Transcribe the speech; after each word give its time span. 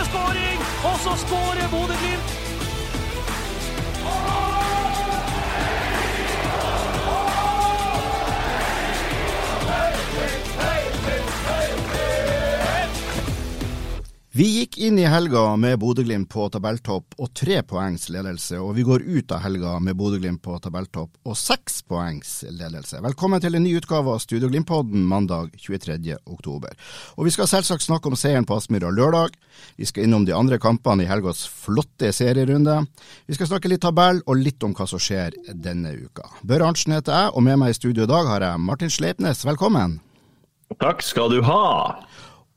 Skåring, 0.00 0.58
og 0.84 0.96
så 1.04 1.12
skårer 1.26 1.68
Bodø-Glimt. 1.70 2.41
Vi 14.34 14.46
gikk 14.48 14.78
inn 14.80 14.96
i 14.96 15.02
helga 15.04 15.56
med 15.60 15.74
Bodø-Glimt 15.76 16.30
på 16.32 16.46
tabelltopp 16.48 17.18
og 17.20 17.34
tre 17.36 17.58
poengs 17.68 18.06
ledelse, 18.08 18.56
og 18.56 18.70
vi 18.78 18.84
går 18.88 19.02
ut 19.04 19.34
av 19.36 19.42
helga 19.44 19.74
med 19.84 19.98
Bodø-Glimt 20.00 20.40
på 20.40 20.54
tabelltopp 20.64 21.28
og 21.28 21.36
seks 21.36 21.82
poengs 21.84 22.30
ledelse. 22.48 23.02
Velkommen 23.04 23.44
til 23.44 23.58
en 23.58 23.66
ny 23.66 23.74
utgave 23.76 24.14
av 24.14 24.22
Studio 24.24 24.48
Glimt-podden 24.48 25.04
mandag 25.04 25.52
23. 25.60 26.16
oktober. 26.24 26.72
Og 27.20 27.28
vi 27.28 27.34
skal 27.36 27.50
selvsagt 27.52 27.84
snakke 27.84 28.08
om 28.08 28.16
seieren 28.16 28.48
på 28.48 28.56
Aspmyra 28.56 28.88
lørdag. 28.96 29.36
Vi 29.76 29.90
skal 29.92 30.08
innom 30.08 30.24
de 30.24 30.32
andre 30.32 30.56
kampene 30.56 31.04
i 31.04 31.12
helgas 31.12 31.44
flotte 31.44 32.08
serierunde. 32.16 32.78
Vi 33.28 33.36
skal 33.36 33.52
snakke 33.52 33.68
litt 33.68 33.84
tabell 33.84 34.24
og 34.24 34.40
litt 34.40 34.64
om 34.64 34.72
hva 34.72 34.88
som 34.88 35.02
skjer 35.10 35.36
denne 35.52 35.92
uka. 36.06 36.24
Børre 36.40 36.72
Arntzen 36.72 36.96
heter 36.96 37.18
jeg, 37.20 37.36
og 37.36 37.50
med 37.50 37.60
meg 37.60 37.76
i 37.76 37.80
studio 37.82 38.08
i 38.08 38.14
dag 38.16 38.32
har 38.32 38.48
jeg 38.48 38.64
Martin 38.64 38.96
Sleipnes. 38.96 39.44
Velkommen. 39.44 40.00
Takk 40.80 41.04
skal 41.04 41.28
du 41.36 41.42
ha. 41.44 42.00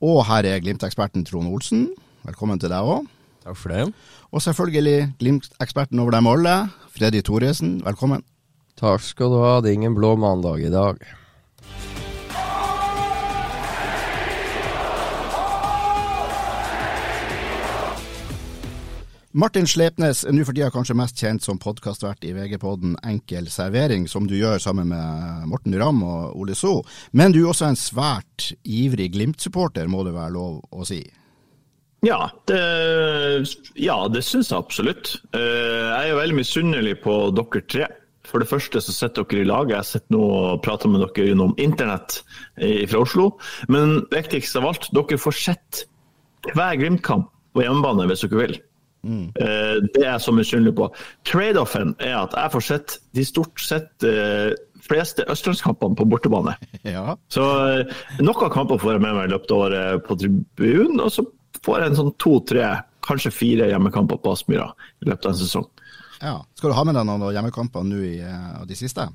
Og 0.04 0.26
her 0.28 0.44
er 0.44 0.60
Glimt-eksperten 0.60 1.24
Trond 1.24 1.48
Olsen. 1.48 1.86
Velkommen 2.26 2.60
til 2.60 2.68
deg 2.68 2.84
òg. 2.84 3.06
Takk 3.46 3.56
for 3.56 3.72
det. 3.72 3.86
Og 4.28 4.42
selvfølgelig 4.44 5.12
Glimt-eksperten 5.20 6.02
over 6.02 6.12
dem 6.12 6.26
alle, 6.28 6.56
Freddy 6.92 7.22
Thoresen. 7.24 7.78
Velkommen. 7.84 8.24
Takk 8.76 9.00
skal 9.00 9.32
du 9.32 9.38
ha. 9.40 9.54
Det 9.64 9.70
er 9.70 9.78
ingen 9.78 9.96
blå 9.96 10.12
mandag 10.20 10.60
i 10.66 10.72
dag. 10.72 11.00
Martin 19.36 19.66
Slepnes 19.68 20.22
er 20.24 20.32
nå 20.32 20.46
for 20.48 20.56
tida 20.56 20.70
kanskje 20.72 20.94
mest 20.96 21.18
kjent 21.20 21.44
som 21.44 21.58
podkastvert 21.60 22.24
i 22.24 22.30
VG-podden 22.32 22.94
Enkel 23.04 23.50
servering, 23.52 24.06
som 24.08 24.24
du 24.24 24.32
gjør 24.38 24.62
sammen 24.64 24.88
med 24.88 25.42
Morten 25.50 25.74
Ramm 25.76 25.98
og 26.08 26.38
Ole 26.40 26.54
So. 26.56 26.78
Men 27.12 27.34
du 27.34 27.42
er 27.42 27.50
også 27.50 27.66
en 27.68 27.76
svært 27.76 28.46
ivrig 28.64 29.10
Glimt-supporter, 29.12 29.90
må 29.92 30.06
det 30.06 30.14
være 30.14 30.32
lov 30.32 30.62
å 30.72 30.86
si? 30.88 31.02
Ja, 32.06 32.30
det, 32.48 32.62
ja, 33.76 33.98
det 34.08 34.22
syns 34.24 34.54
jeg 34.54 34.56
absolutt. 34.56 35.10
Eh, 35.36 35.84
Jeg 35.84 36.14
er 36.14 36.20
veldig 36.22 36.38
misunnelig 36.38 36.94
på 37.04 37.16
dere 37.36 37.62
tre. 37.68 37.88
For 38.24 38.40
det 38.40 38.48
første 38.48 38.80
så 38.80 38.94
sitter 38.94 39.26
dere 39.28 39.44
i 39.44 39.50
lag. 39.50 39.68
Jeg 39.74 39.84
sitter 39.90 40.16
nå 40.16 40.22
og 40.30 40.62
prater 40.64 40.88
med 40.88 41.04
dere 41.04 41.26
gjennom 41.28 41.52
internett 41.60 42.22
fra 42.56 43.04
Oslo. 43.04 43.28
Men 43.68 44.00
viktigst 44.14 44.56
av 44.56 44.70
alt, 44.72 44.88
dere 44.96 45.20
får 45.20 45.36
sett 45.42 45.82
hver 46.54 46.80
Glimt-kamp 46.80 47.28
på 47.52 47.66
hjemmebane 47.68 48.08
hvis 48.08 48.24
dere 48.24 48.40
vil. 48.46 48.56
Eh, 49.06 49.74
Det 49.94 50.02
er 50.02 50.10
jeg 50.12 50.24
så 50.26 50.32
misunnelig 50.34 50.74
på. 50.78 50.88
Trade-offen 51.28 51.94
er 52.02 52.16
at 52.24 52.34
jeg 52.36 52.52
får 52.54 52.64
sett 52.68 52.96
de 53.16 53.24
stort 53.24 53.60
sett 53.62 54.06
uh, 54.06 54.50
fleste 54.86 55.24
østlandskampene 55.32 55.96
på 55.98 56.06
bortebane. 56.10 56.56
Ja. 56.96 57.16
Så 57.32 57.42
uh, 57.42 57.96
noen 58.22 58.52
kamper 58.52 58.78
får 58.82 58.96
jeg 58.96 59.04
med 59.06 59.14
meg 59.16 59.28
i 59.28 59.32
løpet 59.34 59.54
av 59.54 59.64
året 59.66 60.04
på 60.06 60.18
tribunen, 60.20 61.00
og 61.02 61.10
så 61.14 61.24
får 61.66 61.80
jeg 61.80 61.90
en 61.92 61.98
sånn 62.02 62.12
to-tre, 62.22 62.66
kanskje 63.06 63.30
fire 63.34 63.68
hjemmekamper 63.70 64.18
på 64.22 64.32
Aspmyra 64.34 64.68
i 65.02 65.08
løpet 65.08 65.26
av 65.28 65.32
en 65.34 65.38
sesong. 65.40 65.66
ja. 66.22 66.36
Skal 66.58 66.72
du 66.72 66.76
ha 66.76 66.84
med 66.86 66.94
deg 66.98 67.06
noen 67.06 67.34
hjemmekamper 67.34 67.84
nå 67.86 68.00
i 68.02 68.16
eh, 68.22 68.64
de 68.66 68.76
siste? 68.78 69.06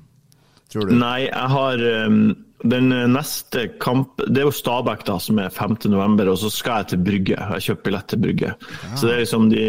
Tror 0.72 0.88
du? 0.88 0.96
Nei, 0.96 1.26
jeg 1.26 1.52
har 1.52 1.84
um, 2.08 2.18
den 2.62 2.92
neste 3.12 3.66
kamp 3.82 4.20
Det 4.22 4.40
er 4.40 4.46
jo 4.46 4.54
Stabæk 4.54 5.04
da, 5.08 5.18
som 5.20 5.40
er 5.42 5.52
5. 5.52 5.78
november, 5.92 6.30
og 6.32 6.38
så 6.40 6.50
skal 6.52 6.82
jeg 6.82 6.92
til 6.92 7.06
Brygge. 7.08 7.36
Jeg 7.36 7.48
har 7.50 7.64
kjøpt 7.66 7.86
billett 7.88 8.08
til 8.12 8.22
Brygge. 8.22 8.52
Så 8.94 9.08
det 9.08 9.14
er 9.14 9.24
liksom 9.24 9.48
de... 9.52 9.64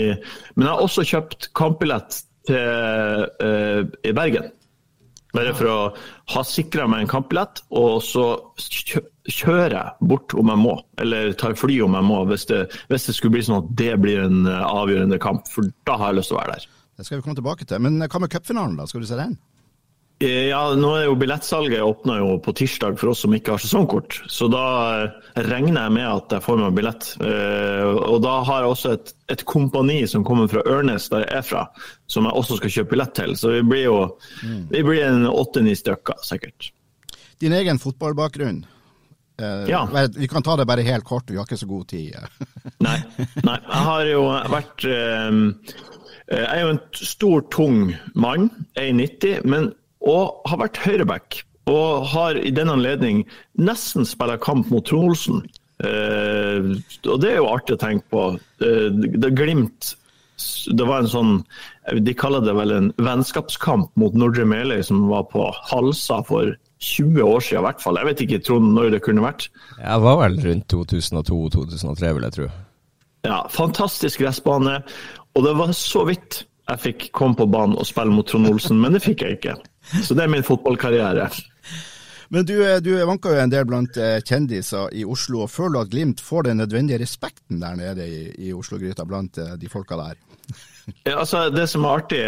Men 0.55 0.67
jeg 0.67 0.73
har 0.73 0.83
også 0.87 1.07
kjøpt 1.09 1.49
kampbillett 1.57 2.19
til 2.47 3.25
uh, 3.43 3.81
i 4.03 4.13
Bergen. 4.15 4.51
Bare 5.33 5.53
for 5.57 5.65
å 5.65 5.77
ha 6.35 6.43
sikra 6.45 6.85
meg 6.85 7.03
en 7.03 7.09
kampbillett, 7.09 7.63
og 7.73 8.03
så 8.05 8.25
kjører 9.25 9.73
jeg 9.73 10.09
bort 10.11 10.35
om 10.37 10.51
jeg 10.53 10.61
må. 10.61 10.75
Eller 11.01 11.33
tar 11.39 11.57
fly 11.57 11.79
om 11.87 11.97
jeg 11.97 12.05
må, 12.05 12.19
hvis 12.29 12.45
det, 12.51 12.67
hvis 12.91 13.07
det 13.09 13.15
skulle 13.17 13.39
bli 13.39 13.47
sånn 13.47 13.63
at 13.63 13.71
det 13.79 13.95
blir 14.03 14.21
en 14.27 14.45
uh, 14.45 14.61
avgjørende 14.69 15.17
kamp. 15.23 15.49
For 15.49 15.73
da 15.89 15.97
har 15.97 16.13
jeg 16.13 16.21
lyst 16.21 16.31
til 16.31 16.37
å 16.37 16.43
være 16.43 16.59
der. 16.59 16.69
Det 16.93 17.07
skal 17.07 17.17
vi 17.17 17.25
komme 17.25 17.39
tilbake 17.39 17.65
til. 17.65 17.81
Men 17.81 17.97
hva 18.05 18.21
med 18.21 18.29
cupfinalen, 18.29 18.77
da? 18.77 18.85
Skal 18.85 19.01
du 19.01 19.09
se 19.09 19.17
den? 19.17 19.33
Eh, 20.22 20.47
Ja, 20.50 20.74
nå 20.75 20.91
er 20.96 21.06
jo 21.07 21.16
Billettsalget 21.19 21.81
åpna 21.84 22.18
jo 22.22 22.38
på 22.44 22.53
tirsdag 22.56 22.97
for 23.00 23.12
oss 23.12 23.24
som 23.25 23.34
ikke 23.35 23.56
har 23.56 23.62
sesongkort. 23.63 24.22
Så 24.31 24.47
da 24.51 24.63
eh, 25.03 25.16
regner 25.50 25.81
jeg 25.88 25.96
med 25.97 26.07
at 26.07 26.35
jeg 26.38 26.46
får 26.46 26.62
meg 26.62 26.75
billett. 26.78 27.07
Eh, 27.19 27.90
Og 28.13 28.22
da 28.24 28.38
har 28.47 28.62
jeg 28.63 28.72
også 28.75 28.94
et, 28.97 29.13
et 29.35 29.44
kompani 29.50 30.01
som 30.07 30.24
kommer 30.24 30.47
fra 30.51 30.63
Ørnes, 30.69 31.09
der 31.12 31.25
jeg 31.25 31.34
er 31.40 31.47
fra, 31.47 31.66
som 32.07 32.25
jeg 32.29 32.34
også 32.40 32.59
skal 32.62 32.75
kjøpe 32.78 32.94
billett 32.96 33.16
til. 33.19 33.35
Så 33.40 33.51
vi 33.57 33.63
blir 33.68 33.84
jo 33.90 33.97
vi 34.72 34.84
blir 34.85 35.03
en 35.09 35.25
åtte-ni 35.28 35.75
stykker, 35.75 36.22
sikkert. 36.24 36.72
Din 37.41 37.51
egen 37.57 37.80
fotballbakgrunn. 37.81 38.63
Eh, 39.41 39.66
Ja. 39.68 39.84
Vi 40.16 40.28
kan 40.30 40.44
ta 40.45 40.56
det 40.56 40.68
bare 40.69 40.85
helt 40.88 41.03
kort, 41.03 41.28
vi 41.30 41.35
har 41.41 41.44
ikke 41.50 41.57
så 41.59 41.68
god 41.68 41.88
tid. 41.90 42.16
Nei. 42.80 43.00
nei. 43.44 43.59
Jeg 43.59 43.84
har 43.90 44.06
jo 44.07 44.24
vært 44.53 44.84
Jeg 44.88 46.47
er 46.47 46.59
jo 46.63 46.69
en 46.78 46.80
stor, 46.95 47.41
tung 47.51 47.90
mann, 48.16 48.50
1,90, 48.80 49.41
men 49.50 49.74
og 50.03 50.43
har 50.49 50.61
vært 50.65 50.81
høyreback. 50.83 51.41
Og 51.71 52.07
har 52.11 52.35
i 52.35 52.51
den 52.51 52.71
anledning 52.71 53.23
nesten 53.55 54.07
spilt 54.07 54.41
kamp 54.43 54.71
mot 54.73 54.85
Trond 54.87 55.13
Olsen. 55.13 55.43
Eh, 55.83 56.71
og 57.09 57.19
det 57.23 57.31
er 57.31 57.39
jo 57.39 57.51
artig 57.51 57.77
å 57.77 57.81
tenke 57.81 58.07
på. 58.11 58.25
Eh, 58.63 58.89
det 58.93 59.33
Glimt 59.35 59.95
Det 60.75 60.85
var 60.85 61.01
en 61.01 61.09
sånn 61.09 61.31
De 62.05 62.13
kaller 62.15 62.43
det 62.45 62.53
vel 62.55 62.71
en 62.71 62.91
vennskapskamp 63.01 63.89
mot 63.99 64.15
Nordre 64.17 64.45
Meløy 64.47 64.83
som 64.85 65.07
var 65.09 65.25
på 65.31 65.47
Halsa 65.71 66.21
for 66.27 66.53
20 66.83 67.23
år 67.23 67.43
siden 67.43 67.61
i 67.61 67.65
hvert 67.67 67.83
fall. 67.83 67.99
Jeg 67.99 68.09
vet 68.09 68.23
ikke 68.25 68.41
Trond 68.43 68.73
når 68.75 68.93
det 68.95 69.03
kunne 69.05 69.23
vært. 69.23 69.47
Jeg 69.79 70.03
var 70.03 70.17
vel 70.19 70.35
rundt 70.43 70.73
2002-2003, 70.73 72.13
vil 72.17 72.27
jeg 72.27 72.35
tro. 72.37 72.47
Ja, 73.23 73.37
fantastisk 73.51 74.19
gressbane. 74.19 74.81
Og 75.33 75.45
det 75.47 75.53
var 75.57 75.71
så 75.77 76.03
vidt 76.09 76.43
jeg 76.69 76.79
fikk 76.79 77.09
komme 77.16 77.38
på 77.38 77.47
banen 77.51 77.75
og 77.79 77.88
spille 77.88 78.13
mot 78.13 78.28
Trond 78.28 78.47
Olsen, 78.47 78.79
men 78.79 78.96
det 78.96 79.03
fikk 79.03 79.25
jeg 79.25 79.40
ikke. 79.40 79.57
Så 80.03 80.16
det 80.16 80.25
er 80.25 80.31
min 80.31 80.46
fotballkarriere. 80.47 81.28
Men 82.34 82.47
du, 82.50 82.56
eh, 82.66 82.79
du 82.81 82.96
vanker 83.06 83.35
jo 83.35 83.41
en 83.44 83.51
del 83.51 83.66
blant 83.69 83.97
eh, 84.00 84.18
kjendiser 84.25 84.94
i 84.97 85.03
Oslo, 85.06 85.44
og 85.44 85.51
føler 85.53 85.75
du 85.75 85.81
at 85.84 85.91
Glimt 85.91 86.24
får 86.24 86.47
den 86.47 86.62
nødvendige 86.63 87.01
respekten 87.03 87.59
der 87.62 87.75
nede 87.78 88.07
i, 88.09 88.24
i 88.47 88.53
Oslo-gryta 88.56 89.06
blant 89.06 89.38
eh, 89.38 89.53
de 89.59 89.69
folka 89.72 90.00
der? 90.00 90.22
Ja, 91.07 91.22
altså, 91.22 91.46
det 91.47 91.69
som 91.72 91.85
er 91.88 92.01
artig, 92.01 92.24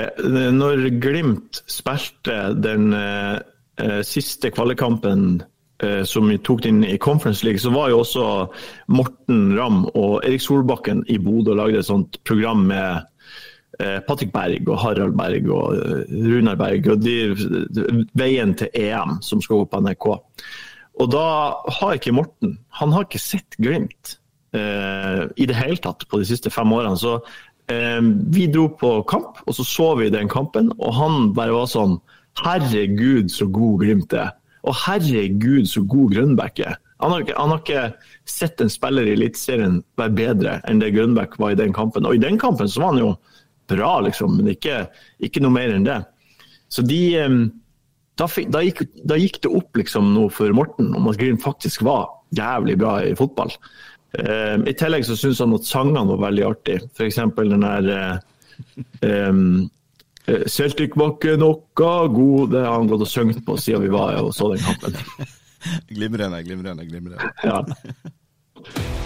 når 0.55 0.85
Glimt 1.03 1.59
spilte 1.67 2.53
den 2.55 2.93
eh, 2.95 3.99
siste 4.07 4.47
kvalikkampen 4.55 5.41
eh, 5.83 6.03
som 6.07 6.29
vi 6.31 6.37
tok 6.39 6.63
inn 6.69 6.85
i 6.87 6.95
Conference 7.01 7.43
League, 7.43 7.59
så 7.59 7.73
var 7.75 7.89
jo 7.91 7.99
også 8.05 8.27
Morten 8.87 9.57
Ramm 9.57 9.83
og 9.91 10.21
Erik 10.21 10.45
Solbakken 10.45 11.03
i 11.11 11.17
Bodø 11.19 11.51
og 11.51 11.59
lagde 11.65 11.81
et 11.81 11.89
sånt 11.89 12.21
program 12.23 12.63
med 12.69 13.03
Patrick 14.07 14.31
Berg 14.33 14.69
og 14.69 14.79
Harald 14.81 15.17
Berg 15.19 15.49
og 15.51 15.75
eh, 15.75 16.13
Runar 16.25 16.59
Berg 16.59 16.87
og 16.93 17.01
de, 17.03 17.17
veien 18.17 18.53
til 18.59 18.71
EM 18.71 19.17
som 19.25 19.41
skal 19.43 19.63
gå 19.63 19.69
på 19.71 19.81
NRK. 19.83 20.07
Og 21.03 21.09
da 21.11 21.25
har 21.79 21.97
ikke 21.97 22.15
Morten 22.15 22.55
han 22.79 22.93
har 22.95 23.07
ikke 23.07 23.19
sett 23.19 23.57
Glimt 23.59 24.15
eh, 24.55 25.25
i 25.35 25.49
det 25.49 25.57
hele 25.59 25.81
tatt 25.83 26.07
på 26.07 26.21
de 26.21 26.29
siste 26.29 26.51
fem 26.53 26.71
årene. 26.71 26.95
Så 26.99 27.17
eh, 27.71 27.99
vi 28.31 28.47
dro 28.51 28.69
på 28.79 28.97
kamp, 29.11 29.43
og 29.43 29.57
så 29.57 29.67
så 29.67 29.91
vi 29.99 30.13
den 30.13 30.31
kampen, 30.31 30.71
og 30.79 30.95
han 30.95 31.33
bare 31.37 31.55
var 31.55 31.71
sånn 31.71 31.99
Herregud, 32.35 33.29
så 33.31 33.47
god 33.47 33.83
Glimt 33.83 34.15
er. 34.15 34.33
Og 34.65 34.75
herregud, 34.85 35.67
så 35.69 35.83
god 35.87 36.15
Grønbæk 36.15 36.59
er. 36.65 36.75
Han 37.03 37.11
har, 37.11 37.23
ikke, 37.23 37.35
han 37.37 37.51
har 37.51 37.61
ikke 37.61 37.81
sett 38.27 38.61
en 38.63 38.71
spiller 38.71 39.07
i 39.07 39.13
Eliteserien 39.17 39.81
være 39.99 40.15
bedre 40.15 40.53
enn 40.69 40.79
det 40.81 40.93
Grønbæk 40.95 41.35
var 41.41 41.53
i 41.53 41.59
den 41.59 41.73
kampen. 41.75 42.07
Og 42.07 42.15
i 42.15 42.21
den 42.23 42.39
kampen 42.41 42.71
så 42.71 42.81
var 42.81 42.93
han 42.93 43.01
jo 43.03 43.11
bra, 43.71 43.99
liksom, 44.05 44.37
men 44.39 44.53
ikke, 44.53 44.85
ikke 45.23 45.43
noe 45.43 45.55
mer 45.55 45.73
enn 45.75 45.87
det. 45.87 46.01
Så 46.71 46.83
de 46.85 47.01
eh, 47.19 47.37
da, 48.15 48.27
da, 48.51 48.61
gikk, 48.63 48.85
da, 49.03 49.17
gikk, 49.19 49.41
det 49.43 49.51
opp 49.51 49.77
liksom 49.79 50.13
noe 50.15 50.31
for 50.33 50.51
Morten 50.55 50.93
om 50.95 51.09
at 51.11 51.19
Green 51.19 51.39
faktisk 51.41 51.83
var 51.85 52.07
jævlig 52.35 52.77
bra 52.79 52.97
i 53.03 53.15
fotball. 53.17 53.51
Eh, 54.19 54.57
I 54.71 54.75
tillegg 54.77 55.07
så 55.07 55.17
syns 55.19 55.41
han 55.43 55.55
at 55.57 55.67
sangene 55.67 56.07
var 56.13 56.23
veldig 56.29 56.45
artige. 56.47 56.85
F.eks. 56.95 57.19
den 57.41 57.65
der 57.65 57.89
uh, 57.91 58.19
um, 59.03 59.65
Celtic 60.49 60.95
var 60.97 61.11
ikke 61.13 61.35
noe 61.37 61.59
god 61.77 62.53
Det 62.55 62.63
har 62.63 62.79
han 62.79 62.87
gått 62.89 63.03
og 63.05 63.11
sunget 63.11 63.43
på 63.45 63.57
siden 63.61 63.83
vi 63.85 63.93
var 63.93 64.17
og 64.23 64.31
så 64.33 64.49
den 64.53 64.63
kampen. 64.63 64.95
glimrende, 65.95 66.43
glimrende, 66.47 66.87
glimrende. 66.87 67.33
Ja. 67.43 69.03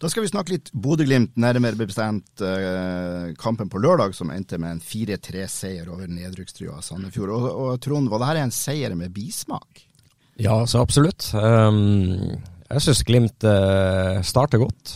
Da 0.00 0.08
skal 0.08 0.24
vi 0.24 0.30
snakke 0.30 0.54
litt 0.54 0.70
Bodø-Glimt, 0.72 1.34
nærmere 1.36 1.76
bestemt 1.76 2.40
eh, 2.40 3.34
kampen 3.40 3.68
på 3.68 3.82
lørdag, 3.84 4.14
som 4.16 4.30
endte 4.32 4.56
med 4.56 4.78
en 4.78 4.80
4-3-seier 4.80 5.90
over 5.92 6.08
nedrykkstrua 6.08 6.78
Sandefjord. 6.84 7.34
Og, 7.36 7.48
og 7.50 7.82
Trond, 7.84 8.08
var 8.08 8.22
dette 8.24 8.46
en 8.46 8.54
seier 8.54 8.94
med 8.96 9.12
bismak? 9.12 9.82
Ja, 10.40 10.62
så 10.64 10.80
absolutt. 10.80 11.28
Um, 11.36 12.38
jeg 12.70 12.84
syns 12.86 13.04
Glimt 13.04 13.44
eh, 13.44 14.22
starter 14.24 14.62
godt. 14.62 14.94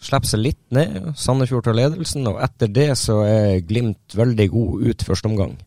Slipper 0.00 0.32
seg 0.32 0.40
litt 0.46 0.62
ned. 0.72 1.10
Sandefjord 1.20 1.68
tar 1.68 1.76
ledelsen, 1.76 2.24
og 2.32 2.40
etter 2.40 2.72
det 2.72 2.88
så 2.96 3.18
er 3.28 3.60
Glimt 3.68 4.16
veldig 4.16 4.48
god 4.54 4.88
ut 4.88 5.06
første 5.10 5.28
omgang. 5.28 5.58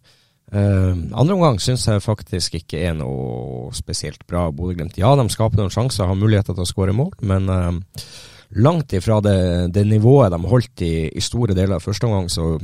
Uh, 0.49 0.97
andre 1.13 1.37
omgang 1.37 1.61
syns 1.61 1.85
jeg 1.85 2.01
faktisk 2.01 2.57
ikke 2.57 2.81
er 2.89 2.97
noe 2.97 3.69
spesielt 3.77 4.25
bra 4.25 4.49
Bodø-Glimt. 4.49 4.97
Ja, 4.97 5.13
de 5.21 5.29
skaper 5.29 5.61
noen 5.61 5.71
sjanser, 5.71 6.09
har 6.09 6.17
muligheter 6.17 6.57
til 6.57 6.65
å 6.65 6.71
skåre 6.73 6.97
mål, 6.97 7.13
men 7.29 7.45
uh, 7.45 8.07
langt 8.55 8.93
ifra 8.93 9.21
det, 9.21 9.67
det 9.73 9.85
nivået 9.87 10.31
de 10.31 10.39
holdt 10.47 10.81
i, 10.81 11.09
i, 11.09 11.21
store 11.23 11.55
deler 11.55 11.77
av 11.77 11.85
første 11.85 12.07
omgang. 12.07 12.29
Så 12.29 12.57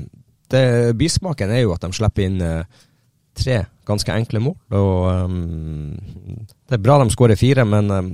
det, 0.51 0.95
bismaken 0.99 1.51
er 1.53 1.63
jo 1.63 1.73
at 1.75 1.83
de 1.83 1.91
slipper 1.95 2.27
inn 2.27 2.41
eh, 2.43 2.83
tre 3.37 3.61
ganske 3.87 4.15
enkle 4.15 4.41
mål. 4.43 4.57
Og 4.75 5.23
um, 5.23 5.95
Det 6.67 6.77
er 6.77 6.83
bra 6.83 6.99
de 7.03 7.13
skårer 7.13 7.39
fire, 7.39 7.65
men 7.67 7.91
um, 7.91 8.11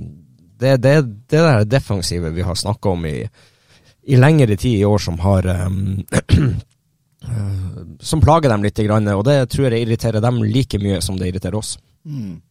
det, 0.60 0.78
det, 0.84 0.94
det 1.32 1.42
der 1.42 1.66
defensive 1.66 2.34
vi 2.34 2.46
har 2.46 2.56
snakka 2.56 2.94
om 2.94 3.06
i, 3.10 3.18
i, 4.04 4.20
lengre 4.20 4.56
tid 4.56 4.80
i 4.80 4.86
år, 4.86 5.02
som 5.02 5.20
har 5.24 5.50
um, 5.66 6.04
Som 8.04 8.20
plager 8.20 8.52
dem 8.52 8.66
litt, 8.66 8.80
og 8.84 9.22
det 9.24 9.38
tror 9.48 9.72
jeg 9.72 9.86
irriterer 9.86 10.20
dem 10.20 10.42
like 10.44 10.76
mye 10.82 10.98
som 11.02 11.16
det 11.16 11.30
irriterer 11.30 11.56
oss. 11.56 11.78
Mm. 12.04 12.42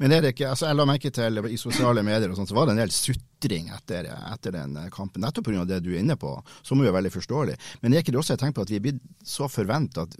Men 0.00 0.14
er 0.16 0.22
det 0.24 0.32
ikke, 0.32 0.48
altså 0.48 0.70
jeg 0.70 0.78
la 0.78 0.86
merke 0.88 1.10
til 1.12 1.42
i 1.44 1.58
sosiale 1.60 2.00
medier 2.06 2.32
og 2.32 2.38
sånt, 2.38 2.48
så 2.48 2.56
var 2.56 2.68
det 2.68 2.72
en 2.72 2.80
del 2.80 2.92
sutring 2.94 3.68
etter, 3.76 4.08
etter 4.32 4.54
den 4.54 4.78
kampen. 4.94 5.20
Nettopp 5.20 5.50
pga. 5.50 5.66
det 5.68 5.82
du 5.84 5.90
er 5.92 6.00
inne 6.00 6.16
på, 6.16 6.32
som 6.64 6.80
er 6.80 6.94
veldig 6.96 7.12
forståelig. 7.12 7.58
Men 7.82 7.92
er 7.92 8.00
ikke 8.00 8.14
det 8.14 8.22
også 8.22 8.38
et 8.38 8.40
tegn 8.40 8.56
på 8.56 8.64
at 8.64 8.72
vi 8.72 8.78
er 8.80 8.86
blitt 8.86 9.02
så 9.28 9.48
forventa 9.52 10.06
at 10.06 10.16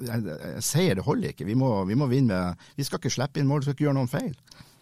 seier 0.65 1.01
det 1.01 1.07
holder 1.07 1.33
ikke? 1.33 1.49
Vi 1.49 1.57
må, 1.57 1.73
vi 1.89 1.97
må 1.97 2.11
vinne 2.13 2.29
med 2.35 2.67
Vi 2.77 2.85
skal 2.85 3.01
ikke 3.01 3.15
slippe 3.15 3.41
inn 3.41 3.49
mål, 3.49 3.63
vi 3.63 3.71
skal 3.71 3.79
ikke 3.79 3.89
gjøre 3.89 3.97
noen 4.03 4.13
feil. 4.13 4.37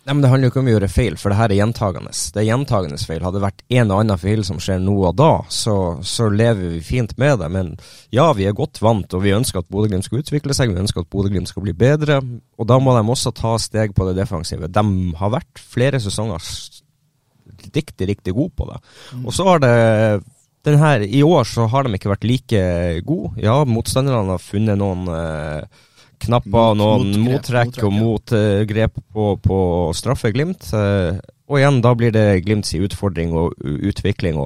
Nei, 0.08 0.14
men 0.14 0.22
Det 0.24 0.28
handler 0.32 0.48
jo 0.48 0.52
ikke 0.54 0.60
om 0.62 0.68
å 0.70 0.72
gjøre 0.72 0.88
feil, 0.88 1.16
for 1.20 1.28
det 1.28 1.36
her 1.36 1.52
er 1.52 1.58
gjentagende. 1.58 2.10
Det 2.32 2.40
er 2.40 2.46
gjentagende 2.48 2.96
feil. 3.04 3.20
Hadde 3.20 3.36
det 3.36 3.44
vært 3.44 3.64
en 3.76 3.90
og 3.92 3.98
annen 4.00 4.20
feil 4.22 4.40
som 4.46 4.60
skjer 4.64 4.78
nå 4.80 4.94
og 5.02 5.18
da, 5.20 5.32
så, 5.52 5.74
så, 6.00 6.30
lever 6.32 6.72
vi 6.72 6.80
fint 6.86 7.12
med 7.20 7.42
det. 7.42 7.50
Men 7.52 7.74
ja, 8.14 8.30
vi 8.32 8.46
er 8.48 8.56
godt 8.56 8.80
vant, 8.80 9.12
og 9.12 9.20
vi 9.20 9.34
ønsker 9.36 9.60
at 9.60 9.68
Bodø-Glimt 9.68 10.06
skal 10.08 10.22
utvikle 10.22 10.56
seg. 10.56 10.72
Vi 10.72 10.80
ønsker 10.80 11.04
at 11.04 11.10
Bodø-Glimt 11.12 11.52
skal 11.52 11.66
bli 11.66 11.76
bedre. 11.76 12.22
Og 12.56 12.70
da 12.70 12.78
må 12.80 12.96
de 12.96 13.04
også 13.04 13.34
ta 13.36 13.52
steg 13.60 13.92
på 13.92 14.08
det 14.08 14.16
defensive. 14.16 14.72
De 14.72 14.86
har 15.20 15.34
vært 15.36 15.60
flere 15.60 16.00
sesonger 16.00 16.40
riktig, 17.74 18.08
riktig 18.08 18.32
gode 18.32 18.56
på 18.56 18.70
det. 18.70 18.80
Mm. 19.12 19.26
Og 19.28 19.36
så 19.36 19.44
har 19.50 19.60
det 19.60 20.78
her, 20.78 21.04
I 21.04 21.22
år 21.22 21.44
så 21.52 21.68
har 21.68 21.84
de 21.84 21.92
ikke 22.00 22.14
vært 22.14 22.24
like 22.28 22.64
gode. 23.04 23.34
Ja, 23.44 23.60
motstanderne 23.68 24.38
har 24.38 24.40
funnet 24.42 24.80
noen 24.80 25.04
eh, 25.12 25.84
knapper 26.24 26.78
noen 26.78 27.12
mot, 27.16 27.34
mottrekk 27.34 27.80
og 27.86 27.94
motgrep 27.94 29.00
på, 29.12 29.32
på 29.42 29.58
straffe 29.96 30.32
Glimt. 30.34 30.70
Eh, 30.74 31.18
og 31.48 31.60
igjen, 31.60 31.80
da 31.80 31.94
blir 31.96 32.12
det 32.12 32.42
Glimts 32.44 32.74
utfordring 32.76 33.32
og 33.36 33.54
utvikling 33.64 34.36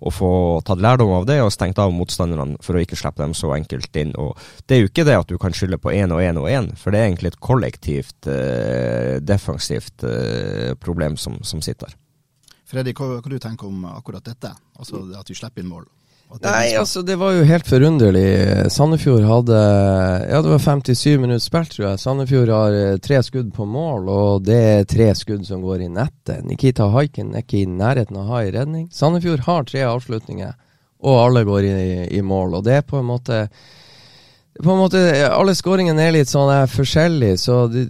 å 0.00 0.12
få 0.12 0.32
tatt 0.64 0.80
lærdom 0.80 1.12
av 1.16 1.26
det 1.28 1.38
og 1.40 1.52
stengt 1.52 1.80
av 1.80 1.92
motstanderne 1.92 2.58
for 2.64 2.76
å 2.76 2.82
ikke 2.84 2.98
slippe 3.00 3.22
dem 3.22 3.32
så 3.36 3.54
enkelt 3.56 3.96
inn. 3.96 4.12
Og 4.20 4.36
Det 4.66 4.76
er 4.76 4.82
jo 4.82 4.90
ikke 4.90 5.06
det 5.08 5.16
at 5.22 5.32
du 5.32 5.38
kan 5.40 5.56
skylde 5.56 5.80
på 5.80 5.92
én 5.96 6.12
og 6.12 6.20
én 6.24 6.40
og 6.40 6.48
én, 6.52 6.70
for 6.76 6.92
det 6.92 7.00
er 7.00 7.08
egentlig 7.08 7.32
et 7.32 7.40
kollektivt 7.40 8.28
eh, 8.28 9.16
defensivt 9.24 10.04
eh, 10.04 10.74
problem 10.80 11.16
som, 11.16 11.40
som 11.44 11.64
sitter. 11.64 11.96
Freddy, 12.70 12.92
hva, 12.94 13.16
hva 13.18 13.32
du 13.32 13.40
tenker 13.42 13.66
om 13.66 13.88
akkurat 13.90 14.24
dette? 14.24 14.52
Altså 14.78 15.02
At 15.18 15.32
vi 15.32 15.34
slipper 15.34 15.64
inn 15.64 15.72
mål? 15.72 15.88
Nei, 16.38 16.76
altså 16.78 17.02
det 17.02 17.16
var 17.18 17.34
jo 17.34 17.46
helt 17.48 17.66
forunderlig. 17.66 18.70
Sandefjord 18.70 19.24
hadde 19.26 19.56
Ja, 20.30 20.38
det 20.44 20.52
var 20.52 20.62
57 20.62 21.18
minutter 21.18 21.42
spilt, 21.42 21.72
tror 21.74 21.88
jeg. 21.88 22.02
Sandefjord 22.04 22.52
har 22.54 22.76
eh, 22.76 22.98
tre 23.02 23.18
skudd 23.26 23.50
på 23.56 23.66
mål, 23.66 24.06
og 24.08 24.44
det 24.46 24.60
er 24.60 24.86
tre 24.88 25.10
skudd 25.18 25.42
som 25.48 25.64
går 25.64 25.84
i 25.88 25.90
nettet. 25.90 26.44
Nikita 26.46 26.86
Haiken 26.94 27.34
er 27.34 27.42
ikke 27.42 27.64
i 27.64 27.66
nærheten 27.66 28.20
av 28.20 28.28
å 28.28 28.36
ha 28.36 28.44
en 28.44 28.54
redning. 28.54 28.86
Sandefjord 28.94 29.42
har 29.48 29.66
tre 29.66 29.82
avslutninger, 29.88 30.54
og 31.02 31.18
alle 31.24 31.42
går 31.48 31.66
i, 31.66 31.74
i 32.20 32.22
mål. 32.22 32.60
Og 32.60 32.64
det 32.68 32.78
er 32.78 32.86
på 32.86 33.02
en 33.02 33.10
måte 33.10 33.42
på 34.60 34.70
en 34.70 34.80
måte, 34.80 35.00
Alle 35.32 35.54
skåringene 35.56 36.04
er 36.04 36.14
litt 36.14 36.30
sånn 36.30 36.50
er 36.52 36.70
forskjellige, 36.70 37.38
så 37.40 37.64
det, 37.70 37.86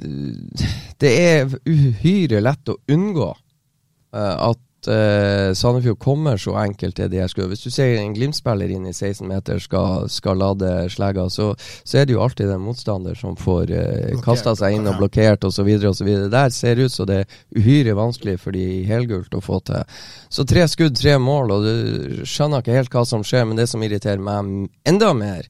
det 1.03 1.13
er 1.19 1.55
uhyre 1.67 2.43
lett 2.45 2.73
å 2.73 2.79
unngå 2.93 3.31
uh, 3.31 4.35
at 4.51 4.61
uh, 4.89 5.51
Sandefjord 5.57 5.99
kommer 6.01 6.39
så 6.41 6.55
enkelt 6.63 6.97
til 6.97 7.11
de 7.13 7.21
her 7.21 7.29
skuddene. 7.29 7.53
Hvis 7.53 7.67
du 7.67 7.75
ser 7.75 7.99
en 7.99 8.15
Glimt-spiller 8.17 8.71
inn 8.73 8.87
i 8.89 8.95
16 8.95 9.27
meter 9.29 9.61
skal, 9.63 10.07
skal 10.13 10.41
lade 10.41 10.71
slegga, 10.95 11.27
så, 11.31 11.51
så, 11.83 11.99
er 11.99 12.07
det 12.09 12.17
jo 12.17 12.23
alltid 12.25 12.49
den 12.49 12.65
motstander 12.65 13.19
som 13.19 13.37
får 13.41 13.75
uh, 13.75 14.23
kasta 14.25 14.55
seg 14.59 14.79
inn 14.79 14.89
og 14.91 15.01
blokkert 15.03 15.45
osv. 15.49 15.69
osv. 15.91 16.11
Der 16.33 16.55
ser 16.55 16.81
ut 16.81 16.95
som 16.95 17.11
det 17.11 17.23
er 17.25 17.37
uhyre 17.59 17.97
vanskelig 17.99 18.39
for 18.41 18.57
de 18.57 18.85
helgult 18.89 19.35
å 19.37 19.43
få 19.45 19.61
til. 19.69 19.85
Så 20.33 20.47
tre 20.49 20.65
skudd, 20.71 20.97
tre 20.97 21.19
mål, 21.21 21.57
og 21.57 21.67
du 21.67 22.25
skjønner 22.29 22.63
ikke 22.63 22.79
helt 22.79 22.95
hva 22.95 23.05
som 23.09 23.27
skjer, 23.27 23.49
men 23.49 23.61
det 23.61 23.69
som 23.71 23.83
irriterer 23.85 24.23
meg 24.23 24.71
enda 24.89 25.13
mer 25.17 25.49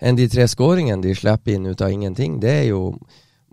enn 0.00 0.16
de 0.16 0.26
tre 0.32 0.46
skåringene 0.48 1.04
de 1.04 1.12
slipper 1.16 1.56
inn 1.56 1.68
ut 1.68 1.82
av 1.84 1.92
ingenting, 1.92 2.38
det 2.40 2.54
er 2.62 2.68
jo 2.70 2.94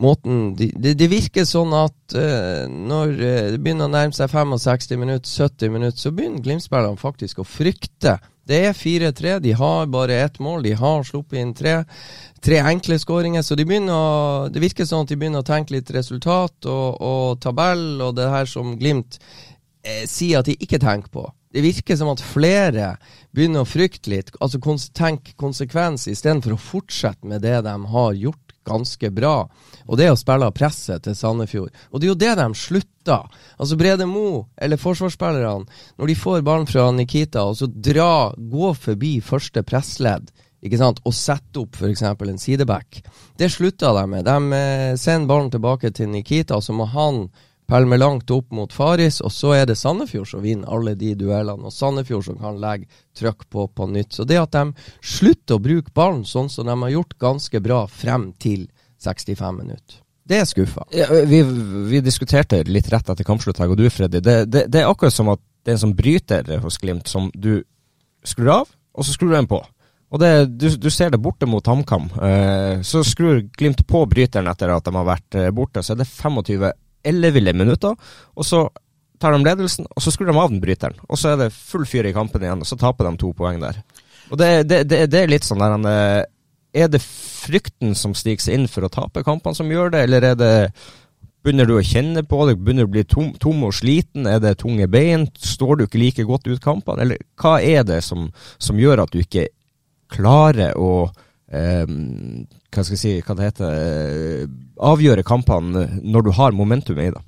måten 0.01 0.55
Det 0.57 0.71
de, 0.77 0.93
de 0.97 1.07
virker 1.09 1.45
sånn 1.47 1.73
at 1.75 2.15
uh, 2.15 2.65
når 2.69 3.13
uh, 3.17 3.43
det 3.53 3.59
begynner 3.63 3.89
å 3.89 3.93
nærme 3.93 4.15
seg 4.15 4.29
65 4.31 5.01
minutter, 5.01 5.29
70 5.29 5.73
minutter, 5.73 5.99
så 6.01 6.11
begynner 6.13 6.43
Glimt-spillerne 6.45 7.01
faktisk 7.01 7.41
å 7.41 7.47
frykte. 7.47 8.17
Det 8.47 8.61
er 8.69 8.77
4-3, 8.77 9.39
de 9.43 9.51
har 9.59 9.89
bare 9.91 10.21
ett 10.23 10.37
mål, 10.39 10.63
de 10.63 10.75
har 10.79 11.03
sluppet 11.03 11.41
inn 11.41 11.51
tre, 11.57 11.81
tre 12.43 12.61
enkle 12.63 12.95
skåringer. 13.01 13.43
Så 13.43 13.57
de 13.59 13.65
å, 13.91 14.47
det 14.47 14.63
virker 14.63 14.87
sånn 14.87 15.03
at 15.03 15.11
de 15.11 15.17
begynner 15.19 15.43
å 15.43 15.47
tenke 15.47 15.75
litt 15.75 15.91
resultat 15.91 16.69
og, 16.69 17.01
og 17.03 17.41
tabell 17.43 17.99
og 18.05 18.15
det 18.15 18.29
her 18.31 18.47
som 18.47 18.77
Glimt 18.79 19.19
eh, 19.83 20.05
sier 20.07 20.39
at 20.39 20.47
de 20.47 20.55
ikke 20.63 20.79
tenker 20.79 21.11
på. 21.11 21.25
Det 21.51 21.63
virker 21.63 21.99
som 21.99 22.13
at 22.13 22.23
flere 22.23 22.93
begynner 23.35 23.65
å 23.65 23.67
frykte 23.67 24.11
litt, 24.13 24.31
altså 24.39 24.59
kons 24.63 24.89
tenke 24.95 25.35
konsekvens 25.39 26.07
istedenfor 26.11 26.55
å 26.55 26.61
fortsette 26.61 27.27
med 27.27 27.43
det 27.43 27.59
de 27.65 27.75
har 27.91 28.15
gjort 28.15 28.56
ganske 28.67 29.11
bra. 29.15 29.37
Og 29.87 29.99
det 29.99 30.07
er 30.07 30.15
å 30.15 30.19
spille 30.19 30.51
presset 30.55 31.05
til 31.07 31.15
Sandefjord. 31.15 31.71
Og 31.91 31.99
det 31.99 32.07
er 32.07 32.13
jo 32.13 32.21
det 32.23 32.33
de 32.39 32.47
slutter. 32.59 33.37
Altså 33.57 33.77
Brede 33.79 34.07
Mo, 34.09 34.47
eller 34.59 34.81
forsvarsspillerne, 34.81 35.79
når 35.97 36.11
de 36.11 36.17
får 36.19 36.43
ballen 36.43 36.67
fra 36.69 36.89
Nikita, 36.91 37.47
og 37.47 37.55
så 37.59 37.69
dra, 37.71 38.33
gå 38.35 38.73
forbi 38.75 39.17
første 39.23 39.63
pressledd 39.67 40.33
ikke 40.65 40.79
sant, 40.79 41.01
og 41.05 41.13
sette 41.13 41.61
opp 41.61 41.77
f.eks. 41.77 42.01
en 42.01 42.41
sideback. 42.41 43.01
Det 43.37 43.49
slutta 43.53 43.93
de 43.93 44.05
med. 44.09 44.25
De 44.25 44.57
eh, 44.57 44.95
sender 44.97 45.29
ballen 45.29 45.51
tilbake 45.53 45.91
til 45.93 46.09
Nikita, 46.09 46.57
så 46.61 46.73
må 46.73 46.87
han 46.89 47.27
pælme 47.67 47.97
langt 47.99 48.31
opp 48.31 48.51
mot 48.55 48.73
Faris, 48.73 49.19
og 49.21 49.31
så 49.31 49.53
er 49.57 49.67
det 49.67 49.77
Sandefjord 49.77 50.29
som 50.31 50.43
vinner 50.43 50.71
alle 50.71 50.95
de 50.95 51.13
duellene, 51.19 51.67
og 51.67 51.73
Sandefjord 51.75 52.25
som 52.29 52.39
kan 52.39 52.59
legge 52.61 52.87
trøkk 53.17 53.47
på 53.51 53.67
på 53.67 53.87
nytt. 53.91 54.15
Så 54.15 54.25
det 54.27 54.39
at 54.39 54.55
de 54.55 54.71
slutter 55.03 55.57
å 55.57 55.63
bruke 55.63 55.93
ballen 55.95 56.23
sånn 56.25 56.49
som 56.49 56.67
de 56.67 56.75
har 56.75 56.95
gjort 56.95 57.17
ganske 57.19 57.61
bra 57.63 57.83
frem 57.91 58.31
til 58.39 58.67
65 59.03 59.57
minutter. 59.59 60.01
Det 60.27 60.41
er 60.41 60.47
skuffa. 60.47 60.83
Ja, 60.91 61.07
vi, 61.27 61.41
vi, 61.91 62.01
diskuterte 62.03 62.63
litt 62.67 62.89
rett 62.91 63.09
etter 63.09 63.27
kampslutt, 63.27 63.59
og 63.63 63.77
du 63.79 63.87
Freddy. 63.89 64.19
Det, 64.19 64.41
det, 64.51 64.65
det, 64.67 64.81
er 64.81 64.89
akkurat 64.89 65.15
som 65.15 65.31
at 65.31 65.43
det 65.63 65.71
er 65.71 65.77
en 65.77 65.85
sånn 65.85 65.95
bryter 65.95 66.49
hos 66.63 66.79
Glimt 66.81 67.07
som 67.07 67.29
du 67.35 67.61
skrur 68.27 68.51
av, 68.61 68.73
og 68.91 69.07
så 69.07 69.15
skrur 69.15 69.31
du 69.31 69.37
den 69.37 69.47
på. 69.47 69.61
Og 70.11 70.19
det, 70.23 70.31
du, 70.55 70.67
du, 70.79 70.89
ser 70.91 71.11
det 71.11 71.19
borte 71.19 71.47
mot 71.47 71.63
HamKam. 71.67 72.09
Eh, 72.23 72.83
så 72.87 73.03
skrur 73.07 73.41
Glimt 73.59 73.83
på 73.87 74.03
bryteren 74.07 74.47
etter 74.51 74.71
at 74.71 74.87
de 74.87 74.95
har 74.95 75.07
vært 75.07 75.39
eh, 75.39 75.49
borte. 75.55 75.83
Så 75.83 75.95
er 75.95 76.01
det 76.01 76.07
25 76.07 76.71
elleville 77.07 77.53
minutter. 77.57 77.95
Og 78.35 78.47
så 78.47 78.65
tar 79.21 79.33
de 79.33 79.41
ledelsen, 79.45 79.87
og 79.89 80.03
så 80.03 80.13
skrur 80.13 80.29
de 80.29 80.37
av 80.37 80.51
den 80.51 80.61
bryteren. 80.61 80.97
Og 81.09 81.19
så 81.19 81.33
er 81.33 81.41
det 81.41 81.53
full 81.55 81.87
fyr 81.89 82.09
i 82.09 82.13
kampen 82.15 82.43
igjen, 82.43 82.61
og 82.61 82.69
så 82.69 82.77
taper 82.79 83.09
de 83.09 83.17
to 83.21 83.33
poeng 83.37 83.61
der. 83.63 83.81
Og 84.31 84.39
det, 84.39 84.51
det, 84.69 84.83
det, 84.91 85.05
det 85.11 85.23
er 85.23 85.31
litt 85.31 85.47
sånn 85.47 85.63
der 85.63 85.77
eh, 85.87 86.23
Er 86.83 86.89
det 86.91 86.99
frykten 86.99 87.93
som 87.95 88.11
stiger 88.17 88.43
seg 88.43 88.57
inn 88.57 88.65
for 88.67 88.83
å 88.83 88.91
tape 88.91 89.23
kampene 89.23 89.55
som 89.55 89.69
gjør 89.71 89.93
det, 89.93 90.01
eller 90.07 90.33
er 90.33 90.39
det 90.39 90.55
Begynner 91.45 91.69
du 91.69 91.77
å 91.77 91.85
kjenne 91.85 92.25
på 92.27 92.41
det? 92.49 92.57
Begynner 92.59 92.83
du 92.83 92.89
å 92.89 92.95
bli 92.97 93.05
tom, 93.07 93.29
tom, 93.39 93.61
og 93.63 93.75
sliten? 93.77 94.25
Er 94.27 94.41
det 94.43 94.57
tunge 94.59 94.83
bein? 94.91 95.29
Står 95.39 95.77
du 95.77 95.85
ikke 95.85 96.01
like 96.01 96.25
godt 96.27 96.49
ut 96.49 96.59
kampene? 96.59 97.05
Eller 97.05 97.21
hva 97.39 97.53
er 97.63 97.85
det 97.87 98.01
som, 98.03 98.25
som 98.59 98.79
gjør 98.81 99.05
at 99.05 99.13
du 99.13 99.21
ikke 99.21 99.45
klarer 100.11 100.75
å 100.75 101.07
eh, 101.47 101.85
hva 101.87 102.83
skal 102.83 102.97
jeg 102.97 102.99
si, 102.99 103.13
hva 103.23 103.37
det 103.37 103.47
heter, 103.47 103.77
eh, 103.77 104.49
avgjøre 104.83 105.25
kampene 105.25 105.87
når 106.03 106.27
du 106.27 106.31
har 106.37 106.55
momentumet 106.55 107.09
i 107.09 107.15
det. 107.15 107.23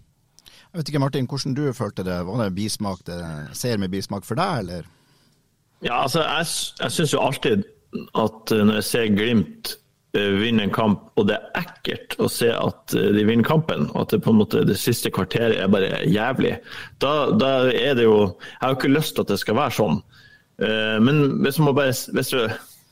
Jeg 0.69 0.79
vet 0.79 0.89
ikke, 0.91 1.01
Martin, 1.01 1.27
hvordan 1.29 1.55
du 1.57 1.65
følte 1.73 2.05
det? 2.05 2.19
Var 2.27 2.43
det 2.43 2.53
bismak, 2.55 3.01
det 3.07 3.19
ser 3.57 3.79
med 3.81 3.89
bismak 3.89 4.25
for 4.25 4.37
deg, 4.37 4.63
eller? 4.63 4.89
Ja, 5.81 6.03
altså, 6.03 6.21
jeg, 6.21 6.49
jeg 6.83 6.93
syns 6.93 7.13
jo 7.15 7.21
alltid 7.23 7.63
at 8.19 8.53
eh, 8.53 8.65
når 8.67 8.77
jeg 8.77 8.85
ser 8.85 9.13
Glimt 9.15 9.71
uh, 10.13 10.35
vinne 10.37 10.67
en 10.67 10.73
kamp, 10.73 11.07
og 11.17 11.25
det 11.29 11.39
er 11.39 11.63
ekkelt 11.63 12.13
å 12.21 12.29
se 12.29 12.51
at 12.53 12.93
de 12.93 13.25
vinner 13.25 13.47
kampen, 13.47 13.87
og 13.95 14.03
at 14.03 14.13
det 14.13 14.21
på 14.25 14.33
en 14.33 14.41
måte 14.43 14.61
det 14.67 14.77
siste 14.77 15.09
kvarteret 15.15 15.57
er 15.57 15.71
bare 15.73 16.03
jævlig, 16.05 16.57
da, 17.01 17.13
da 17.33 17.51
er 17.71 17.97
det 17.97 18.05
jo 18.05 18.19
Jeg 18.27 18.61
har 18.61 18.75
jo 18.75 18.79
ikke 18.81 18.93
lyst 18.93 19.15
til 19.15 19.25
at 19.25 19.33
det 19.33 19.39
skal 19.41 19.57
være 19.57 19.77
sånn. 19.79 20.01
Men 20.59 21.21
hvis 21.39 21.57
man 21.63 21.71
bare 21.77 21.93
hvis 21.95 22.33
du 22.33 22.41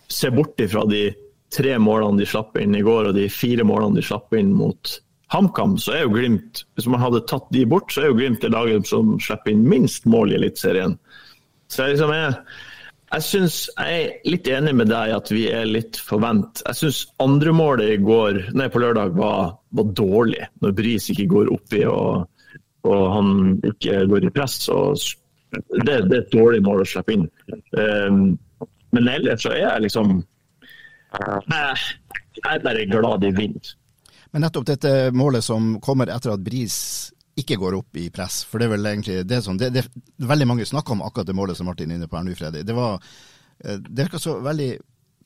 ser 0.08 0.32
bort 0.32 0.62
ifra 0.64 0.86
de 0.88 1.10
tre 1.54 1.78
målene 1.80 2.22
de 2.22 2.28
slapp 2.28 2.58
inn 2.60 2.76
i 2.76 2.84
går, 2.86 3.10
og 3.10 3.18
de 3.18 3.28
fire 3.32 3.66
målene 3.68 4.00
de 4.00 4.06
slapp 4.06 4.34
inn 4.38 4.54
mot 4.56 4.98
HamKam, 5.34 5.76
så 5.80 5.94
er 5.96 6.06
jo 6.06 6.14
Glimt 6.16 6.64
Hvis 6.78 6.88
man 6.88 7.02
hadde 7.04 7.26
tatt 7.28 7.50
de 7.52 7.66
bort, 7.68 7.92
så 7.92 8.04
er 8.04 8.12
jo 8.12 8.18
Glimt 8.20 8.44
det 8.44 8.54
laget 8.54 8.88
som 8.90 9.18
slipper 9.24 9.54
inn 9.54 9.68
minst 9.68 10.08
mål 10.08 10.32
i 10.32 10.38
Eliteserien. 10.40 10.96
Så 11.68 11.84
jeg, 11.84 11.98
liksom 11.98 12.14
er, 12.16 12.38
jeg 13.12 13.26
synes 13.28 13.58
jeg 13.74 13.98
er 13.98 14.32
litt 14.32 14.48
enig 14.52 14.74
med 14.80 14.92
deg 14.92 15.12
at 15.18 15.32
vi 15.34 15.46
er 15.52 15.68
litt 15.68 16.00
forvent. 16.00 16.64
Jeg 16.64 16.80
syns 16.80 17.02
andremålet 17.24 17.98
i 17.98 18.00
går, 18.04 18.42
nei, 18.56 18.70
på 18.72 18.84
lørdag 18.84 19.18
var, 19.20 19.58
var, 19.76 19.92
dårlig. 20.00 20.48
Når 20.64 20.76
Bris 20.80 21.10
ikke 21.12 21.28
går 21.34 21.52
oppi 21.58 21.84
og, 21.92 22.28
og 22.88 23.06
han 23.18 23.58
ikke 23.68 24.06
går 24.14 24.30
i 24.30 24.34
press. 24.36 24.62
Det, 24.72 25.84
det, 25.84 25.98
er 25.98 26.22
et 26.22 26.32
dårlig 26.32 26.64
mål 26.64 26.86
å 26.86 26.88
slippe 26.88 27.18
inn. 27.18 27.28
Um, 27.76 28.38
men 28.96 29.12
ellers 29.12 29.44
så 29.44 29.52
er 29.52 29.66
jeg 29.66 29.90
liksom 29.90 30.22
Jeg, 31.18 31.78
er 32.46 32.64
bare 32.64 32.88
glad 32.90 33.22
de 33.24 33.32
vinner. 33.36 33.76
Men 34.32 34.44
nettopp 34.46 34.68
dette 34.68 34.92
målet 35.16 35.46
som 35.46 35.78
kommer 35.84 36.12
etter 36.14 36.34
at 36.36 36.44
Bris 36.44 36.78
ikke 37.38 37.58
går 37.62 37.78
opp 37.78 37.98
i 38.02 38.10
press, 38.14 38.42
for 38.50 38.60
det 38.60 38.68
er 38.68 38.74
vel 38.74 38.90
egentlig 38.90 39.22
det 39.30 39.44
som 39.46 39.58
det, 39.60 39.70
det, 39.76 39.84
Veldig 40.18 40.48
mange 40.50 40.66
snakker 40.66 40.96
om 40.96 41.04
akkurat 41.06 41.30
det 41.30 41.38
målet 41.38 41.58
som 41.58 41.70
Martin 41.70 41.92
er 41.92 42.00
inne 42.00 42.10
på 42.10 42.18
her 42.18 42.26
nå, 42.26 42.34
Freddy. 42.38 42.64
Det 42.66 42.76
var 42.78 42.98
eh, 42.98 43.78
Det 43.78 44.08
virka 44.08 44.22
så 44.22 44.40
veldig 44.44 44.72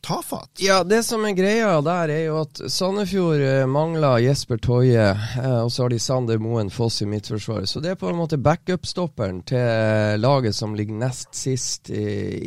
tafatt. 0.02 0.50
Ja, 0.60 0.82
det 0.84 1.04
som 1.08 1.26
er 1.26 1.36
greia 1.38 1.74
der, 1.86 2.12
er 2.12 2.24
jo 2.26 2.38
at 2.42 2.62
Sandefjord 2.74 3.44
eh, 3.46 3.66
mangler 3.70 4.22
Jesper 4.24 4.60
Toje, 4.62 5.10
eh, 5.14 5.60
og 5.62 5.72
så 5.72 5.86
har 5.86 5.94
de 5.94 6.00
Sander 6.02 6.42
Moen 6.42 6.72
Foss 6.74 7.02
i 7.06 7.10
midtforsvaret. 7.10 7.70
Så 7.70 7.82
det 7.84 7.94
er 7.94 8.00
på 8.02 8.10
en 8.10 8.20
måte 8.20 8.40
backup-stopperen 8.42 9.44
til 9.52 10.22
laget 10.22 10.58
som 10.58 10.74
ligger 10.78 11.00
nest 11.04 11.30
sist 11.38 11.92
i, 11.94 12.06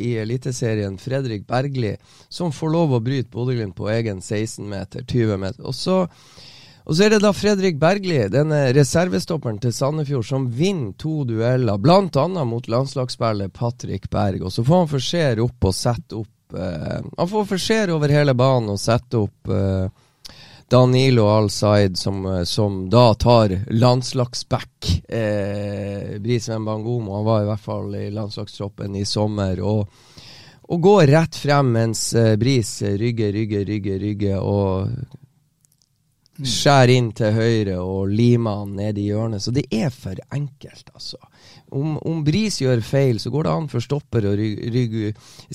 i 0.09 0.15
Eliteserien, 0.21 0.99
Fredrik 1.01 1.47
Bergli, 1.47 1.95
som 2.29 2.53
får 2.55 2.75
lov 2.75 2.97
å 2.97 3.03
bryte 3.03 3.31
Bodø-Glimt 3.33 3.77
på 3.77 3.89
egen 3.93 4.19
16-meter, 4.21 5.07
20 5.07 5.41
meter. 5.41 5.65
Og 5.65 5.75
så 5.75 6.03
og 6.85 6.93
så 6.93 7.07
er 7.07 7.15
det 7.15 7.23
da 7.23 7.31
Fredrik 7.33 7.79
Bergli, 7.81 8.19
denne 8.29 8.59
reservestopperen 8.77 9.57
til 9.57 9.73
Sandefjord, 9.73 10.25
som 10.27 10.45
vinner 10.53 10.93
to 11.01 11.23
dueller, 11.25 11.79
bl.a. 11.81 12.25
mot 12.45 12.69
landslagsspiller 12.69 13.49
Patrick 13.49 14.05
Berg. 14.13 14.45
Og 14.45 14.53
så 14.53 14.61
får 14.61 14.83
han 14.83 14.91
forsere 14.91 15.45
opp 15.47 15.65
og 15.65 15.73
sette 15.73 16.19
opp 16.19 16.29
uh, 16.55 17.05
Han 17.17 17.29
får 17.29 17.45
forsere 17.45 17.93
over 17.93 18.11
hele 18.13 18.33
banen 18.33 18.73
og 18.73 18.79
sette 18.81 19.19
opp 19.19 19.51
eh, 19.51 19.85
Danilo 20.71 21.27
Al-Said, 21.29 21.97
som, 21.97 22.25
uh, 22.25 22.43
som, 22.43 22.85
da 22.89 23.13
tar 23.13 23.53
landslagsback. 23.69 25.03
Eh, 25.09 26.17
Brisveen 26.19 26.65
Bangomo, 26.65 27.15
han 27.15 27.25
var 27.25 27.43
i 27.43 27.49
hvert 27.51 27.65
fall 27.67 27.95
i 27.95 28.09
landslagstroppen 28.11 28.95
i 28.95 29.05
sommer. 29.05 29.61
og 29.61 30.11
og 30.65 30.79
går 30.81 31.11
rett 31.13 31.35
frem 31.37 31.67
mens 31.75 31.99
Bris 32.41 32.69
rygger, 32.81 33.35
rygger, 33.35 33.65
rygger, 33.69 33.99
rygger 34.01 34.39
og 34.41 34.87
skjærer 36.43 36.91
inn 36.95 37.11
til 37.15 37.35
høyre 37.35 37.77
og 37.79 38.11
limer 38.11 38.63
han 38.63 38.75
ned 38.79 38.99
i 38.99 39.07
hjørnet. 39.11 39.43
Så 39.43 39.53
det 39.55 39.65
er 39.71 39.91
for 39.93 40.19
enkelt, 40.35 40.89
altså. 40.93 41.19
Om, 41.71 41.95
om 41.97 42.19
Bris 42.25 42.59
gjør 42.61 42.83
feil, 42.85 43.19
så 43.19 43.31
går 43.33 43.47
det 43.47 43.53
an 43.53 43.69
for 43.71 43.83
stopper 43.83 44.27
å 44.29 44.35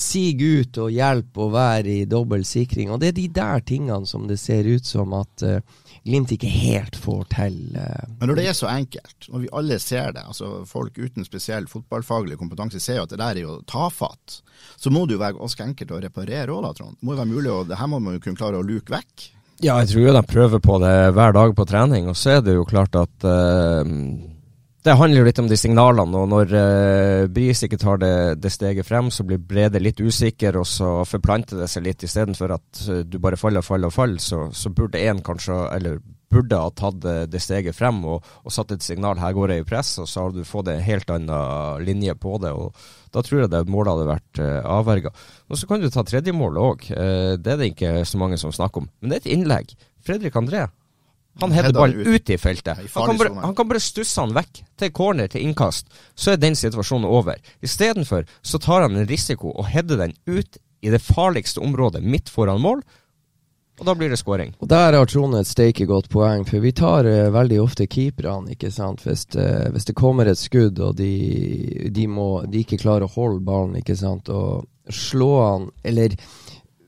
sige 0.01 0.49
ut 0.61 0.81
og 0.83 0.91
hjelpe 0.91 1.45
og 1.45 1.53
være 1.55 1.93
i 2.01 2.09
dobbel 2.09 2.43
sikring. 2.47 2.91
Og 2.91 2.99
det 3.01 3.11
er 3.11 3.17
de 3.19 3.27
der 3.35 3.63
tingene 3.65 4.09
som 4.09 4.27
det 4.29 4.39
ser 4.41 4.67
ut 4.67 4.87
som 4.87 5.15
at 5.17 5.45
uh, 5.47 5.61
Glimt 6.01 6.31
ikke 6.33 6.49
helt 6.49 6.95
får 6.97 7.25
til. 7.29 7.57
Uh, 7.77 8.07
Men 8.17 8.31
når 8.31 8.39
det 8.39 8.45
er 8.49 8.55
så 8.57 8.71
enkelt, 8.71 9.27
når 9.29 9.43
vi 9.43 9.49
alle 9.59 9.75
ser 9.77 10.15
det, 10.15 10.23
altså 10.25 10.63
folk 10.65 10.95
uten 10.97 11.27
spesiell 11.27 11.67
fotballfaglig 11.69 12.39
kompetanse 12.39 12.81
ser 12.81 12.97
jo 12.97 13.03
at 13.05 13.13
det 13.13 13.19
der 13.21 13.37
er 13.37 13.45
jo 13.45 13.59
tafatt, 13.69 14.39
så 14.81 14.89
må 14.89 15.05
det 15.05 15.19
jo 15.19 15.21
være 15.21 15.37
ganske 15.37 15.67
enkelt 15.67 15.93
å 15.93 16.01
reparere 16.01 16.55
òg, 16.55 16.65
da, 16.65 16.73
Trond. 16.79 16.97
Det 16.97 17.05
må 17.05 17.13
jo 17.13 17.21
være 17.21 17.33
mulig, 17.35 17.53
og 17.53 17.69
det 17.69 17.77
her 17.77 17.91
må 17.91 18.01
man 18.01 18.17
jo 18.17 18.23
kunne 18.23 18.41
klare 18.41 18.57
å 18.57 18.65
luke 18.65 18.89
vekk. 18.89 19.27
Ja, 19.61 19.75
jeg 19.77 19.91
tror 19.91 20.07
jo 20.07 20.13
de 20.15 20.23
prøver 20.25 20.61
på 20.63 20.79
det 20.81 20.95
hver 21.13 21.37
dag 21.37 21.53
på 21.53 21.65
trening. 21.69 22.09
Og 22.09 22.17
så 22.17 22.39
er 22.39 22.41
det 22.41 22.57
jo 22.57 22.65
klart 22.65 22.97
at 22.97 23.27
uh, 23.29 23.85
det 24.81 24.95
handler 24.97 25.21
jo 25.21 25.25
litt 25.27 25.39
om 25.41 25.49
de 25.49 25.57
signalene. 25.59 26.21
Og 26.23 26.29
når 26.31 26.53
uh, 26.55 27.27
Bris 27.29 27.61
ikke 27.65 27.79
tar 27.81 28.01
det, 28.01 28.13
det, 28.41 28.53
steget 28.53 28.87
frem, 28.87 29.11
så 29.13 29.25
blir 29.27 29.37
Brede 29.37 29.81
litt 29.81 30.01
usikker, 30.01 30.57
og 30.57 30.65
så 30.69 31.01
forplanter 31.05 31.61
det 31.61 31.69
seg 31.69 31.85
litt. 31.85 32.05
Istedenfor 32.07 32.55
at 32.57 32.81
uh, 32.89 33.03
du 33.05 33.19
bare 33.21 33.37
faller 33.37 33.61
og 33.61 33.67
faller 33.67 33.91
og 33.91 33.95
faller, 33.95 34.23
så, 34.23 34.47
så 34.55 34.73
burde 34.73 35.03
en 35.05 35.21
kanskje, 35.25 35.59
eller 35.75 36.01
burde 36.31 36.57
ha 36.57 36.71
tatt 36.71 37.01
det 37.03 37.41
steget 37.43 37.75
frem 37.75 37.97
og, 38.07 38.27
og 38.47 38.53
satt 38.55 38.71
et 38.71 38.85
signal 38.85 39.19
her 39.19 39.33
går 39.35 39.51
jeg 39.51 39.65
i 39.65 39.67
press, 39.67 39.89
og 39.99 40.07
så 40.07 40.23
har 40.23 40.31
du 40.31 40.45
fått 40.47 40.69
en 40.71 40.79
helt 40.79 41.09
annen 41.11 41.83
linje 41.83 42.15
på 42.15 42.37
det. 42.39 42.53
og 42.55 42.71
Da 43.11 43.21
tror 43.25 43.43
jeg 43.43 43.51
det 43.51 43.65
målet 43.69 43.93
hadde 43.93 44.11
vært 44.13 44.41
uh, 44.41 44.59
avverga. 44.79 45.13
Og 45.51 45.59
så 45.59 45.69
kan 45.69 45.83
du 45.83 45.91
ta 45.91 46.07
tredjemålet 46.07 46.67
òg. 46.71 46.91
Uh, 46.95 47.33
det 47.37 47.53
er 47.53 47.61
det 47.61 47.73
ikke 47.75 47.95
så 48.07 48.21
mange 48.21 48.39
som 48.41 48.55
snakker 48.55 48.85
om. 48.85 48.93
Men 49.01 49.11
det 49.11 49.19
er 49.19 49.25
et 49.25 49.33
innlegg. 49.35 49.75
Fredrik 50.01 50.39
André. 50.39 50.69
Han 51.39 51.53
header 51.55 51.73
ballen 51.73 52.07
ut 52.07 52.29
i 52.29 52.37
feltet. 52.37 52.81
Han 52.93 53.07
kan, 53.07 53.17
bare, 53.17 53.33
han 53.45 53.55
kan 53.55 53.69
bare 53.69 53.81
stusse 53.81 54.19
han 54.19 54.33
vekk 54.35 54.63
til 54.81 54.91
corner, 54.91 55.29
til 55.31 55.45
innkast. 55.47 55.87
Så 56.15 56.33
er 56.33 56.41
den 56.41 56.57
situasjonen 56.59 57.07
over. 57.07 57.39
Istedenfor 57.63 58.27
så 58.41 58.59
tar 58.61 58.85
han 58.85 58.99
en 58.99 59.07
risiko 59.09 59.53
og 59.55 59.69
header 59.71 60.03
den 60.03 60.17
ut 60.27 60.59
i 60.81 60.91
det 60.91 61.01
farligste 61.01 61.61
området 61.63 62.03
midt 62.03 62.29
foran 62.29 62.61
mål 62.61 62.81
og 63.81 63.87
da 63.87 63.95
blir 63.97 64.11
det 64.13 64.19
skåring. 64.21 64.51
Og 64.61 64.69
Der 64.69 64.93
har 64.93 65.07
Trond 65.09 65.33
et 65.39 65.49
steike 65.49 65.87
godt 65.89 66.09
poeng, 66.13 66.43
for 66.45 66.61
vi 66.61 66.69
tar 66.71 67.07
uh, 67.07 67.31
veldig 67.33 67.57
ofte 67.63 67.87
keeperne, 67.89 68.53
ikke 68.53 68.69
sant. 68.69 69.01
Hvis, 69.07 69.25
uh, 69.33 69.71
hvis, 69.73 69.87
det 69.89 69.95
kommer 69.97 70.29
et 70.29 70.37
skudd 70.37 70.77
og 70.79 70.99
de, 70.99 71.89
de, 71.89 72.05
må, 72.05 72.43
de, 72.45 72.61
ikke 72.61 72.77
klarer 72.83 73.07
å 73.07 73.15
holde 73.15 73.41
ballen, 73.47 73.79
ikke 73.81 73.97
sant, 73.97 74.29
og 74.29 74.67
slå 74.85 75.31
han, 75.41 75.67
eller 75.81 76.13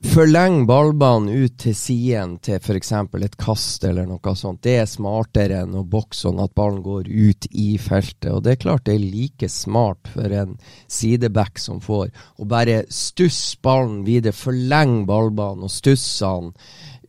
forlenge 0.04 0.66
ballbanen 0.68 1.32
ut 1.32 1.56
til 1.64 1.76
siden 1.78 2.36
til 2.44 2.60
f.eks. 2.60 2.92
et 2.92 3.38
kast 3.40 3.86
eller 3.88 4.08
noe 4.10 4.34
sånt. 4.36 4.62
Det 4.66 4.76
er 4.82 4.90
smartere 4.90 5.62
enn 5.64 5.78
å 5.80 5.86
bokse 5.88 6.26
sånn 6.28 6.42
at 6.44 6.54
ballen 6.58 6.82
går 6.84 7.08
ut 7.08 7.48
i 7.52 7.78
feltet. 7.82 8.30
Og 8.34 8.44
det 8.44 8.56
er 8.56 8.62
klart 8.66 8.86
det 8.88 8.98
er 8.98 9.06
like 9.06 9.50
smart 9.50 10.12
for 10.14 10.36
en 10.36 10.58
sideback 10.92 11.62
som 11.62 11.82
får 11.84 12.12
å 12.38 12.48
bare 12.50 12.84
stusse 12.92 13.58
ballen 13.64 14.04
videre, 14.08 14.36
Forleng 14.36 15.04
ballbanen 15.08 15.68
og 15.68 15.72
stusse 15.72 16.28
han 16.28 16.52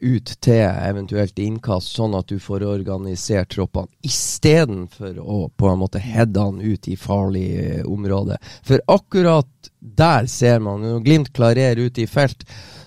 ut 0.04 0.34
til 0.44 0.62
eventuelt 0.62 1.38
innkast, 1.40 1.94
sånn 1.96 2.14
at 2.18 2.28
du 2.28 2.38
får 2.42 2.66
organisert 2.68 3.54
troppene, 3.54 3.88
istedenfor 4.04 5.18
å 5.22 5.38
på 5.48 5.70
en 5.70 5.80
måte 5.80 6.02
heade 6.02 6.42
han 6.42 6.60
ut 6.60 6.88
i 6.90 6.96
farlig 7.00 7.46
eh, 7.62 7.82
område. 7.88 8.38
For 8.66 8.82
akkurat 8.90 9.70
der 9.80 10.28
ser 10.30 10.60
man, 10.64 10.84
når 10.84 11.04
Glimt 11.04 11.32
klarerer 11.36 11.88
ut 11.88 12.00
i 12.00 12.06
felt, 12.10 12.44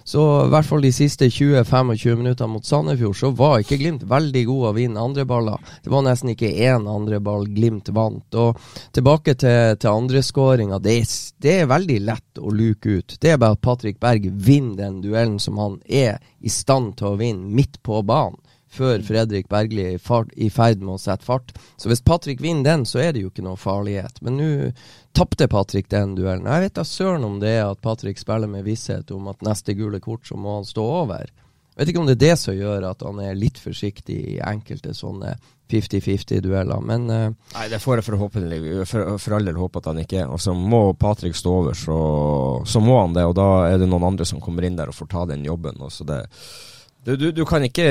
så 0.07 0.21
i 0.45 0.51
hvert 0.53 0.63
fall 0.63 0.85
de 0.85 0.91
siste 0.95 1.27
20-25 1.27 2.15
minuttene 2.15 2.53
mot 2.53 2.65
Sandefjord, 2.65 3.17
så 3.19 3.31
var 3.35 3.59
ikke 3.59 3.75
Glimt 3.81 4.05
veldig 4.07 4.43
god 4.47 4.69
å 4.69 4.71
vinne 4.77 5.03
andre 5.03 5.25
baller. 5.27 5.59
Det 5.83 5.91
var 5.91 6.05
nesten 6.05 6.31
ikke 6.31 6.53
én 6.63 6.87
andre 6.87 7.19
ball 7.19 7.43
Glimt 7.51 7.91
vant. 7.91 8.37
Og 8.39 8.55
tilbake 8.95 9.35
til, 9.35 9.75
til 9.75 9.91
andreskåringa. 9.91 10.79
Det, 10.79 10.95
det 11.43 11.57
er 11.57 11.67
veldig 11.73 11.99
lett 12.07 12.39
å 12.39 12.55
luke 12.55 13.01
ut. 13.01 13.17
Det 13.19 13.33
er 13.33 13.41
bare 13.41 13.59
at 13.59 13.65
Patrick 13.67 13.99
Berg 13.99 14.29
vinner 14.31 14.85
den 14.85 15.01
duellen 15.03 15.41
som 15.43 15.59
han 15.59 15.75
er 15.83 16.23
i 16.39 16.55
stand 16.55 16.95
til 17.01 17.11
å 17.11 17.19
vinne, 17.19 17.51
midt 17.51 17.81
på 17.83 17.99
banen 18.07 18.39
før 18.77 19.01
Fredrik 19.05 19.49
Bergli 19.51 19.83
er 19.95 19.97
i 19.97 20.49
ferd 20.53 20.83
med 20.83 20.93
å 20.95 21.01
sette 21.01 21.25
fart. 21.25 21.53
Så 21.77 21.91
hvis 21.91 22.03
Patrick 22.05 22.41
vinner 22.43 22.69
den, 22.69 22.85
så 22.85 23.01
er 23.03 23.13
det 23.13 23.25
jo 23.25 23.31
ikke 23.31 23.45
noe 23.45 23.59
farlighet. 23.59 24.21
Men 24.25 24.39
nå 24.39 24.51
tapte 25.17 25.49
Patrick 25.49 25.89
den 25.89 26.15
duellen. 26.17 26.47
Jeg 26.47 26.67
vet 26.67 26.77
da 26.77 26.85
søren 26.85 27.25
om 27.25 27.41
det 27.41 27.57
er 27.57 27.65
at 27.71 27.81
Patrick 27.81 28.21
spiller 28.21 28.49
med 28.51 28.67
visshet 28.67 29.11
om 29.15 29.29
at 29.31 29.43
neste 29.45 29.75
gule 29.77 30.01
kort, 30.03 30.27
så 30.29 30.37
må 30.37 30.59
han 30.59 30.67
stå 30.67 30.85
over. 31.01 31.27
Jeg 31.77 31.83
vet 31.83 31.91
ikke 31.91 32.01
om 32.01 32.07
det 32.09 32.15
er 32.17 32.23
det 32.23 32.37
som 32.41 32.55
gjør 32.57 32.87
at 32.89 33.03
han 33.05 33.19
er 33.21 33.37
litt 33.37 33.59
forsiktig 33.61 34.17
i 34.33 34.39
enkelte 34.41 34.95
sånne 34.97 35.35
50-50-dueller, 35.69 36.79
men 36.81 37.03
uh, 37.11 37.27
Nei, 37.53 37.65
det 37.69 37.77
får 37.83 37.99
jeg 37.99 38.07
forhåpentlig 38.07 38.87
for, 38.87 39.17
for 39.21 39.35
all 39.37 39.45
del 39.45 39.59
håpe 39.59 39.81
at 39.81 39.89
han 39.91 39.99
ikke 40.01 40.23
er. 40.23 40.31
Og 40.31 40.57
må 40.57 40.81
Patrick 40.97 41.37
stå 41.37 41.53
over, 41.59 41.77
så, 41.77 41.97
så, 42.65 42.81
må 42.81 42.97
han 43.01 43.13
det. 43.17 43.27
Og 43.27 43.35
da 43.37 43.67
er 43.67 43.77
det 43.81 43.89
noen 43.91 44.07
andre 44.07 44.25
som 44.25 44.41
kommer 44.41 44.65
inn 44.65 44.79
der 44.79 44.89
og 44.89 44.97
får 44.97 45.11
ta 45.11 45.27
den 45.29 45.45
jobben. 45.45 45.77
Og 45.83 45.93
så 45.93 46.07
det 46.07 46.23
Du, 47.07 47.15
du, 47.15 47.29
du, 47.31 47.45
kan 47.47 47.63
ikke 47.63 47.85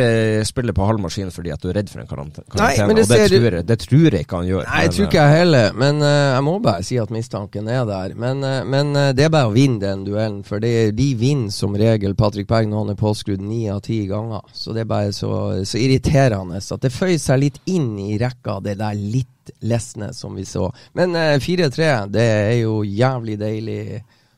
spille 0.45 0.75
på 0.77 0.85
halv 0.85 1.01
maskin 1.01 1.31
fordi 1.33 1.49
at 1.55 1.63
du 1.63 1.71
er 1.71 1.79
redd 1.79 1.89
for 1.89 2.03
en 2.03 2.09
karantene. 2.11 2.45
Nei, 2.61 2.75
men 2.85 2.99
det, 2.99 3.07
og 3.07 3.13
det, 3.15 3.39
jeg, 3.41 3.65
det 3.65 3.77
tror 3.81 4.03
jeg 4.11 4.27
ikke 4.27 4.41
han 4.43 4.49
gjør. 4.51 4.67
Nei, 4.67 4.81
jeg 4.85 4.93
tror 4.93 5.07
ikke 5.07 5.23
jeg 5.23 5.39
heller. 5.39 5.79
Men 5.81 6.03
uh, 6.05 6.09
jeg 6.35 6.43
må 6.45 6.57
bare 6.67 6.85
si 6.85 6.99
at 7.01 7.15
mistanken 7.15 7.71
er 7.73 7.87
der. 7.89 8.13
Men, 8.21 8.45
uh, 8.45 8.59
men 8.69 8.91
uh, 8.93 9.07
det 9.17 9.25
er 9.25 9.33
bare 9.33 9.49
å 9.49 9.55
vinne 9.55 9.81
den 9.81 10.03
duellen. 10.05 10.43
For 10.45 10.61
det, 10.61 10.75
de 10.99 11.07
vinner 11.17 11.55
som 11.55 11.79
regel 11.81 12.13
Patrick 12.19 12.51
Berg 12.51 12.69
når 12.69 12.85
han 12.85 12.93
er 12.93 13.01
påskrudd 13.01 13.41
ni 13.41 13.63
av 13.73 13.81
ti 13.87 14.03
ganger. 14.11 14.45
Så 14.53 14.77
det 14.77 14.85
er 14.85 14.93
bare 14.93 15.17
så, 15.17 15.33
så 15.65 15.81
irriterende 15.81 16.61
at 16.61 16.85
det 16.85 16.93
føyer 16.93 17.17
seg 17.23 17.41
litt 17.41 17.59
inn 17.73 17.95
i 17.97 18.19
rekka, 18.21 18.59
det 18.69 18.77
der 18.83 19.01
litt 19.01 19.55
lesne 19.65 20.11
som 20.13 20.37
vi 20.37 20.45
så. 20.45 20.69
Men 20.99 21.17
4-3, 21.41 21.89
det 22.13 22.29
er 22.35 22.55
jo 22.67 22.83
jævlig 22.85 23.41
deilig 23.41 23.81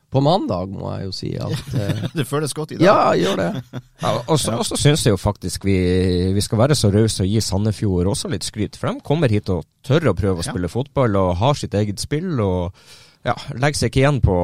på 0.09 0.21
mandag, 0.25 0.71
må 0.73 0.93
jeg 0.95 1.09
jo 1.09 1.15
si. 1.15 1.31
At, 1.37 1.73
uh, 1.75 2.05
det 2.17 2.25
føles 2.29 2.53
godt 2.57 2.73
i 2.73 2.79
dag. 2.79 2.85
Ja, 2.85 3.11
gjør 3.17 3.41
det. 3.41 3.81
ja, 4.01 4.13
og 4.25 4.39
så 4.41 4.57
syns 4.73 5.05
jeg 5.05 5.13
jo 5.13 5.19
faktisk 5.21 5.67
vi, 5.67 5.77
vi 6.35 6.45
skal 6.45 6.63
være 6.63 6.77
så 6.77 6.91
rause 6.93 7.25
og 7.25 7.29
gi 7.29 7.43
Sandefjord 7.43 8.09
også 8.13 8.31
litt 8.33 8.47
skryt. 8.47 8.79
For 8.79 8.89
de 8.89 9.05
kommer 9.05 9.31
hit 9.31 9.51
og 9.53 9.67
tør 9.85 10.11
å 10.11 10.17
prøve 10.17 10.41
å 10.41 10.47
spille 10.47 10.69
ja. 10.69 10.73
fotball 10.73 11.19
og 11.19 11.37
har 11.41 11.59
sitt 11.59 11.77
eget 11.77 12.01
spill. 12.01 12.33
og 12.41 12.73
ja, 13.27 13.33
legger 13.59 13.81
seg 13.81 13.91
ikke 13.91 13.99
igjen 13.99 14.19
på, 14.23 14.35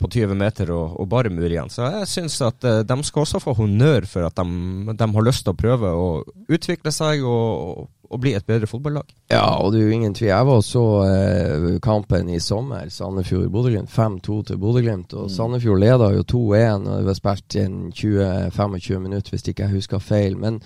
på 0.00 0.08
20 0.14 0.38
meter 0.40 0.70
og, 0.72 0.94
og 1.00 1.08
bare 1.12 1.32
mur 1.32 1.48
igjen. 1.48 1.68
Så 1.72 1.84
jeg 1.98 2.08
syns 2.08 2.38
at 2.44 2.64
uh, 2.64 2.80
de 2.86 2.96
skal 3.04 3.26
også 3.26 3.42
få 3.42 3.56
honnør 3.58 4.08
for 4.08 4.28
at 4.28 4.38
de, 4.38 4.94
de, 4.96 5.10
har 5.18 5.26
lyst 5.26 5.44
til 5.44 5.52
å 5.52 5.60
prøve 5.60 5.92
å 5.92 6.08
utvikle 6.48 6.92
seg 6.94 7.24
og, 7.28 7.84
og 8.08 8.22
bli 8.22 8.32
et 8.38 8.48
bedre 8.48 8.68
fotballag. 8.70 9.12
Ja, 9.32 9.58
og 9.60 9.74
det 9.74 9.82
er 9.82 9.90
jo 9.90 9.98
ingen 9.98 10.16
tvil. 10.16 10.30
Jeg 10.30 10.48
var 10.48 10.64
så 10.64 10.86
eh, 11.04 11.68
kampen 11.84 12.32
i 12.32 12.40
sommer, 12.40 12.88
Sandefjord-Bodø-Glimt. 12.92 13.92
5-2 13.92 14.40
til 14.50 14.60
Bodø-Glimt. 14.62 15.12
Og 15.18 15.28
mm. 15.28 15.34
Sandefjord 15.36 15.82
leda 15.82 16.10
jo 16.16 16.24
2-1, 16.32 16.86
og 16.86 17.00
det 17.02 17.08
var 17.10 17.20
spilt 17.20 17.58
inn 17.60 17.80
20-25 17.92 19.02
minutter, 19.04 19.34
hvis 19.34 19.48
ikke 19.52 19.66
jeg 19.66 19.76
husker 19.82 20.02
feil. 20.02 20.38
Men 20.40 20.62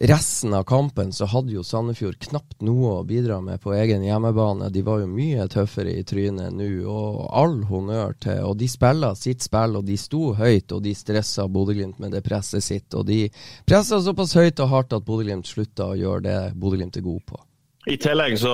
resten 0.00 0.54
av 0.54 0.64
kampen 0.64 1.12
så 1.12 1.26
hadde 1.28 1.52
jo 1.52 1.64
Sandefjord 1.66 2.16
knapt 2.24 2.62
noe 2.64 2.94
å 2.98 3.04
bidra 3.04 3.40
med 3.44 3.60
på 3.60 3.74
egen 3.76 4.04
hjemmebane. 4.06 4.70
De 4.72 4.82
var 4.86 5.02
jo 5.02 5.10
mye 5.10 5.44
tøffere 5.52 5.92
i 5.92 6.04
trynet 6.08 6.54
nå, 6.56 6.70
og 6.88 7.26
all 7.36 7.58
honnør 7.68 8.16
til 8.24 8.40
Og 8.48 8.56
de 8.62 8.68
spilla 8.68 9.12
sitt 9.14 9.44
spill, 9.44 9.76
og 9.76 9.84
de 9.84 9.98
sto 10.00 10.32
høyt, 10.38 10.72
og 10.72 10.82
de 10.86 10.94
stressa 10.96 11.46
Bodø-Glimt 11.48 12.00
med 12.00 12.16
det 12.16 12.24
presset 12.24 12.64
sitt. 12.64 12.88
Og 12.96 13.06
de 13.06 13.26
pressa 13.68 14.00
såpass 14.00 14.34
høyt 14.40 14.64
og 14.64 14.72
hardt 14.72 14.96
at 14.96 15.04
Bodø-Glimt 15.04 15.48
slutta 15.48 15.92
å 15.92 16.00
gjøre 16.00 16.24
det 16.26 16.40
Bodø-Glimt 16.56 16.96
er 16.96 17.06
god 17.06 17.22
på. 17.28 17.44
I 17.88 17.96
tillegg 17.96 18.34
så 18.36 18.52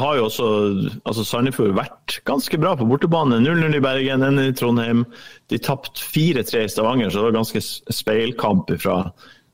har 0.00 0.16
jo 0.16 0.28
også 0.30 0.46
altså 1.04 1.24
Sandefjord 1.28 1.74
vært 1.76 2.20
ganske 2.28 2.56
bra 2.60 2.72
på 2.76 2.86
bortebane. 2.88 3.40
0-0 3.44 3.76
i 3.76 3.82
Bergen, 3.84 4.24
1 4.24 4.40
i 4.46 4.54
Trondheim. 4.56 5.04
De 5.52 5.60
tapte 5.60 6.00
4-3 6.00 6.64
i 6.64 6.72
Stavanger, 6.72 7.12
så 7.12 7.20
det 7.20 7.30
var 7.30 7.38
ganske 7.42 7.62
speilkamp 7.92 8.72
fra 8.80 8.96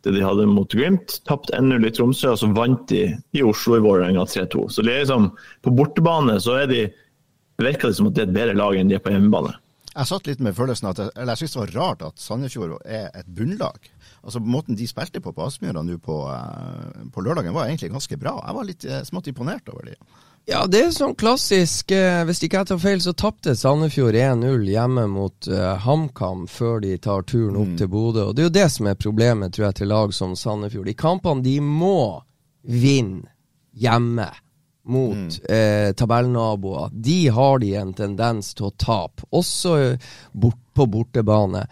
det 0.08 0.18
de 0.18 0.24
hadde 0.24 0.48
mot 0.50 0.72
Glimt. 0.72 1.20
Tapt 1.28 1.52
1-0 1.54 1.86
i 1.86 1.92
Tromsø, 1.94 2.32
og 2.32 2.40
så 2.40 2.48
vant 2.56 2.88
de 2.90 3.04
i 3.36 3.44
Oslo 3.44 3.76
i 3.78 3.84
Vålerenga 3.84 4.24
3-2. 4.28 4.66
Så 4.72 4.84
liksom, 4.86 5.30
på 5.64 5.74
bortebane 5.76 6.38
så 6.42 6.58
er 6.62 6.70
de, 6.70 6.82
virker 7.60 7.90
det 7.90 7.98
som 7.98 8.10
at 8.10 8.16
det 8.16 8.24
er 8.24 8.30
et 8.30 8.36
bedre 8.36 8.58
lag 8.58 8.78
enn 8.78 8.90
de 8.90 8.98
er 8.98 9.04
på 9.04 9.12
hjemmebane. 9.14 9.54
Jeg 9.98 10.06
satt 10.06 10.28
litt 10.28 10.42
med 10.44 10.54
følelsen 10.54 10.90
at 10.92 11.00
eller 11.08 11.32
jeg 11.32 11.42
synes 11.42 11.54
det 11.54 11.60
var 11.60 11.72
rart 11.74 12.02
at 12.06 12.20
Sandefjord 12.22 12.76
er 12.86 13.08
et 13.18 13.30
bunnlag. 13.34 13.88
Altså 14.22 14.38
Måten 14.42 14.78
de 14.78 14.86
spilte 14.86 15.22
på 15.24 15.32
på 15.34 15.46
Aspmyra 15.46 15.82
nå 15.82 15.96
på, 16.02 16.18
eh, 16.30 17.06
på, 17.14 17.24
lørdagen 17.24 17.56
var 17.56 17.66
egentlig 17.66 17.90
ganske 17.90 18.18
bra. 18.20 18.36
Jeg 18.44 18.58
var 18.58 18.68
litt 18.68 18.86
eh, 18.86 19.02
smått 19.08 19.30
imponert 19.32 19.70
over 19.72 19.90
dem. 19.90 20.18
Ja, 20.48 20.62
det 20.64 20.80
er 20.80 20.92
sånn 20.96 21.12
klassisk 21.18 21.92
eh, 21.92 22.22
Hvis 22.24 22.40
ikke 22.40 22.62
jeg 22.62 22.68
tar 22.70 22.78
feil, 22.80 23.00
så 23.04 23.12
tapte 23.12 23.52
Sandefjord 23.58 24.16
1-0 24.16 24.62
hjemme 24.72 25.04
mot 25.12 25.48
eh, 25.52 25.74
HamKam 25.84 26.46
før 26.48 26.80
de 26.80 26.94
tar 27.04 27.26
turen 27.28 27.58
opp 27.60 27.74
mm. 27.74 27.76
til 27.76 27.90
Bodø. 27.92 28.22
Og 28.30 28.36
Det 28.36 28.44
er 28.44 28.48
jo 28.48 28.54
det 28.56 28.68
som 28.72 28.88
er 28.88 28.96
problemet 28.96 29.52
tror 29.52 29.66
jeg, 29.66 29.78
til 29.82 29.92
lag 29.92 30.14
som 30.16 30.32
Sandefjord. 30.32 30.88
De 30.88 30.96
kampene 30.96 31.44
de 31.44 31.58
må 31.60 32.22
vinne 32.64 33.28
hjemme 33.76 34.30
mot 34.88 35.20
mm. 35.20 35.52
eh, 35.52 35.90
tabellnaboer, 35.92 36.88
de 36.96 37.18
har 37.28 37.60
de 37.60 37.74
en 37.76 37.92
tendens 37.92 38.54
til 38.56 38.70
å 38.70 38.74
tape, 38.80 39.28
også 39.36 39.74
bort 40.32 40.62
på 40.72 40.86
bortebane. 40.88 41.66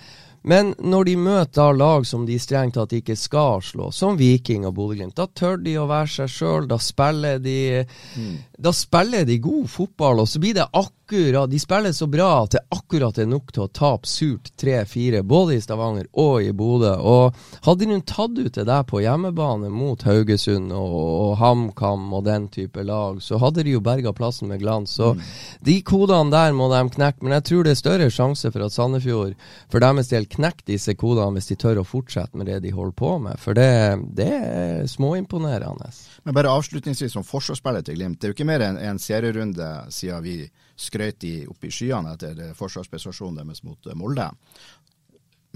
Men 0.47 0.75
når 0.79 1.09
de 1.09 1.17
møter 1.19 1.75
lag 1.75 2.07
som 2.07 2.27
de 2.27 2.39
strengt 2.39 2.77
tatt 2.79 2.93
ikke 2.95 3.17
skal 3.19 3.63
slå, 3.67 3.91
som 3.91 4.19
Viking 4.19 4.67
og 4.69 4.77
Bodø-Glimt, 4.77 5.17
da 5.19 5.27
tør 5.27 5.59
de 5.63 5.75
å 5.81 5.89
være 5.91 6.13
seg 6.13 6.31
sjøl. 6.31 6.69
Da 6.71 6.79
mm. 6.79 8.35
Da 8.59 8.73
spiller 8.73 9.27
de 9.27 9.41
god 9.43 9.67
fotball, 9.69 10.23
og 10.23 10.31
så 10.31 10.43
blir 10.43 10.55
det 10.55 10.69
akkurat 10.71 10.95
De 11.09 11.59
spiller 11.59 11.93
så 11.93 12.07
bra 12.07 12.43
at 12.43 12.51
det 12.51 12.61
akkurat 12.75 13.19
er 13.19 13.29
nok 13.31 13.53
til 13.55 13.63
å 13.63 13.69
tape 13.71 14.09
surt 14.11 14.49
3-4, 14.59 15.21
både 15.23 15.55
i 15.55 15.61
Stavanger 15.63 16.09
og 16.19 16.43
i 16.43 16.51
Bodø. 16.51 16.97
Og 16.99 17.37
hadde 17.63 17.87
de 17.87 17.99
tatt 18.03 18.35
ut 18.35 18.57
det 18.57 18.65
der 18.67 18.83
på 18.83 19.05
hjemmebane 19.05 19.71
mot 19.71 20.03
Haugesund 20.03 20.75
og, 20.75 20.97
og 20.97 21.37
HamKam 21.39 22.09
og 22.11 22.25
den 22.27 22.49
type 22.51 22.83
lag, 22.83 23.21
så 23.23 23.39
hadde 23.39 23.63
de 23.63 23.77
jo 23.77 23.85
berga 23.87 24.11
plassen 24.19 24.51
med 24.51 24.65
glans. 24.65 24.97
Så 24.99 25.13
mm. 25.15 25.23
de 25.71 25.79
kodene 25.87 26.35
der 26.35 26.59
må 26.59 26.67
de 26.75 26.83
knekke. 26.97 27.23
Men 27.23 27.37
jeg 27.39 27.47
tror 27.53 27.63
det 27.63 27.77
er 27.77 27.81
større 27.85 28.11
sjanse 28.11 28.51
for 28.51 28.67
at 28.67 28.75
Sandefjord 28.75 29.39
for 29.71 29.87
deres 29.87 30.11
del 30.11 30.27
knekke 30.27 30.67
disse 30.67 30.99
kodene 30.99 31.39
hvis 31.39 31.53
de 31.53 31.61
tør 31.63 31.85
å 31.85 31.87
fortsette 31.87 32.35
med 32.35 32.51
det 32.51 32.65
de 32.67 32.75
holder 32.75 32.99
på 32.99 33.15
med. 33.29 33.39
For 33.39 33.55
det, 33.55 33.71
det 34.19 34.33
er 34.43 34.87
småimponerende. 34.91 35.95
Men 36.27 36.35
bare 36.35 36.51
avslutningsvis 36.51 37.15
om 37.15 37.23
forsvarsspillet 37.23 37.87
til 37.87 38.01
Glimt. 38.01 38.19
Det 38.19 38.27
er 38.27 38.35
jo 38.35 38.41
ikke 38.41 38.51
mer 38.51 38.67
enn 38.67 38.83
en 38.83 38.99
serierunde 38.99 39.75
siden 39.95 40.25
vi 40.27 40.41
skrøt 40.77 41.21
de 41.25 41.37
opp 41.49 41.65
i 41.65 41.73
skyene 41.73 42.17
etter 42.17 42.51
forsvarsprestasjonen 42.57 43.41
deres 43.41 43.63
mot 43.65 43.95
Molde 43.97 44.29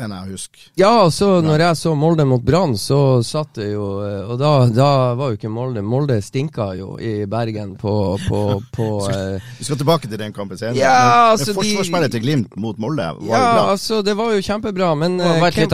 Men 0.00 0.14
jeg 0.16 0.30
husker. 0.30 0.62
Ja, 0.80 1.11
så 1.12 1.28
når 1.44 1.61
jeg 1.61 1.76
så 1.76 1.92
Molde 1.98 2.24
mot 2.24 2.42
Brann, 2.42 2.72
så 2.80 3.20
satt 3.26 3.59
det 3.59 3.66
jo 3.74 3.85
Og 4.00 4.33
da, 4.40 4.52
da, 4.72 4.88
var 5.18 5.33
jo 5.33 5.37
ikke 5.37 5.52
Molde 5.52 5.85
Molde 5.85 6.16
stinka 6.24 6.70
jo 6.78 6.94
i 6.96 7.26
Bergen 7.28 7.76
på, 7.76 7.94
på, 8.24 8.40
på 8.72 8.88
Vi 9.61 9.68
skal 9.68 9.80
tilbake 9.83 10.09
til 10.09 10.16
den 10.20 10.33
kampen 10.33 10.56
senere. 10.56 10.80
Ja, 10.80 11.33
altså, 11.35 11.52
forsvarsspillet 11.59 12.16
til 12.16 12.24
Glimt 12.24 12.56
mot 12.56 12.80
Molde 12.80 13.11
var 13.20 13.24
ja, 13.28 13.40
jo 13.44 13.56
bra. 13.59 13.64
altså 13.76 14.02
det 14.06 14.16
var 14.16 14.33
jo 14.33 14.44
kjempebra, 14.44 14.94
men 14.96 15.18
Det 15.20 15.35
var 15.37 15.52
et, 15.52 15.64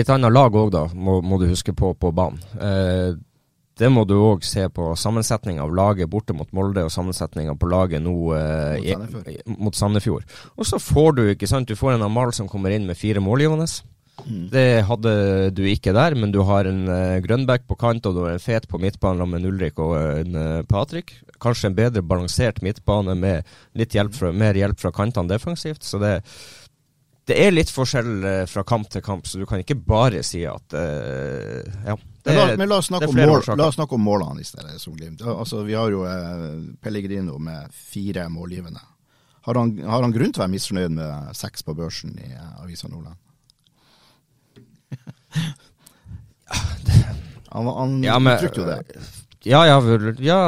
litt, 0.00 0.12
annet, 0.16 0.32
lag 0.32 0.56
òg, 0.56 0.72
da, 0.72 0.86
må, 0.94 1.20
må, 1.20 1.40
du 1.42 1.50
huske 1.50 1.76
på, 1.76 1.92
på 2.00 2.14
banen. 2.16 2.40
Uh, 2.56 3.18
det 3.80 3.88
må 3.88 4.04
du 4.04 4.16
òg 4.18 4.44
se 4.44 4.66
på 4.68 4.90
sammensetninga 4.98 5.64
av 5.64 5.72
laget 5.74 6.10
borte 6.12 6.34
mot 6.36 6.50
Molde, 6.56 6.84
og 6.84 6.92
sammensetninga 6.92 7.54
på 7.56 7.70
laget 7.70 8.02
nå 8.04 8.12
eh, 8.36 8.90
mot, 9.56 9.76
Sandefjord. 9.76 10.26
Og 10.60 10.68
så 10.68 10.80
får 10.82 11.16
du 11.16 11.22
ikke 11.30 11.48
sant, 11.48 11.68
du 11.70 11.78
får 11.78 11.96
en 11.96 12.04
Amal 12.04 12.34
som 12.36 12.50
kommer 12.50 12.74
inn 12.76 12.84
med 12.88 12.98
fire 13.00 13.22
målgivende. 13.24 13.68
Mm. 14.26 14.44
Det 14.52 14.66
hadde 14.84 15.14
du 15.56 15.62
ikke 15.64 15.94
der, 15.96 16.16
men 16.18 16.34
du 16.34 16.42
har 16.44 16.68
en 16.68 16.82
uh, 16.90 17.16
Grønbæk 17.24 17.64
på 17.70 17.78
kant, 17.80 18.04
og 18.04 18.16
du 18.16 18.22
har 18.26 18.36
en 18.36 18.42
Fet 18.42 18.68
på 18.68 18.80
midtbanen 18.82 19.32
med 19.32 19.48
Ulrik 19.48 19.80
og 19.80 19.96
en 19.96 20.36
uh, 20.36 20.62
Patrick. 20.68 21.14
Kanskje 21.40 21.70
en 21.70 21.78
bedre 21.78 22.04
balansert 22.04 22.60
midtbane 22.64 23.16
med 23.16 23.48
litt 23.80 23.96
hjelp 23.96 24.12
fra, 24.12 24.34
mer 24.36 24.60
hjelp 24.60 24.80
fra 24.82 24.92
kantene 24.92 25.32
defensivt. 25.32 25.86
Så 25.88 26.02
det, 26.02 26.18
det 27.30 27.40
er 27.40 27.56
litt 27.56 27.72
forskjell 27.72 28.12
uh, 28.20 28.44
fra 28.50 28.66
kamp 28.68 28.92
til 28.92 29.04
kamp, 29.08 29.24
så 29.24 29.40
du 29.40 29.48
kan 29.48 29.64
ikke 29.64 29.80
bare 29.80 30.24
si 30.26 30.44
at 30.48 30.76
uh, 30.76 31.64
Ja. 31.88 31.96
Det, 32.22 32.34
la, 32.36 32.56
men 32.56 32.68
la 32.68 32.76
oss, 32.82 32.90
mål, 32.90 33.42
la 33.56 33.66
oss 33.66 33.74
snakke 33.78 33.94
om 33.96 34.02
målene 34.04 34.40
i 34.42 34.44
stedet, 34.44 34.76
som 34.80 34.96
Glimt. 34.96 35.22
Altså, 35.24 35.62
vi 35.64 35.74
har 35.78 35.88
jo 35.92 36.04
eh, 36.04 36.60
Pellegrino 36.84 37.38
med 37.40 37.72
fire 37.72 38.28
målgivende. 38.28 38.80
Har 39.46 39.54
han, 39.56 39.72
har 39.80 40.02
han, 40.04 40.12
grunn 40.12 40.32
til 40.34 40.40
å 40.42 40.44
være 40.44 40.52
misfornøyd 40.52 40.92
med 40.98 41.36
seks 41.38 41.64
på 41.64 41.74
børsen 41.78 42.12
i 42.20 42.28
eh, 42.34 42.60
Avisa 42.60 42.88
Nordland? 42.92 43.16
han 47.50 47.66
han 47.72 48.04
ja, 48.04 48.18
uttrykte 48.20 48.60
jo 48.60 48.68
det. 48.68 48.80
Ja, 49.48 49.62
ja, 49.64 49.78
ja, 50.20 50.38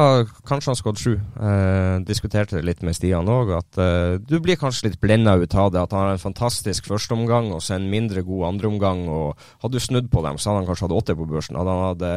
kanskje 0.44 0.68
han 0.68 0.76
skåret 0.76 1.00
sju. 1.00 1.14
Eh, 1.16 1.94
diskuterte 2.04 2.58
det 2.58 2.66
litt 2.66 2.82
med 2.84 2.92
Stian 2.92 3.30
òg, 3.32 3.54
at 3.56 3.78
eh, 3.80 4.18
du 4.20 4.36
blir 4.44 4.58
kanskje 4.60 4.90
litt 4.90 5.00
blenda 5.00 5.32
ut 5.40 5.54
av 5.56 5.70
det. 5.72 5.80
At 5.80 5.94
han 5.96 6.04
har 6.04 6.12
en 6.12 6.20
fantastisk 6.20 6.90
førsteomgang 6.90 7.54
og 7.56 7.62
så 7.64 7.78
en 7.78 7.88
mindre 7.88 8.20
god 8.26 8.50
andreomgang. 8.50 9.06
Hadde 9.64 9.80
du 9.80 9.80
snudd 9.80 10.12
på 10.12 10.24
dem, 10.26 10.36
så 10.36 10.50
hadde 10.50 10.62
han 10.62 10.68
kanskje 10.68 10.90
hatt 10.90 10.96
åtte 10.98 11.16
på 11.16 11.28
børsen. 11.30 11.56
Hadde 11.56 11.76
han 11.78 11.86
hadde 11.86 12.12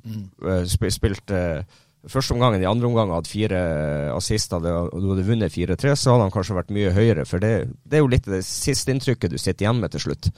mm. 0.00 0.24
eh, 0.48 0.64
spilt 0.96 1.36
eh, 1.36 1.60
første 2.10 2.34
omgangen 2.34 2.62
i 2.62 2.68
andre 2.68 2.88
omgang 2.88 3.12
hadde 3.14 3.30
fire 3.30 3.62
assist, 4.16 4.52
og 4.56 4.64
du 4.64 5.10
hadde 5.12 5.26
vunnet 5.26 5.54
4-3, 5.54 5.94
så 5.94 6.14
hadde 6.14 6.26
han 6.26 6.34
kanskje 6.34 6.58
vært 6.58 6.74
mye 6.74 6.92
høyere. 6.94 7.26
For 7.28 7.42
det, 7.42 7.52
det 7.86 7.98
er 7.98 8.02
jo 8.02 8.10
litt 8.10 8.28
det 8.30 8.42
siste 8.46 8.94
inntrykket 8.94 9.32
du 9.32 9.38
sitter 9.38 9.66
igjen 9.66 9.82
med 9.82 9.94
til 9.94 10.06
slutt. 10.08 10.30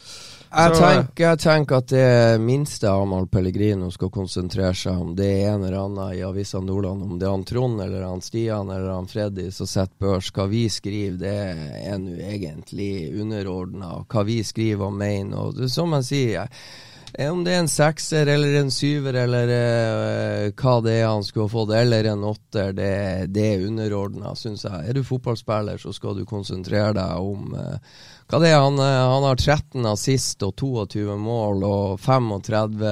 Jeg 0.55 0.77
tenker, 0.77 1.25
jeg 1.25 1.41
tenker, 1.43 1.81
at 1.83 1.89
det 1.91 2.39
minste 2.45 2.87
Amahl 2.93 3.27
Pellegrino 3.27 3.89
skal 3.91 4.13
konsentrere 4.15 4.77
seg 4.79 5.01
om, 5.03 5.11
det 5.19 5.27
er 5.41 5.51
en 5.55 5.65
eller 5.67 5.81
annen 5.81 6.15
i 6.15 6.23
Avisa 6.23 6.61
Nordland. 6.63 7.03
Om 7.03 7.19
det 7.19 7.27
er 7.27 7.35
han 7.35 7.47
Trond 7.49 7.83
eller 7.83 8.07
han 8.07 8.23
Stian 8.23 8.71
eller 8.71 8.93
han 8.95 9.11
Freddy 9.11 9.49
som 9.55 9.67
setter 9.71 9.99
børs. 9.99 10.31
Hva 10.35 10.47
vi 10.53 10.69
skriver, 10.71 11.19
det 11.25 11.37
er 11.81 11.99
nå 11.99 12.15
egentlig 12.23 12.93
underordna. 13.19 13.97
Hva 14.07 14.27
vi 14.29 14.43
skriver 14.47 14.93
og 14.93 14.99
mener. 15.01 15.41
Og 15.41 15.59
det, 15.59 15.73
som 15.75 15.97
jeg 15.99 16.11
sier, 16.13 16.45
Eh, 16.47 16.94
Om 17.19 17.45
det 17.47 17.53
er 17.55 17.61
en 17.63 17.69
sekser 17.71 18.27
eller 18.27 18.57
en 18.59 18.73
syver 18.75 19.15
eller 19.23 19.51
eh, 19.55 20.49
hva 20.59 20.73
det 20.83 20.97
er 20.99 21.05
han 21.07 21.23
skulle 21.23 21.45
ha 21.47 21.53
fått, 21.53 21.71
eller 21.79 22.09
en 22.11 22.25
åtter, 22.27 22.73
det, 22.75 22.95
det 23.31 23.45
er 23.53 23.67
underordna, 23.69 24.33
syns 24.35 24.65
jeg. 24.67 24.81
Er 24.89 24.99
du 24.99 25.05
fotballspiller, 25.07 25.79
så 25.79 25.93
skal 25.95 26.19
du 26.19 26.25
konsentrere 26.27 26.91
deg 26.97 27.23
om 27.23 27.55
eh, 27.55 27.93
hva 28.27 28.41
det 28.43 28.51
er. 28.51 28.59
Han, 28.65 28.81
eh, 28.83 28.99
han 29.13 29.29
har 29.29 29.39
13 29.39 29.87
assist 29.93 30.43
og 30.43 30.57
22 30.59 31.15
mål 31.23 31.63
og 31.69 32.03
35 32.03 32.83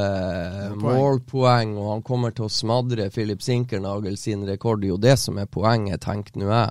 målpoeng, 0.84 1.74
og 1.82 1.90
han 1.96 2.06
kommer 2.06 2.36
til 2.36 2.46
å 2.46 2.52
smadre 2.52 3.10
Philip 3.10 3.42
Sinkernagel 3.42 4.14
sin 4.20 4.46
rekord. 4.46 4.84
Det 4.84 4.92
er 4.92 4.94
jo 4.94 5.02
det 5.02 5.16
som 5.18 5.42
er 5.42 5.50
poenget, 5.50 6.04
tenkte 6.06 6.38
nå 6.38 6.46
jeg. 6.52 6.70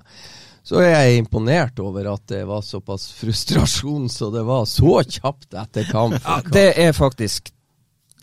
Så 0.72 0.80
er 0.80 0.94
jeg 0.94 1.18
imponert 1.20 1.80
over 1.84 2.14
at 2.14 2.22
det 2.32 2.46
var 2.48 2.62
såpass 2.64 3.10
frustrasjon 3.18 4.06
så 4.12 4.30
det 4.32 4.46
var 4.48 4.64
så 4.70 5.02
kjapt 5.04 5.58
etter 5.60 5.90
kamp. 5.92 6.16
Ja, 6.24 6.38
det 6.48 6.70
er 6.80 6.96
faktisk 6.96 7.52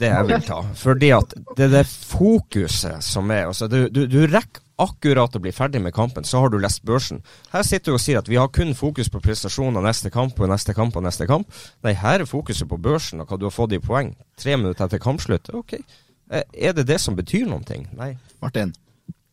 det 0.01 0.09
jeg 0.09 0.29
vil 0.31 0.47
ta. 0.47 0.63
Fordi 0.79 1.11
at 1.13 1.35
det 1.59 1.67
er 1.67 1.75
det 1.75 1.85
fokuset 1.91 3.05
som 3.05 3.29
er 3.35 3.51
altså 3.51 3.69
du, 3.69 3.83
du, 3.93 4.07
du 4.09 4.23
rekker 4.25 4.65
akkurat 4.79 5.35
å 5.35 5.41
bli 5.43 5.51
ferdig 5.51 5.81
med 5.83 5.93
kampen, 5.93 6.23
så 6.25 6.39
har 6.39 6.53
du 6.55 6.57
lest 6.63 6.85
børsen. 6.87 7.19
Her 7.51 7.65
sitter 7.67 7.91
du 7.91 7.97
og 7.99 8.01
sier 8.01 8.21
at 8.21 8.29
vi 8.31 8.39
har 8.39 8.49
kun 8.55 8.71
fokus 8.79 9.11
på 9.11 9.21
prestasjonen 9.21 9.81
av 9.81 9.89
neste 9.89 10.09
kamp 10.15 10.39
og 10.39 10.49
neste 10.53 10.73
kamp 10.77 10.97
og 10.97 11.03
neste 11.03 11.27
kamp. 11.27 11.51
Nei, 11.83 11.97
her 11.99 12.23
er 12.23 12.31
fokuset 12.31 12.71
på 12.71 12.79
børsen 12.79 13.25
og 13.25 13.27
hva 13.29 13.41
du 13.43 13.49
har 13.49 13.57
fått 13.57 13.75
i 13.75 13.83
poeng. 13.83 14.15
Tre 14.39 14.55
minutter 14.57 14.87
etter 14.87 15.03
kampslutt. 15.03 15.51
Ok, 15.59 15.81
Eh, 16.29 16.43
er 16.53 16.73
det 16.77 16.87
det 16.89 16.99
som 17.01 17.17
betyr 17.17 17.47
noen 17.49 17.65
ting? 17.65 17.87
Nei. 17.97 18.11
Martin? 18.43 18.75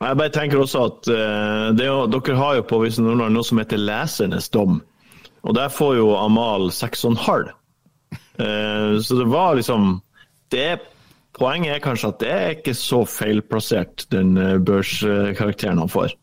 Jeg 0.03 0.17
bare 0.19 0.33
tenker 0.33 0.59
også 0.59 0.81
at 0.89 1.07
uh, 1.07 1.69
det 1.77 1.85
er 1.87 2.09
Dere 2.11 2.39
har 2.39 2.57
jo 2.59 2.65
på 2.67 2.81
Visen 2.83 3.07
Nordland 3.07 3.37
noe 3.37 3.47
som 3.47 3.61
heter 3.61 3.79
lesernes 3.79 4.49
dom. 4.51 4.81
Og 5.45 5.55
der 5.55 5.71
får 5.71 5.95
jo 5.99 6.09
Amal 6.17 6.71
6,5. 6.73 7.15
halv. 7.27 7.53
så 8.99 9.15
det 9.15 9.25
var 9.31 9.55
liksom 9.55 10.01
det 10.51 10.79
Poenget 11.35 11.73
er 11.75 11.81
kanskje 11.83 12.09
at 12.09 12.19
det 12.19 12.29
er 12.31 12.53
ikke 12.55 12.73
så 12.79 13.01
feilplassert, 13.07 14.05
den 14.11 14.37
uh, 14.39 14.55
børskarakteren 14.63 15.81
han 15.83 15.91
får. 15.91 16.13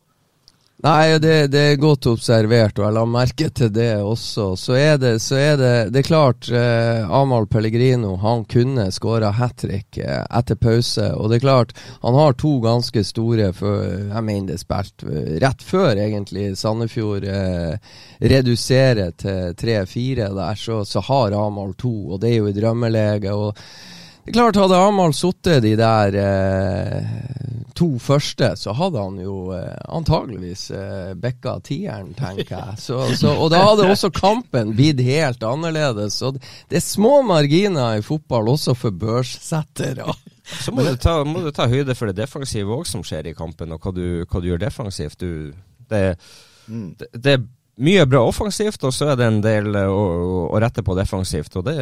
Nei, 0.83 1.19
det, 1.19 1.47
det, 1.47 1.59
er 1.59 1.77
godt 1.79 2.09
observert, 2.11 2.75
og 2.75 2.83
jeg 2.83 2.95
la 2.97 3.03
merke 3.07 3.45
til 3.55 3.69
det 3.71 4.01
også. 4.03 4.49
Så 4.59 4.73
er 4.75 4.97
det, 4.99 5.13
så 5.23 5.37
er 5.39 5.53
det, 5.55 5.69
det 5.95 6.01
er 6.01 6.09
klart 6.09 6.49
eh, 6.51 7.07
Amahl 7.07 7.47
Pellegrino 7.47 8.17
han 8.19 8.43
kunne 8.51 8.89
skåra 8.91 9.29
hat 9.31 9.61
trick 9.63 10.01
eh, 10.03 10.25
etter 10.27 10.59
pause. 10.59 11.07
Og 11.15 11.31
det 11.31 11.39
er 11.39 11.45
klart, 11.45 11.71
han 12.03 12.19
har 12.19 12.35
to 12.35 12.57
ganske 12.65 13.05
store 13.07 13.53
for, 13.55 13.79
Jeg 14.09 14.25
mener 14.27 14.51
det 14.51 14.59
spilt 14.59 15.07
eh, 15.07 15.31
rett 15.45 15.63
før 15.63 16.03
egentlig 16.03 16.49
Sandefjord 16.59 17.29
eh, 17.31 17.95
reduserer 18.35 19.15
til 19.15 19.55
3-4 19.63 20.33
der, 20.35 20.59
så, 20.59 20.83
så 20.83 21.07
har 21.07 21.39
Amahl 21.45 21.77
to, 21.79 21.95
og 22.11 22.19
det 22.19 22.33
er 22.33 22.41
jo 22.41 22.51
i 22.51 22.57
drømmelege. 22.59 23.31
og 23.31 23.55
det 24.23 24.31
er 24.31 24.37
klart, 24.37 24.55
Hadde 24.55 24.77
Amahl 24.79 25.11
sittet 25.11 25.65
de 25.65 25.73
der 25.75 26.15
eh, 26.15 27.07
to 27.75 27.89
første, 27.99 28.53
så 28.55 28.71
hadde 28.77 29.01
han 29.01 29.17
jo 29.19 29.49
eh, 29.51 29.73
antageligvis 29.91 30.69
eh, 30.71 31.09
bikka 31.19 31.57
tieren, 31.67 32.13
tenker 32.15 32.53
jeg. 32.55 32.77
Så, 32.85 33.01
så, 33.19 33.33
og 33.35 33.51
da 33.51 33.59
hadde 33.65 33.89
også 33.91 34.13
kampen 34.15 34.71
blitt 34.77 35.01
helt 35.03 35.43
annerledes. 35.43 36.21
Og 36.23 36.39
det 36.71 36.79
er 36.79 36.85
små 36.85 37.17
marginer 37.27 37.99
i 37.99 38.05
fotball, 38.05 38.53
også 38.53 38.77
for 38.79 38.95
børssettere. 38.95 40.07
Så 40.63 40.71
må 40.75 40.87
du, 40.87 40.95
ta, 40.99 41.17
må 41.27 41.43
du 41.43 41.51
ta 41.55 41.67
høyde 41.71 41.95
for 41.95 42.07
det 42.07 42.21
defensive 42.21 42.71
òg 42.75 42.87
som 42.87 43.03
skjer 43.03 43.27
i 43.31 43.35
kampen, 43.35 43.75
og 43.75 43.83
hva 43.83 43.91
du, 43.95 44.05
hva 44.23 44.39
du 44.39 44.49
gjør 44.53 44.63
defensivt. 44.63 45.19
Du, 45.19 45.51
det, 45.91 46.05
det, 46.67 47.11
det 47.19 47.37
mye 47.75 48.05
bra 48.05 48.21
offensivt, 48.27 48.83
og 48.85 48.93
så 48.93 49.07
er 49.11 49.17
det 49.17 49.25
en 49.25 49.39
del 49.41 49.73
å, 49.73 50.01
å 50.53 50.59
rette 50.61 50.83
på 50.85 50.93
defensivt. 50.97 51.55
Og 51.57 51.65
det, 51.65 51.77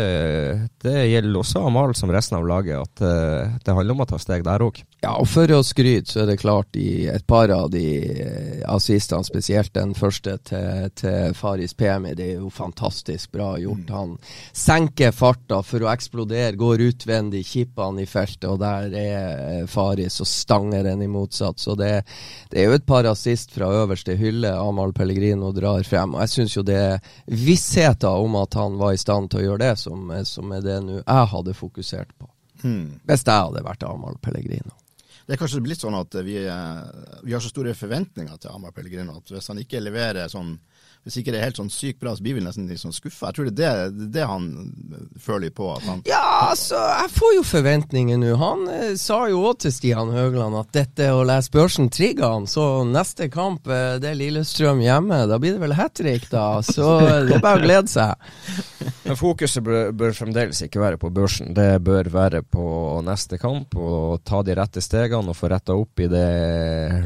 det, 0.84 0.96
gjelder 1.12 1.42
også 1.42 1.66
Amal 1.68 1.96
som 2.00 2.12
resten 2.14 2.38
av 2.38 2.48
laget, 2.48 2.80
at 2.80 3.04
uh, 3.04 3.58
det 3.60 3.76
handler 3.76 3.98
om 3.98 4.04
å 4.06 4.08
ta 4.08 4.20
steg 4.22 4.46
der 4.48 4.64
òg. 4.64 4.80
Ja, 5.02 5.18
og 5.18 5.28
for 5.28 5.52
å 5.52 5.60
skryte, 5.66 6.08
så 6.14 6.22
er 6.24 6.32
det 6.32 6.40
klart 6.40 6.78
i 6.80 7.08
et 7.12 7.26
par 7.28 7.52
av 7.52 7.68
de 7.74 7.84
uh, 8.08 8.62
assistene, 8.72 9.28
spesielt 9.28 9.74
den 9.76 9.92
første 9.98 10.38
til, 10.48 10.88
til 10.96 11.36
Faris 11.36 11.76
Pemi, 11.76 12.16
det 12.16 12.30
er 12.30 12.40
jo 12.40 12.54
fantastisk 12.54 13.34
bra 13.36 13.52
gjort. 13.60 13.92
Mm. 13.92 13.96
Han 13.98 14.16
senker 14.56 15.12
farta 15.16 15.60
for 15.66 15.84
å 15.84 15.92
eksplodere, 15.92 16.56
går 16.60 16.86
utvendig, 16.88 17.44
kipper 17.52 17.90
han 17.90 18.00
i 18.00 18.08
feltet, 18.08 18.48
og 18.48 18.62
der 18.64 18.96
er 18.96 19.68
Faris 19.72 20.22
og 20.24 20.30
stanger 20.30 20.88
den 20.88 21.04
i 21.04 21.12
motsatt. 21.12 21.60
Så 21.60 21.76
det, 21.76 21.94
det 22.52 22.64
er 22.64 22.72
jo 22.72 22.80
et 22.80 22.88
par 22.88 23.10
assist 23.12 23.52
fra 23.52 23.68
øverste 23.84 24.16
hylle 24.16 24.56
Amal 24.56 24.96
Pellegrino 24.96 25.52
drar 25.56 25.81
frem. 25.88 26.16
Og 26.16 26.24
jeg 26.26 26.34
syns 26.36 26.58
jo 26.58 26.66
det 26.66 26.78
er 26.78 27.16
vissheten 27.28 28.26
om 28.26 28.38
at 28.42 28.58
han 28.60 28.78
var 28.82 28.96
i 28.96 29.02
stand 29.02 29.32
til 29.32 29.42
å 29.42 29.46
gjøre 29.46 29.64
det, 29.64 29.74
som, 29.82 30.14
som 30.28 30.54
er 30.56 30.66
det 30.66 30.78
nå 30.86 31.00
jeg 31.02 31.32
hadde 31.34 31.58
fokusert 31.58 32.14
på. 32.18 32.30
Hmm. 32.62 33.00
Hvis 33.10 33.26
jeg 33.26 33.48
hadde 33.48 33.66
vært 33.66 33.88
Amahl 33.88 34.20
Pellegrino. 34.22 34.76
Det 35.26 35.36
er 35.36 35.40
kanskje 35.40 35.62
blitt 35.64 35.82
sånn 35.82 35.96
at 35.96 36.16
vi, 36.26 36.36
vi 36.42 37.34
har 37.34 37.42
så 37.42 37.50
store 37.52 37.74
forventninger 37.78 38.38
til 38.42 38.52
Amahl 38.52 38.74
Pellegrino 38.76 39.16
at 39.22 39.32
hvis 39.32 39.48
han 39.54 39.62
ikke 39.62 39.82
leverer 39.84 40.32
sånn 40.32 40.58
hvis 41.02 41.18
ikke 41.18 41.34
det 41.34 41.40
er 41.40 41.48
helt 41.50 41.58
sånn 41.58 41.72
sykt 41.74 41.98
bra, 42.02 42.12
så 42.14 42.22
blir 42.22 42.36
vi 42.38 42.44
nesten 42.46 42.68
litt 42.70 42.82
sånn 42.82 42.94
skuffa. 42.94 43.32
Jeg 43.32 43.38
tror 43.38 43.48
det 43.50 43.66
er 43.66 43.80
det, 43.90 44.10
det 44.14 44.26
han 44.30 44.44
føler 45.18 45.50
på. 45.50 45.72
At 45.74 45.88
han, 45.90 46.04
ja, 46.06 46.22
altså, 46.52 46.78
jeg 46.78 47.10
får 47.16 47.32
jo 47.40 47.46
forventninger 47.48 48.20
nå. 48.22 48.36
Han 48.42 48.68
eh, 48.70 48.94
sa 49.02 49.24
jo 49.32 49.42
òg 49.50 49.64
til 49.64 49.74
Stian 49.74 50.14
Høgland 50.14 50.60
at 50.60 50.70
dette 50.78 51.10
å 51.10 51.24
lese 51.26 51.50
børsen 51.54 51.90
trigger 51.94 52.36
han, 52.36 52.46
så 52.50 52.84
neste 52.86 53.32
kamp 53.34 53.66
eh, 53.66 53.96
det 54.02 54.12
er 54.12 54.20
Lillestrøm 54.20 54.84
hjemme. 54.86 55.24
Da 55.32 55.42
blir 55.42 55.58
det 55.58 55.64
vel 55.64 55.74
hat 55.80 55.96
trick, 55.98 56.30
da. 56.30 56.62
Så 56.66 56.88
det 57.26 57.40
er 57.40 57.44
bare 57.44 57.64
å 57.64 57.66
glede 57.66 57.90
seg. 57.90 58.30
Men 59.08 59.18
fokuset 59.18 59.66
bør, 59.66 59.90
bør, 59.98 60.14
fremdeles 60.16 60.62
ikke 60.68 60.84
være 60.84 61.02
på 61.02 61.10
børsen. 61.14 61.56
Det 61.58 61.82
bør 61.82 62.12
være 62.14 62.44
på 62.46 62.66
neste 63.06 63.42
kamp 63.42 63.74
og 63.74 64.22
ta 64.28 64.44
de 64.46 64.56
rette 64.58 64.86
stegene 64.86 65.34
og 65.34 65.38
få 65.38 65.50
retta 65.52 65.74
opp 65.76 66.00
i 66.00 66.10
det 66.12 66.30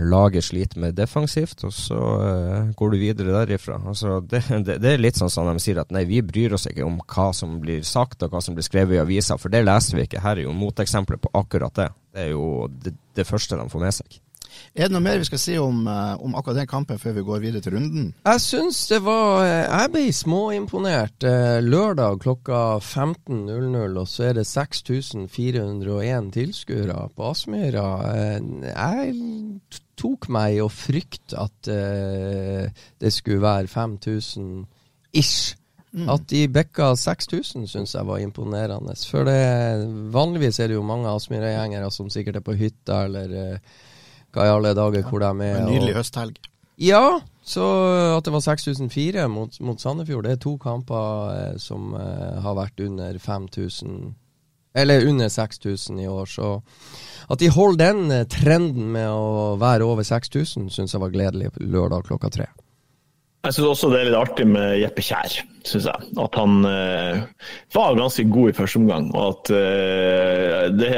laget 0.03 0.45
sliter 0.45 0.83
med 0.83 0.99
defensivt, 0.99 1.63
og 1.63 1.73
så 1.73 2.01
eh, 2.27 2.71
går 2.75 2.91
du 2.91 2.99
videre 2.99 3.39
derifra. 3.39 3.79
Altså, 3.87 4.19
det, 4.21 4.43
det, 4.65 4.79
det, 4.83 4.91
er 4.93 5.03
litt 5.03 5.19
sånn 5.19 5.31
som 5.31 5.49
de 5.49 5.61
sier 5.61 5.79
at 5.81 5.93
nei, 5.95 6.05
vi 6.09 6.21
bryr 6.25 6.57
oss 6.57 6.67
ikke 6.69 6.85
om 6.87 6.99
hva 7.01 7.29
som 7.35 7.57
blir 7.63 7.85
sagt 7.87 8.25
og 8.25 8.33
hva 8.33 8.43
som 8.43 8.57
blir 8.57 8.65
skrevet 8.65 8.97
i 8.97 9.01
aviser, 9.03 9.39
for 9.41 9.53
det 9.53 9.65
leser 9.65 9.99
vi 9.99 10.07
ikke. 10.07 10.23
Her 10.25 10.39
er 10.39 10.47
jo 10.47 10.57
moteksempler 10.57 11.21
på 11.21 11.33
akkurat 11.37 11.75
det. 11.77 11.89
Det 12.15 12.27
er 12.27 12.31
jo 12.33 12.69
det, 12.69 12.95
det 13.17 13.27
første 13.27 13.59
de 13.59 13.67
får 13.71 13.83
med 13.83 13.99
seg. 13.99 14.21
Er 14.75 14.87
det 14.87 14.95
noe 14.95 15.03
mer 15.03 15.19
vi 15.19 15.27
skal 15.27 15.39
si 15.41 15.55
om, 15.59 15.81
om, 15.87 16.35
akkurat 16.37 16.61
den 16.61 16.69
kampen 16.69 16.99
før 16.99 17.17
vi 17.17 17.23
går 17.27 17.41
videre 17.43 17.63
til 17.63 17.75
runden? 17.75 18.09
Jeg 18.23 18.43
syns 18.43 18.81
det 18.91 19.01
var 19.03 19.43
Jeg 19.45 19.91
ble 19.91 20.03
småimponert. 20.15 21.27
Lørdag 21.65 22.21
klokka 22.23 22.61
15.00, 22.79 23.99
og 23.99 24.07
så 24.11 24.29
er 24.29 24.39
det 24.39 24.47
6401 24.47 26.31
tilskuere 26.35 27.09
på 27.15 27.31
Aspmyra. 27.31 27.87
Jeg 28.71 29.15
tok 29.99 30.29
meg 30.33 30.57
i 30.57 30.63
å 30.63 30.71
frykte 30.71 31.39
at 31.39 31.69
uh, 31.71 32.65
det 33.01 33.13
skulle 33.13 33.43
være 33.43 33.71
5000 33.71 34.65
ish. 35.15 35.55
Mm. 35.95 36.09
At 36.11 36.25
de 36.27 36.41
bekka 36.51 36.89
6000 36.99 37.69
syns 37.71 37.95
jeg 37.95 38.07
var 38.07 38.19
imponerende. 38.19 38.97
For 39.07 39.23
det, 39.27 39.37
vanligvis 40.11 40.59
er 40.59 40.71
det 40.71 40.75
jo 40.75 40.83
mange 40.83 41.07
Aspmyra-gjengere 41.07 41.87
som 41.93 42.11
sikkert 42.11 42.41
er 42.41 42.43
på 42.43 42.57
hytta 42.59 43.05
eller 43.07 43.31
uh, 43.31 43.77
hva 44.35 44.49
i 44.49 44.51
alle 44.51 44.75
dager 44.75 44.99
ja, 44.99 45.07
hvor 45.07 45.23
de 45.23 45.31
er. 45.47 45.61
En 45.61 45.71
nydelig 45.71 45.95
høsthelg. 45.95 46.43
Ja, 46.81 47.21
så 47.45 47.63
at 48.17 48.25
det 48.25 48.33
var 48.33 48.43
6004 48.43 49.27
mot, 49.31 49.59
mot 49.61 49.81
Sandefjord, 49.81 50.25
det 50.25 50.35
er 50.35 50.41
to 50.43 50.57
kamper 50.59 51.29
eh, 51.31 51.57
som 51.61 51.93
eh, 51.95 52.39
har 52.43 52.57
vært 52.57 52.81
under 52.83 53.19
5000 53.21 54.15
Eller 54.75 55.07
under 55.07 55.29
6000 55.29 55.99
i 55.99 56.07
år, 56.07 56.25
så 56.25 56.59
at 57.29 57.41
de 57.41 57.49
holder 57.53 57.81
den 57.81 58.13
eh, 58.13 58.27
trenden 58.31 58.91
med 58.95 59.09
å 59.09 59.55
være 59.61 59.87
over 59.87 60.07
6000, 60.07 60.69
syns 60.73 60.95
jeg 60.95 61.03
var 61.03 61.13
gledelig 61.13 61.51
lørdag 61.59 62.07
klokka 62.09 62.31
tre. 62.33 62.49
Jeg 63.45 63.53
syns 63.53 63.69
også 63.69 63.91
det 63.93 63.99
er 63.99 64.07
litt 64.09 64.17
artig 64.17 64.47
med 64.49 64.79
Jeppe 64.81 65.03
Kjær, 65.05 65.37
syns 65.67 65.85
jeg. 65.91 66.09
At 66.21 66.39
han 66.39 66.65
eh, 66.69 67.21
var 67.75 67.99
ganske 67.99 68.25
god 68.33 68.49
i 68.51 68.57
første 68.57 68.81
omgang, 68.81 69.11
og 69.13 69.27
at, 69.29 69.53
eh, 69.53 70.65
det, 70.73 70.93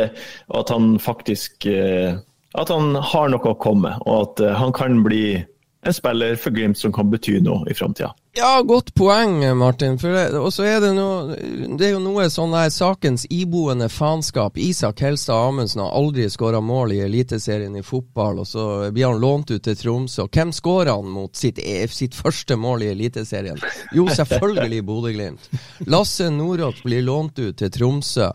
at 0.56 0.72
han 0.76 0.96
faktisk 1.04 1.68
eh, 1.72 2.16
at 2.58 2.72
han 2.74 2.96
har 2.96 3.30
noe 3.32 3.52
å 3.52 3.60
komme, 3.60 3.94
og 4.06 4.16
at 4.22 4.44
uh, 4.46 4.56
han 4.58 4.74
kan 4.76 5.02
bli 5.06 5.38
en 5.38 5.96
spiller 5.96 6.38
for 6.40 6.56
Glimt 6.56 6.80
som 6.80 6.94
kan 6.96 7.12
bety 7.12 7.38
noe 7.44 7.68
i 7.70 7.76
framtida. 7.78 8.14
Ja, 8.38 8.62
godt 8.62 8.94
poeng, 8.94 9.58
Martin. 9.58 9.96
Og 10.38 10.52
så 10.54 10.66
er 10.70 10.82
det 10.84 10.92
noe 10.94 11.34
Det 11.80 11.88
er 11.88 11.96
jo 11.96 12.02
noe 12.04 12.28
sånn 12.30 12.52
der 12.54 12.70
sakens 12.70 13.24
iboende 13.34 13.88
faenskap. 13.90 14.60
Isak 14.62 15.02
Helstad 15.02 15.48
Amundsen 15.48 15.82
har 15.82 15.96
aldri 15.98 16.28
skåra 16.30 16.62
mål 16.62 16.94
i 16.94 17.00
Eliteserien 17.08 17.74
i 17.80 17.82
fotball, 17.82 18.44
og 18.44 18.46
så 18.46 18.68
blir 18.94 19.10
han 19.10 19.24
lånt 19.24 19.50
ut 19.56 19.64
til 19.66 19.80
Tromsø. 19.80 20.28
Hvem 20.30 20.54
skårer 20.54 20.94
han 20.94 21.10
mot 21.10 21.34
sitt, 21.34 21.58
e, 21.58 21.88
sitt, 21.90 22.14
første 22.14 22.60
mål 22.62 22.86
i 22.86 22.92
Eliteserien? 22.94 23.58
Jo, 23.98 24.06
selvfølgelig 24.20 24.86
Bodø-Glimt. 24.86 25.50
Lasse 25.90 26.30
Nordås 26.30 26.86
blir 26.86 27.02
lånt 27.10 27.42
ut 27.42 27.58
til 27.58 27.74
Tromsø 27.74 28.30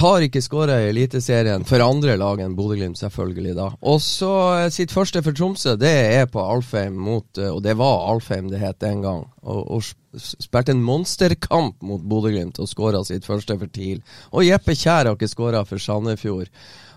har 0.00 0.24
ikke 0.24 0.42
skåra 0.42 0.78
i 0.82 0.88
Eliteserien 0.90 1.64
for 1.68 1.82
andre 1.84 2.16
lag 2.18 2.40
enn 2.42 2.56
Bodø-Glimt, 2.58 2.98
selvfølgelig. 2.98 3.54
da. 3.58 3.68
Og 3.86 4.00
så 4.02 4.32
eh, 4.56 4.70
sitt 4.74 4.94
første 4.94 5.22
for 5.22 5.36
Tromsø, 5.36 5.76
det 5.78 5.92
er 6.16 6.26
på 6.30 6.42
Alfheim 6.42 6.96
mot 6.98 7.38
eh, 7.38 7.52
Og 7.52 7.62
det 7.62 7.76
var 7.78 8.08
Alfheim 8.10 8.50
det 8.50 8.62
het 8.62 8.80
den 8.82 9.04
gang. 9.04 9.26
Og, 9.42 9.62
og 9.70 9.84
spilte 10.18 10.74
en 10.74 10.82
monsterkamp 10.82 11.78
mot 11.86 12.02
Bodø-Glimt 12.02 12.58
og 12.58 12.70
skåra 12.70 13.04
sitt 13.06 13.28
første 13.28 13.58
for 13.60 13.70
TIL. 13.70 14.02
Og 14.32 14.46
Jeppe 14.48 14.74
Kjær 14.74 15.06
har 15.06 15.14
ikke 15.14 15.30
skåra 15.30 15.62
for 15.68 15.78
Sandefjord. 15.78 16.50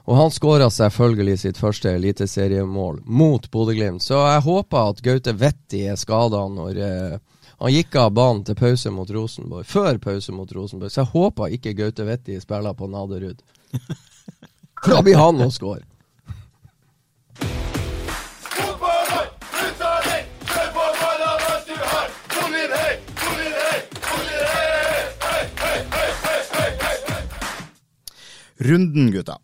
Og 0.10 0.18
han 0.18 0.32
skåra 0.34 0.72
selvfølgelig 0.74 1.38
sitt 1.44 1.60
første 1.62 1.92
eliteseriemål 1.94 3.04
mot 3.06 3.44
Bodø-Glimt. 3.52 4.02
Så 4.02 4.18
jeg 4.18 4.46
håper 4.48 4.94
at 4.96 5.04
Gaute 5.06 5.36
Vetti 5.38 5.84
er 5.86 6.00
skada 6.00 6.48
når 6.50 6.82
eh, 6.82 7.20
han 7.60 7.74
gikk 7.74 7.96
av 8.00 8.14
banen 8.16 8.44
til 8.48 8.56
pause 8.56 8.92
mot 8.96 9.10
Rosenborg, 9.12 9.68
før 9.68 9.98
pause 10.00 10.32
mot 10.32 10.52
Rosenborg, 10.56 10.92
så 10.94 11.02
jeg 11.02 11.12
håper 11.12 11.56
ikke 11.58 11.76
Gaute 11.76 12.06
Vetti 12.08 12.40
spiller 12.40 12.76
på 12.78 12.88
Naderud. 12.88 13.42
For 14.84 14.96
da 14.96 15.02
blir 15.04 15.20
han 15.20 15.44
å 15.44 15.50
score. 15.52 15.84
Runden, 28.60 29.12
gutta. 29.12 29.38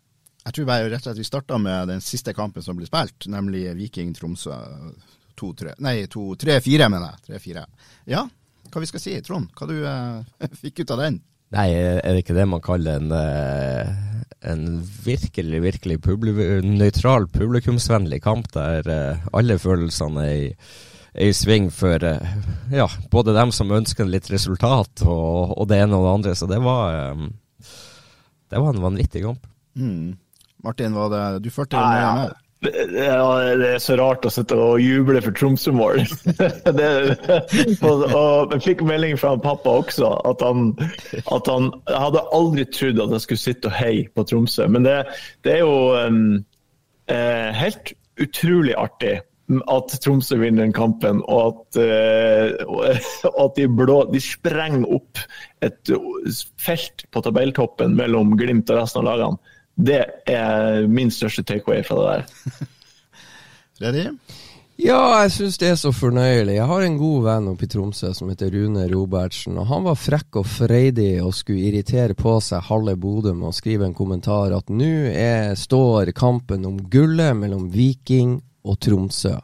Jeg 0.44 0.54
tror 0.54 0.66
bare 0.68 0.88
rett 0.92 1.00
og 1.00 1.08
slett 1.08 1.18
vi 1.18 1.24
starta 1.26 1.56
med 1.58 1.88
den 1.88 2.02
siste 2.04 2.32
kampen 2.36 2.62
som 2.62 2.76
ble 2.78 2.86
spilt, 2.88 3.26
nemlig 3.32 3.64
Viking-Tromsø 3.76 4.56
2-3. 5.38 5.76
Nei, 5.84 5.96
2-3-4, 6.12 6.90
mener 6.92 7.14
jeg. 7.14 7.38
3-4. 7.40 7.64
Ja, 8.12 8.26
hva 8.72 8.82
vi 8.82 8.90
skal 8.90 9.02
si, 9.02 9.16
Trond? 9.24 9.50
Hva 9.56 9.68
du 9.70 9.76
eh, 9.80 10.50
fikk 10.62 10.84
ut 10.84 10.94
av 10.94 11.02
den? 11.04 11.20
Nei, 11.54 11.68
er 11.78 12.02
det 12.02 12.24
ikke 12.24 12.34
det 12.36 12.48
man 12.50 12.62
kaller 12.64 12.98
en, 12.98 13.12
uh, 13.14 14.24
en 14.50 14.64
virkelig, 15.04 15.60
virkelig 15.62 16.00
publikum, 16.02 16.72
nøytral, 16.80 17.28
publikumsvennlig 17.30 18.18
kamp, 18.24 18.48
der 18.56 18.88
uh, 18.90 19.28
alle 19.36 19.54
følelsene 19.62 20.24
er 20.26 20.40
i, 20.40 20.48
er 21.14 21.30
i 21.30 21.36
sving 21.36 21.70
for 21.72 22.02
ja, 22.02 22.88
både 23.12 23.36
dem 23.36 23.54
som 23.54 23.70
ønsker 23.72 24.10
litt 24.10 24.26
resultat, 24.32 25.06
og, 25.06 25.54
og, 25.54 25.62
det 25.70 25.78
ene 25.84 25.96
og 25.96 26.08
det 26.08 26.14
andre. 26.16 26.34
Så 26.36 26.50
det 26.50 26.58
var, 26.66 27.14
det 28.50 28.64
var 28.64 28.74
en 28.74 28.82
vanvittig 28.82 29.22
kamp. 29.24 29.46
Mm. 29.78 30.18
Martin, 30.66 30.98
var 30.98 31.14
det, 31.14 31.22
du 31.46 31.48
fulgte 31.54 31.78
med? 31.78 32.34
Det 32.64 33.04
er 33.04 33.76
så 33.82 33.98
rart 34.00 34.24
å 34.24 34.30
sitte 34.32 34.56
og 34.56 34.80
juble 34.80 35.20
for 35.20 35.28
Tromsø-mål. 35.36 36.00
jeg 38.54 38.62
fikk 38.64 38.80
melding 38.88 39.18
fra 39.20 39.34
pappa 39.42 39.70
også 39.82 40.08
at 40.30 40.40
han, 40.44 40.72
at 41.36 41.46
han 41.52 41.64
Jeg 41.84 42.00
hadde 42.06 42.24
aldri 42.38 42.64
trodd 42.72 43.02
at 43.04 43.12
jeg 43.12 43.22
skulle 43.26 43.44
sitte 43.44 43.68
og 43.68 43.76
heie 43.76 44.08
på 44.08 44.24
Tromsø, 44.30 44.64
men 44.72 44.82
det, 44.88 44.98
det 45.44 45.50
er 45.58 45.62
jo 45.66 45.76
um, 46.00 46.24
eh, 47.12 47.50
helt 47.60 47.86
utrolig 48.24 48.74
artig 48.80 49.16
at 49.70 49.92
Tromsø 50.02 50.40
vinner 50.40 50.64
den 50.64 50.72
kampen, 50.74 51.20
og 51.30 51.40
at, 51.52 51.76
uh, 51.78 52.50
at 53.44 53.52
de 53.58 53.68
blå 53.70 54.00
de 54.10 54.18
sprenger 54.22 54.88
opp 54.96 55.20
et 55.62 55.92
felt 56.58 57.06
på 57.14 57.22
tabelltoppen 57.22 57.94
mellom 58.00 58.34
Glimt 58.40 58.70
og 58.72 58.78
resten 58.80 59.00
av 59.04 59.08
lagene. 59.12 59.38
Det 59.76 60.02
er 60.26 60.86
min 60.88 61.12
største 61.12 61.44
takeaway 61.44 61.84
fra 61.84 62.00
det 62.00 62.08
der. 62.08 62.66
Freddy? 63.78 64.06
Ja, 64.76 65.22
jeg 65.22 65.30
syns 65.32 65.56
det 65.56 65.70
er 65.70 65.78
så 65.80 65.88
fornøyelig. 65.96 66.58
Jeg 66.58 66.68
har 66.68 66.82
en 66.84 66.98
god 67.00 67.22
venn 67.24 67.46
oppe 67.48 67.64
i 67.64 67.68
Tromsø 67.72 68.10
som 68.16 68.28
heter 68.28 68.50
Rune 68.52 68.84
Robertsen. 68.90 69.56
og 69.56 69.70
Han 69.70 69.86
var 69.88 69.96
frekk 69.96 70.36
og 70.42 70.48
freidig 70.48 71.14
og 71.24 71.32
skulle 71.36 71.70
irritere 71.70 72.16
på 72.16 72.34
seg 72.44 72.64
halve 72.68 72.92
Bodø 73.00 73.32
med 73.32 73.48
å 73.48 73.56
skrive 73.56 73.88
en 73.88 73.96
kommentar 73.96 74.52
at 74.52 74.68
nå 74.68 74.92
står 75.56 76.12
kampen 76.16 76.68
om 76.68 76.76
gullet 76.92 77.36
mellom 77.40 77.70
Viking 77.72 78.36
og 78.68 78.76
Tromsø. 78.84 79.38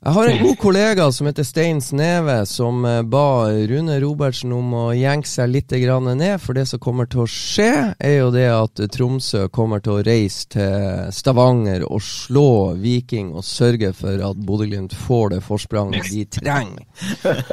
Jeg 0.00 0.12
har 0.16 0.28
en 0.28 0.42
god 0.42 0.56
kollega 0.56 1.06
som 1.12 1.26
heter 1.28 1.44
Stein 1.44 1.80
Sneve, 1.84 2.46
som 2.48 2.84
eh, 2.88 3.02
ba 3.02 3.50
Rune 3.68 3.98
Robertsen 4.00 4.52
om 4.56 4.70
å 4.72 4.84
jenke 4.96 5.28
seg 5.28 5.50
litt 5.52 5.74
ned. 5.76 6.40
For 6.40 6.56
det 6.56 6.64
som 6.70 6.80
kommer 6.80 7.04
til 7.04 7.20
å 7.20 7.26
skje, 7.28 7.92
er 8.00 8.14
jo 8.14 8.30
det 8.32 8.46
at 8.48 8.80
Tromsø 8.94 9.50
kommer 9.52 9.84
til 9.84 9.98
å 9.98 10.02
reise 10.06 10.48
til 10.54 11.12
Stavanger 11.12 11.84
og 11.84 12.00
slå 12.00 12.76
Viking 12.80 13.34
og 13.34 13.44
sørge 13.44 13.92
for 13.92 14.16
at 14.24 14.40
Bodø-Glimt 14.40 14.94
får 14.96 15.34
det 15.34 15.42
forspranget 15.44 16.08
de 16.08 16.24
trenger. 16.32 16.88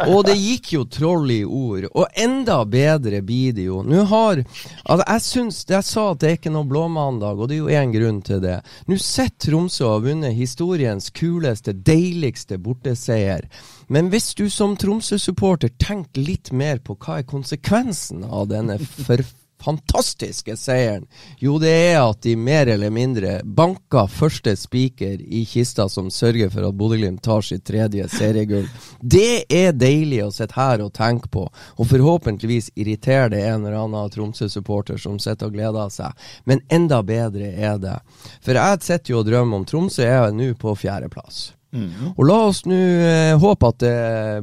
Og 0.08 0.24
det 0.30 0.38
gikk 0.40 0.72
jo 0.78 0.86
troll 0.88 1.28
i 1.36 1.42
ord. 1.44 1.90
Og 1.92 2.08
enda 2.16 2.62
bedre 2.64 3.20
blir 3.28 3.52
det 3.60 3.68
jo. 3.68 3.82
Nå 3.84 4.08
har 4.08 4.40
altså 4.86 5.04
Jeg 5.04 5.26
syns 5.28 5.60
Jeg 5.68 5.84
sa 5.84 6.08
at 6.14 6.24
det 6.24 6.32
er 6.32 6.40
ikke 6.40 6.56
noe 6.56 6.72
blåmandag, 6.72 7.36
og 7.36 7.52
det 7.52 7.60
er 7.60 7.62
jo 7.66 7.84
én 7.84 7.92
grunn 7.92 8.24
til 8.24 8.40
det. 8.40 8.62
Nå 8.88 8.96
sitter 9.04 9.52
Tromsø 9.52 9.84
og 9.84 9.94
har 9.98 10.08
vunnet 10.08 10.40
historiens 10.40 11.12
kuleste, 11.12 11.76
deiligste 11.76 12.37
viktigste 12.38 12.58
borteseier. 12.58 13.50
Men 13.88 14.10
hvis 14.10 14.36
du 14.36 14.50
som 14.50 14.78
Tromsø-supporter 14.78 15.70
tenker 15.80 16.22
litt 16.22 16.52
mer 16.52 16.80
på 16.80 16.96
hva 16.96 17.20
er 17.20 17.28
konsekvensen 17.28 18.24
av 18.24 18.48
denne 18.48 18.78
for 18.80 19.24
fantastiske 19.58 20.54
seieren? 20.56 21.08
Jo, 21.40 21.58
det 21.58 21.72
er 21.72 22.04
at 22.04 22.22
de 22.22 22.36
mer 22.36 22.68
eller 22.68 22.92
mindre 22.94 23.42
banka 23.44 24.06
første 24.08 24.56
spiker 24.56 25.18
i 25.18 25.46
kista 25.50 25.88
som 25.90 26.12
sørger 26.12 26.52
for 26.54 26.68
at 26.68 26.78
Bodø-Glimt 26.78 27.24
tar 27.24 27.42
sitt 27.42 27.66
tredje 27.66 28.06
seriegull. 28.08 28.68
Det 29.02 29.48
er 29.50 29.74
deilig 29.74 30.22
å 30.28 30.32
sitte 30.32 30.60
her 30.60 30.86
og 30.86 30.94
tenke 30.94 31.28
på, 31.34 31.48
og 31.50 31.90
forhåpentligvis 31.90 32.70
irriterer 32.76 33.34
det 33.34 33.42
en 33.48 33.66
eller 33.66 33.82
annen 33.82 34.14
Tromsø-supporter 34.14 35.02
som 35.02 35.18
sitter 35.18 35.50
og 35.50 35.58
gleder 35.58 35.90
seg. 35.90 36.14
Men 36.46 36.62
enda 36.70 37.02
bedre 37.02 37.50
er 37.50 37.82
det. 37.82 37.98
For 38.46 38.54
jeg 38.54 38.84
sitter 38.86 39.16
jo 39.16 39.24
og 39.24 39.30
drømmer 39.32 39.64
om 39.64 39.66
Tromsø 39.66 40.06
er 40.06 40.30
nå 40.36 40.54
på 40.60 40.78
fjerdeplass. 40.78 41.57
Mm. 41.78 42.14
Og 42.16 42.24
la 42.26 42.38
oss 42.48 42.64
nå 42.66 42.78
eh, 42.78 43.34
håpe 43.38 43.70
at 43.72 43.80
det 43.84 43.98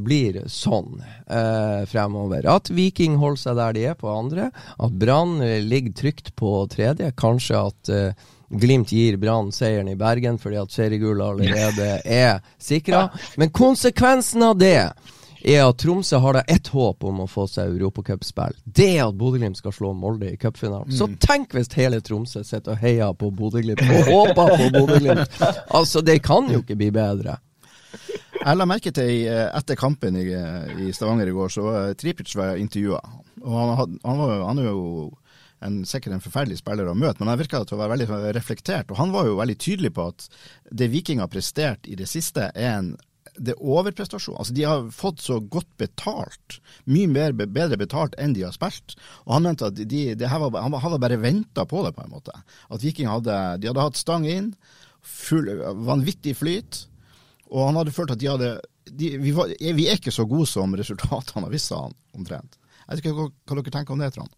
blir 0.04 0.42
sånn 0.50 1.00
eh, 1.02 1.82
fremover. 1.90 2.46
At 2.50 2.70
Viking 2.74 3.18
holder 3.22 3.42
seg 3.42 3.58
der 3.58 3.76
de 3.76 3.88
er 3.90 3.98
på 3.98 4.12
andre. 4.12 4.50
At 4.78 4.94
Brann 5.00 5.40
ligger 5.66 5.96
trygt 5.98 6.34
på 6.38 6.56
tredje. 6.72 7.10
Kanskje 7.18 7.66
at 7.72 7.92
eh, 7.92 8.30
Glimt 8.54 8.92
gir 8.92 9.16
Brann 9.18 9.48
seieren 9.52 9.88
i 9.90 9.96
Bergen 9.98 10.36
fordi 10.38 10.58
at 10.60 10.70
seriegullet 10.70 11.24
allerede 11.26 11.88
er 12.22 12.38
sikra. 12.60 13.08
Men 13.40 13.50
konsekvensen 13.54 14.44
av 14.46 14.58
det 14.60 14.78
er 15.44 15.62
at 15.66 15.78
Tromsø 15.80 16.18
har 16.24 16.38
da 16.38 16.42
ett 16.48 16.68
håp 16.72 17.04
om 17.04 17.22
å 17.24 17.28
få 17.28 17.46
seg 17.50 17.74
europacupspill. 17.74 18.56
Det 18.64 18.88
er 18.96 19.02
at 19.06 19.16
Bodø-Glimt 19.20 19.60
skal 19.60 19.74
slå 19.76 19.92
Molde 19.96 20.30
i 20.32 20.38
cupfinalen. 20.40 20.88
Mm. 20.88 20.96
Så 20.96 21.08
tenk 21.20 21.56
hvis 21.56 21.72
hele 21.76 22.00
Tromsø 22.04 22.44
sitter 22.46 22.74
og 22.74 22.84
heier 22.84 23.16
på 23.18 23.30
Bodø-Glimt 23.34 23.82
og 23.84 24.10
håper 24.10 24.54
på 24.56 24.70
Bodø-Glimt! 24.78 25.40
Altså, 25.74 26.00
det 26.04 26.20
kan 26.24 26.46
jo 26.50 26.60
ikke 26.62 26.76
bli 26.78 26.90
bedre. 26.94 27.36
Jeg 28.44 28.58
la 28.58 28.66
merke 28.68 28.92
til 28.94 29.26
etter 29.26 29.78
kampen 29.78 30.16
i, 30.20 30.24
i 30.84 30.92
Stavanger 30.94 31.30
i 31.30 31.34
går, 31.34 31.52
så 31.52 31.64
var 31.64 31.94
Tripic 31.98 32.34
var 32.36 32.60
intervjua. 32.60 33.00
Og 33.44 33.54
han, 33.58 33.98
han, 34.04 34.20
var, 34.20 34.42
han 34.48 34.60
er 34.60 34.68
jo 34.68 34.82
en, 35.64 35.80
sikkert 35.88 36.16
en 36.16 36.24
forferdelig 36.24 36.60
spiller 36.60 36.88
å 36.88 36.96
møte, 36.96 37.20
men 37.20 37.32
han 37.32 37.40
virka 37.40 37.62
til 37.64 37.78
å 37.78 37.80
være 37.82 37.96
veldig 37.96 38.34
reflektert. 38.36 38.92
Og 38.92 39.00
han 39.00 39.14
var 39.14 39.28
jo 39.28 39.38
veldig 39.40 39.56
tydelig 39.60 39.92
på 39.96 40.08
at 40.12 40.28
det 40.70 40.90
Viking 40.92 41.22
har 41.24 41.32
prestert 41.32 41.88
i 41.88 41.96
det 41.98 42.08
siste, 42.10 42.50
er 42.54 42.78
en 42.78 42.94
det 43.36 43.54
er 43.54 43.62
overprestasjon. 43.62 44.36
Altså, 44.38 44.54
de 44.54 44.66
har 44.68 44.86
fått 44.94 45.22
så 45.24 45.40
godt 45.40 45.68
betalt, 45.80 46.58
mye 46.90 47.10
mer, 47.10 47.34
bedre 47.34 47.78
betalt 47.80 48.14
enn 48.20 48.36
de 48.36 48.44
har 48.46 48.54
spilt. 48.54 48.96
Og 49.26 49.36
Han 49.36 49.48
mente 49.48 49.70
at 49.70 49.78
de, 49.78 50.02
var, 50.20 50.60
han 50.60 50.78
hadde 50.84 51.02
bare 51.02 51.20
venta 51.22 51.66
på 51.68 51.82
det, 51.86 51.94
på 51.96 52.04
en 52.04 52.14
måte. 52.14 52.36
At 52.70 52.84
Viking 52.84 53.10
hadde, 53.10 53.38
de 53.60 53.70
hadde 53.70 53.86
hatt 53.88 53.98
stang 54.00 54.28
inn, 54.28 54.52
full, 55.04 55.50
vanvittig 55.84 56.36
flyt, 56.38 56.86
og 57.50 57.68
han 57.68 57.82
hadde 57.82 57.94
følt 57.94 58.14
at 58.14 58.22
de 58.22 58.30
hadde 58.30 58.54
de, 58.84 59.14
vi, 59.18 59.32
var, 59.32 59.52
vi, 59.60 59.88
er 59.88 59.98
ikke 59.98 60.12
så 60.12 60.26
gode 60.28 60.46
som 60.48 60.74
resultatene 60.76 61.46
har 61.46 61.52
vist, 61.52 61.70
seg, 61.72 61.94
omtrent. 62.16 62.58
Jeg 62.84 62.90
vet 62.90 63.04
ikke 63.04 63.14
hva 63.16 63.28
dere 63.56 63.72
tenker 63.72 63.96
om 63.96 64.02
det, 64.02 64.10
Trond? 64.14 64.32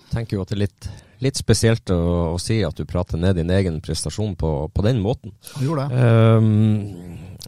Jeg 0.00 0.16
tenker 0.16 0.36
jo 0.36 0.42
at 0.42 0.50
det 0.50 0.56
er 0.56 0.62
litt, 0.64 0.88
litt 1.22 1.38
spesielt 1.38 1.92
å, 1.94 2.00
å, 2.32 2.38
si 2.42 2.58
at 2.66 2.74
du 2.74 2.82
prater 2.88 3.20
ned 3.20 3.38
din 3.38 3.52
egen 3.54 3.78
prestasjon 3.84 4.34
på, 4.38 4.50
på 4.74 4.86
den 4.86 4.98
måten. 5.04 5.36
Han 5.54 5.68
gjorde 5.68 5.86
det. 5.86 6.00
Um, 6.02 7.46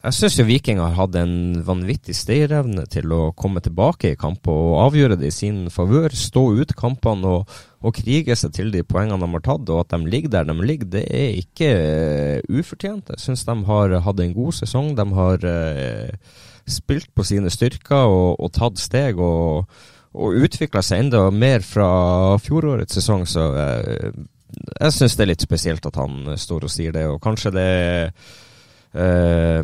jeg 0.00 0.16
syns 0.16 0.38
jo 0.38 0.46
Viking 0.48 0.78
har 0.80 0.94
hatt 0.96 1.16
en 1.20 1.58
vanvittig 1.66 2.14
stayerevne 2.16 2.86
til 2.88 3.12
å 3.12 3.34
komme 3.36 3.60
tilbake 3.60 4.14
i 4.14 4.16
kamper 4.20 4.54
og 4.54 4.78
avgjøre 4.86 5.18
det 5.20 5.28
i 5.28 5.34
sin 5.34 5.58
favør. 5.72 6.14
Stå 6.16 6.44
ut 6.56 6.72
kampene 6.78 7.34
og, 7.36 7.52
og, 7.84 7.92
krige 7.98 8.32
seg 8.38 8.54
til 8.56 8.72
de 8.72 8.80
poengene 8.80 9.20
de 9.20 9.28
har 9.36 9.44
tatt. 9.44 9.68
Og 9.68 9.82
at 9.82 9.92
de 9.92 10.08
ligger 10.08 10.32
der 10.32 10.48
de 10.48 10.56
ligger, 10.56 10.88
det 10.96 11.04
er 11.04 11.36
ikke 11.42 11.70
uh, 11.76 12.56
ufortjent. 12.62 13.12
Jeg 13.12 13.26
syns 13.26 13.44
de 13.44 13.58
har 13.68 13.98
hatt 14.08 14.24
en 14.24 14.34
god 14.40 14.56
sesong. 14.62 14.90
De 14.96 15.08
har 15.20 15.44
uh, 15.44 16.34
spilt 16.64 17.12
på 17.12 17.28
sine 17.28 17.52
styrker 17.52 18.08
og, 18.08 18.40
og 18.40 18.54
tatt 18.56 18.80
steg. 18.80 19.20
og, 19.20 19.68
og 20.16 20.42
utvikla 20.42 20.80
seg 20.82 21.04
enda 21.04 21.26
mer 21.30 21.60
fra 21.62 22.38
fjorårets 22.42 22.96
sesong, 22.96 23.28
så 23.30 23.50
uh, 23.52 24.08
jeg 24.80 24.96
syns 24.96 25.14
det 25.14 25.22
er 25.22 25.36
litt 25.36 25.44
spesielt 25.44 25.84
at 25.86 26.00
han 26.00 26.38
står 26.40 26.64
og 26.66 26.72
sier 26.72 26.96
det. 26.96 27.04
Og 27.12 27.20
kanskje 27.20 27.52
det 27.54 27.72
er 27.84 28.14
Eh, 28.92 29.62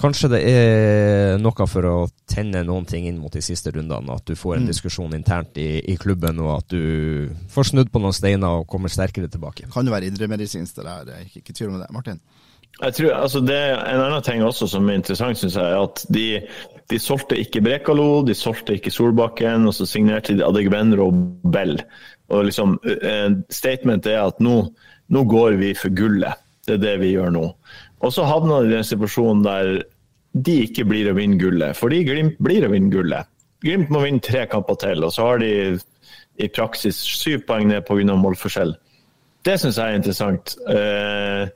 kanskje 0.00 0.30
det 0.32 0.40
er 0.50 1.36
noe 1.38 1.66
for 1.70 1.86
å 1.86 1.96
tenne 2.26 2.64
noen 2.66 2.86
ting 2.90 3.06
inn 3.06 3.20
mot 3.22 3.32
de 3.32 3.42
siste 3.44 3.70
rundene. 3.74 4.16
At 4.16 4.24
du 4.26 4.34
får 4.34 4.56
en 4.56 4.64
Mm. 4.64 4.70
diskusjon 4.72 5.14
internt 5.14 5.56
i, 5.56 5.80
i 5.92 5.96
klubben, 5.96 6.40
og 6.40 6.58
at 6.58 6.68
du 6.68 7.30
får 7.48 7.70
snudd 7.70 7.92
på 7.92 8.00
noen 8.02 8.12
steiner 8.12 8.60
og 8.60 8.66
kommer 8.66 8.88
sterkere 8.90 9.28
tilbake. 9.30 9.70
Kan 9.72 9.86
jo 9.86 9.92
være 9.92 10.10
indremedisinsk, 10.10 10.74
det 10.76 10.84
der. 10.84 11.04
Jeg 11.06 11.14
er 11.14 11.26
ikke, 11.30 11.50
i 11.50 11.52
tvil 11.52 11.68
om 11.70 11.80
det. 11.80 11.90
Martin? 11.92 12.20
Jeg 12.82 12.94
tror, 12.94 13.12
altså 13.22 13.40
det 13.46 13.54
En 13.86 14.00
annen 14.00 14.22
ting 14.22 14.42
også 14.42 14.66
som 14.68 14.88
er 14.90 14.94
interessant, 14.98 15.38
syns 15.38 15.54
jeg, 15.54 15.62
er 15.62 15.82
at 15.84 16.04
de, 16.10 16.40
de 16.90 16.98
solgte 16.98 17.38
ikke 17.38 17.62
Brekalo, 17.62 18.24
de 18.26 18.34
solgte 18.34 18.74
ikke 18.74 18.90
Solbakken, 18.90 19.68
og 19.68 19.74
så 19.74 19.86
signerte 19.86 20.34
de 20.34 20.42
Adegbenro 20.42 21.06
og 21.12 21.52
Bell. 21.52 21.78
Og 22.30 22.44
liksom, 22.48 22.80
eh, 22.82 23.30
Statement 23.48 24.06
er 24.06 24.24
at 24.26 24.40
nå, 24.40 24.56
nå 25.08 25.22
går 25.30 25.54
vi 25.60 25.74
for 25.74 25.94
gullet. 25.94 26.34
Det 26.66 26.74
er 26.74 26.82
det 26.82 27.00
vi 27.00 27.12
gjør 27.14 27.30
nå. 27.30 27.54
Og 28.04 28.12
så 28.12 28.26
havna 28.28 28.60
de 28.62 28.72
i 28.72 28.76
den 28.76 28.86
situasjonen 28.86 29.44
der 29.46 29.74
de 30.44 30.56
ikke 30.66 30.84
blir 30.88 31.08
å 31.08 31.16
vinne 31.16 31.38
gullet, 31.40 31.76
fordi 31.78 32.02
Glimt 32.08 32.40
blir 32.42 32.66
å 32.66 32.72
vinne 32.72 32.92
gullet. 32.92 33.30
Glimt 33.64 33.92
må 33.94 34.02
vinne 34.02 34.22
tre 34.24 34.44
kamper 34.50 34.76
til, 34.82 35.04
og 35.06 35.14
så 35.14 35.28
har 35.30 35.40
de 35.40 35.52
i 36.42 36.50
praksis 36.50 36.98
syv 36.98 37.46
poeng 37.48 37.70
ned 37.70 37.86
pga. 37.86 38.16
målforskjell. 38.18 38.74
Det 39.44 39.54
syns 39.60 39.78
jeg 39.78 39.92
er 39.92 40.00
interessant. 40.00 40.56
Eh, 40.68 41.46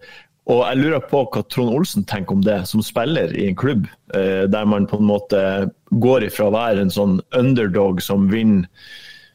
og 0.49 0.63
jeg 0.63 0.79
lurer 0.81 1.05
på 1.11 1.25
hva 1.27 1.43
Trond 1.51 1.75
Olsen 1.75 2.07
tenker 2.09 2.37
om 2.39 2.45
det, 2.45 2.63
som 2.71 2.85
spiller 2.85 3.35
i 3.37 3.49
en 3.51 3.59
klubb 3.59 3.85
eh, 4.15 4.47
der 4.49 4.65
man 4.65 4.87
på 4.89 5.01
en 5.01 5.11
måte 5.11 5.43
går 5.91 6.29
ifra 6.29 6.49
å 6.49 6.55
være 6.55 6.87
en 6.87 6.95
sånn 6.95 7.19
underdog 7.37 8.01
som 8.05 8.31
vinner 8.31 8.69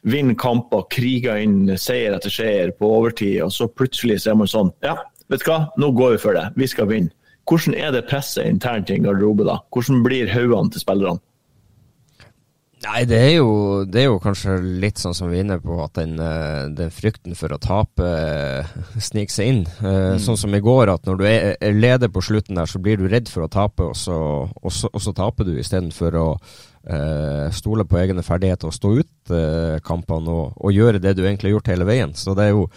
vinner 0.03 0.35
kamper, 0.35 0.83
kriger 0.91 1.39
inn 1.39 1.77
seier 1.79 2.15
etter 2.17 2.33
seier 2.33 2.73
på 2.75 2.89
overtid, 2.97 3.37
og 3.45 3.53
så 3.55 3.69
plutselig 3.71 4.19
så 4.23 4.33
er 4.33 4.39
man 4.41 4.51
sånn 4.51 4.73
Ja, 4.83 4.97
vet 5.33 5.43
du 5.43 5.51
hva, 5.51 5.59
nå 5.81 5.91
går 5.97 6.15
vi 6.15 6.23
for 6.23 6.37
det. 6.37 6.47
Vi 6.59 6.69
skal 6.69 6.89
vinne. 6.91 7.13
Hvordan 7.49 7.75
er 7.75 7.91
det 7.91 8.05
presset 8.07 8.47
internt 8.47 8.89
i 8.89 8.95
en 8.95 9.03
garderobe, 9.03 9.43
da? 9.47 9.59
Hvordan 9.73 10.03
blir 10.05 10.31
haugene 10.31 10.71
til 10.71 10.83
spillerne? 10.83 11.19
Nei, 12.83 13.05
det 13.07 13.15
er, 13.15 13.29
jo, 13.37 13.83
det 13.87 14.01
er 14.01 14.09
jo 14.09 14.19
kanskje 14.19 14.57
litt 14.81 14.99
sånn 14.99 15.15
som 15.15 15.29
vi 15.31 15.37
er 15.37 15.45
inne 15.45 15.55
på, 15.63 15.77
at 15.79 15.93
den, 15.95 16.17
eh, 16.19 16.65
den 16.75 16.91
frykten 16.91 17.35
for 17.39 17.55
å 17.55 17.59
tape 17.63 18.03
eh, 18.03 18.73
sniker 19.07 19.31
seg 19.31 19.51
inn. 19.51 19.61
Mm. 19.79 20.19
Sånn 20.23 20.39
som 20.39 20.55
i 20.55 20.61
går, 20.63 20.91
at 20.91 21.07
når 21.07 21.19
du 21.19 21.23
er 21.29 21.77
leder 21.77 22.11
på 22.11 22.23
slutten 22.25 22.59
der, 22.59 22.67
så 22.67 22.81
blir 22.83 22.99
du 22.99 23.07
redd 23.07 23.31
for 23.31 23.45
å 23.45 23.51
tape, 23.51 23.87
og 23.87 23.95
så, 23.95 24.17
og 24.51 24.75
så, 24.75 24.91
og 24.91 25.03
så 25.05 25.15
taper 25.15 25.47
du 25.47 25.55
istedenfor 25.61 26.19
å 26.19 26.27
uh, 26.35 27.47
stole 27.55 27.87
på 27.87 28.01
egne 28.01 28.25
ferdigheter 28.25 28.67
og 28.67 28.75
stå 28.75 28.91
ut 28.99 29.31
uh, 29.31 29.79
kampene 29.85 30.33
og, 30.33 30.59
og 30.59 30.75
gjøre 30.75 30.99
det 31.03 31.15
du 31.15 31.23
egentlig 31.23 31.53
har 31.53 31.59
gjort 31.59 31.71
hele 31.71 31.87
veien. 31.87 32.15
Så 32.19 32.35
det 32.35 32.49
er 32.49 32.57
jo 32.57 32.67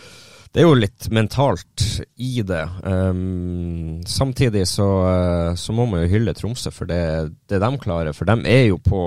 det 0.57 0.63
er 0.63 0.71
jo 0.71 0.77
litt 0.81 1.07
mentalt 1.13 1.83
i 2.17 2.41
det. 2.41 2.63
Um, 2.81 3.99
samtidig 4.09 4.63
så, 4.71 4.87
uh, 5.05 5.51
så 5.53 5.75
må 5.77 5.85
man 5.85 6.01
jo 6.01 6.09
hylle 6.15 6.33
Tromsø 6.33 6.73
for 6.73 6.89
det, 6.89 7.35
det 7.53 7.59
de 7.61 7.69
klarer. 7.83 8.17
For 8.17 8.25
de 8.25 8.39
er 8.49 8.63
jo 8.71 8.79
på 8.81 9.01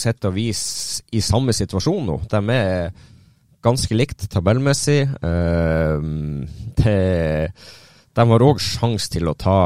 sett 0.00 0.24
og 0.24 0.32
vis 0.38 0.62
i 1.12 1.20
samme 1.20 1.52
situasjon 1.52 2.08
nå. 2.08 2.16
De 2.32 2.40
er 2.56 2.88
ganske 3.60 3.92
likt 3.92 4.24
tabellmessig. 4.32 5.02
Um, 5.20 6.46
det, 6.80 6.96
de 8.16 8.26
har 8.32 8.48
òg 8.48 8.64
sjanse 8.64 9.12
til 9.12 9.28
å 9.28 9.36
ta, 9.36 9.60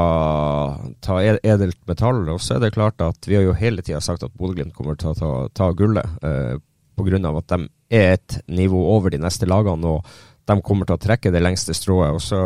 ta 0.99 1.21
edelt 1.23 1.79
metall. 1.87 2.25
Og 2.35 2.43
så 2.43 2.57
er 2.57 2.65
det 2.65 2.75
klart 2.75 2.99
at 3.05 3.31
vi 3.31 3.39
har 3.39 3.47
jo 3.47 3.55
hele 3.55 3.79
tida 3.79 4.03
sagt 4.03 4.27
at 4.27 4.35
Bodø-Glimt 4.35 4.75
kommer 4.75 4.99
til 4.99 5.13
å 5.13 5.15
ta, 5.15 5.31
ta 5.55 5.71
gullet. 5.71 6.19
Uh, 6.19 6.59
Pga. 6.99 7.15
at 7.31 7.47
de 7.47 7.69
er 7.95 8.17
et 8.17 8.41
nivå 8.51 8.81
over 8.91 9.15
de 9.15 9.23
neste 9.23 9.47
lagene. 9.47 9.87
og 9.87 10.05
de 10.49 10.59
kommer 10.65 10.89
til 10.89 10.97
å 10.97 11.01
trekke 11.01 11.31
det 11.33 11.41
lengste 11.43 11.75
strået. 11.77 12.15
Og 12.17 12.21
så 12.25 12.43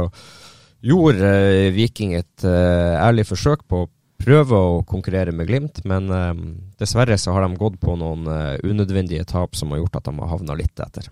gjorde 0.83 1.27
eh, 1.27 1.71
Viking 1.75 2.15
et 2.19 2.47
eh, 2.47 2.95
ærlig 2.99 3.25
forsøk 3.29 3.65
på 3.71 3.85
å 3.85 3.89
prøve 4.23 4.55
å 4.55 4.81
konkurrere 4.87 5.33
med 5.35 5.49
Glimt, 5.49 5.81
men 5.89 6.11
eh, 6.11 6.33
dessverre 6.79 7.17
så 7.19 7.35
har 7.35 7.45
de 7.47 7.59
gått 7.59 7.79
på 7.81 7.95
noen 7.99 8.27
eh, 8.31 8.55
unødvendige 8.63 9.25
tap 9.29 9.55
som 9.59 9.71
har 9.73 9.83
gjort 9.83 9.99
at 9.99 10.09
de 10.09 10.17
har 10.19 10.33
havna 10.35 10.57
litt 10.59 10.83
etter. 10.83 11.09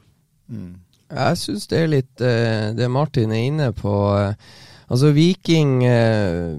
Jeg 1.11 1.39
syns 1.39 1.67
det 1.71 1.79
er 1.79 1.89
litt 1.91 2.23
eh, 2.23 2.69
det 2.75 2.87
Martin 2.91 3.33
er 3.35 3.47
inne 3.47 3.71
på. 3.75 3.95
eh, 4.19 4.59
altså 4.91 5.11
Viking 5.15 5.83
eh, 5.87 6.57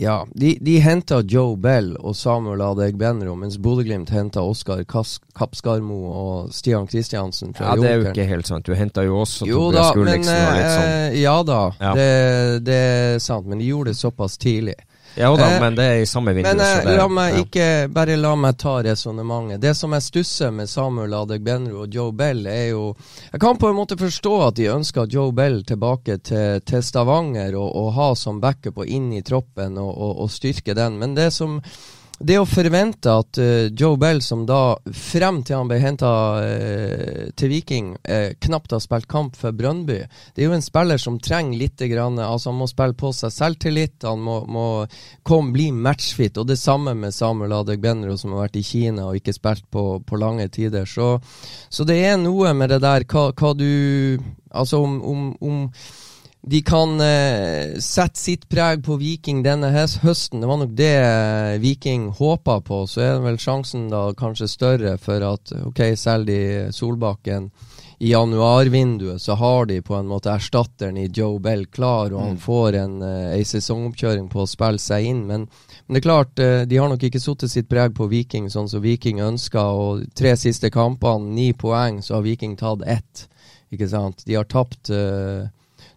Ja, 0.00 0.22
de, 0.34 0.54
de 0.64 0.78
henta 0.80 1.18
Joe 1.28 1.56
Bell 1.60 1.90
og 2.00 2.14
Samuel 2.16 2.62
Adegbenro, 2.64 3.34
mens 3.36 3.58
Bodø-Glimt 3.60 4.10
henta 4.14 4.40
Oskar 4.48 4.80
Kappskarmo 4.88 5.98
og 6.12 6.52
Stian 6.56 6.86
Kristiansen 6.88 7.52
fra 7.56 7.72
Ja, 7.72 7.76
Det 7.80 7.90
er 7.90 7.98
jo 8.00 8.12
ikke 8.12 8.28
helt 8.30 8.48
sant. 8.48 8.66
Du 8.66 8.72
henta 8.78 9.04
jo 9.04 9.18
også 9.24 9.46
Jo 9.48 9.66
Tobias 9.68 9.92
Gulliksen 9.96 10.32
og 10.38 10.56
litt 10.56 10.70
sånn. 10.72 10.88
eh, 10.88 11.18
Ja 11.20 11.36
da, 11.42 11.60
Ja. 11.80 11.92
Det, 11.98 12.08
det 12.64 12.78
er 12.78 13.18
sant. 13.20 13.46
Men 13.46 13.60
de 13.60 13.68
gjorde 13.68 13.92
det 13.92 13.98
såpass 14.00 14.38
tidlig. 14.40 14.78
Ja 15.14 15.36
da, 15.36 15.54
eh, 15.54 15.60
men 15.60 15.74
det 15.76 15.84
er 15.84 16.02
i 16.02 16.06
samme 16.06 16.32
vindu. 16.32 16.48
Men 16.48 16.60
eh, 16.60 16.96
la 16.96 17.06
meg 17.08 17.34
ja. 17.34 17.44
ikke 17.44 17.68
Bare 17.92 18.16
la 18.16 18.32
meg 18.38 18.58
ta 18.60 18.78
resonnementet. 18.84 19.60
Det 19.60 19.74
som 19.76 19.92
jeg 19.92 20.06
stusser 20.06 20.52
med 20.54 20.70
Samuel 20.70 21.14
Adegbenro 21.18 21.84
og 21.84 21.94
Joe 21.94 22.12
Bell, 22.16 22.46
er 22.46 22.70
jo 22.72 22.94
Jeg 23.30 23.40
kan 23.40 23.60
på 23.60 23.68
en 23.68 23.76
måte 23.76 23.98
forstå 24.00 24.34
at 24.48 24.60
de 24.60 24.70
ønsker 24.72 25.10
Joe 25.10 25.32
Bell 25.36 25.62
tilbake 25.68 26.18
til, 26.24 26.60
til 26.64 26.84
Stavanger 26.84 27.56
og, 27.58 27.68
og 27.76 27.90
ha 27.98 28.12
som 28.18 28.40
backup 28.40 28.82
og 28.84 28.88
inn 28.88 29.12
i 29.12 29.22
troppen 29.22 29.78
og, 29.78 29.92
og, 29.92 30.22
og 30.24 30.32
styrke 30.32 30.76
den, 30.76 30.98
men 31.00 31.16
det 31.18 31.32
som 31.34 31.60
det 32.22 32.38
å 32.40 32.46
forvente 32.48 33.12
at 33.12 33.38
uh, 33.40 33.68
Joe 33.68 33.98
Bell, 34.00 34.22
som 34.24 34.44
da 34.48 34.76
frem 34.94 35.40
til 35.42 35.58
han 35.58 35.70
ble 35.70 35.78
henta 35.82 36.10
til 37.38 37.52
Viking, 37.52 37.92
uh, 38.08 38.32
knapt 38.42 38.74
har 38.74 38.82
spilt 38.82 39.08
kamp 39.10 39.36
for 39.38 39.54
Brøndby 39.56 39.98
Det 40.34 40.42
er 40.42 40.48
jo 40.48 40.56
en 40.56 40.64
spiller 40.64 41.00
som 41.00 41.18
trenger 41.22 41.58
litt 41.58 41.82
grann, 41.90 42.20
altså 42.22 42.50
Han 42.50 42.60
må 42.60 42.68
spille 42.70 42.96
på 42.98 43.12
seg 43.16 43.34
selvtillit, 43.34 44.06
han 44.06 44.22
må, 44.22 44.42
må 44.46 44.66
kom, 45.26 45.52
bli 45.54 45.70
matchfit. 45.72 46.38
Og 46.38 46.46
det 46.48 46.58
samme 46.60 46.94
med 46.98 47.14
Samuel 47.14 47.56
Adegbenro, 47.58 48.16
som 48.20 48.34
har 48.36 48.46
vært 48.46 48.60
i 48.60 48.66
Kina 48.66 49.08
og 49.08 49.18
ikke 49.18 49.34
spilt 49.36 49.66
på, 49.72 49.86
på 50.06 50.20
lange 50.20 50.48
tider. 50.52 50.86
Så, 50.88 51.16
så 51.72 51.86
det 51.88 51.98
er 52.06 52.20
noe 52.20 52.54
med 52.56 52.72
det 52.72 52.82
der 52.84 53.06
hva, 53.08 53.30
hva 53.32 53.52
du 53.56 53.68
Altså 54.52 54.82
om, 54.84 54.98
om, 55.08 55.20
om 55.40 55.60
de 56.42 56.58
kan 56.66 57.00
eh, 57.00 57.78
sette 57.78 58.18
sitt 58.18 58.48
preg 58.50 58.82
på 58.82 58.96
Viking 58.98 59.44
denne 59.44 59.70
høsten. 59.70 60.40
Det 60.42 60.48
var 60.50 60.58
nok 60.58 60.72
det 60.74 60.94
eh, 60.98 61.58
Viking 61.62 62.08
håpa 62.18 62.58
på. 62.66 62.82
Så 62.90 63.04
er 63.04 63.20
vel 63.22 63.38
sjansen 63.38 63.86
da 63.92 64.08
kanskje 64.18 64.50
større 64.50 64.96
for 64.98 65.22
at 65.22 65.54
ok, 65.62 65.84
selger 65.94 66.26
de 66.32 66.74
Solbakken 66.74 67.52
i 68.02 68.10
januarvinduet, 68.10 69.22
så 69.22 69.36
har 69.38 69.68
de 69.70 69.76
på 69.86 69.94
en 69.94 70.08
måte 70.10 70.32
erstatteren 70.32 70.96
i 70.98 71.06
Joe 71.06 71.38
Bell 71.38 71.68
klar, 71.70 72.10
og 72.10 72.24
han 72.24 72.40
får 72.42 72.74
en, 72.80 72.96
eh, 73.06 73.44
sesongoppkjøring 73.46 74.26
på 74.32 74.42
å 74.42 74.48
spille 74.50 74.82
seg 74.82 75.06
inn. 75.06 75.20
Men, 75.28 75.46
men 75.86 75.94
det 75.94 76.00
er 76.02 76.08
klart, 76.08 76.42
eh, 76.42 76.64
de 76.66 76.80
har 76.82 76.90
nok 76.90 77.06
ikke 77.06 77.22
satt 77.22 77.46
sitt 77.46 77.70
preg 77.70 77.94
på 77.94 78.10
Viking 78.10 78.50
sånn 78.50 78.66
som 78.68 78.82
Viking 78.82 79.22
ønska. 79.22 79.62
Og 79.78 80.02
tre 80.18 80.34
siste 80.34 80.72
kampene, 80.74 81.30
ni 81.30 81.52
poeng, 81.52 82.02
så 82.02 82.18
har 82.18 82.26
Viking 82.26 82.58
tatt 82.58 82.82
ett. 82.82 83.28
Ikke 83.70 83.86
sant? 83.88 84.26
De 84.26 84.34
har 84.34 84.50
tapt 84.50 84.90
eh, 84.90 85.46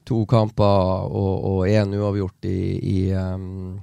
to 0.06 0.24
kamper 0.30 1.10
og 1.10 1.66
én 1.68 1.94
uavgjort 1.98 2.48
i, 2.50 2.60
i 2.80 3.00
um, 3.18 3.80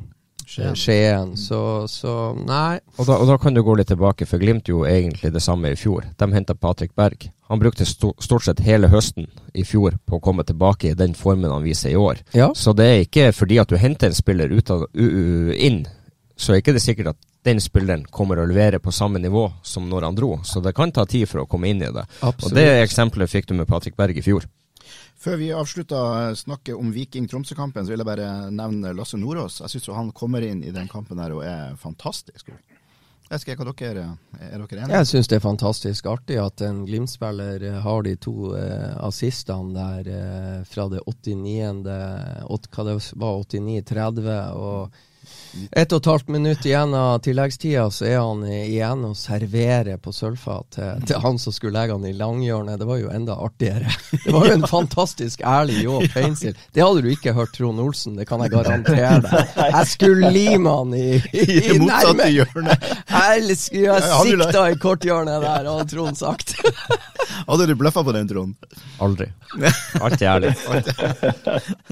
Skien. 0.52 0.76
Skien. 0.76 1.36
Så, 1.36 1.88
så 1.88 2.34
nei. 2.36 2.80
Og 2.98 3.06
da, 3.08 3.16
og 3.16 3.28
da 3.30 3.38
kan 3.40 3.54
du 3.56 3.62
gå 3.64 3.76
litt 3.78 3.88
tilbake, 3.88 4.26
for 4.28 4.42
Glimt 4.42 4.68
gjorde 4.68 4.90
egentlig 4.92 5.32
det 5.32 5.40
samme 5.40 5.72
i 5.72 5.78
fjor. 5.78 6.04
De 6.18 6.28
henta 6.34 6.54
Patrick 6.54 6.92
Berg. 6.98 7.30
Han 7.48 7.60
brukte 7.60 7.86
stort 7.86 8.44
sett 8.44 8.60
hele 8.64 8.90
høsten 8.92 9.30
i 9.56 9.64
fjor 9.64 9.96
på 10.04 10.18
å 10.18 10.24
komme 10.24 10.44
tilbake 10.44 10.90
i 10.90 10.98
den 10.98 11.16
formen 11.16 11.52
han 11.52 11.64
viser 11.64 11.94
i 11.94 11.96
år. 11.96 12.20
Ja. 12.36 12.50
Så 12.56 12.76
det 12.76 12.88
er 12.88 13.04
ikke 13.06 13.30
fordi 13.36 13.60
at 13.62 13.72
du 13.72 13.78
henter 13.80 14.10
en 14.10 14.16
spiller 14.16 14.52
ut 14.52 14.72
av, 14.72 14.86
u, 14.92 15.04
u, 15.04 15.52
inn, 15.56 15.84
så 16.36 16.52
er 16.52 16.62
ikke 16.62 16.76
det 16.76 16.84
sikkert 16.84 17.14
at 17.14 17.20
den 17.48 17.60
spilleren 17.60 18.04
kommer 18.10 18.38
å 18.38 18.46
levere 18.46 18.78
på 18.78 18.92
samme 18.94 19.20
nivå 19.22 19.48
som 19.66 19.88
når 19.90 20.08
han 20.08 20.18
dro. 20.18 20.34
Så 20.44 20.60
det 20.60 20.74
kan 20.76 20.92
ta 20.92 21.06
tid 21.08 21.28
for 21.30 21.42
å 21.42 21.48
komme 21.50 21.72
inn 21.72 21.82
i 21.82 21.90
det. 21.90 22.04
Absolutt. 22.20 22.50
Og 22.50 22.58
det 22.60 22.68
eksempelet 22.82 23.30
fikk 23.30 23.48
du 23.48 23.56
med 23.58 23.70
Patrick 23.70 23.96
Berg 23.98 24.20
i 24.20 24.24
fjor. 24.24 24.46
Før 25.22 25.36
vi 25.38 25.52
avslutter 25.54 26.34
snakke 26.34 26.74
om 26.74 26.88
Viking-Tromsø-kampen, 26.90 27.86
så 27.86 27.92
vil 27.92 28.02
jeg 28.02 28.08
bare 28.08 28.50
nevne 28.50 28.90
Lasse 28.98 29.20
Nordås. 29.20 29.60
Jeg 29.62 29.70
syns 29.76 29.92
han 29.94 30.10
kommer 30.18 30.42
inn 30.42 30.64
i 30.66 30.72
den 30.74 30.90
kampen 30.90 31.20
her 31.22 31.34
og 31.36 31.44
er 31.46 31.76
fantastisk 31.78 32.50
god. 32.50 32.72
Hva 33.32 33.38
dere 33.38 34.02
Er 34.42 34.58
dere 34.60 34.82
enige? 34.82 34.98
Jeg 34.98 35.08
syns 35.08 35.30
det 35.30 35.38
er 35.38 35.44
fantastisk 35.44 36.08
artig 36.10 36.40
at 36.42 36.60
en 36.66 36.82
Glimt-spiller 36.84 37.62
eh, 37.64 37.78
har 37.80 38.02
de 38.04 38.16
to 38.20 38.50
eh, 38.58 38.98
assistene 39.06 39.72
der 39.72 40.10
eh, 40.10 40.58
fra 40.68 40.88
det 40.92 41.00
89. 41.06 41.86
8, 42.44 42.72
Hva 42.74 42.88
det 42.90 42.98
var 43.22 43.38
89-30 43.46 44.28
og 44.58 45.00
ett 45.72 45.92
og 45.92 46.00
et 46.02 46.06
halvt 46.10 46.28
minutt 46.32 46.64
igjen 46.66 46.94
av 46.96 47.18
tilleggstida, 47.24 47.86
så 47.92 48.06
er 48.08 48.18
han 48.22 48.42
igjen 48.48 49.04
og 49.08 49.16
serverer 49.18 49.98
på 50.02 50.12
sølvfat 50.14 50.68
til, 50.78 51.02
til 51.10 51.20
han 51.24 51.38
som 51.42 51.54
skulle 51.54 51.76
legge 51.78 51.96
han 51.96 52.06
i 52.08 52.14
langhjørnet. 52.16 52.78
Det 52.80 52.88
var 52.88 53.00
jo 53.02 53.10
enda 53.12 53.36
artigere. 53.44 53.92
Det 54.24 54.32
var 54.34 54.48
jo 54.48 54.56
en 54.58 54.66
fantastisk 54.70 55.42
ærlig 55.46 55.82
Joe 55.84 56.08
Feinsil. 56.14 56.56
Det 56.72 56.84
hadde 56.84 57.02
du 57.04 57.10
ikke 57.12 57.34
hørt 57.36 57.52
Trond 57.56 57.80
Olsen, 57.82 58.16
det 58.20 58.26
kan 58.30 58.40
jeg 58.44 58.54
garantere 58.54 59.20
deg. 59.26 59.52
Jeg 59.72 59.86
skulle 59.92 60.30
lime 60.34 60.70
han 60.72 60.92
i, 60.96 61.06
i, 61.32 61.44
I 61.74 61.78
nærme- 61.80 62.28
hjørnet. 62.32 62.84
Jeg 63.08 63.42
du 63.46 63.54
sikta 63.56 64.64
i 64.70 64.76
korthjørnet 64.80 65.42
der, 65.44 65.68
hadde 65.68 65.88
Trond 65.92 66.18
sagt. 66.18 66.54
Hadde 67.48 67.66
du 67.66 67.74
bløffa 67.78 68.02
på 68.04 68.12
den, 68.14 68.26
Trond? 68.28 68.54
Aldri. 69.02 69.26
Alltid 70.00 70.26
ærlig. 70.28 70.50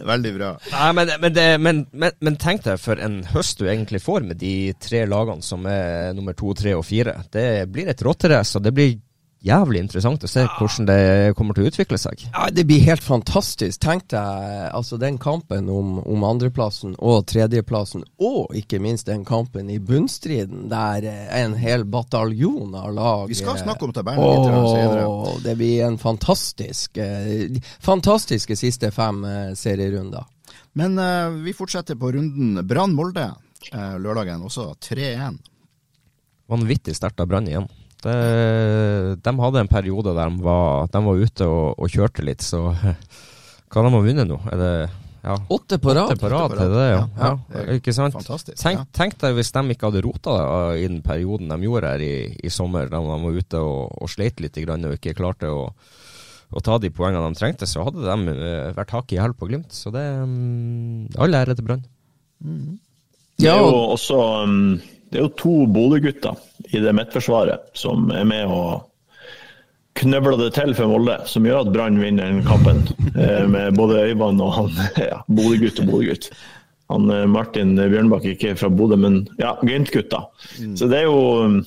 Veldig 0.07 0.33
bra. 0.37 0.51
Nei, 0.73 0.91
men, 0.99 1.13
men, 1.23 1.35
det, 1.35 1.47
men, 1.63 1.81
men, 1.93 2.13
men 2.21 2.37
tenk 2.41 2.65
deg 2.67 2.81
for 2.83 3.01
en 3.03 3.21
høst 3.33 3.50
du 3.59 3.67
egentlig 3.69 4.03
får 4.03 4.27
med 4.27 4.41
de 4.41 4.73
tre 4.81 5.05
lagene 5.09 5.45
som 5.45 5.67
er 5.67 6.15
nummer 6.17 6.37
to, 6.39 6.55
tre 6.55 6.75
og 6.79 6.85
fire. 6.87 7.17
Det 7.33 7.67
blir 7.73 7.91
et 7.91 8.05
rotterace, 8.07 8.59
og 8.59 8.67
det 8.67 8.75
blir 8.77 8.99
jævlig 9.41 9.81
interessant 9.81 10.25
å 10.25 10.29
se 10.29 10.45
hvordan 10.45 10.87
det 10.89 11.35
kommer 11.39 11.57
til 11.57 11.65
å 11.65 11.71
utvikle 11.71 11.99
seg. 12.01 12.25
Ja, 12.29 12.49
Det 12.53 12.65
blir 12.69 12.83
helt 12.85 13.05
fantastisk. 13.05 13.81
Tenk 13.81 14.09
deg 14.13 14.71
altså 14.77 14.99
den 15.01 15.19
kampen 15.19 15.71
om, 15.73 15.99
om 16.05 16.27
andreplassen 16.29 16.95
og 16.99 17.25
tredjeplassen, 17.31 18.05
og 18.21 18.55
ikke 18.57 18.81
minst 18.83 19.09
den 19.09 19.25
kampen 19.25 19.71
i 19.73 19.79
bunnstriden, 19.79 20.69
der 20.73 21.07
eh, 21.09 21.29
en 21.41 21.57
hel 21.61 21.87
bataljon 21.89 22.75
av 22.77 22.93
lag 22.95 23.29
Vi 23.31 23.39
skal 23.39 23.59
snakke 23.61 23.89
om 23.89 23.95
tabellen 23.97 24.21
litt 24.21 24.75
senere. 24.75 25.07
Det 25.45 25.57
blir 25.57 25.87
en 25.89 25.99
fantastisk 26.01 27.01
eh, 27.01 27.57
fantastiske 27.81 28.57
siste 28.59 28.93
fem 28.95 29.25
eh, 29.25 29.49
serierunder. 29.57 30.29
Men 30.79 30.99
uh, 30.99 31.31
vi 31.43 31.55
fortsetter 31.57 31.99
på 31.99 32.13
runden 32.15 32.61
Brann-Molde 32.67 33.27
uh, 33.75 33.97
lørdagen, 33.99 34.45
også 34.47 34.71
3-1. 34.79 35.41
Vanvittig 36.51 36.95
sterkt 36.99 37.23
av 37.23 37.31
Brann 37.31 37.49
igjen. 37.51 37.69
Det, 38.01 38.15
de 39.21 39.33
hadde 39.43 39.61
en 39.61 39.69
periode 39.69 40.15
der 40.17 40.31
de 40.33 40.45
var, 40.45 40.89
de 40.89 41.03
var 41.05 41.21
ute 41.21 41.47
og, 41.51 41.75
og 41.77 41.93
kjørte 41.93 42.25
litt, 42.25 42.41
så 42.41 42.71
hva 43.71 43.85
de 43.85 43.93
har 43.93 44.07
vunnet 44.07 44.29
nå? 44.31 44.39
Er 44.51 44.61
det 44.61 44.75
ja, 45.21 45.35
Åtte 45.53 45.77
på 45.79 45.93
rad. 45.93 46.05
åtte 46.05 46.17
på 46.17 46.29
rad? 46.33 46.47
Åtte 46.49 46.57
på 46.57 46.65
Er 46.65 46.71
det, 46.73 46.87
ja. 46.89 47.01
Ja, 47.19 47.27
ja. 47.27 47.33
det 47.53 47.65
er 47.67 47.81
ikke 47.81 47.93
sant? 47.93 48.17
Fantastisk. 48.17 48.57
Tenk, 48.63 48.79
ja. 48.81 48.87
tenk 48.97 49.19
deg 49.21 49.35
hvis 49.37 49.53
de 49.53 49.63
ikke 49.75 49.91
hadde 49.91 50.05
rota 50.07 50.37
det 50.39 50.79
i 50.81 50.87
den 50.89 51.03
perioden 51.05 51.53
de 51.53 51.59
gjorde 51.67 51.91
her 51.93 52.05
i, 52.05 52.15
i 52.41 52.53
sommer, 52.53 52.89
da 52.89 53.03
de 53.05 53.19
var 53.27 53.37
ute 53.37 53.61
og, 53.61 53.99
og 54.01 54.13
sleit 54.13 54.41
litt 54.41 54.57
grann, 54.65 54.87
og 54.89 54.97
ikke 54.97 55.17
klarte 55.19 55.53
å, 55.53 55.67
å 56.51 56.63
ta 56.65 56.79
de 56.83 56.91
poengene 56.91 57.31
de 57.31 57.39
trengte, 57.39 57.69
så 57.69 57.85
hadde 57.87 58.05
de 58.05 58.35
eh, 58.35 58.71
vært 58.77 58.95
hakket 58.97 59.17
i 59.17 59.21
hæl 59.23 59.35
på 59.39 59.51
Glimt. 59.51 59.75
Så 59.75 59.93
det 59.95 60.03
um, 60.23 61.07
All 61.21 61.35
ære 61.37 61.55
til 61.59 61.67
Brann. 61.69 61.85
Det 62.41 63.47
Ja, 63.47 63.57
er 63.57 63.65
jo 63.65 63.85
også 63.95 64.19
um, 64.45 64.81
det 65.11 65.19
er 65.19 65.27
jo 65.27 65.33
to 65.39 65.55
Bodø-gutter 65.67 66.39
i 66.71 66.81
det 66.83 66.93
midtforsvaret 66.95 67.73
som 67.79 68.11
er 68.15 68.27
med 68.29 68.51
og 68.51 68.87
knøvler 69.99 70.39
det 70.39 70.53
til 70.55 70.71
for 70.79 70.87
Molde, 70.93 71.17
som 71.29 71.45
gjør 71.45 71.65
at 71.65 71.73
Brann 71.75 71.99
vinner 72.01 72.31
den 72.31 72.45
kampen. 72.47 72.85
eh, 73.19 73.43
med 73.51 73.75
både 73.79 74.05
Øyvand 74.07 74.43
og 74.45 74.55
han 74.55 74.71
ja, 75.11 75.19
Bodø-gutt 75.27 75.83
og 75.83 75.91
Bodø-gutt. 75.91 76.31
Han 76.95 77.11
eh, 77.15 77.27
Martin 77.31 77.75
Bjørnbakk 77.79 78.29
ikke 78.35 78.55
fra 78.59 78.71
Bodø, 78.71 78.99
men 79.03 79.25
ja, 79.43 79.57
Glimt-gutta. 79.63 80.25
Så 80.79 80.91
det 80.91 81.03
er 81.03 81.11
jo 81.11 81.21
um, 81.47 81.61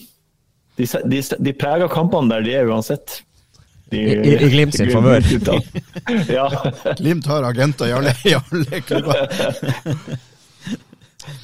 De, 0.79 0.88
de, 1.05 1.19
de 1.21 1.51
preger 1.53 1.91
kampene 1.91 2.31
der 2.31 2.47
de 2.47 2.55
er 2.57 2.71
uansett. 2.71 3.19
I- 3.93 4.17
i- 4.33 4.37
i 4.45 4.49
Glimt 4.49 4.75
sin 4.77 4.91
favør. 4.91 5.23
Ja. 6.33 6.47
Glimt 6.97 7.25
har 7.29 7.43
agenter 7.47 7.87
i 7.87 7.91
alle, 7.95 8.13
i 8.25 8.33
alle 8.35 8.81
klubber. 8.81 9.27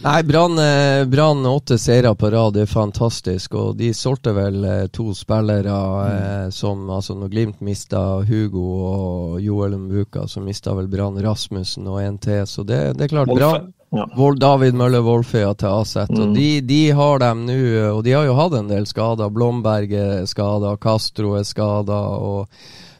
Nei, 0.03 0.23
Brann 0.27 0.59
eh, 0.59 1.05
Brann 1.07 1.45
åtte 1.45 1.77
seire 1.79 2.11
på 2.15 2.29
rad, 2.31 2.53
det 2.53 2.65
er 2.65 2.71
fantastisk. 2.71 3.55
Og 3.55 3.77
de 3.79 3.93
solgte 3.95 4.33
vel 4.35 4.63
eh, 4.67 4.85
to 4.91 5.13
spillere 5.15 5.75
mm. 5.75 6.51
som 6.51 6.89
Altså, 6.91 7.15
når 7.15 7.31
Glimt 7.31 7.61
mista 7.63 8.01
Hugo 8.27 8.65
og 8.89 9.41
Joel 9.43 9.77
Mbuka, 9.79 10.27
så 10.27 10.43
mista 10.43 10.73
vel 10.75 10.89
Brann 10.91 11.19
Rasmussen 11.23 11.87
og 11.87 12.01
en 12.03 12.17
til. 12.19 12.43
Så 12.47 12.63
det, 12.67 12.81
det 12.99 13.07
er 13.07 13.13
klart. 13.15 13.31
Brann 13.31 13.71
Ja. 13.91 14.05
David 14.37 14.75
Mølle 14.77 15.01
Wolføya 15.01 15.55
til 15.57 15.67
Aset. 15.81 16.11
Og 16.13 16.27
Mm. 16.29 16.33
de, 16.35 16.61
de 16.61 16.81
har 16.91 17.19
dem 17.19 17.45
nå, 17.47 17.57
og 17.95 18.03
de 18.05 18.11
har 18.13 18.25
jo 18.25 18.35
hatt 18.37 18.53
en 18.53 18.67
del 18.69 18.85
skader. 18.85 19.31
Blomberg 19.33 19.91
er 19.91 20.25
skada, 20.29 20.75
Castro 20.77 21.33
er 21.39 21.43
skada, 21.43 21.97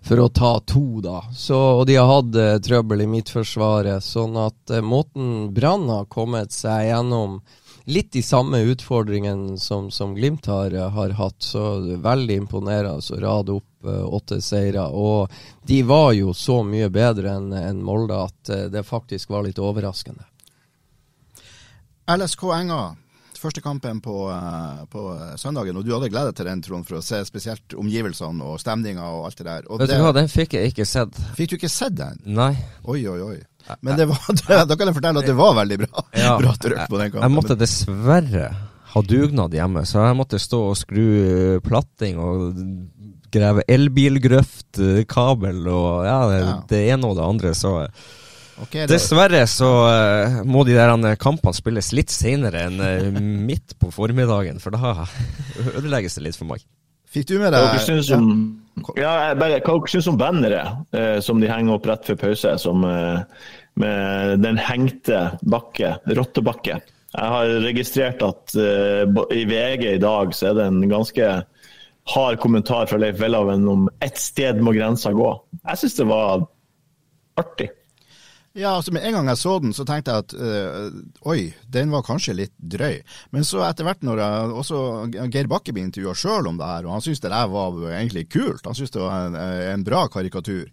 for 0.01 0.17
å 0.23 0.29
ta 0.33 0.59
to, 0.65 1.01
da. 1.03 1.21
Så, 1.35 1.57
og 1.79 1.85
de 1.85 1.97
har 1.99 2.07
hatt 2.07 2.35
eh, 2.35 2.57
trøbbel 2.63 3.03
i 3.03 3.09
midtforsvaret. 3.11 4.01
Sånn 4.01 4.37
at 4.39 4.71
eh, 4.71 4.81
måten 4.81 5.51
Brann 5.53 5.89
har 5.91 6.07
kommet 6.09 6.55
seg 6.55 6.87
gjennom 6.87 7.41
litt 7.89 8.11
de 8.13 8.21
samme 8.21 8.61
utfordringene 8.69 9.57
som, 9.57 9.89
som 9.91 10.15
Glimt 10.15 10.47
har, 10.49 10.73
eh, 10.73 10.89
har 10.95 11.15
hatt, 11.19 11.37
så 11.43 11.81
veldig 11.99 12.39
imponerende 12.45 12.97
å 12.97 13.19
rade 13.21 13.57
opp 13.59 13.85
uh, 13.85 14.05
åtte 14.15 14.41
seire. 14.41 14.87
Og 14.87 15.29
de 15.67 15.83
var 15.83 16.13
jo 16.13 16.33
så 16.33 16.61
mye 16.63 16.89
bedre 16.89 17.35
enn 17.35 17.53
en 17.53 17.83
Molde 17.83 18.17
at 18.23 18.51
uh, 18.55 18.65
det 18.71 18.85
faktisk 18.87 19.29
var 19.35 19.45
litt 19.45 19.59
overraskende. 19.59 20.28
LSK 22.10 22.43
Enga, 22.55 22.80
første 23.39 23.62
kampen 23.64 24.01
på, 24.03 24.16
eh, 24.34 24.80
på 24.91 25.03
søndagen, 25.39 25.78
og 25.80 25.86
du 25.88 25.93
hadde 25.95 26.10
gledet 26.12 26.36
til 26.36 26.49
den, 26.49 26.62
Trond, 26.66 26.86
for 26.88 26.97
å 26.99 27.03
se 27.05 27.22
spesielt 27.28 27.76
omgivelsene 27.80 28.43
og 28.43 28.57
stemninga 28.60 29.05
og 29.16 29.28
alt 29.30 29.38
det 29.39 29.45
der. 29.47 29.70
Og 29.70 29.80
Vet 29.80 29.89
det, 29.93 29.99
du 30.01 30.03
hva, 30.03 30.12
den 30.18 30.28
fikk 30.32 30.57
jeg 30.57 30.74
ikke 30.74 30.86
sett. 30.89 31.16
Fikk 31.38 31.53
du 31.53 31.55
ikke 31.60 31.70
sett 31.72 31.95
den? 31.95 32.20
Nei. 32.26 32.51
Oi, 32.84 32.99
oi, 33.07 33.20
oi. 33.30 33.38
Men 33.86 33.95
det 33.99 34.07
var, 34.10 34.20
da 34.68 34.76
kan 34.76 34.89
jeg 34.89 34.97
fortelle 34.97 35.22
at 35.24 35.30
det 35.30 35.38
var 35.38 35.53
veldig 35.62 35.78
bra. 35.86 36.03
Ja, 36.18 36.34
bra 36.41 36.55
trøkk 36.57 36.88
på 36.89 36.99
den 36.99 37.12
kampen. 37.14 37.28
jeg 37.30 37.36
måtte 37.38 37.60
dessverre 37.60 38.49
ha 38.89 39.01
dugnad 39.05 39.53
hjemme, 39.53 39.84
så 39.86 40.01
jeg 40.07 40.18
måtte 40.18 40.39
stå 40.41 40.60
og 40.72 40.78
skru 40.80 41.03
eh, 41.05 41.60
platting 41.62 42.18
og 42.18 42.57
grave 43.30 43.62
elbilgrøft, 43.70 44.80
eh, 44.82 45.03
kabel 45.05 45.68
og 45.70 46.05
ja, 46.07 46.16
det, 46.32 46.39
Ja. 46.47 46.55
det 46.72 46.80
ene 46.95 47.12
og 47.12 47.20
det 47.20 47.28
andre. 47.28 47.51
Så 47.53 47.76
Ok, 48.64 48.74
det- 48.74 48.89
dessverre 48.91 49.45
så 49.47 49.70
uh, 49.88 50.39
må 50.47 50.66
de 50.68 50.76
der 50.76 50.91
eh, 50.91 51.16
kampene 51.20 51.55
spilles 51.55 51.93
litt 51.95 52.12
senere 52.12 52.66
enn 52.68 52.82
uh, 52.82 53.20
midt 53.20 53.78
på 53.80 53.91
formiddagen, 53.95 54.60
for 54.60 54.76
da 54.76 55.05
ødelegges 55.78 56.20
det 56.20 56.26
litt 56.28 56.39
for 56.39 56.49
meg. 56.49 56.66
Fikk 57.10 57.30
du 57.32 57.38
med 57.41 57.55
deg 57.55 57.64
Hva 57.66 57.80
syns 57.82 58.12
om, 58.14 58.28
ja, 58.99 59.34
bare, 59.34 59.62
hva 59.64 59.78
dere 59.80 59.89
syns 59.89 60.10
om 60.12 60.20
banneret 60.20 60.84
uh, 60.93 61.18
som 61.26 61.39
de 61.41 61.49
henger 61.49 61.78
opp 61.80 61.88
rett 61.89 62.05
før 62.12 62.20
pause, 62.28 62.53
som, 62.62 62.84
med 63.80 64.43
den 64.43 64.60
hengte 64.62 65.24
bakke, 65.41 65.95
rottebakke? 66.20 66.82
Jeg 67.10 67.34
har 67.34 67.55
registrert 67.64 68.22
at 68.22 68.53
i 69.34 69.41
VG 69.49 69.86
i 69.95 70.01
dag 70.03 70.36
så 70.38 70.51
er 70.51 70.60
det 70.60 70.68
en 70.70 70.84
ganske 70.91 71.30
hard 72.14 72.38
kommentar 72.43 72.86
fra 72.86 72.99
Leif 73.01 73.18
Welhaven 73.18 73.66
om 73.72 73.88
ett 74.03 74.20
sted 74.22 74.62
må 74.62 74.76
grensa 74.78 75.10
gå. 75.18 75.32
Jeg 75.64 75.82
syns 75.82 75.97
det 75.97 76.05
var 76.12 76.45
artig. 77.41 77.72
Ja, 78.60 78.74
altså 78.76 78.91
Med 78.91 79.05
en 79.07 79.16
gang 79.16 79.30
jeg 79.32 79.39
så 79.39 79.53
den, 79.64 79.74
så 79.76 79.86
tenkte 79.88 80.12
jeg 80.12 80.26
at 80.26 80.34
øh, 80.36 80.95
oi, 81.32 81.51
den 81.72 81.93
var 81.93 82.03
kanskje 82.03 82.36
litt 82.36 82.55
drøy. 82.60 82.99
Men 83.36 83.47
så 83.47 83.62
etter 83.68 83.88
hvert, 83.88 84.03
når 84.03 84.20
jeg 84.20 84.55
også 84.62 84.80
Geir 85.32 85.47
Bakke 85.51 85.76
ble 85.76 85.86
intervjua 85.88 86.16
sjøl 86.18 86.49
om 86.51 86.60
det 86.60 86.68
her, 86.68 86.88
og 86.88 86.97
han 86.97 87.05
syntes 87.05 87.24
det 87.24 87.32
der 87.32 87.51
var 87.53 87.78
egentlig 87.93 88.26
kult, 88.34 88.66
han 88.68 88.76
syntes 88.76 88.95
det 88.95 89.03
var 89.05 89.30
en, 89.30 89.38
en 89.76 89.86
bra 89.88 90.03
karikatur, 90.12 90.68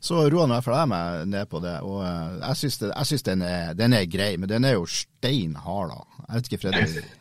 så 0.00 0.26
roa 0.32 0.46
nå 0.48 0.58
iallfall 0.58 0.78
jeg 0.82 0.90
meg 0.92 1.24
ned 1.32 1.48
på 1.48 1.62
det. 1.64 1.76
Og 1.86 2.02
øh, 2.04 2.36
jeg 2.42 2.60
syns, 3.06 3.26
den, 3.30 3.46
den 3.80 3.96
er 3.96 4.10
grei, 4.12 4.34
men 4.36 4.50
den 4.52 4.68
er 4.68 4.76
jo 4.76 4.84
stein 4.88 5.56
hard, 5.64 5.94
da. 5.94 6.26
Jeg 6.26 6.36
vet 6.36 6.50
ikke, 6.52 6.62
Fredrik. 6.66 7.16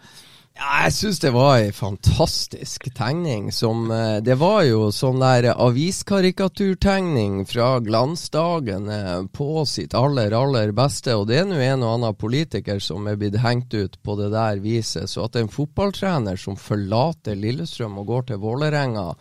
Ja, 0.60 0.82
jeg 0.84 0.92
syns 0.92 1.22
det 1.24 1.30
var 1.32 1.62
ei 1.62 1.70
fantastisk 1.72 2.90
tegning. 2.92 3.46
Som, 3.56 3.86
eh, 3.96 4.18
det 4.20 4.36
var 4.42 4.66
jo 4.68 4.90
sånn 4.92 5.22
der 5.22 5.54
aviskarikaturtegning 5.54 7.46
fra 7.48 7.78
glansdagen 7.80 8.90
eh, 8.92 9.22
på 9.32 9.64
sitt 9.64 9.96
aller, 9.96 10.36
aller 10.36 10.74
beste. 10.76 11.16
Og 11.16 11.30
det 11.30 11.38
er 11.40 11.48
nå 11.48 11.62
en 11.64 11.86
og 11.88 11.94
annen 11.94 12.18
politiker 12.20 12.84
som 12.84 13.08
er 13.08 13.16
blitt 13.16 13.40
hengt 13.40 13.72
ut 13.72 13.96
på 14.04 14.18
det 14.20 14.34
der 14.36 14.60
viset. 14.60 15.08
Så 15.08 15.30
at 15.30 15.40
en 15.40 15.48
fotballtrener 15.48 16.36
som 16.36 16.60
forlater 16.60 17.40
Lillestrøm 17.40 17.96
og 18.04 18.12
går 18.12 18.28
til 18.28 18.44
Vålerenga 18.44 19.14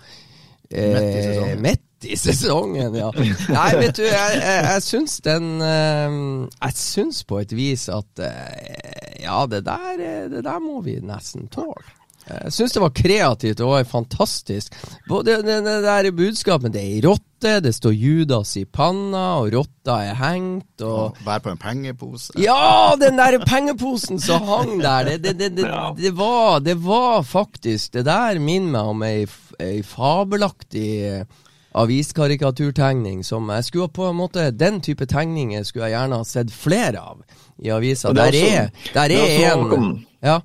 Midt 0.70 1.14
i 1.16 1.22
sesongen. 1.22 1.62
midt 1.62 2.04
i 2.04 2.16
sesongen, 2.16 2.94
ja. 2.94 3.12
Nei, 3.58 3.68
vet 3.80 3.96
du, 3.96 4.04
jeg, 4.04 4.40
jeg, 4.42 4.64
jeg 4.68 4.82
syns 4.86 5.18
den 5.24 5.46
eh, 5.64 6.18
Jeg 6.60 6.76
syns 6.78 7.22
på 7.26 7.40
et 7.40 7.54
vis 7.56 7.88
at 7.88 8.22
eh, 8.22 9.22
Ja, 9.24 9.46
det 9.50 9.64
der, 9.66 9.94
eh, 9.96 10.26
det 10.30 10.44
der 10.44 10.60
må 10.62 10.80
vi 10.84 10.98
nesten 11.02 11.48
tåle. 11.52 11.94
Jeg 12.28 12.52
syns 12.52 12.74
det 12.76 12.82
var 12.82 12.92
kreativt 12.92 13.60
og 13.64 13.86
fantastisk. 13.88 14.74
Både 15.08 15.38
det, 15.40 15.62
det 15.64 15.78
der 15.86 16.10
budskapet 16.12 16.74
Det 16.74 16.82
er 16.82 16.90
ei 16.98 17.00
rotte, 17.00 17.54
det 17.64 17.72
står 17.72 17.94
Judas 17.96 18.52
i 18.60 18.64
panna, 18.66 19.38
og 19.40 19.52
rotta 19.54 19.94
er 20.10 20.16
hengt, 20.18 20.82
og 20.84 21.16
Vær 21.24 21.40
på 21.40 21.54
en 21.54 21.60
pengepose. 21.62 22.34
ja, 22.36 22.92
den 23.00 23.16
der 23.16 23.38
pengeposen 23.46 24.20
som 24.20 24.44
hang 24.44 24.76
der, 24.82 25.14
det, 25.14 25.22
det, 25.24 25.34
det, 25.38 25.50
det, 25.56 25.70
det, 26.02 26.12
var, 26.18 26.60
det 26.60 26.76
var 26.84 27.22
faktisk 27.22 27.92
Det 27.96 28.04
der 28.04 28.38
minner 28.42 28.74
meg 28.76 28.92
om 28.92 29.06
ei, 29.08 29.24
ei 29.60 29.82
fabelaktig 29.82 30.88
eh, 31.08 31.24
aviskarikaturtegning 31.78 33.24
som 33.26 33.48
jeg 33.52 33.64
skulle 33.64 33.88
på 33.94 34.08
en 34.10 34.16
måte 34.16 34.50
Den 34.56 34.80
type 34.80 35.06
tegninger 35.06 35.62
skulle 35.66 35.88
jeg 35.88 35.96
gjerne 35.98 36.16
ha 36.20 36.24
sett 36.24 36.50
flere 36.54 37.00
av 37.00 37.22
i 37.58 37.70
avisa. 37.74 38.08
Er 38.10 38.14
Der 38.14 38.38
er, 38.38 38.70
der 38.94 39.00
er 39.00 39.10
er 39.10 39.52
en 39.52 39.72
om- 39.72 40.06
Ja. 40.22 40.40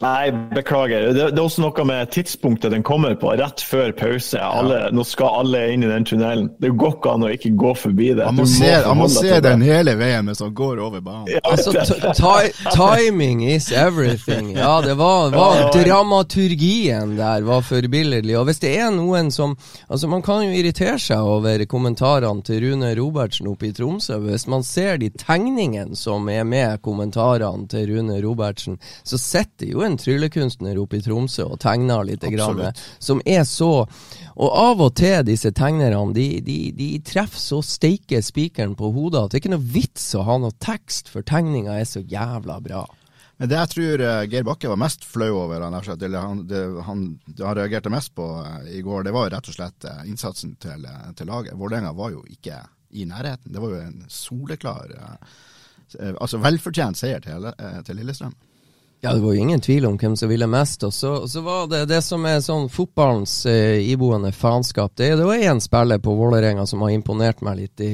Nei, 0.00 0.30
beklager. 0.54 1.08
Det, 1.08 1.14
det, 1.14 1.38
er 1.38 1.42
også 1.42 1.64
noe 1.64 1.84
med 1.88 2.10
tidspunktet 2.14 2.70
den 2.70 2.84
kommer 2.86 3.16
på, 3.18 3.32
rett 3.34 3.62
før 3.66 3.90
pause. 3.98 4.38
Alle, 4.38 4.76
ja. 4.84 4.90
Nå 4.94 5.02
skal 5.02 5.40
alle 5.40 5.62
inn 5.74 5.82
i 5.82 5.88
den 5.90 6.04
tunnelen. 6.06 6.52
Det 6.62 6.70
går 6.78 6.92
ikke 7.00 7.14
an 7.16 7.24
å 7.26 7.30
ikke 7.34 7.50
gå 7.58 7.72
forbi 7.74 8.12
det. 8.12 8.22
Han 8.28 8.38
må, 8.38 8.46
se, 8.46 8.70
han 8.84 9.00
må 9.00 9.08
se 9.10 9.40
den 9.42 9.64
hele 9.66 9.96
veien 9.98 10.28
mens 10.28 10.42
han 10.44 10.52
går 10.54 10.78
over 10.86 11.02
banen. 11.02 11.26
Ja, 11.34 11.42
altså, 11.50 11.74
timing 12.76 13.42
is 13.50 13.72
everything. 13.72 14.52
Ja, 14.54 14.76
det 14.86 14.94
var, 15.00 15.32
var 15.34 15.64
dramaturgien 15.74 17.16
der 17.18 17.42
var 17.48 17.66
forbilledlig. 17.66 18.38
Og 18.38 18.46
hvis 18.52 18.62
det 18.62 18.76
er 18.78 18.94
noen 18.94 19.32
som 19.34 19.56
Altså, 19.88 20.08
man 20.10 20.20
kan 20.22 20.42
jo 20.44 20.52
irritere 20.52 20.98
seg 21.00 21.24
over 21.24 21.62
kommentarene 21.70 22.42
til 22.44 22.60
Rune 22.66 22.90
Robertsen 22.98 23.48
oppe 23.50 23.70
i 23.70 23.72
Tromsø. 23.74 24.18
Hvis 24.26 24.44
man 24.50 24.62
ser 24.66 24.98
de 25.00 25.08
tegningene 25.16 25.96
som 25.96 26.28
er 26.30 26.44
med 26.46 26.82
kommentarene 26.84 27.66
til 27.70 27.88
Rune 27.94 28.18
Robertsen, 28.22 28.76
så 29.06 29.18
sitter 29.20 29.70
jo 29.72 29.82
en 29.86 29.87
tryllekunstner 29.96 30.78
oppe 30.82 30.98
i 30.98 31.02
Tromsø 31.02 31.46
og 31.54 31.60
tegner 31.62 32.04
litt, 32.04 32.26
grann, 32.34 32.60
som 32.98 33.22
er 33.24 33.44
så 33.48 33.86
Og 34.38 34.52
av 34.54 34.80
og 34.84 34.92
til, 35.00 35.24
disse 35.26 35.50
tegnerne, 35.50 35.98
de, 36.14 36.26
de, 36.44 36.58
de 36.76 36.92
treffer 37.02 37.40
så 37.40 37.62
steike 37.64 38.20
spikeren 38.22 38.76
på 38.78 38.92
hodet 38.94 39.24
at 39.24 39.32
det 39.32 39.38
er 39.38 39.42
ikke 39.42 39.56
noe 39.56 39.72
vits 39.74 40.12
å 40.14 40.22
ha 40.28 40.36
noe 40.38 40.54
tekst, 40.62 41.10
for 41.10 41.26
tegninga 41.26 41.74
er 41.74 41.88
så 41.88 42.04
jævla 42.06 42.60
bra. 42.62 42.84
Men 43.38 43.50
det 43.50 43.58
jeg 43.58 43.70
tror 43.70 44.02
uh, 44.02 44.24
Geir 44.26 44.46
Bakke 44.46 44.70
var 44.70 44.80
mest 44.82 45.04
flau 45.06 45.30
over, 45.44 45.62
han, 45.62 45.74
han, 45.74 45.98
det, 45.98 46.08
han, 46.18 46.40
det 46.46 47.44
han 47.46 47.58
reagerte 47.58 47.92
mest 47.94 48.10
på 48.18 48.26
uh, 48.42 48.64
i 48.66 48.82
går, 48.82 49.06
det 49.06 49.14
var 49.14 49.28
jo 49.28 49.34
rett 49.36 49.50
og 49.50 49.54
slett 49.54 49.86
uh, 49.86 50.00
innsatsen 50.10 50.56
til, 50.62 50.86
til 51.18 51.30
laget. 51.30 51.54
Vålerenga 51.58 51.94
var 51.94 52.10
jo 52.16 52.24
ikke 52.26 52.58
i 52.98 53.06
nærheten. 53.06 53.52
Det 53.54 53.62
var 53.62 53.74
jo 53.74 53.84
en 53.84 54.02
soleklar 54.10 54.94
altså 56.20 56.36
velfortjent 56.44 56.98
seier 57.00 57.22
til, 57.24 57.46
til 57.86 57.96
Lillestrøm. 57.96 58.34
Ja, 59.00 59.14
det 59.14 59.20
var 59.20 59.34
jo 59.34 59.40
ingen 59.40 59.60
tvil 59.60 59.86
om 59.86 59.98
hvem 59.98 60.16
som 60.16 60.28
ville 60.28 60.46
mest. 60.46 60.82
Og 60.82 60.94
så, 60.94 61.28
så 61.28 61.40
var 61.40 61.68
det 61.70 61.84
det 61.90 62.00
som 62.02 62.24
er 62.26 62.40
sånn 62.42 62.66
fotballens 62.72 63.44
eh, 63.46 63.78
iboende 63.92 64.32
faenskap. 64.34 64.96
Det, 64.98 65.12
det 65.20 65.26
var 65.26 65.38
én 65.38 65.62
spiller 65.62 66.02
på 66.02 66.16
Vålerenga 66.18 66.66
som 66.66 66.82
har 66.82 66.90
imponert 66.90 67.44
meg 67.46 67.60
litt 67.60 67.84
i, 67.86 67.92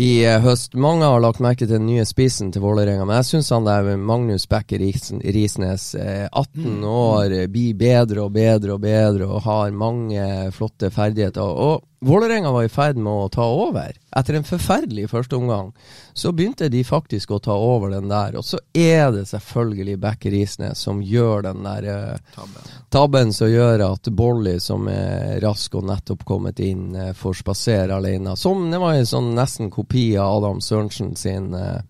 i 0.00 0.10
eh, 0.24 0.40
høst. 0.40 0.78
Mange 0.80 1.04
har 1.04 1.20
lagt 1.20 1.42
merke 1.44 1.66
til 1.66 1.74
den 1.74 1.90
nye 1.90 2.06
spissen 2.08 2.54
til 2.54 2.64
Vålerenga, 2.64 3.04
men 3.04 3.20
jeg 3.20 3.28
syns 3.34 3.52
han 3.52 3.68
der 3.68 4.00
Magnus 4.00 4.48
Bekker 4.48 4.80
Risnes, 4.80 5.90
eh, 6.00 6.24
18 6.32 6.64
mm. 6.64 6.88
år, 6.94 7.36
blir 7.52 7.76
bedre 7.76 8.24
og 8.24 8.32
bedre 8.32 8.78
og 8.78 8.80
bedre 8.86 9.28
og 9.28 9.44
har 9.44 9.76
mange 9.76 10.24
flotte 10.56 10.88
ferdigheter. 10.94 11.44
Og 11.44 11.84
Vålerenga 11.98 12.50
var 12.52 12.62
i 12.62 12.68
ferd 12.68 12.98
med 13.00 13.12
å 13.12 13.28
ta 13.32 13.44
over. 13.48 13.94
Etter 14.16 14.36
en 14.36 14.44
forferdelig 14.44 15.06
førsteomgang 15.08 15.70
så 16.12 16.32
begynte 16.32 16.68
de 16.68 16.82
faktisk 16.84 17.30
å 17.32 17.38
ta 17.40 17.54
over 17.56 17.94
den 17.94 18.10
der. 18.12 18.36
Og 18.36 18.44
så 18.44 18.60
er 18.76 19.08
det 19.14 19.24
selvfølgelig 19.30 19.96
Bekke 20.02 20.32
Risnes 20.34 20.82
som 20.84 21.00
gjør 21.00 21.46
den 21.48 21.64
der 21.64 21.88
uh, 21.88 22.44
tabben 22.92 23.32
som 23.32 23.48
gjør 23.48 23.86
at 23.88 24.10
Bolly, 24.12 24.58
som 24.60 24.88
er 24.92 25.40
rask 25.44 25.74
og 25.80 25.88
nettopp 25.88 26.26
kommet 26.28 26.60
inn, 26.60 26.90
uh, 26.92 27.14
får 27.16 27.40
spasere 27.40 27.96
alene. 27.96 28.36
Som 28.36 28.68
det 28.70 28.82
var 28.82 28.98
en 28.98 29.08
sånn 29.08 29.32
nesten 29.38 29.72
kopi 29.72 30.10
av 30.20 30.42
Adam 30.42 30.60
Sørensen 30.60 31.16
sin. 31.16 31.54
Uh, 31.56 31.80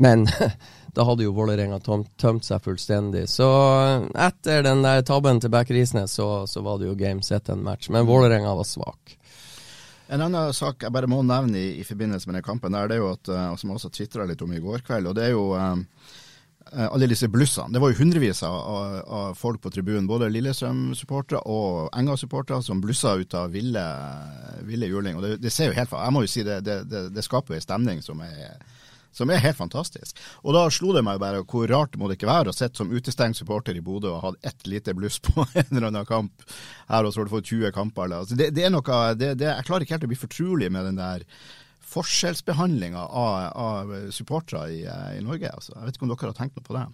men 0.00 0.24
da 0.96 1.04
hadde 1.04 1.26
jo 1.26 1.36
Vålerenga 1.36 1.76
tømt 1.84 2.48
seg 2.48 2.64
fullstendig. 2.64 3.26
Så 3.28 3.46
etter 4.16 4.64
den 4.64 4.80
der 4.84 5.04
tabben 5.04 5.44
til 5.44 5.52
Bekke 5.52 5.76
Risnes, 5.76 6.16
så, 6.16 6.46
så, 6.48 6.64
var 6.64 6.80
det 6.80 6.88
jo 6.88 6.96
game 6.96 7.20
set 7.24 7.52
en 7.52 7.64
match. 7.68 7.90
Men 7.92 8.08
Vålerenga 8.08 8.56
var 8.56 8.64
svak. 8.64 9.15
En 10.12 10.22
annen 10.22 10.52
sak 10.54 10.84
jeg 10.86 10.94
bare 10.94 11.10
må 11.10 11.22
nevne 11.26 11.58
i, 11.58 11.72
i 11.80 11.86
forbindelse 11.86 12.28
med 12.30 12.38
den 12.38 12.46
kampen, 12.46 12.76
der, 12.76 12.86
det 12.90 12.98
er 12.98 13.02
jo 13.02 13.10
at, 13.14 13.32
og 13.50 13.58
som 13.58 13.72
jeg 13.72 13.80
også 13.80 13.90
tvitra 13.96 14.26
litt 14.28 14.44
om 14.44 14.54
i 14.54 14.62
går 14.62 14.84
kveld, 14.86 15.10
og 15.10 15.16
det 15.18 15.24
er 15.26 15.32
jo 15.34 15.48
um, 15.58 15.82
alle 16.72 17.08
disse 17.10 17.28
blussene. 17.30 17.74
Det 17.74 17.82
var 17.82 17.90
jo 17.90 17.98
hundrevis 18.00 18.42
av, 18.46 18.54
av 19.06 19.34
folk 19.38 19.60
på 19.62 19.70
tribunen, 19.74 20.06
både 20.06 20.30
Lillestrøm-supportere 20.34 21.42
og 21.50 21.90
Enga-supportere, 21.96 22.62
som 22.62 22.80
blussa 22.82 23.16
ut 23.18 23.34
av 23.38 23.54
ville, 23.54 23.84
ville 24.66 24.90
juling. 24.90 25.18
Og 25.18 25.26
det, 25.26 25.36
det, 25.42 25.52
ser 25.54 25.70
jo 25.70 25.76
helt 25.78 25.94
Jeg 25.94 26.14
må 26.14 26.24
jo 26.24 26.30
si 26.30 26.46
det, 26.46 26.60
det, 26.66 26.80
det, 27.14 27.26
skaper 27.26 27.54
jo 27.54 27.60
en 27.60 27.66
stemning 27.66 28.02
som 28.02 28.22
er 28.26 28.58
som 29.16 29.30
er 29.32 29.42
helt 29.42 29.58
fantastisk. 29.58 30.18
Og 30.44 30.56
da 30.56 30.66
slo 30.72 30.92
det 30.96 31.04
meg 31.06 31.20
bare 31.22 31.44
hvor 31.48 31.68
rart 31.70 31.96
må 31.96 32.10
det 32.10 32.18
ikke 32.18 32.30
være 32.30 32.52
å 32.52 32.56
sitte 32.56 32.82
som 32.82 32.92
utestengt 32.92 33.38
supporter 33.38 33.76
i 33.76 33.84
Bodø 33.84 34.12
og 34.12 34.24
ha 34.24 34.32
ett 34.50 34.66
lite 34.68 34.94
bluss 34.96 35.18
på 35.26 35.46
en 35.46 35.70
eller 35.70 35.90
annen 35.90 36.08
kamp 36.08 36.44
her, 36.90 37.04
og 37.04 37.12
så 37.12 37.22
har 37.22 37.30
du 37.30 37.36
fått 37.36 37.52
20 37.52 37.72
kamper. 37.76 38.12
Altså, 38.12 38.36
det, 38.38 38.50
det, 38.56 38.66
er 38.66 38.74
noe, 38.74 38.98
det, 39.16 39.36
det, 39.40 39.48
jeg 39.52 39.68
klarer 39.68 39.86
ikke 39.86 39.96
helt 39.96 40.10
å 40.10 40.12
bli 40.12 40.24
fortrolig 40.26 40.70
med 40.72 40.90
den 40.90 41.00
der 41.00 41.24
forskjellsbehandlinga 41.86 43.02
av, 43.06 43.34
av 43.56 43.96
supportere 44.12 44.68
i, 44.74 44.84
i, 45.16 45.24
Norge. 45.24 45.50
Altså. 45.54 45.74
Jeg 45.76 45.86
vet 45.86 45.98
ikke 45.98 46.08
om 46.08 46.12
dere 46.12 46.32
har 46.32 46.38
tenkt 46.38 46.58
noe 46.58 46.66
på 46.66 46.76
det? 46.76 46.86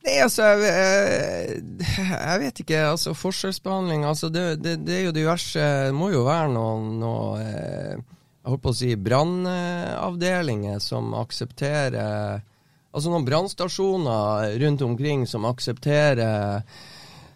Nei, 0.00 0.14
altså 0.24 0.46
jeg, 0.62 1.58
jeg, 1.84 2.36
vet 2.40 2.60
ikke. 2.62 2.78
altså 2.88 3.12
Forskjellsbehandling 3.12 4.06
altså 4.08 4.30
det, 4.32 4.44
det, 4.64 4.78
det 4.86 4.94
er 4.96 5.02
jo 5.04 5.12
diverse 5.12 5.60
Det 5.60 5.92
må 5.92 6.08
jo 6.08 6.22
være 6.24 6.48
noe, 6.54 6.78
noe 7.02 7.42
eh, 7.44 7.98
jeg 8.40 8.52
holdt 8.52 8.62
på 8.64 8.72
å 8.72 8.78
si 8.78 8.94
brannavdelinger 8.96 10.80
som 10.80 11.12
aksepterer 11.18 12.46
Altså 12.90 13.06
noen 13.12 13.22
brannstasjoner 13.22 14.56
rundt 14.58 14.80
omkring 14.82 15.20
som 15.30 15.44
aksepterer 15.46 16.64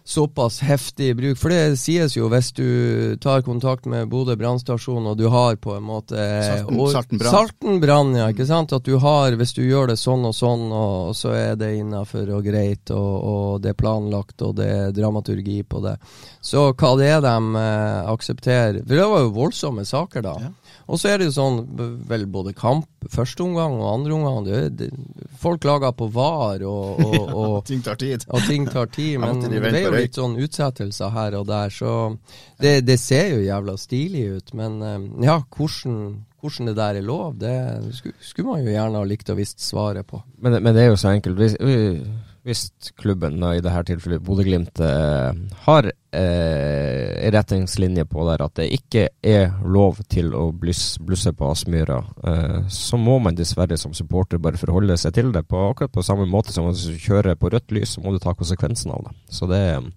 såpass 0.05 0.59
heftig 0.61 1.15
bruk. 1.17 1.37
For 1.41 1.49
det 1.49 1.79
sies 1.81 2.13
jo 2.13 2.27
hvis 2.29 2.51
du 2.53 2.67
tar 3.23 3.41
kontakt 3.41 3.87
med 3.89 4.09
Bodø 4.11 4.35
brannstasjon 4.37 5.07
og 5.09 5.17
du 5.17 5.25
har 5.33 5.57
på 5.57 5.73
en 5.73 5.87
måte 5.87 6.19
Salten, 6.45 7.23
Salten 7.25 7.79
brann. 7.81 8.13
ja, 8.13 8.27
ikke 8.29 8.45
sant? 8.45 8.75
At 8.75 8.85
du 8.85 8.99
har, 9.01 9.33
hvis 9.39 9.55
du 9.57 9.63
gjør 9.63 9.89
det 9.93 9.97
sånn 9.97 10.27
og 10.29 10.35
sånn, 10.37 10.67
og 10.69 11.15
så 11.17 11.33
er 11.33 11.57
det 11.57 11.71
innafor 11.79 12.29
og 12.37 12.45
greit, 12.45 12.91
og, 12.93 13.15
og, 13.15 13.63
det 13.63 13.73
er 13.73 13.79
planlagt, 13.79 14.37
og 14.45 14.59
det 14.59 14.69
er 14.69 14.93
dramaturgi 14.93 15.63
på 15.65 15.81
det. 15.87 15.95
Så 16.37 16.67
hva 16.75 16.93
det 16.99 17.09
er 17.15 17.25
de 17.25 17.35
eh, 17.63 18.11
aksepterer 18.11 18.83
For 18.83 18.93
det 18.93 19.09
var 19.09 19.25
jo 19.25 19.33
voldsomme 19.39 19.87
saker 19.89 20.27
da. 20.27 20.37
Ja. 20.43 20.53
Og 20.85 20.99
så 21.01 21.09
er 21.09 21.21
det 21.21 21.29
jo 21.31 21.33
sånn, 21.33 21.61
vel 22.05 22.27
både 22.29 22.53
kamp, 22.57 22.87
første 23.09 23.41
omgang 23.45 23.77
og 23.79 23.87
andre 23.89 24.13
omgang 24.13 24.45
det, 24.45 24.59
det, 24.77 24.89
Folk 25.41 25.63
klager 25.63 25.93
på 25.97 26.07
VAR, 26.13 26.61
og, 26.65 27.01
og, 27.05 27.31
og, 27.33 27.55
ting 27.65 27.81
tar 27.85 27.97
tid. 28.01 28.25
Og 28.29 28.45
ting 28.45 28.67
tar 28.69 28.91
tid 28.93 29.17
men 29.23 29.41
det 29.41 29.71
er 29.71 29.87
jo 29.87 29.95
litt 29.95 30.19
sånn 30.19 30.37
utsettelser 30.41 31.13
her 31.15 31.39
og 31.39 31.49
der, 31.49 31.73
så 31.73 31.95
det, 32.61 32.79
det 32.85 32.99
ser 33.01 33.33
jo 33.33 33.43
jævla 33.45 33.77
stilig 33.81 34.25
ut. 34.37 34.53
Men 34.57 34.77
eh, 34.85 35.09
ja, 35.25 35.39
hvordan, 35.57 35.97
hvordan 36.41 36.71
det 36.71 36.77
der 36.77 37.01
er 37.01 37.09
lov, 37.09 37.33
det 37.41 37.55
skulle, 37.97 38.21
skulle 38.21 38.53
man 38.53 38.63
jo 38.65 38.75
gjerne 38.75 39.01
ha 39.01 39.09
likt 39.09 39.33
å 39.33 39.39
visst 39.39 39.65
svaret 39.65 40.07
på. 40.09 40.21
Men, 40.37 40.59
men, 40.61 40.71
det 40.77 40.85
er 40.85 40.93
jo 40.93 41.01
så 41.01 41.15
enkelt. 41.15 41.41
Hvis, 41.41 41.57
hvis 42.45 42.67
klubben, 43.01 43.39
i 43.41 43.61
dette 43.63 43.81
tilfellet 43.87 44.21
Bodø-Glimt, 44.21 44.79
eh, 44.85 45.31
har 45.65 45.87
eh, 45.89 47.31
retningslinje 47.33 48.05
på 48.05 48.25
der 48.27 48.43
at 48.45 48.53
det 48.59 48.67
ikke 48.75 49.07
er 49.25 49.55
lov 49.65 50.03
til 50.13 50.29
å 50.37 50.51
blusse, 50.53 51.01
blusse 51.01 51.33
på 51.33 51.49
Aspmyra, 51.49 51.97
eh, 52.21 52.59
så 52.69 52.99
må 53.01 53.17
man 53.23 53.37
dessverre 53.37 53.79
som 53.81 53.97
supporter 53.97 54.37
bare 54.41 54.61
forholde 54.61 54.97
seg 55.01 55.17
til 55.17 55.33
det. 55.33 55.47
På 55.49 55.71
akkurat 55.71 55.95
på 55.95 56.05
samme 56.05 56.29
måte 56.29 56.53
som 56.53 56.69
du 56.69 57.01
kjører 57.01 57.33
på 57.39 57.49
rødt 57.49 57.73
lys, 57.73 57.97
så 57.97 58.05
må 58.05 58.13
du 58.13 58.21
ta 58.21 58.35
konsekvensen 58.37 58.93
av 58.93 59.07
det. 59.07 59.17
Så 59.33 59.49
det 59.49 59.61
er 59.73 59.89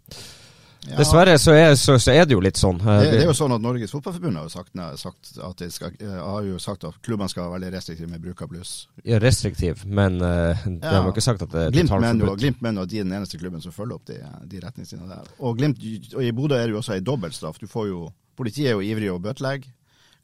ja. 0.86 0.96
Dessverre 0.96 1.34
så 1.42 1.52
er, 1.58 1.72
så, 1.74 1.96
så 1.98 2.12
er, 2.14 2.22
det 2.28 2.36
jo 2.36 2.42
litt 2.42 2.58
sånn. 2.58 2.78
Det, 2.78 3.08
det, 3.10 3.22
er 3.24 3.26
jo 3.26 3.34
sånn 3.36 3.52
at 3.56 3.62
Norges 3.62 3.90
Fotballforbund 3.92 4.38
har 4.38 4.46
jo 4.46 4.52
sagt, 4.52 4.76
sagt, 5.00 5.32
at 5.44 5.64
skal, 5.74 5.96
eh, 5.98 6.20
har 6.22 6.46
jo 6.46 6.60
sagt 6.62 6.86
at 6.86 7.00
klubbene 7.04 7.28
skal 7.32 7.44
være 7.44 7.56
veldig 7.56 7.72
restriktive 7.74 8.10
med 8.12 8.22
bruk 8.22 8.44
av 8.46 8.52
bluss. 8.52 8.74
Ja, 9.02 9.18
restriktiv, 9.22 9.82
men 9.84 10.20
uh, 10.22 10.54
det 10.64 10.78
ja. 10.78 11.00
har 11.02 11.10
ikke 11.10 11.24
sagt 11.24 11.42
at 11.44 11.50
det 11.52 11.64
er 11.64 11.74
jo, 11.74 12.36
Glimt 12.38 12.62
mener 12.62 12.86
at 12.86 12.92
de 12.92 13.02
er 13.02 13.08
den 13.08 13.16
eneste 13.18 13.40
klubben 13.40 13.64
som 13.64 13.74
følger 13.74 13.98
opp 13.98 14.06
de, 14.08 14.20
de 14.48 14.62
retningslinjene 14.62 15.10
der. 15.10 15.34
Og, 15.40 15.58
Glimt, 15.58 15.82
og 16.14 16.22
I 16.24 16.32
Bodø 16.36 16.56
er 16.56 16.68
det 16.68 16.76
jo 16.76 16.80
også 16.80 16.94
ei 16.94 17.04
dobbeltstraff. 17.04 17.58
Du 17.58 17.66
får 17.70 17.90
jo, 17.90 18.06
Politiet 18.38 18.70
er 18.70 18.78
jo 18.78 18.86
ivrig 18.86 19.10
å 19.10 19.18
bøtelegge, 19.22 19.74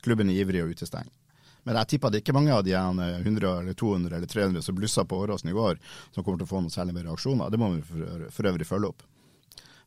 klubben 0.07 0.31
er 0.31 0.39
ivrig 0.45 0.63
å 0.63 0.71
utestenge. 0.71 1.11
Men 1.65 1.81
jeg 1.81 1.95
tipper 1.95 2.13
det 2.13 2.21
er 2.21 2.25
ikke 2.27 2.37
mange 2.37 2.53
av 2.53 2.63
de 2.65 2.77
100 2.77 3.25
eller 3.25 3.77
200 3.81 4.19
eller 4.19 4.29
300 4.29 4.63
som 4.63 4.77
blussa 4.77 5.05
på 5.09 5.19
Åråsen 5.25 5.51
i 5.51 5.57
går, 5.57 5.81
som 6.13 6.23
kommer 6.23 6.39
til 6.39 6.47
å 6.47 6.51
få 6.51 6.61
noen 6.61 6.73
særlig 6.73 6.95
mer 6.95 7.09
reaksjoner. 7.09 7.51
Det 7.51 7.61
må 7.61 7.71
vi 7.73 7.81
for, 7.89 8.27
for 8.37 8.51
øvrig 8.53 8.69
følge 8.69 8.93
opp. 8.93 9.07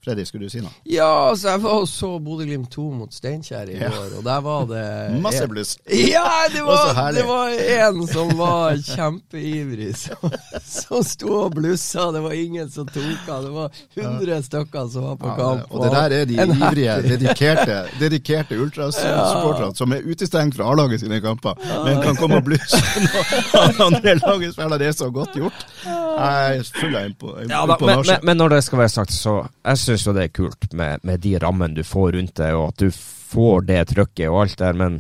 Freddy, 0.07 0.23
skulle 0.23 0.47
du 0.47 0.51
si 0.51 0.61
noe? 0.63 0.71
Ja, 0.87 1.07
altså 1.33 1.49
jeg 1.51 1.61
var 1.65 1.81
og 1.81 1.87
så 1.91 2.09
Bodø-Glimt 2.23 2.69
2 2.71 2.83
mot 2.95 3.11
Steinkjer 3.11 3.73
i 3.73 3.75
ja. 3.75 3.89
år, 3.91 4.13
og 4.15 4.23
der 4.23 4.43
var 4.45 4.67
det 4.69 4.83
Masse 5.25 5.47
bluss. 5.51 5.73
Ja, 5.91 6.45
det 6.53 6.61
var, 6.63 7.11
det 7.11 7.25
var 7.27 7.51
en 7.51 7.99
som 8.07 8.31
var 8.39 8.77
kjempeivrig, 8.87 9.89
som, 10.05 10.37
som 10.63 11.03
sto 11.03 11.33
og 11.41 11.57
blussa. 11.57 12.05
Det 12.15 12.21
var 12.23 12.35
ingen 12.39 12.71
som 12.71 12.87
tok 12.87 13.27
av. 13.27 13.49
Det 13.49 13.51
var 13.57 13.81
100 13.97 14.37
stykker 14.47 14.87
som 14.93 15.09
var 15.09 15.19
på 15.19 15.33
ja, 15.33 15.35
kamp. 15.41 15.75
Og, 15.75 15.83
det 15.83 15.91
der 15.97 16.15
er 16.21 16.31
de 16.31 16.39
ivrige, 16.45 16.95
dedikerte, 17.11 17.81
dedikerte 17.99 18.61
ultrasupporterne 18.63 19.73
ja. 19.73 19.79
som 19.81 19.97
er 19.97 20.07
utestengt 20.07 20.55
fra 20.55 20.71
A-laget 20.71 21.03
sine 21.03 21.19
kamper, 21.19 21.59
men 21.83 21.99
kan 22.05 22.15
komme 22.15 22.39
og 22.39 22.47
blusse 22.47 22.79
når 23.03 23.83
andre 23.89 24.15
laget 24.23 24.55
spiller. 24.55 24.79
Det 24.79 24.87
er 24.93 24.97
så 25.03 25.11
godt 25.11 25.35
gjort. 25.35 25.67
Jeg 25.83 26.63
er 26.63 26.73
full 26.79 26.95
av 26.95 27.11
imponasje. 27.11 27.51
Ja, 27.51 27.67
men, 27.67 27.85
men, 27.91 28.25
men 28.31 28.43
når 28.45 28.55
det 28.55 28.63
skal 28.69 28.85
være 28.85 28.95
sagt, 28.95 29.15
så 29.17 29.41
jeg 29.43 29.83
syns 29.97 30.07
jo 30.07 30.13
det 30.15 30.27
er 30.27 30.35
kult 30.35 30.73
med, 30.77 31.01
med, 31.03 31.21
de 31.23 31.37
rammene 31.41 31.75
du 31.77 31.83
får 31.85 32.13
rundt 32.13 32.35
det, 32.37 32.51
og 32.53 32.69
at 32.69 32.83
du 32.83 32.91
får 32.93 33.65
det 33.67 33.81
trøkket 33.93 34.29
og 34.29 34.43
alt 34.43 34.59
der, 34.61 34.77
men 34.77 34.99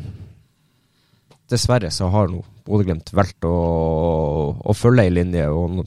dessverre 1.51 1.91
så 1.93 2.09
har 2.11 2.31
nå 2.31 2.43
Bodø-Glimt 2.67 3.13
valgt 3.15 3.45
å, 3.47 3.57
å, 4.59 4.73
følge 4.75 5.05
ei 5.07 5.13
linje. 5.13 5.45
og 5.47 5.85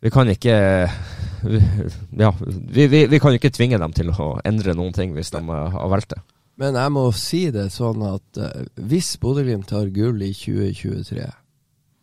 Vi 0.00 0.12
kan 0.14 0.30
ikke 0.32 0.54
vi, 1.44 1.60
Ja, 2.22 2.30
vi, 2.40 2.86
vi, 2.88 3.02
vi 3.12 3.20
kan 3.20 3.36
ikke 3.36 3.52
tvinge 3.52 3.80
dem 3.82 3.92
til 3.92 4.14
å 4.14 4.38
endre 4.46 4.72
noen 4.72 4.94
ting 4.96 5.12
hvis 5.12 5.34
de 5.34 5.42
eh, 5.42 5.76
har 5.76 5.90
valgt 5.92 6.14
det. 6.14 6.22
Men 6.56 6.78
jeg 6.78 6.94
må 6.94 7.02
si 7.18 7.42
det 7.52 7.66
sånn 7.74 8.00
at 8.06 8.38
uh, 8.40 8.62
hvis 8.78 9.16
Bodø-Glimt 9.20 9.74
har 9.74 9.90
gull 9.92 10.22
i 10.22 10.30
2023, 10.32 11.26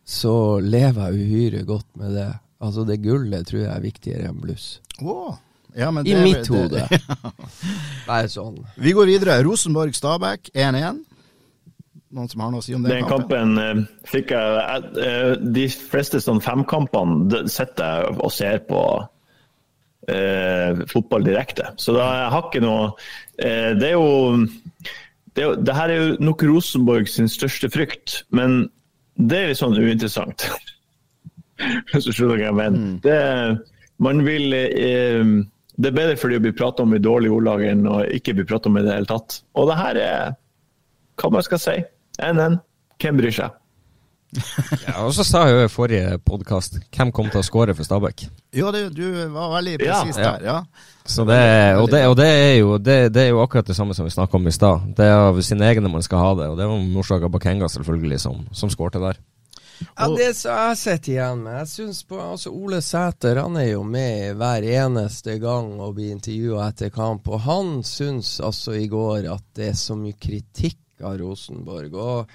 så 0.06 0.36
lever 0.60 1.08
jeg 1.08 1.26
uhyre 1.26 1.64
godt 1.66 1.88
med 1.98 2.20
det. 2.20 2.30
Altså 2.62 2.84
Det 2.86 3.00
gullet 3.02 3.48
tror 3.48 3.64
jeg 3.64 3.72
er 3.74 3.88
viktigere 3.88 4.30
enn 4.30 4.44
bluss. 4.44 4.76
Wow. 5.02 5.40
Ja, 5.78 5.92
men 5.92 6.08
I 6.08 6.14
det- 6.14 6.24
mitt 6.24 6.44
det- 6.44 6.50
hode. 6.50 6.88
Bare 8.08 8.28
sånn. 8.32 8.58
Vi 8.78 8.92
går 8.98 9.06
videre. 9.08 9.38
Rosenborg-Stabæk 9.46 10.52
1-1. 10.54 11.00
Noen 12.12 12.28
som 12.28 12.42
har 12.44 12.52
noe 12.52 12.60
å 12.60 12.64
si 12.66 12.74
om 12.76 12.84
den, 12.84 12.92
Den 12.92 13.08
kampen 13.08 13.54
eh, 13.58 13.78
fikk 14.12 14.34
jeg 14.36 14.90
eh, 15.00 15.30
De 15.56 15.64
fleste 15.72 16.20
sånn 16.20 16.42
femkampene 16.44 17.30
det 17.32 17.46
sitter 17.54 18.02
jeg 18.04 18.18
og 18.20 18.34
ser 18.36 18.58
på 18.68 18.82
eh, 20.12 20.82
fotball 20.92 21.24
direkte. 21.24 21.70
Så 21.80 21.96
da 21.96 22.10
jeg 22.18 22.34
har 22.34 22.50
ikke 22.50 22.64
noe 22.66 22.90
eh, 23.40 23.72
Det 23.80 23.94
er 23.94 23.96
jo 23.96 24.44
det, 25.32 25.46
er, 25.46 25.56
det 25.64 25.76
her 25.78 25.90
er 25.94 26.02
jo 26.02 26.18
nok 26.28 26.44
Rosenborg 26.44 27.08
sin 27.08 27.30
største 27.32 27.70
frykt, 27.72 28.26
men 28.36 28.66
det 29.16 29.38
er 29.38 29.48
litt 29.54 29.62
sånn 29.62 29.78
uinteressant. 29.80 30.44
Hvis 31.94 32.10
du 32.10 32.12
skjønner 32.12 32.36
hva 32.42 32.50
jeg 32.50 32.58
mener. 32.58 32.98
Det, 33.06 33.16
man 34.04 34.20
vil 34.28 34.52
eh, 34.58 35.32
Det 35.82 35.90
er 35.90 35.98
bedre 35.98 36.20
fordi 36.20 36.38
å 36.38 36.44
bli 36.44 36.54
pratet 36.54 36.84
om 36.84 36.94
i 36.94 37.02
dårlig 37.02 37.32
ordlag 37.34 37.64
enn 37.66 37.88
å 37.90 38.02
ikke 38.14 38.36
bli 38.38 38.46
pratet 38.46 38.70
om 38.70 38.78
i 38.78 38.86
det 38.86 38.94
hele 38.94 39.10
tatt. 39.10 39.40
Og 39.58 39.70
det 39.72 39.80
her 39.80 40.00
er 40.02 40.36
hva 41.22 41.32
man 41.34 41.46
skal 41.46 41.62
si. 41.62 41.80
NN. 42.22 42.60
Hvem 43.02 43.18
bryr 43.18 43.34
seg? 43.34 43.58
Ja, 44.88 45.02
og 45.04 45.12
så 45.16 45.26
sa 45.28 45.44
jeg 45.48 45.58
jo 45.58 45.66
i 45.66 45.72
forrige 45.72 46.20
podkast 46.24 46.78
hvem 46.96 47.12
kom 47.16 47.28
til 47.32 47.42
å 47.42 47.46
skåre 47.46 47.76
for 47.76 47.88
Stabæk. 47.88 48.24
Jo, 48.56 48.70
det, 48.74 48.86
du 48.96 49.04
var 49.34 49.52
veldig 49.58 49.76
Ja, 49.80 50.00
presis 50.00 50.20
ja. 50.22 50.30
der. 50.30 50.46
Ja. 50.48 50.94
Så 51.04 51.26
det, 51.28 51.42
og, 51.82 51.90
det, 51.92 52.06
og 52.08 52.16
det, 52.20 52.30
er 52.30 52.56
jo, 52.62 52.78
det, 52.80 52.98
det 53.16 53.26
er 53.26 53.34
jo 53.34 53.42
akkurat 53.44 53.68
det 53.68 53.76
samme 53.76 53.98
som 53.98 54.08
vi 54.08 54.14
snakka 54.14 54.40
om 54.40 54.48
i 54.48 54.56
stad. 54.56 54.88
Det 54.98 55.08
er 55.08 55.18
av 55.28 55.42
sine 55.46 55.68
egne 55.68 55.92
man 55.92 56.06
skal 56.06 56.24
ha 56.24 56.32
det, 56.40 56.50
og 56.54 56.60
det 56.62 56.70
var 56.70 56.88
Norsaga 56.94 57.32
Bakenga 57.32 57.70
selvfølgelig 57.72 58.22
som, 58.24 58.46
som 58.56 58.72
skårte 58.72 59.02
der. 59.04 59.20
Ja, 59.98 60.08
Det 60.18 60.30
som 60.38 60.52
jeg 60.58 60.78
sitter 60.82 61.12
igjen 61.14 61.44
med 61.46 61.58
Jeg 61.60 61.68
synes 61.68 62.04
på, 62.10 62.20
altså 62.22 62.52
Ole 62.54 62.82
Sæter 62.86 63.40
han 63.42 63.56
er 63.58 63.72
jo 63.72 63.84
med 63.84 64.36
hver 64.40 64.68
eneste 64.68 65.38
gang 65.42 65.74
og 65.82 65.96
blir 65.98 66.12
intervjua 66.16 66.68
etter 66.72 66.90
kamp, 66.94 67.28
og 67.28 67.40
han 67.48 67.80
syns 67.88 68.40
altså 68.44 68.76
i 68.78 68.88
går 68.92 69.28
at 69.34 69.44
det 69.58 69.72
er 69.72 69.80
så 69.80 69.96
mye 69.98 70.18
kritikk 70.22 70.78
av 71.02 71.18
Rosenborg. 71.18 71.96
og 71.98 72.28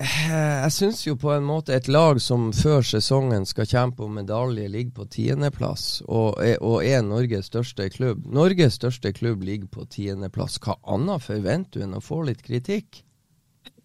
eh, 0.00 0.62
jeg 0.64 0.72
syns 0.74 1.04
jo 1.06 1.14
på 1.20 1.30
en 1.34 1.44
måte 1.46 1.74
et 1.76 1.86
lag 1.92 2.18
som 2.22 2.48
før 2.56 2.82
sesongen 2.86 3.44
skal 3.46 3.68
kjempe 3.68 4.02
om 4.06 4.16
medalje, 4.18 4.66
ligger 4.68 4.96
på 4.96 5.06
tiendeplass 5.12 6.00
og, 6.08 6.40
er- 6.42 6.58
og 6.62 6.82
er 6.84 7.02
Norges 7.06 7.46
største 7.52 7.86
klubb. 7.94 8.24
Norges 8.26 8.74
største 8.80 9.12
klubb 9.12 9.44
ligger 9.46 9.68
på 9.70 9.86
tiendeplass. 9.92 10.58
Hva 10.64 10.78
annet 10.96 11.22
forventer 11.22 11.78
du 11.80 11.86
enn 11.86 11.94
å 11.98 12.02
få 12.02 12.22
litt 12.26 12.42
kritikk? 12.42 13.04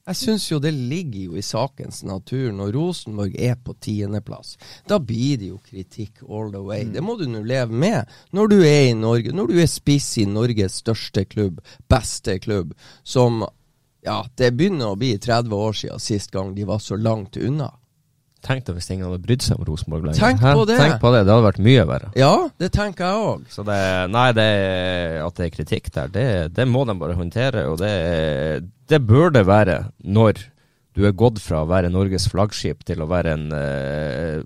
Jeg 0.06 0.18
syns 0.20 0.44
jo 0.52 0.60
det 0.62 0.70
ligger 0.76 1.32
jo 1.32 1.38
i 1.40 1.42
sakens 1.42 2.04
natur 2.06 2.52
når 2.54 2.76
Rosenborg 2.76 3.38
er 3.42 3.56
på 3.58 3.74
tiendeplass. 3.82 4.52
Da 4.86 5.00
blir 5.02 5.40
det 5.42 5.50
jo 5.50 5.58
kritikk 5.66 6.22
all 6.30 6.52
the 6.54 6.62
way. 6.62 6.84
Det 6.86 7.02
må 7.02 7.16
du 7.18 7.26
nå 7.26 7.42
leve 7.42 7.74
med 7.74 8.12
når 8.30 8.52
du 8.52 8.60
er 8.60 8.92
i 8.92 8.94
Norge, 8.94 9.34
når 9.34 9.50
du 9.50 9.58
er 9.64 9.72
spiss 9.72 10.12
i 10.22 10.28
Norges 10.30 10.78
største 10.84 11.26
klubb, 11.26 11.64
beste 11.90 12.38
klubb, 12.40 12.76
som 13.04 13.46
Ja, 14.06 14.20
det 14.38 14.52
begynner 14.54 14.92
å 14.94 14.98
bli 15.02 15.16
30 15.18 15.54
år 15.58 15.74
siden 15.74 16.02
sist 16.04 16.30
gang 16.30 16.52
de 16.54 16.68
var 16.70 16.78
så 16.78 16.94
langt 16.94 17.40
unna. 17.42 17.72
Tenk 18.46 18.66
deg 18.68 18.78
hvis 18.78 18.90
ingen 18.94 19.08
hadde 19.08 19.24
brydd 19.24 19.42
seg 19.42 19.58
om 19.58 19.66
Rosenborg 19.66 20.06
lenger. 20.06 20.22
Tenk 20.22 20.44
på 20.44 20.66
det. 20.70 20.78
Tenk 20.78 21.00
på 21.02 21.12
det, 21.16 21.24
det 21.26 21.34
hadde 21.34 21.48
vært 21.48 21.62
mye 21.66 21.86
verre. 21.90 22.10
Ja, 22.20 22.34
det 22.62 22.70
tenker 22.76 23.08
jeg 23.08 23.30
òg. 23.30 23.46
Så 23.50 23.66
det, 23.66 23.78
nei, 24.14 24.28
det, 24.38 24.50
at 25.26 25.40
det 25.40 25.48
er 25.48 25.56
kritikk 25.56 25.90
der, 25.96 26.12
det, 26.14 26.28
det 26.58 26.68
må 26.70 26.84
de 26.86 26.98
bare 27.00 27.18
håndtere. 27.18 27.66
Og 27.72 27.80
det, 27.82 27.94
det 28.92 29.02
bør 29.06 29.34
det 29.34 29.48
være 29.50 29.80
når 30.06 30.46
du 30.96 31.04
er 31.10 31.18
gått 31.18 31.42
fra 31.44 31.64
å 31.64 31.70
være 31.70 31.92
Norges 31.92 32.30
flaggskip 32.32 32.86
til 32.88 33.02
å 33.04 33.10
være 33.10 33.34
en 33.36 33.50
eh, 33.58 34.38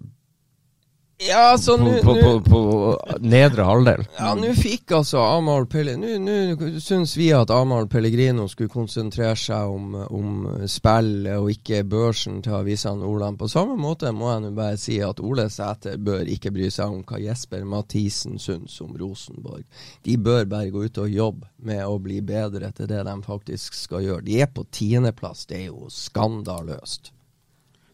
Ja, 1.27 1.57
så 1.59 1.73
på, 1.77 1.83
nå 1.83 1.97
på, 1.99 2.13
på, 2.13 2.19
nå- 2.23 2.41
på 2.47 3.17
nedre 3.27 3.63
halvdel. 3.67 4.05
Ja, 4.15 4.29
nå 4.39 4.53
fikk 4.55 4.93
altså 4.95 5.19
Amahl 5.19 5.65
Pellegrino 5.67 6.13
Nå 6.23 6.37
nå 6.55 6.79
syns 6.79 7.17
vi 7.19 7.25
at 7.35 7.51
Amahl 7.51 7.89
Pellegrino 7.91 8.45
skulle 8.47 8.71
konsentrere 8.71 9.35
seg 9.35 9.67
om, 9.73 9.97
om 10.15 10.37
spillet 10.71 11.35
og 11.35 11.49
ikke 11.51 11.81
børsen 11.91 12.39
til 12.45 12.55
avisene 12.61 13.03
Olan. 13.03 13.35
På 13.35 13.49
samme 13.51 13.75
måte 13.75 14.13
må 14.15 14.31
jeg 14.31 14.45
nå 14.45 14.53
bare 14.61 14.79
si 14.79 15.01
at 15.03 15.19
Ole 15.19 15.49
Sæter 15.51 15.99
bør 15.99 16.23
ikke 16.31 16.53
bry 16.55 16.71
seg 16.71 16.87
om 16.95 17.03
hva 17.03 17.19
Jesper 17.19 17.67
Mathisen 17.67 18.39
syns 18.39 18.79
om 18.87 18.95
Rosenborg. 18.95 19.67
De 20.07 20.15
bør 20.17 20.47
bare 20.55 20.71
gå 20.71 20.87
ut 20.87 21.03
og 21.03 21.11
jobbe 21.11 21.51
med 21.67 21.83
å 21.83 21.99
bli 21.99 22.21
bedre 22.23 22.71
til 22.71 22.87
det 22.87 23.03
de 23.11 23.19
faktisk 23.27 23.75
skal 23.75 24.07
gjøre. 24.07 24.23
De 24.31 24.39
er 24.39 24.47
på 24.55 24.63
tiendeplass. 24.71 25.43
Det 25.51 25.65
er 25.65 25.71
jo 25.73 25.91
skandaløst. 25.91 27.11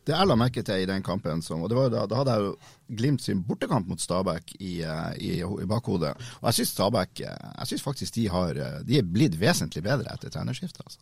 Det 0.05 0.13
jeg 0.13 0.27
la 0.29 0.35
merke 0.37 0.61
til 0.63 0.83
i 0.83 0.85
den 0.85 1.01
kampen, 1.01 1.41
som, 1.41 1.63
og 1.65 1.69
det 1.71 1.77
var, 1.77 1.89
da, 1.89 2.05
da 2.05 2.15
hadde 2.19 2.33
jeg 2.35 2.43
jo 2.45 2.55
Glimt 2.95 3.21
sin 3.25 3.39
bortekamp 3.41 3.87
mot 3.89 3.99
Stabæk 3.99 4.51
i, 4.59 4.81
eh, 4.85 5.13
i, 5.17 5.31
i 5.41 5.65
bakhodet. 5.65 6.11
Og 6.41 6.49
jeg 6.51 6.59
syns 6.59 6.73
Stabæk 6.75 7.21
eh, 7.25 7.45
Jeg 7.57 7.67
synes 7.71 7.81
faktisk 7.81 8.13
de 8.19 8.27
har 8.29 8.49
eh, 8.61 8.75
De 8.85 8.99
er 8.99 9.07
blitt 9.15 9.39
vesentlig 9.41 9.81
bedre 9.83 10.13
etter 10.13 10.29
trenerskiftet. 10.29 10.83
Altså. 10.85 10.99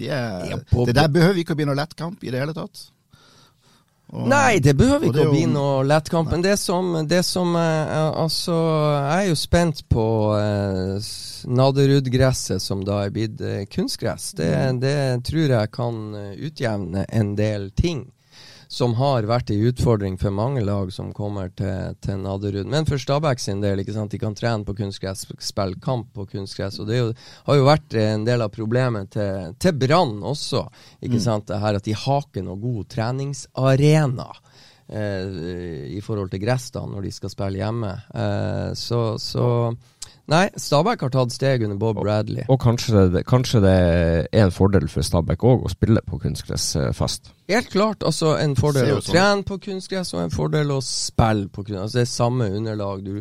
De 0.00 0.08
er, 0.10 0.64
på- 0.72 0.86
det 0.88 0.94
der 0.98 1.06
behøver 1.12 1.38
ikke 1.44 1.54
å 1.54 1.60
bli 1.60 1.68
noe 1.70 1.78
lettkamp 1.78 2.24
i 2.26 2.30
det 2.34 2.40
hele 2.42 2.54
tatt. 2.56 2.88
Og- 4.10 4.26
Nei, 4.26 4.58
det 4.58 4.74
behøver 4.74 5.06
ikke 5.06 5.20
det 5.20 5.26
å 5.28 5.30
bli 5.36 5.44
noe 5.46 5.84
lettkamp. 5.86 6.30
Men 6.34 6.42
det 6.42 6.56
som, 6.58 7.06
det 7.06 7.20
som 7.24 7.54
Altså, 7.54 8.56
jeg 8.96 9.26
er 9.26 9.28
jo 9.28 9.38
spent 9.38 9.84
på 9.92 10.06
eh, 10.34 11.10
Naderud-gresset, 11.60 12.58
som 12.62 12.82
da 12.84 13.04
er 13.04 13.10
blitt 13.14 13.38
kunstgress. 13.70 14.32
Det, 14.34 14.50
Mm. 14.50 14.80
det 14.82 15.24
tror 15.24 15.48
jeg 15.54 15.70
kan 15.70 16.00
utjevne 16.34 17.04
en 17.08 17.36
del 17.36 17.70
ting. 17.70 18.08
Som 18.70 18.92
har 19.00 19.26
vært 19.26 19.50
en 19.50 19.64
utfordring 19.66 20.14
for 20.20 20.30
mange 20.30 20.60
lag 20.62 20.92
som 20.94 21.08
kommer 21.12 21.48
til, 21.58 21.96
til 22.04 22.20
Naderud. 22.22 22.68
Men 22.70 22.86
for 22.86 23.02
Stabæk 23.02 23.40
sin 23.42 23.58
del, 23.64 23.80
ikke 23.82 23.96
sant? 23.96 24.12
de 24.14 24.20
kan 24.22 24.36
trene 24.38 24.62
på 24.64 24.76
kunstgress, 24.78 25.24
spille 25.42 25.80
kamp 25.82 26.12
på 26.14 26.28
kunstgress. 26.30 26.78
Og 26.78 26.86
det 26.86 27.00
jo, 27.00 27.08
har 27.48 27.58
jo 27.58 27.66
vært 27.66 27.96
en 27.98 28.22
del 28.28 28.44
av 28.46 28.52
problemet 28.54 29.10
til, 29.16 29.56
til 29.58 29.74
Brann 29.74 30.20
også. 30.22 30.62
Ikke 31.02 31.18
Mm. 31.18 31.24
sant? 31.26 31.48
Det 31.50 31.58
her 31.58 31.80
at 31.80 31.88
de 31.90 31.96
har 31.98 32.22
ikke 32.28 32.44
noe 32.46 32.60
god 32.62 32.86
treningsarena 32.94 34.28
eh, 34.86 35.90
i 35.96 36.00
forhold 36.04 36.30
til 36.30 36.42
gress 36.46 36.70
da, 36.70 36.84
når 36.86 37.02
de 37.08 37.12
skal 37.14 37.30
spille 37.34 37.58
hjemme. 37.62 37.90
Eh, 38.14 38.70
så, 38.78 39.02
så 39.18 39.74
Nei, 40.30 40.44
Stabæk 40.62 41.00
har 41.02 41.10
tatt 41.10 41.32
steg 41.34 41.64
under 41.66 41.76
Bob 41.80 41.98
Bradley. 41.98 42.44
Og 42.48 42.60
kanskje 42.62 43.08
det, 43.16 43.24
kanskje 43.26 43.60
det 43.64 43.72
er 44.30 44.44
en 44.44 44.52
fordel 44.54 44.86
for 44.92 45.02
Stabæk 45.02 45.42
òg 45.42 45.64
å 45.66 45.72
spille 45.72 46.02
på 46.06 46.20
kunstgress 46.22 46.68
fast. 46.94 47.32
Helt 47.50 47.70
klart. 47.72 48.04
altså 48.06 48.36
En 48.38 48.54
fordel 48.58 48.92
å 48.94 49.00
trene 49.02 49.42
på 49.48 49.58
kunstgress, 49.64 50.14
og 50.14 50.22
en 50.22 50.30
fordel 50.34 50.70
å 50.76 50.78
spille 50.86 51.48
på 51.50 51.64
kunstgress. 51.64 51.82
Altså, 51.88 51.98
det 51.98 52.06
er 52.06 52.12
samme 52.12 52.46
underlag. 52.60 53.02
Du, 53.02 53.18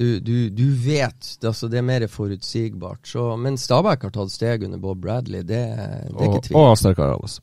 du, 0.00 0.06
du, 0.24 0.34
du 0.48 0.64
vet. 0.80 1.36
Det, 1.42 1.50
altså, 1.52 1.68
det 1.68 1.82
er 1.82 1.86
mer 1.90 2.06
forutsigbart. 2.08 3.04
Så, 3.12 3.26
men 3.36 3.58
Stabæk 3.60 4.08
har 4.08 4.16
tatt 4.16 4.32
steg 4.32 4.64
under 4.64 4.80
Bob 4.80 5.02
Bradley. 5.04 5.42
Det, 5.44 5.60
det 5.60 5.60
er 5.60 6.08
Og, 6.14 6.24
ikke 6.30 6.46
tvil. 6.48 6.56
og 6.56 6.72
Astar 6.72 6.96
Karadas. 6.96 7.40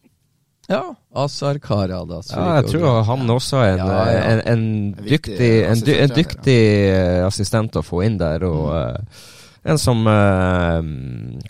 Ja. 0.67 0.83
Azar 1.15 1.59
Karadas. 1.63 2.33
Ja, 2.35 2.57
jeg 2.59 2.73
tror 2.73 3.01
han 3.07 3.29
også 3.31 3.61
er 3.63 3.77
en, 3.77 3.87
Ja, 3.87 4.03
ja. 4.11 4.19
en, 4.19 4.39
en, 4.39 4.65
En 4.99 5.07
dyktig, 5.07 5.51
en, 5.63 5.83
en 6.03 6.13
dyktig 6.15 6.59
eh, 6.91 7.23
assistent 7.25 7.79
å 7.79 7.83
få 7.85 8.03
inn 8.03 8.17
der, 8.19 8.43
og 8.43 8.73
eh, 8.75 9.21
en 9.67 9.79
som 9.79 9.99
uh, 10.07 10.79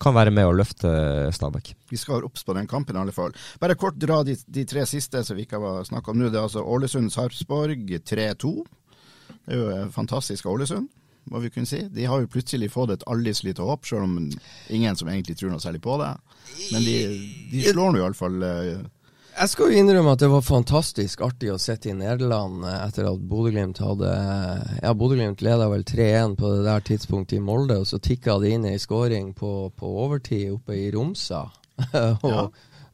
kan 0.02 0.16
være 0.16 0.32
med 0.34 0.48
å 0.50 0.54
løfte 0.56 0.90
Stabæk. 1.36 1.74
Vi 1.92 2.00
skal 2.02 2.16
være 2.16 2.30
obs 2.32 2.46
på 2.48 2.56
den 2.58 2.70
kampen 2.70 2.98
i 2.98 3.02
alle 3.04 3.14
fall. 3.14 3.34
Bare 3.62 3.78
kort 3.78 4.00
dra 4.02 4.24
de, 4.26 4.34
de 4.48 4.64
tre 4.66 4.88
siste 4.90 5.22
som 5.26 5.38
vi 5.38 5.46
ikke 5.46 5.60
har 5.62 5.86
snakka 5.86 6.14
om 6.14 6.22
nå. 6.22 6.32
Det 6.34 6.40
er 6.40 6.48
altså 6.48 6.64
Ålesund-Sarpsborg 6.66 7.92
3-2. 8.10 8.54
Det 9.46 9.54
er 9.54 9.62
jo 9.62 9.86
fantastisk 9.94 10.48
av 10.48 10.58
Ålesund, 10.58 10.90
må 11.30 11.44
vi 11.44 11.52
kunne 11.54 11.70
si. 11.70 11.84
De 11.94 12.10
har 12.10 12.24
jo 12.24 12.32
plutselig 12.32 12.72
fått 12.74 12.96
et 12.96 13.06
aldri 13.12 13.36
så 13.38 13.50
lite 13.52 13.70
håp, 13.70 13.86
selv 13.86 14.08
om 14.08 14.18
ingen 14.74 14.98
som 14.98 15.14
egentlig 15.14 15.38
tror 15.38 15.54
noe 15.54 15.62
særlig 15.62 15.84
på 15.86 16.00
det. 16.02 16.10
Men 16.74 16.90
de, 16.90 16.98
de 17.54 17.66
slår 17.70 17.94
nå 17.94 18.02
iallfall 18.02 18.42
Jeg 19.38 19.50
skal 19.52 19.70
jo 19.70 19.78
innrømme 19.84 20.14
at 20.16 20.22
det 20.24 20.30
var 20.32 20.42
fantastisk 20.42 21.22
artig 21.22 21.52
å 21.54 21.60
sitte 21.62 21.92
i 21.92 21.94
Nederland 21.98 22.64
eh, 22.66 22.78
etter 22.88 23.06
at 23.12 23.20
Bodø-Glimt 23.30 23.78
hadde 23.84 24.10
Ja, 24.82 24.94
Bodø-Glimt 24.98 25.44
leda 25.46 25.68
vel 25.70 25.84
3-1 25.86 26.34
på 26.40 26.50
det 26.56 26.64
der 26.66 26.86
tidspunktet 26.88 27.38
i 27.38 27.44
Molde, 27.46 27.78
og 27.84 27.86
så 27.90 28.00
tikka 28.02 28.40
det 28.42 28.56
inn 28.56 28.66
ei 28.66 28.80
skåring 28.82 29.34
på, 29.38 29.52
på 29.78 29.92
overtid 30.08 30.56
oppe 30.56 30.74
i 30.80 30.88
Romsa. 30.96 31.44
og 32.24 32.26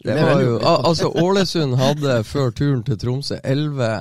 Ja. 0.04 0.16
det 0.18 0.20
var 0.28 0.41
jo- 0.44 0.60
Altså, 0.68 1.08
Ålesund 1.16 1.78
hadde 1.80 2.18
før 2.28 2.52
turen 2.52 2.84
til 2.84 2.98
Tromsø 3.00 3.38
elleve 3.44 3.94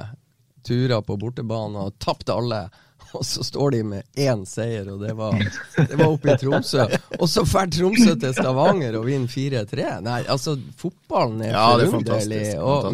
turer 0.67 1.03
på 1.07 1.15
bortebane 1.19 1.79
og 1.79 1.95
tapte 2.03 2.35
alle. 2.35 2.65
Og 3.19 3.25
så 3.29 3.45
står 3.45 3.75
de 3.77 3.83
med 3.95 4.21
én 4.21 4.45
seier, 4.49 4.89
og 4.93 5.03
det 5.05 5.13
var, 5.19 5.37
det 5.77 5.99
var 5.99 6.07
oppe 6.09 6.33
i 6.33 6.37
Tromsø. 6.41 6.87
Og 7.19 7.29
så 7.29 7.45
drar 7.45 7.69
Tromsø 7.73 8.15
til 8.17 8.37
Stavanger 8.37 8.97
og 9.01 9.09
vinner 9.09 9.29
4-3. 9.29 9.89
Nei, 10.07 10.21
altså, 10.33 10.57
fotballen 10.81 11.45
er 11.45 11.53
Ja, 11.53 11.67
det 11.77 11.89
er 11.89 11.93
forunderlig. 11.93 12.45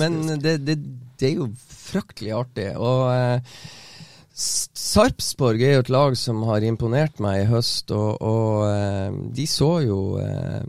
Men 0.03 0.41
det, 0.43 0.57
det, 0.67 0.79
det 1.21 1.31
er 1.31 1.43
jo 1.45 1.51
fryktelig 1.89 2.35
artig. 2.37 2.69
Og 2.77 3.05
eh, 3.13 3.61
Sarpsborg 4.39 5.63
er 5.67 5.77
jo 5.77 5.83
et 5.83 5.91
lag 5.91 6.15
som 6.19 6.45
har 6.47 6.67
imponert 6.67 7.19
meg 7.23 7.43
i 7.43 7.49
høst, 7.51 7.91
og, 7.95 8.21
og 8.23 8.69
eh, 8.71 9.19
de 9.35 9.47
så 9.51 9.73
jo 9.87 10.01
eh, 10.23 10.63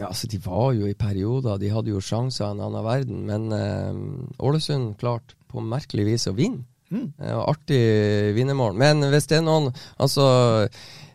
Ja, 0.00 0.08
altså, 0.08 0.26
de 0.32 0.40
var 0.40 0.72
jo 0.72 0.88
i 0.88 0.96
perioder, 0.96 1.60
de 1.60 1.72
hadde 1.72 1.92
jo 1.92 2.00
sjanser 2.00 2.46
i 2.46 2.54
en 2.54 2.62
annen 2.64 2.86
verden, 2.86 3.24
men 3.28 3.52
eh, 3.52 4.44
Ålesund 4.44 4.96
klarte 5.00 5.36
på 5.52 5.60
merkelig 5.60 6.08
vis 6.08 6.28
å 6.30 6.36
vinne. 6.36 6.64
Eh, 6.92 7.32
og 7.34 7.48
artig 7.56 7.82
vinnermål. 8.36 8.74
Men 8.78 9.02
hvis 9.12 9.26
det 9.30 9.38
er 9.40 9.46
noen 9.46 9.70
Altså, 9.98 10.24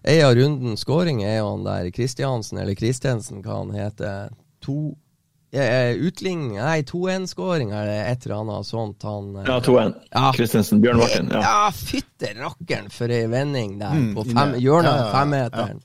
ei 0.07 0.19
av 0.25 0.35
rundens 0.37 0.83
skåring 0.85 1.23
er 1.27 1.39
jo 1.41 1.51
han 1.53 1.65
der 1.67 1.91
Kristiansen, 1.95 2.59
eller 2.61 2.77
Kristensen, 2.79 3.43
hva 3.45 3.59
han 3.61 3.75
heter. 3.77 4.31
To 4.65 4.95
eh, 5.53 5.93
Utligning 5.95 6.57
Nei, 6.57 6.81
2-1-skåring 6.87 7.71
eller 7.71 8.03
et 8.11 8.25
eller 8.25 8.41
annet 8.41 8.67
sånt. 8.67 9.03
Han 9.07 9.35
eh, 9.37 9.47
Ja, 9.47 9.59
2-1. 9.63 9.95
Ja. 10.11 10.27
Kristensen. 10.35 10.81
Bjørn 10.83 10.97
Martin. 11.03 11.31
Ja. 11.33 11.41
ja, 11.45 11.71
fytte 11.71 12.33
rakkeren 12.41 12.89
for 12.93 13.13
ei 13.13 13.25
vending 13.31 13.77
der 13.79 13.93
Mm, 13.97 14.13
på 14.17 14.25
fem, 14.31 14.57
hjørnet 14.61 14.91
av 14.91 14.97
ja, 14.99 15.05
ja, 15.05 15.11
femmeteren. 15.15 15.81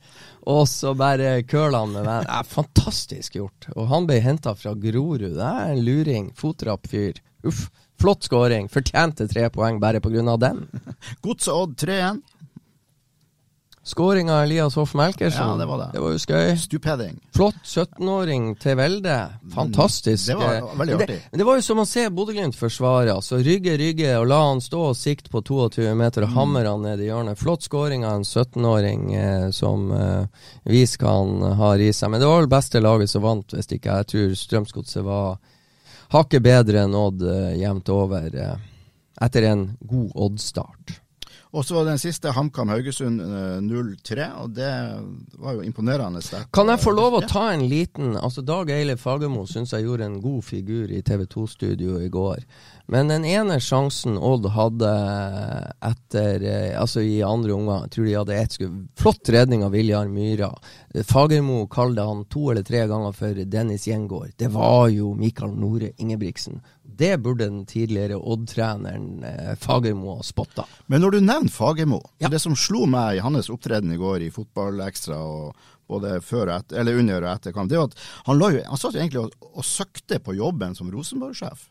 Og 0.53 0.65
så 0.67 0.91
bare 0.99 1.37
køla 1.47 1.85
han 1.85 1.93
med 1.95 2.03
venn. 2.09 2.25
Ja, 2.27 2.41
fantastisk 2.43 3.37
gjort. 3.39 3.69
Og 3.77 3.87
han 3.93 4.09
ble 4.09 4.17
henta 4.25 4.57
fra 4.59 4.73
Grorud. 4.75 5.23
Det 5.37 5.51
er 5.53 5.71
en 5.77 5.85
luring. 5.87 6.33
Fotrapp 6.35 6.89
fyr. 6.91 7.21
Uff. 7.47 7.69
Flott 8.03 8.27
skåring. 8.27 8.69
Fortjente 8.73 9.29
tre 9.31 9.49
poeng 9.55 9.79
bare 9.83 10.03
av 10.03 10.39
den. 10.43 10.67
Godset 11.23 11.55
Odd 11.55 11.77
3-1. 11.79 12.23
Skåring 13.85 14.31
av 14.31 14.43
Elias 14.45 14.75
Hoff 14.79 14.95
Melkersen. 14.95 15.49
Ja, 15.49 15.57
det 15.57 15.67
var 15.67 15.79
det. 15.79 15.89
Det 15.93 16.01
var 16.01 16.13
jo 16.15 16.19
skøy. 16.23 16.53
Stupheading. 16.57 17.17
Flott 17.35 17.57
17-åring 17.67 18.45
til 18.63 18.77
velde. 18.79 19.17
Fantastisk. 19.57 20.29
Det 20.29 20.37
var 20.39 20.69
veldig 20.79 20.95
artig. 21.01 21.17
Det, 21.33 21.39
det 21.41 21.47
var 21.49 21.59
jo 21.59 21.65
som 21.67 21.81
å 21.83 21.87
se 21.91 22.05
Bodø-Glimt 22.15 22.55
forsvare. 22.55 23.17
Altså, 23.17 23.41
rygge, 23.43 23.75
rygge 23.81 24.13
og 24.21 24.29
la 24.31 24.39
han 24.45 24.63
stå 24.63 24.85
og 24.93 24.95
sikte 25.01 25.35
på 25.35 25.43
22 25.43 25.97
meter 25.99 26.23
og 26.23 26.31
Mm. 26.31 26.37
hamre 26.39 26.69
han 26.71 26.87
ned 26.87 27.03
i 27.03 27.09
hjørnet. 27.11 27.39
Flott 27.43 27.67
skåring 27.67 28.07
av 28.07 28.21
en 28.21 28.25
17-åring 28.29 29.15
eh, 29.19 29.51
som 29.51 29.91
eh, 29.93 30.47
Visk 30.71 31.03
han 31.03 31.43
har 31.59 31.83
i 31.83 31.91
seg. 31.93 32.11
Men 32.15 32.23
det 32.23 32.31
var 32.31 32.39
vel 32.45 32.53
beste 32.55 32.81
laget 32.81 33.11
som 33.11 33.27
vant, 33.27 33.51
hvis 33.51 33.67
ikke 33.75 33.99
jeg 33.99 34.07
tror 34.15 34.39
Strømsgodset 34.45 35.03
var 35.03 35.41
hakket 36.13 36.45
bedre 36.45 36.85
enn 36.85 36.97
Odd 36.97 37.25
eh, 37.25 37.55
jevnt 37.63 37.89
over 37.93 38.35
eh, 38.37 38.57
etter 39.25 39.49
en 39.49 39.65
god 39.89 40.13
Odd-start. 40.27 40.99
Og 41.53 41.67
så 41.69 41.83
den 41.85 41.99
siste 42.01 42.33
HamKam 42.33 42.71
Haugesund 42.73 43.21
eh, 43.21 43.59
0-3, 43.61 44.29
og 44.41 44.55
det 44.57 44.71
var 45.37 45.59
jo 45.59 45.65
imponerende 45.67 46.23
sterkt. 46.25 46.49
Kan 46.57 46.73
jeg 46.73 46.81
få 46.81 46.95
lov 46.97 47.19
å 47.19 47.27
ta 47.29 47.51
en 47.53 47.67
liten 47.69 48.15
Altså 48.17 48.41
Dag 48.47 48.71
Eile 48.73 48.97
Fagermo 48.97 49.45
syns 49.49 49.75
jeg 49.75 49.85
gjorde 49.85 50.07
en 50.09 50.21
god 50.23 50.47
figur 50.47 50.89
i 50.89 51.03
TV 51.05 51.27
2-studio 51.29 51.99
i 52.01 52.09
går. 52.13 52.41
Men 52.93 53.13
den 53.13 53.27
ene 53.29 53.59
sjansen 53.63 54.17
Odd 54.17 54.49
hadde 54.57 54.93
etter 55.85 56.47
eh, 56.49 56.73
Altså 56.81 57.05
i 57.05 57.21
andre 57.27 57.53
omgang, 57.53 57.85
jeg 57.85 57.95
tror 57.99 58.09
de 58.09 58.17
hadde 58.17 58.41
ett 58.41 58.57
skudd. 58.57 58.83
Flott 58.99 59.33
redning 59.37 59.67
av 59.67 59.77
Viljar 59.77 60.09
Myra. 60.09 60.49
Fagermo 61.05 61.67
kalte 61.73 62.09
han 62.09 62.25
to 62.33 62.49
eller 62.55 62.65
tre 62.65 62.87
ganger 62.89 63.13
for 63.17 63.45
Dennis 63.45 63.85
Gjengård. 63.91 64.33
Det 64.41 64.49
var 64.57 64.89
jo 64.89 65.13
Mikael 65.21 65.53
Nore 65.53 65.93
Ingebrigtsen. 66.01 66.63
Det 66.83 67.17
burde 67.23 67.45
den 67.45 67.67
tidligere 67.67 68.19
Odd-treneren 68.19 69.25
eh, 69.25 69.53
Fagermo 69.59 70.17
ha 70.17 70.23
spotta. 70.27 70.65
Men 70.87 71.05
når 71.05 71.17
du 71.17 71.21
nevner 71.21 71.53
Fagermo, 71.53 72.01
det 72.19 72.41
som 72.43 72.57
slo 72.59 72.87
meg 72.91 73.17
i 73.17 73.23
hans 73.25 73.51
opptreden 73.53 73.93
i 73.95 74.01
går 74.01 74.27
i 74.27 74.33
Fotballekstra, 74.35 75.21
både 75.89 76.17
før 76.25 76.49
og 76.49 76.57
etter, 76.57 76.81
eller 76.83 76.99
under 76.99 77.27
og 77.27 77.31
etter 77.35 77.55
kamp, 77.55 77.71
det 77.71 77.79
var 77.79 77.91
at 77.91 78.03
han, 78.27 78.43
jo, 78.43 78.65
han 78.67 78.81
satt 78.81 78.97
jo 78.97 79.05
egentlig 79.05 79.23
og, 79.23 79.49
og 79.53 79.67
søkte 79.67 80.19
på 80.23 80.37
jobben 80.39 80.77
som 80.79 80.91
Rosenborg-sjef. 80.93 81.69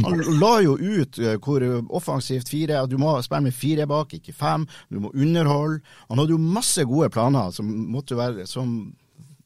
Han 0.00 0.22
la 0.38 0.52
jo 0.62 0.76
ut 0.78 1.18
eh, 1.18 1.36
hvor 1.42 1.64
offensivt 1.90 2.48
fire 2.52 2.84
Du 2.88 2.96
må 3.00 3.16
spille 3.24 3.48
med 3.48 3.56
fire 3.56 3.86
bak, 3.90 4.14
ikke 4.16 4.34
fem. 4.36 4.66
Du 4.88 5.00
må 5.02 5.10
underholde. 5.14 5.80
Han 6.08 6.20
hadde 6.22 6.36
jo 6.36 6.40
masse 6.40 6.84
gode 6.88 7.10
planer 7.12 7.50
som 7.54 7.68
måtte 7.90 8.18
være 8.18 8.46
som 8.48 8.92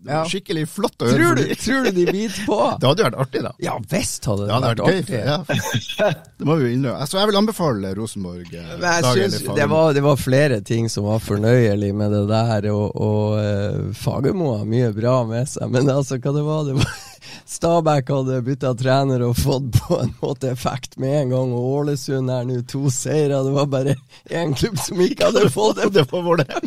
Ja. 0.05 0.23
Skikkelig 0.29 0.67
flott 0.69 1.01
å 1.01 1.07
høre. 1.09 1.17
Tror 1.17 1.39
du, 1.39 1.55
tror 1.63 1.87
du 1.87 1.91
de 1.97 2.05
biter 2.13 2.43
på? 2.49 2.59
Det 2.81 2.89
hadde 2.91 3.07
vært 3.07 3.19
artig, 3.25 3.41
da. 3.47 3.53
Ja 3.65 3.79
visst 3.91 4.27
hadde 4.29 4.45
det, 4.45 4.51
Det 4.51 4.55
hadde 4.55 4.69
vært 4.69 4.83
vært 4.85 4.91
gøy. 4.91 5.01
artig. 5.01 5.23
Ja. 5.25 6.13
Det 6.39 6.49
må 6.49 6.57
vi 6.61 6.67
jo 6.69 6.75
innrømme. 6.77 6.99
Altså, 7.07 7.19
jeg 7.23 7.31
vil 7.31 7.41
anbefale 7.41 7.95
Rosenborg. 7.97 8.53
eh, 8.53 8.75
jeg 8.85 9.05
synes 9.15 9.39
det 9.57 9.69
var, 9.71 9.93
det 9.97 10.03
var 10.05 10.21
flere 10.21 10.61
ting 10.67 10.91
som 10.93 11.09
var 11.09 11.23
fornøyelig 11.25 11.91
med 11.97 12.13
det 12.13 12.23
der, 12.29 12.69
og, 12.75 12.93
og 13.01 13.39
eh, 13.41 13.81
Fagermo 13.97 14.53
har 14.59 14.69
mye 14.69 14.93
bra 14.97 15.17
med 15.29 15.49
seg. 15.49 15.73
Men 15.73 15.89
altså, 15.95 16.21
hva 16.21 16.35
det 16.37 16.45
var 16.47 16.69
det? 16.69 16.79
var 16.83 16.95
Stabæk 17.55 18.09
hadde 18.13 18.39
bytta 18.45 18.71
trener 18.79 19.23
og 19.27 19.35
fått 19.37 19.77
på 19.87 19.99
en 20.01 20.13
måte 20.21 20.49
effekt 20.53 20.99
med 21.01 21.15
en 21.23 21.33
gang, 21.35 21.53
og 21.57 21.67
Ålesund 21.81 22.31
er 22.33 22.45
nå 22.49 22.61
to 22.69 22.87
seire. 22.93 23.41
Det 23.47 23.53
var 23.57 23.69
bare 23.73 23.97
én 24.33 24.53
klubb 24.57 24.79
som 24.81 25.01
ikke 25.05 25.29
hadde 25.31 25.49
fått 25.53 25.81
det. 25.81 25.91
det 25.99 26.07
var 26.13 26.25
vår 26.29 26.43
det. 26.45 26.63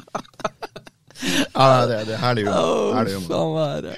Ja, 1.54 1.86
det, 1.90 2.04
det 2.10 2.16
er 2.18 2.22
herlig 2.22 2.48
faen 3.28 3.56
være. 3.56 3.98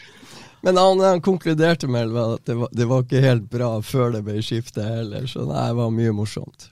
Men 0.61 0.77
han, 0.77 0.99
han 0.99 1.21
konkluderte 1.23 1.87
med 1.87 2.15
at 2.19 2.45
det 2.45 2.57
var, 2.59 2.69
det 2.71 2.87
var 2.89 3.05
ikke 3.05 3.23
helt 3.23 3.47
bra 3.51 3.71
før 3.85 4.11
det 4.17 4.25
ble 4.27 4.41
skiftet 4.43 4.83
heller, 4.83 5.27
så 5.27 5.47
det 5.47 5.69
var 5.77 5.95
mye 5.95 6.11
morsomt. 6.15 6.67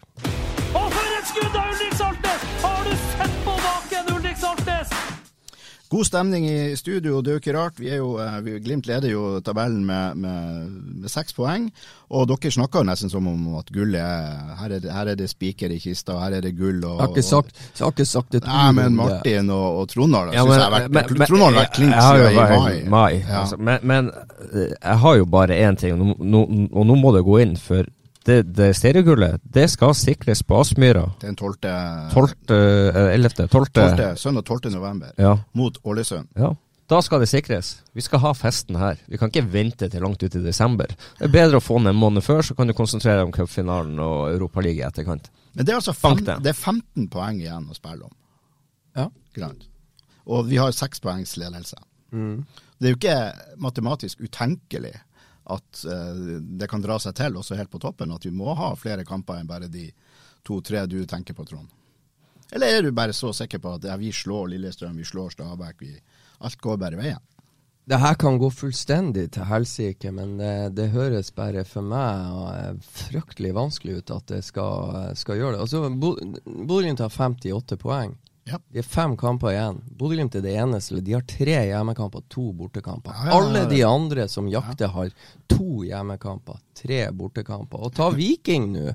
God 5.89 6.03
stemning 6.03 6.45
i 6.49 6.75
studio, 6.75 7.21
det 7.23 7.31
er 7.31 7.37
jo 7.37 7.41
ikke 7.41 7.53
rart. 7.55 7.77
Vi 7.79 7.87
er 7.89 8.01
jo, 8.01 8.17
eh, 8.19 8.39
vi, 8.43 8.57
Glimt 8.59 8.87
leder 8.89 9.07
jo 9.07 9.39
tabellen 9.39 9.85
med, 9.87 10.17
med, 10.19 10.71
med 11.03 11.11
seks 11.11 11.35
poeng. 11.37 11.69
Og 12.11 12.27
dere 12.27 12.51
snakker 12.51 12.83
jo 12.83 12.87
nesten 12.89 13.11
som 13.11 13.27
om 13.27 13.55
at 13.59 13.71
gullet 13.75 13.99
er 13.99 14.55
Her 14.59 14.73
er 14.77 14.83
det, 14.83 14.91
her 14.91 15.11
er 15.11 15.19
det 15.19 15.29
spiker 15.31 15.71
i 15.71 15.79
kista, 15.79 16.17
her 16.19 16.37
er 16.37 16.43
det 16.43 16.53
gull 16.57 16.79
og 16.83 16.97
Jeg 16.97 17.03
har 17.05 17.13
ikke 17.13 17.23
sagt, 17.27 17.63
jeg 17.77 17.85
har 17.85 17.95
ikke 17.95 18.07
sagt 18.07 18.37
et 18.39 18.47
Nei, 18.47 18.67
men. 18.75 18.95
Martin 18.99 19.51
og, 19.53 19.81
og 19.81 19.89
Trondal 19.91 20.31
Ja, 20.35 20.43
synes 20.43 20.55
jeg 20.57 20.65
har 20.65 20.87
vært, 20.97 21.13
Trondal 21.27 21.53
har 21.53 21.59
vært 21.61 21.75
klink 21.75 21.95
siden 21.95 22.31
i 22.31 22.37
mai. 22.37 22.77
mai 22.91 23.13
Ja. 23.17 23.41
altså, 23.41 23.59
men, 23.59 23.79
men 23.83 24.11
eh, 24.51 24.73
jeg 24.75 24.97
har 25.03 25.19
jo 25.21 25.29
bare 25.37 25.59
én 25.67 25.79
ting, 25.79 25.95
og 25.95 26.03
nå, 26.03 26.17
nå, 26.19 26.67
og 26.71 26.87
nå 26.91 26.99
må 26.99 27.13
det 27.15 27.23
gå 27.27 27.39
inn. 27.43 27.55
For 27.59 27.87
det, 28.27 28.37
det 28.57 28.69
seriegullet 28.77 29.41
det 29.43 29.65
skal 29.71 29.93
sikres 29.97 30.43
på 30.43 30.59
Aspmyra 30.61 31.05
Den 31.23 31.35
12. 31.39 31.55
12. 32.13 32.33
eh, 32.53 33.13
11. 33.15 33.47
12. 33.47 33.65
12. 33.73 34.15
Søndag 34.19 34.45
12. 34.45 34.71
november 34.75 35.13
Ja. 35.17 35.37
mot 35.57 35.77
Ålesund. 35.83 36.27
Ja. 36.35 36.53
Da 36.87 37.01
skal 37.03 37.19
det 37.19 37.27
sikres. 37.27 37.73
Vi 37.91 38.01
skal 38.01 38.21
ha 38.23 38.29
festen 38.33 38.77
her. 38.79 38.95
Vi 39.11 39.17
kan 39.19 39.27
ikke 39.27 39.43
vente 39.51 39.89
til 39.91 40.01
langt 40.05 40.21
ut 40.23 40.35
i 40.35 40.43
desember. 40.43 40.87
Det 41.19 41.25
er 41.27 41.33
bedre 41.33 41.59
å 41.59 41.63
få 41.63 41.81
den 41.81 41.89
en 41.91 41.99
måned 41.99 42.23
før, 42.23 42.39
så 42.47 42.55
kan 42.55 42.67
du 42.69 42.73
konsentrere 42.77 43.19
deg 43.19 43.27
om 43.27 43.33
cupfinalen 43.35 43.99
og 43.99 44.29
Europaligaen 44.31 44.85
i 44.85 44.87
etterkant. 44.87 45.27
Men 45.53 45.65
det 45.65 45.73
er 45.73 45.81
altså 45.81 45.93
fem, 45.97 46.21
det. 46.23 46.37
det 46.45 46.53
er 46.53 46.59
15 46.61 47.09
poeng 47.11 47.41
igjen 47.41 47.67
å 47.67 47.75
spille 47.75 48.07
om. 48.07 48.13
Ja. 48.95 49.09
Ikke? 49.35 49.49
Og 50.31 50.47
vi 50.47 50.61
har 50.61 50.71
seks 50.71 51.03
poengs 51.03 51.35
ledelse. 51.39 51.75
Mm. 52.15 52.45
Det 52.79 52.87
er 52.87 52.93
jo 52.93 52.99
ikke 53.01 53.17
matematisk 53.59 54.21
utenkelig 54.23 54.93
at 55.53 55.83
eh, 55.87 56.21
det 56.59 56.67
kan 56.71 56.83
dra 56.83 56.97
seg 56.99 57.15
til, 57.17 57.37
også 57.39 57.55
helt 57.59 57.71
på 57.71 57.79
toppen, 57.83 58.11
at 58.11 58.25
vi 58.27 58.33
må 58.35 58.53
ha 58.59 58.73
flere 58.75 59.05
kamper 59.07 59.39
enn 59.39 59.47
bare 59.49 59.69
de 59.71 59.87
to-tre 60.47 60.85
du 60.91 60.99
tenker 61.07 61.35
på, 61.37 61.45
Trond. 61.47 61.69
Eller 62.51 62.77
er 62.77 62.85
du 62.85 62.91
bare 62.95 63.15
så 63.15 63.33
sikker 63.35 63.59
på 63.59 63.73
at 63.75 63.87
ja, 63.89 63.95
vi 63.99 64.11
slår 64.15 64.53
Lillestrøm, 64.53 64.95
vi 64.99 65.07
slår 65.07 65.33
Stabæk, 65.35 65.81
vi, 65.83 65.95
alt 66.47 66.61
går 66.63 66.77
bare 66.79 66.99
veien? 66.99 67.23
Det 67.87 67.97
her 68.03 68.17
kan 68.19 68.35
gå 68.39 68.49
fullstendig 68.51 69.29
til 69.31 69.45
helsike, 69.47 70.11
men 70.11 70.33
det, 70.39 70.53
det 70.75 70.89
høres 70.91 71.29
bare 71.35 71.63
for 71.67 71.87
meg 71.87 72.49
eh, 72.51 72.73
fryktelig 72.83 73.53
vanskelig 73.55 74.01
ut 74.01 74.11
at 74.17 74.25
det 74.33 74.41
skal, 74.43 75.13
skal 75.15 75.39
gjøre 75.39 75.55
det. 75.55 75.61
Altså, 75.63 75.83
Bo- 75.95 76.17
Bodø-Glimt 76.43 76.99
har 77.03 77.13
58 77.15 77.77
poeng. 77.79 78.17
Ja. 78.47 78.59
De 78.71 78.79
har 78.79 78.87
fem 78.87 79.17
kamper 79.19 79.51
igjen. 79.51 79.81
Bodø-Glimt 79.99 80.35
er 80.39 80.43
det 80.45 80.55
eneste. 80.55 81.01
De 81.03 81.15
har 81.17 81.25
tre 81.27 81.57
hjemmekamper, 81.67 82.23
to 82.31 82.49
bortekamper. 82.55 83.11
Ja, 83.11 83.27
ja, 83.27 83.37
Alle 83.37 83.65
de 83.69 83.81
andre 83.83 84.27
som 84.31 84.47
jakter, 84.51 84.91
har 84.93 85.11
to 85.51 85.83
hjemmekamper, 85.83 86.61
tre 86.77 87.01
bortekamper. 87.11 87.83
Og 87.83 87.95
ta 87.97 88.09
Viking 88.15 88.71
nå. 88.75 88.91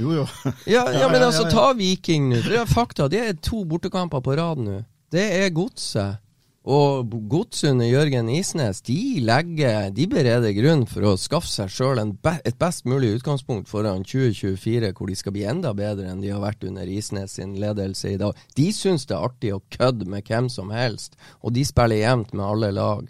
Jo, 0.00 0.12
jo. 0.22 0.26
Ja, 0.76 0.84
men 1.12 1.22
altså, 1.22 1.44
ta 1.52 1.70
Viking 1.76 2.30
nå. 2.32 2.40
Det 2.46 2.60
er 2.62 2.70
fakta. 2.70 3.08
Det 3.12 3.20
er 3.24 3.36
to 3.40 3.64
bortekamper 3.68 4.24
på 4.24 4.36
rad 4.38 4.64
nå. 4.64 4.80
Det 5.12 5.26
er 5.42 5.52
godset. 5.54 6.22
Og 6.66 7.12
Godsundet 7.30 7.92
Jørgen 7.92 8.26
Isnes, 8.34 8.80
de 8.82 9.20
legger 9.22 9.92
De 9.94 10.08
bereder 10.10 10.50
grunn 10.56 10.82
for 10.90 11.06
å 11.06 11.12
skaffe 11.14 11.46
seg 11.46 11.70
sjøl 11.70 12.00
et 12.02 12.58
best 12.58 12.88
mulig 12.90 13.12
utgangspunkt 13.20 13.70
foran 13.70 14.02
2024, 14.02 14.90
hvor 14.98 15.06
de 15.06 15.14
skal 15.14 15.36
bli 15.36 15.44
enda 15.46 15.70
bedre 15.78 16.10
enn 16.10 16.24
de 16.24 16.32
har 16.34 16.42
vært 16.42 16.66
under 16.66 16.90
Isnes 16.90 17.38
sin 17.38 17.54
ledelse 17.62 18.10
i 18.10 18.18
dag. 18.18 18.34
De 18.58 18.66
syns 18.74 19.06
det 19.06 19.14
er 19.14 19.28
artig 19.28 19.54
å 19.54 19.62
kødde 19.78 20.10
med 20.10 20.26
hvem 20.26 20.50
som 20.50 20.74
helst, 20.74 21.14
og 21.38 21.54
de 21.54 21.62
spiller 21.64 22.02
jevnt 22.02 22.34
med 22.34 22.48
alle 22.48 22.74
lag. 22.74 23.06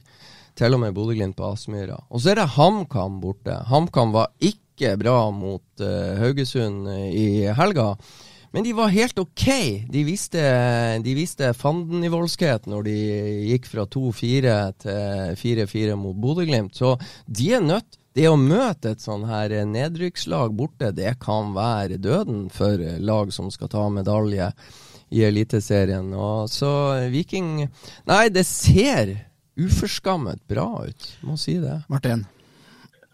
Til 0.57 0.77
og 0.77 0.85
med 0.85 0.93
Bodø-Glimt 0.97 1.37
på 1.37 1.49
Aspmyra. 1.49 1.97
Og 2.13 2.21
så 2.21 2.33
er 2.33 2.43
det 2.43 2.53
HamKam 2.57 3.19
borte. 3.21 3.57
HamKam 3.69 4.13
var 4.13 4.31
ikke 4.41 4.95
bra 5.01 5.31
mot 5.33 5.85
uh, 5.85 6.17
Haugesund 6.21 6.89
eh, 6.93 7.09
i 7.13 7.27
helga. 7.57 7.95
Men 8.57 8.65
de 8.65 8.73
var 8.73 8.89
helt 8.89 9.19
ok. 9.21 9.47
De 9.93 10.03
viste, 10.07 10.41
de 11.05 11.13
viste 11.13 11.51
fandenivoldskhet 11.53 12.65
når 12.73 12.87
de 12.87 12.95
gikk 13.51 13.67
fra 13.69 13.83
2-4 13.85 14.55
til 14.81 15.35
4-4 15.43 15.97
mot 16.01 16.17
Bodø-Glimt. 16.17 16.73
Så 16.73 16.95
de 17.29 17.51
er 17.53 17.61
nødt 17.61 17.99
det 18.17 18.31
å 18.31 18.39
møte 18.41 18.95
et 18.95 19.05
sånn 19.05 19.27
her 19.29 19.53
nedrykkslag 19.69 20.55
borte, 20.57 20.89
det 20.97 21.19
kan 21.21 21.53
være 21.53 21.99
døden 22.01 22.47
for 22.49 22.81
lag 22.81 23.35
som 23.37 23.51
skal 23.53 23.69
ta 23.75 23.83
medalje 23.93 24.49
i 25.13 25.21
Eliteserien. 25.29 26.09
Og 26.17 26.49
så 26.49 26.71
Viking 27.13 27.67
Nei, 28.09 28.23
det 28.33 28.47
ser 28.49 29.19
uforskammet 29.61 30.41
bra 30.49 30.71
ut, 30.89 31.11
må 31.29 31.37
si 31.37 31.59
det. 31.61 31.83
Martin? 31.93 32.25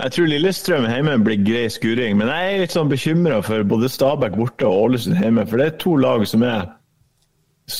Jeg 0.02 0.12
tror 0.16 0.26
Lillestrøm 0.26 0.86
hjemme 0.90 1.12
blir 1.22 1.42
grei 1.46 1.66
skuring, 1.70 2.16
men 2.18 2.30
jeg 2.32 2.46
er 2.52 2.62
litt 2.64 2.72
sånn 2.74 2.90
bekymra 2.90 3.36
for 3.46 3.62
både 3.70 3.90
Stabæk 3.92 4.34
borte 4.34 4.66
og 4.66 4.88
Ålesund 4.88 5.20
hjemme. 5.22 5.44
For 5.46 5.62
det 5.62 5.66
er 5.68 5.76
to 5.78 5.92
lag 6.02 6.24
som 6.26 6.42
er 6.46 6.64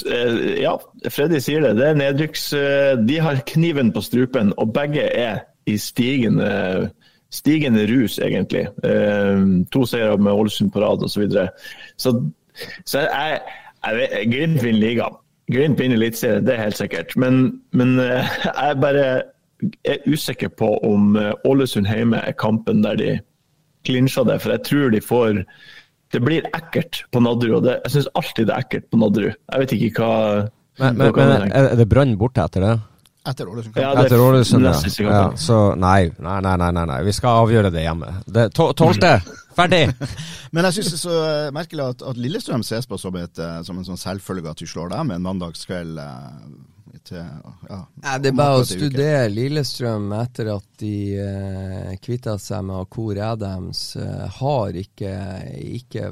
eh, 0.06 0.60
Ja, 0.62 0.76
Freddy 1.10 1.40
sier 1.42 1.66
det. 1.66 1.72
Det 1.80 1.88
er 1.88 1.98
nedrykks... 1.98 2.44
Eh, 2.54 2.92
de 3.08 3.16
har 3.26 3.42
kniven 3.50 3.90
på 3.94 4.04
strupen, 4.06 4.54
og 4.54 4.70
begge 4.76 5.08
er 5.08 5.42
i 5.66 5.74
stigende, 5.82 6.92
stigende 7.34 7.88
rus, 7.90 8.20
egentlig. 8.22 8.68
Eh, 8.86 9.42
to 9.74 9.82
seire 9.90 10.14
med 10.14 10.30
Ålesund 10.44 10.70
på 10.70 10.84
rad 10.84 11.02
osv. 11.02 11.16
Så, 11.16 11.24
videre. 11.24 11.48
så 11.98 12.14
så 12.86 13.02
jeg, 13.08 13.38
jeg 13.82 13.98
vet, 13.98 14.18
Glimt 14.30 14.62
vinner 14.62 14.82
ligaen. 14.84 15.20
Glimt 15.50 15.80
vinner 15.80 15.98
Eliteserien, 15.98 16.46
det 16.46 16.54
er 16.54 16.66
helt 16.68 16.78
sikkert. 16.78 17.16
Men, 17.18 17.48
men 17.74 17.98
jeg 18.46 18.78
bare 18.78 19.06
er 19.88 20.02
usikker 20.06 20.50
på 20.58 20.74
om 20.86 21.16
eh, 21.16 21.32
Ålesund 21.48 21.88
hjemme 21.90 22.20
er 22.22 22.36
kampen 22.38 22.82
der 22.84 22.98
de 22.98 23.12
klinsjer 23.86 24.26
det. 24.28 24.40
For 24.42 24.54
jeg 24.54 24.66
tror 24.68 24.94
de 24.94 25.02
får 25.02 25.44
Det 26.12 26.20
blir 26.20 26.44
ekkelt 26.52 27.04
på 27.12 27.20
Nadderud. 27.24 27.56
og 27.56 27.62
det, 27.64 27.80
Jeg 27.84 27.96
syns 27.96 28.08
alltid 28.14 28.46
det 28.46 28.54
er 28.54 28.66
ekkelt 28.66 28.90
på 28.90 29.00
Nadderud. 29.00 29.36
Jeg 29.52 29.60
vet 29.60 29.76
ikke 29.78 29.92
hva 30.02 30.48
Men, 30.80 30.96
men, 30.96 31.12
men 31.16 31.52
er 31.52 31.76
det 31.76 31.88
Brann 31.88 32.16
borte 32.16 32.44
etter 32.44 32.64
det? 32.64 32.78
Etter 33.28 33.46
Ålesund. 33.48 33.76
Ja, 33.76 33.94
det 33.94 34.06
Etter 34.06 34.20
Ålesund, 34.20 34.64
ja. 34.66 34.74
ja. 35.06 35.36
Så 35.38 35.56
nei, 35.78 36.10
nei, 36.18 36.38
nei, 36.42 36.56
nei, 36.58 36.70
nei, 36.74 36.86
nei. 36.90 36.98
Vi 37.06 37.12
skal 37.14 37.44
avgjøre 37.44 37.70
det 37.70 37.84
hjemme. 37.84 38.08
Det, 38.26 38.48
to, 38.56 38.72
tolvte! 38.74 39.12
Ferdig! 39.58 39.84
Men 40.54 40.66
jeg 40.66 40.80
syns 40.80 40.90
det 40.90 40.96
er 40.96 41.02
så 41.04 41.18
eh, 41.28 41.50
merkelig 41.54 41.84
at, 41.92 42.02
at 42.10 42.18
Lillestrøm 42.18 42.64
ses 42.66 42.88
på 42.90 42.98
som, 42.98 43.14
et, 43.20 43.38
eh, 43.38 43.60
som 43.62 43.78
en 43.78 43.86
sånn 43.86 44.00
selvfølge 44.00 44.50
at 44.50 44.64
vi 44.64 44.66
slår 44.66 44.90
dem 44.96 45.14
en 45.14 45.22
mandagskveld. 45.22 46.00
Eh, 47.02 47.08
Til, 47.08 47.66
ja, 47.68 47.78
Ja, 48.02 48.18
det 48.22 48.30
er 48.30 48.36
bare 48.38 48.60
å 48.60 48.66
studere 48.66 49.28
Lillestrøm 49.32 50.12
etter 50.14 50.52
at 50.54 50.66
de 50.82 50.94
uh, 51.18 51.92
kvitta 52.02 52.36
seg 52.38 52.64
med 52.68 52.80
Akor 52.84 53.18
Adams. 53.18 53.82
eh, 53.96 54.24
har 54.38 54.78
ikke, 54.78 55.12
ikke 55.78 56.08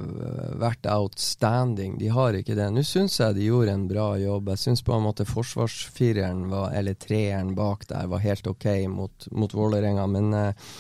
vært 0.61 0.87
outstanding. 0.91 1.99
De 1.99 2.11
har 2.15 2.39
ikke 2.39 2.57
det. 2.59 2.71
Nå 2.75 2.85
syns 2.87 3.21
jeg 3.21 3.39
de 3.39 3.49
gjorde 3.49 3.75
en 3.75 3.89
bra 3.91 4.13
jobb. 4.21 4.53
Jeg 4.55 4.65
syns 4.65 4.85
på 4.87 4.95
en 4.97 5.07
måte 5.07 5.27
forsvarsfireren, 5.29 6.49
var, 6.51 6.73
eller 6.79 6.99
treeren 6.99 7.55
bak 7.59 7.87
der, 7.91 8.11
var 8.11 8.25
helt 8.25 8.47
ok 8.51 8.67
mot, 8.91 9.31
mot 9.33 9.55
Vålerenga. 9.55 10.07
Men 10.11 10.33
eh, 10.35 10.71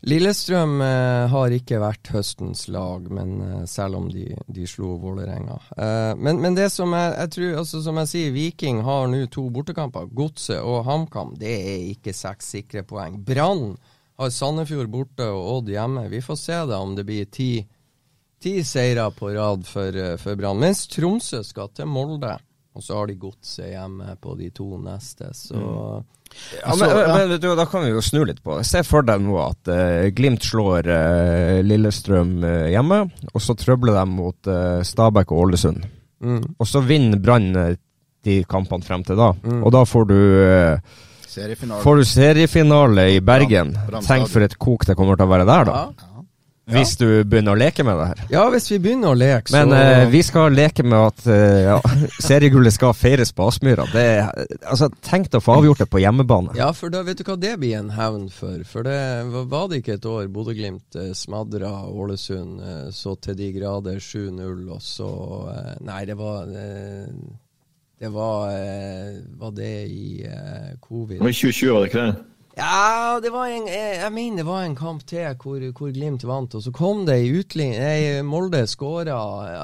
Lillestrøm 0.00 0.78
eh, 0.80 1.26
har 1.28 1.52
ikke 1.52 1.80
vært 1.82 2.08
høstens 2.14 2.64
lag, 2.72 3.04
men 3.12 3.34
eh, 3.44 3.64
selv 3.68 3.98
om 3.98 4.06
de, 4.08 4.30
de 4.48 4.64
slo 4.68 4.94
Vålerenga. 5.02 5.58
Eh, 5.76 6.12
men, 6.16 6.40
men 6.40 6.56
det 6.56 6.70
som 6.72 6.94
jeg, 6.96 7.10
jeg 7.18 7.32
tror, 7.34 7.50
altså 7.60 7.82
som 7.84 8.00
jeg 8.00 8.10
sier, 8.14 8.30
Viking 8.32 8.80
har 8.86 9.10
nå 9.12 9.26
to 9.28 9.44
bortekamper. 9.52 10.08
Godset 10.16 10.62
og 10.64 10.86
HamKam. 10.88 11.34
Det 11.40 11.52
er 11.52 11.90
ikke 11.90 12.16
seks 12.16 12.48
sikre 12.56 12.84
poeng. 12.88 13.18
Brann 13.26 13.74
har 14.20 14.32
Sandefjord 14.32 14.88
borte 14.92 15.26
og 15.28 15.58
Odd 15.58 15.74
hjemme. 15.74 16.06
Vi 16.12 16.22
får 16.24 16.40
se 16.40 16.62
da 16.72 16.80
om 16.80 16.94
det 16.96 17.04
blir 17.08 17.28
ti, 17.28 17.50
ti 18.40 18.54
seire 18.64 19.10
på 19.12 19.34
rad 19.36 19.68
for, 19.68 20.00
for 20.22 20.40
Brann. 20.40 20.64
Mens 20.64 20.86
Tromsø 20.88 21.42
skal 21.44 21.74
til 21.76 21.90
Molde. 21.92 22.38
Og 22.72 22.86
så 22.86 22.96
har 22.96 23.10
de 23.10 23.20
Godset 23.20 23.74
hjemme 23.74 24.16
på 24.22 24.32
de 24.38 24.48
to 24.54 24.78
neste, 24.80 25.32
så 25.36 25.60
Ja, 26.60 26.74
men, 26.78 26.94
men 26.94 27.28
vet 27.34 27.42
du, 27.42 27.50
Da 27.58 27.66
kan 27.68 27.84
vi 27.84 27.92
jo 27.92 28.02
snu 28.04 28.22
litt 28.26 28.40
på 28.42 28.58
det. 28.58 28.64
Se 28.68 28.82
for 28.86 29.06
deg 29.06 29.22
nå 29.22 29.36
at 29.42 29.70
uh, 29.70 30.08
Glimt 30.14 30.46
slår 30.46 30.88
uh, 30.90 31.60
Lillestrøm 31.66 32.40
uh, 32.44 32.66
hjemme, 32.72 33.02
og 33.30 33.44
så 33.44 33.56
trøbler 33.58 33.98
de 33.98 34.06
mot 34.10 34.50
Stabæk 34.86 35.30
og 35.34 35.44
Ålesund. 35.46 35.86
mm. 36.24 36.42
Og 36.58 36.68
så 36.68 36.82
vinner 36.84 37.20
Brann 37.22 37.52
de 38.20 38.42
kampene 38.44 38.84
frem 38.84 39.04
til 39.06 39.16
da, 39.16 39.30
og 39.32 39.70
da 39.72 39.80
får 39.88 40.10
du 40.10 40.18
Seriefinale. 41.30 41.82
Får 41.84 41.96
du 41.96 42.04
seriefinale 42.04 43.04
i 43.14 43.20
Bergen. 43.22 43.70
Bram 43.86 44.02
Tenk 44.02 44.26
for 44.32 44.42
et 44.42 44.56
kok 44.58 44.82
det 44.88 44.96
kommer 44.98 45.14
til 45.18 45.28
å 45.28 45.30
være 45.30 45.46
der, 45.46 45.68
da. 45.68 45.82
ja. 45.86 46.09
Hvis 46.70 46.92
du 47.00 47.24
begynner 47.26 47.56
å 47.56 47.58
leke 47.58 47.82
med 47.82 47.96
det 47.98 48.04
her. 48.06 48.18
ja, 48.30 48.42
hvis 48.52 48.68
vi 48.70 48.76
begynner 48.78 49.10
å 49.10 49.16
leke, 49.18 49.50
Men 49.50 49.72
så 49.72 49.78
eh, 49.80 50.04
vi 50.12 50.20
skal 50.22 50.52
leke 50.54 50.84
med 50.86 50.98
at 51.08 51.24
eh, 51.26 51.62
ja, 51.64 51.78
seriegullet 52.28 52.72
skal 52.76 52.92
feires 52.94 53.32
på 53.34 53.48
Aspmyra. 53.50 53.86
Altså, 54.70 54.86
tenk 55.02 55.30
deg 55.32 55.40
å 55.40 55.42
få 55.42 55.56
avgjort 55.58 55.82
det 55.82 55.88
på 55.90 55.98
hjemmebane. 56.04 56.54
Ja, 56.54 56.68
for 56.76 56.92
da 56.94 57.02
vet 57.02 57.18
du 57.18 57.24
hva 57.26 57.34
det 57.40 57.56
blir 57.58 57.74
en 57.80 57.90
hevn 57.96 58.28
for. 58.30 58.62
For 58.70 58.86
det 58.86 58.98
var- 59.50 59.68
det 59.72 59.80
ikke 59.82 59.96
et 59.98 60.06
år 60.06 60.28
Bodø-Glimt 60.30 60.94
eh, 61.00 61.10
smadra 61.18 61.72
Ålesund 61.90 62.60
eh, 62.62 62.88
så 62.94 63.16
til 63.20 63.34
de 63.40 63.50
grader 63.58 63.98
7-0, 63.98 64.70
og 64.70 64.80
så 64.84 65.10
eh, 65.56 65.74
Nei, 65.82 66.04
det 66.06 66.16
var 66.20 66.46
Det 68.00 68.08
var 68.14 68.46
Var 69.42 69.50
det 69.56 69.74
i 69.90 70.26
covid? 70.80 71.18
Det 71.18 71.24
var 71.26 71.34
i 71.34 71.40
2020, 71.40 71.72
var 71.72 71.80
det 71.80 71.90
ikke 71.90 72.06
det? 72.06 72.26
Ja, 72.58 73.20
det 73.22 73.30
var 73.32 73.46
en, 73.46 73.66
jeg, 73.70 73.98
jeg 74.00 74.12
mener 74.12 74.40
det 74.42 74.46
var 74.48 74.64
en 74.66 74.74
kamp 74.76 75.04
til 75.08 75.22
hvor, 75.40 75.62
hvor 75.78 75.92
Glimt 75.94 76.24
vant, 76.26 76.54
og 76.58 76.64
så 76.64 76.72
kom 76.74 77.04
det 77.06 77.14
ei 77.20 77.28
utligning 77.38 77.78
Nei, 77.78 78.22
Molde 78.26 78.64
skåra. 78.68 79.16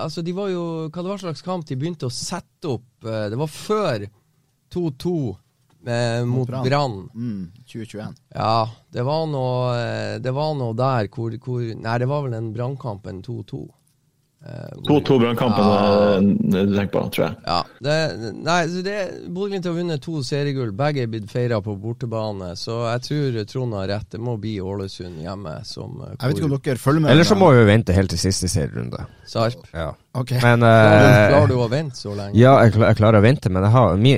Altså, 0.04 0.22
de 0.24 0.32
var 0.36 0.52
jo 0.52 0.62
Hva 0.88 1.02
det 1.02 1.10
var 1.10 1.18
slags 1.24 1.42
kamp 1.44 1.66
de 1.66 1.76
begynte 1.80 2.06
å 2.08 2.14
sette 2.14 2.70
opp? 2.76 2.86
eh, 3.04 3.26
Det 3.32 3.40
var 3.40 3.50
før 3.50 4.06
2-2 4.72 5.14
eh, 5.86 6.24
mot 6.30 6.46
Brann. 6.48 6.64
Brann. 6.68 6.96
Mm, 7.14 7.42
2021. 7.66 8.14
Ja, 8.38 8.68
det 8.94 9.04
var 9.06 9.26
noe, 9.34 9.74
eh, 9.82 10.18
det 10.22 10.32
var 10.38 10.54
noe 10.58 10.74
der 10.78 11.10
hvor, 11.12 11.34
hvor 11.42 11.66
Nei, 11.74 11.98
det 12.02 12.08
var 12.10 12.22
vel 12.26 12.38
den 12.38 12.52
brannkampen 12.54 13.20
2-2. 13.26 13.64
Eh, 14.46 14.74
hvor- 14.86 15.02
2-2 15.02 15.18
brannkampen 15.26 15.64
Ja. 15.66 16.16
eh, 16.16 16.20
du 16.22 16.76
tenker 16.78 16.94
på, 17.00 17.04
tror 17.10 17.26
jeg. 17.28 17.36
Ja. 17.50 17.62
Det, 17.82 17.96
nei, 18.46 18.60
så 18.70 18.82
det 18.84 18.96
Bodø-Glimt 19.28 19.66
har 19.68 19.74
vunnet 19.76 20.02
to 20.04 20.22
seriegull. 20.24 20.72
Begge 20.76 21.04
er 21.04 21.10
blitt 21.12 21.28
feira 21.30 21.58
på 21.64 21.74
bortebane. 21.80 22.52
Så 22.58 22.78
jeg 22.86 23.04
tror 23.06 23.38
Trond 23.50 23.76
har 23.76 23.90
rett. 23.92 24.08
Det 24.14 24.20
må 24.22 24.36
bli 24.40 24.56
Ålesund 24.62 25.20
hjemme 25.22 25.58
som 25.68 26.00
eh, 26.02 26.14
Jeg 26.14 26.32
vet 26.32 26.40
ikke 26.40 26.48
om 26.48 26.56
dere 26.56 26.82
følger 26.82 27.04
med? 27.04 27.12
Eller 27.12 27.28
så 27.28 27.38
må 27.38 27.50
vi 27.54 27.64
vente 27.68 27.96
helt 27.96 28.12
til 28.14 28.22
siste 28.22 28.50
serierunde. 28.52 29.06
Sarp. 29.28 29.66
Ja. 29.74 29.90
Ok. 30.16 30.32
Men 30.40 30.64
eh, 30.64 31.26
klarer 31.32 31.50
du 31.50 31.56
å 31.60 31.68
vente 31.72 32.00
så 32.00 32.14
lenge? 32.16 32.38
Ja, 32.38 32.54
jeg, 32.64 32.76
jeg 32.80 33.00
klarer 33.00 33.20
å 33.20 33.26
vente, 33.26 33.52
men 33.52 33.66
jeg 33.66 33.74
har, 33.74 33.98
mi, 34.00 34.14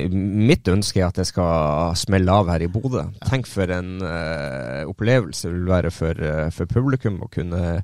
mitt 0.49 0.71
ønske 0.71 1.03
er 1.03 1.09
at 1.09 1.19
det 1.19 1.27
skal 1.27 1.97
smelle 1.99 2.39
av 2.41 2.53
her 2.53 2.63
i 2.63 2.71
Bodø. 2.71 3.03
Tenk 3.27 3.49
for 3.49 3.71
en 3.73 3.97
uh, 4.03 4.87
opplevelse 4.89 5.49
det 5.49 5.55
vil 5.55 5.67
være 5.69 5.91
for, 5.93 6.23
uh, 6.23 6.47
for 6.55 6.69
publikum 6.71 7.19
å 7.25 7.29
kunne 7.33 7.81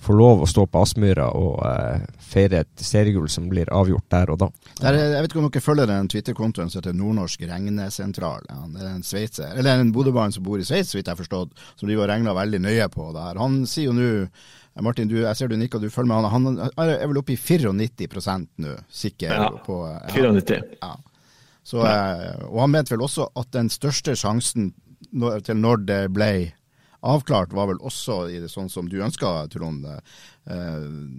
få 0.00 0.14
lov 0.16 0.40
å 0.42 0.46
stå 0.48 0.62
på 0.72 0.80
Aspmyra 0.80 1.26
og 1.36 1.58
eh, 1.68 2.04
feire 2.24 2.62
et 2.64 2.84
seriegull 2.84 3.28
som 3.28 3.48
blir 3.50 3.68
avgjort 3.74 4.06
der 4.12 4.30
og 4.32 4.38
da. 4.40 4.48
Der, 4.80 4.94
er- 4.96 5.12
jeg 5.16 5.22
vet 5.26 5.30
ikke 5.34 5.42
om 5.42 5.48
dere 5.50 5.62
følger 5.64 5.90
den 5.90 6.08
Twitter-kontoen 6.08 6.70
som 6.72 6.80
heter 6.80 6.96
Nordnorsk 6.96 7.42
regnesentral. 7.50 8.46
Ja, 8.48 8.62
det 8.72 8.80
er 8.86 8.94
en 8.94 9.04
sveitser, 9.04 9.52
eller 9.60 9.82
en 9.82 9.92
bodøbarn 9.92 10.32
som 10.32 10.46
bor 10.46 10.58
i 10.62 10.64
Sveits, 10.64 10.94
så 10.94 10.98
vidt 10.98 11.06
jeg 11.10 11.12
har 11.16 11.20
forstått, 11.20 11.52
som 11.76 11.88
driver 11.90 12.06
og 12.06 12.10
regner 12.14 12.38
veldig 12.40 12.62
nøye 12.64 12.88
på 12.94 13.10
det 13.12 13.26
her. 13.28 13.40
Han 13.44 13.60
sier 13.68 13.90
jo 13.90 13.96
nå 13.98 14.08
Martin, 14.80 15.08
du, 15.10 15.16
jeg 15.20 15.36
ser 15.36 15.50
du 15.50 15.56
nikker, 15.60 15.80
du 15.82 15.90
følger 15.92 16.08
med. 16.08 16.30
Han, 16.32 16.46
han 16.78 16.88
er 16.94 17.02
vel 17.10 17.18
oppe 17.20 17.34
i 17.34 17.36
94 17.36 18.46
nå, 18.64 18.76
sikker 18.88 19.34
Ja, 19.34 19.48
på 19.66 19.80
ja. 19.90 19.98
94. 20.14 20.60
Ja. 20.80 20.94
Så, 21.66 21.82
eh, 21.84 22.46
og 22.48 22.62
han 22.62 22.70
mente 22.72 22.94
vel 22.94 23.02
også 23.04 23.26
at 23.36 23.50
den 23.52 23.68
største 23.68 24.14
sjansen 24.16 24.70
til 25.44 25.58
når 25.60 25.84
det 25.88 25.98
ble 26.14 26.30
avklart, 27.00 27.52
var 27.52 27.70
vel 27.70 27.80
også 27.80 28.26
i 28.30 28.38
det 28.42 28.50
sånn 28.52 28.68
som 28.72 28.88
du 28.88 28.98
ønska, 29.02 29.32
Trond. 29.52 29.86
Eh, 29.86 30.76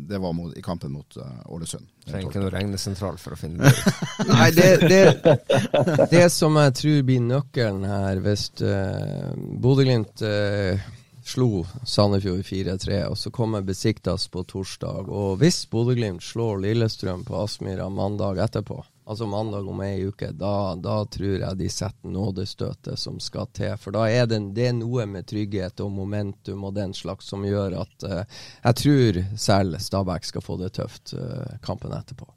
det 0.10 0.20
var 0.22 0.34
mot, 0.34 0.54
i 0.58 0.62
kampen 0.62 0.92
mot 0.92 1.18
eh, 1.18 1.52
Ålesund. 1.54 1.88
Trenger 2.06 2.30
ikke 2.30 2.44
noe 2.44 2.54
regnesentral 2.54 3.20
for 3.22 3.36
å 3.36 3.40
finne 3.40 3.66
det 3.66 3.74
ut. 3.74 4.08
Nei, 4.32 4.50
det, 4.58 4.70
det, 4.86 6.08
det 6.12 6.26
som 6.34 6.58
jeg 6.62 6.78
tror 6.82 7.04
blir 7.10 7.22
nøkkelen 7.26 7.86
her, 7.90 8.22
hvis 8.26 8.50
uh, 8.62 9.32
Bodø-Glimt 9.62 10.24
uh, 10.26 10.90
slo 11.26 11.66
Sandefjord 11.88 12.44
4-3, 12.46 13.04
og 13.10 13.18
så 13.18 13.32
kommer 13.34 13.66
Besiktas 13.66 14.28
på 14.34 14.44
torsdag, 14.50 15.10
og 15.10 15.38
hvis 15.42 15.64
Bodø-Glimt 15.72 16.26
slår 16.26 16.64
Lillestrøm 16.66 17.26
på 17.28 17.38
Aspmyra 17.44 17.90
mandag 17.94 18.42
etterpå, 18.44 18.82
altså 19.06 19.28
mandag 19.30 19.68
om 19.68 19.82
ei 19.86 20.06
uke, 20.08 20.32
da, 20.38 20.76
da 20.76 21.02
tror 21.12 21.38
jeg 21.44 21.60
de 21.60 21.70
setter 21.72 22.12
nådestøtet 22.14 23.00
som 23.00 23.20
skal 23.24 23.50
til. 23.56 23.74
For 23.82 23.96
da 23.96 24.06
er 24.10 24.28
det, 24.30 24.42
det 24.56 24.68
er 24.70 24.78
noe 24.78 25.08
med 25.10 25.28
trygghet 25.30 25.82
og 25.84 25.94
momentum 25.96 26.68
og 26.68 26.76
den 26.78 26.94
slags 26.98 27.32
som 27.32 27.46
gjør 27.48 27.80
at 27.82 28.08
uh, 28.08 28.22
jeg 28.64 28.80
tror 28.84 29.24
selv 29.48 29.80
Stabæk 29.82 30.30
skal 30.30 30.46
få 30.46 30.60
det 30.62 30.74
tøft 30.78 31.16
uh, 31.18 31.58
kampen 31.66 31.96
etterpå. 31.98 32.30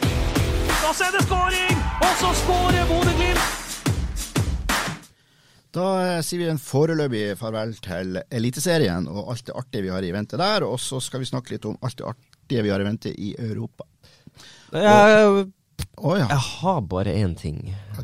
Da 0.00 0.92
ser 0.96 1.12
det 1.14 1.24
skåring, 1.26 1.80
og 2.00 2.12
så 2.22 2.34
skårer 2.42 2.90
Bodø-Glimt! 2.90 3.58
Da 5.74 5.88
eh, 6.00 6.20
sier 6.24 6.40
vi 6.40 6.46
en 6.48 6.60
foreløpig 6.60 7.34
farvel 7.38 7.74
til 7.84 8.16
Eliteserien 8.32 9.04
og 9.10 9.34
alt 9.34 9.44
det 9.50 9.56
artige 9.58 9.84
vi 9.84 9.92
har 9.92 10.04
i 10.04 10.14
vente 10.14 10.40
der. 10.40 10.64
Og 10.64 10.80
så 10.80 11.00
skal 11.04 11.22
vi 11.22 11.28
snakke 11.28 11.54
litt 11.54 11.68
om 11.68 11.76
alt 11.84 11.98
det 12.00 12.08
artige 12.08 12.64
vi 12.64 12.72
har 12.72 12.80
i 12.80 12.88
vente 12.88 13.12
i 13.12 13.34
Europa. 13.36 13.84
Jeg, 14.72 15.44
Å 15.98 16.14
ja. 16.18 16.26
jeg 16.30 16.42
har 16.62 16.80
bare 16.86 17.12
én 17.18 17.34
ting. 17.38 17.58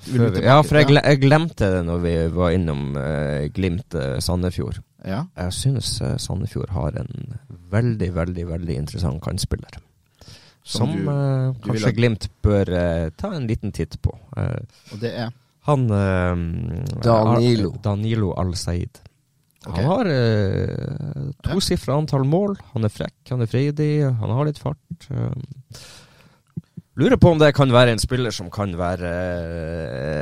Du? 0.09 0.18
Ja, 0.42 0.57
for 0.66 0.80
jeg, 0.80 0.90
jeg 0.99 1.20
glemte 1.22 1.68
det 1.76 1.82
når 1.86 2.01
vi 2.03 2.14
var 2.34 2.55
innom 2.57 2.97
uh, 2.99 3.45
Glimt 3.55 3.95
eh, 3.95 4.16
Sandefjord. 4.24 4.80
Ja. 5.07 5.24
Jeg 5.38 5.53
synes 5.55 5.92
uh, 6.03 6.14
Sandefjord 6.18 6.72
har 6.74 6.97
en 7.03 7.38
veldig, 7.70 8.09
veldig 8.16 8.47
veldig 8.51 8.76
interessant 8.80 9.22
kantspiller. 9.24 9.78
Som 10.64 10.88
Som, 10.88 10.92
du- 10.97 11.09
eh, 11.12 11.53
du 11.61 11.66
kanskje 11.68 11.95
Glimt 11.99 12.28
bør 12.42 12.70
eh, 12.72 13.09
ta 13.20 13.34
en 13.36 13.47
liten 13.51 13.72
titt 13.76 13.99
på. 14.03 14.14
Eh, 14.36 14.61
Og 14.95 15.01
det 15.03 15.11
er 15.26 15.32
han 15.64 15.86
eh, 15.88 16.36
Danilo. 17.05 17.70
Danilo 17.84 18.32
Al-Said. 18.40 18.99
Okay. 19.64 19.80
Han 19.80 19.86
har 19.88 20.09
uh, 20.12 21.30
tosifra 21.47 21.95
antall 21.97 22.26
mål. 22.28 22.53
Han 22.74 22.84
er 22.84 22.92
frekk, 22.92 23.14
han 23.30 23.40
er 23.40 23.49
freidig, 23.49 23.86
han 24.05 24.32
har 24.36 24.45
litt 24.45 24.59
fart. 24.61 25.07
eh. 25.09 25.30
Lurer 27.01 27.18
på 27.20 27.32
om 27.34 27.40
det 27.40 27.55
kan 27.57 27.72
være 27.72 27.95
en 27.95 28.03
spiller 28.03 28.34
som 28.34 28.51
kan 28.53 28.74
være 28.78 29.12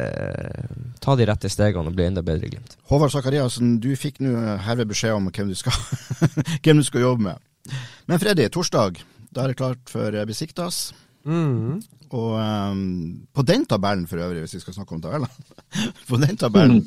eh, 0.07 0.69
Ta 1.03 1.17
de 1.19 1.27
rette 1.27 1.51
stegene 1.51 1.91
og 1.91 1.97
bli 1.97 2.05
enda 2.07 2.23
bedre 2.23 2.47
i 2.47 2.53
Glimt. 2.53 2.77
Håvard 2.87 3.11
Sakariassen, 3.11 3.81
du 3.83 3.91
fikk 3.99 4.21
nå 4.23 4.37
herved 4.63 4.93
beskjed 4.93 5.17
om 5.17 5.27
hvem 5.35 5.51
du 5.51 5.57
skal, 5.59 5.75
hvem 6.63 6.79
du 6.79 6.87
skal 6.87 7.03
jobbe 7.03 7.27
med. 7.27 7.75
Men 8.07 8.23
Freddy, 8.23 8.47
torsdag, 8.55 9.01
da 9.35 9.43
er 9.43 9.51
det 9.51 9.59
klart 9.59 9.91
for 9.91 10.15
eh, 10.15 10.29
Besiktas. 10.29 10.93
Mm. 11.27 11.83
Og 12.13 12.33
um, 12.37 13.27
på 13.33 13.43
den 13.49 13.65
tabellen 13.67 14.07
for 14.07 14.21
øvrig, 14.21 14.43
hvis 14.45 14.55
vi 14.55 14.61
skal 14.61 14.75
snakke 14.75 14.95
om 14.95 15.03
tabellen 15.03 15.29
På 16.09 16.19
den 16.21 16.37
tabellen, 16.37 16.83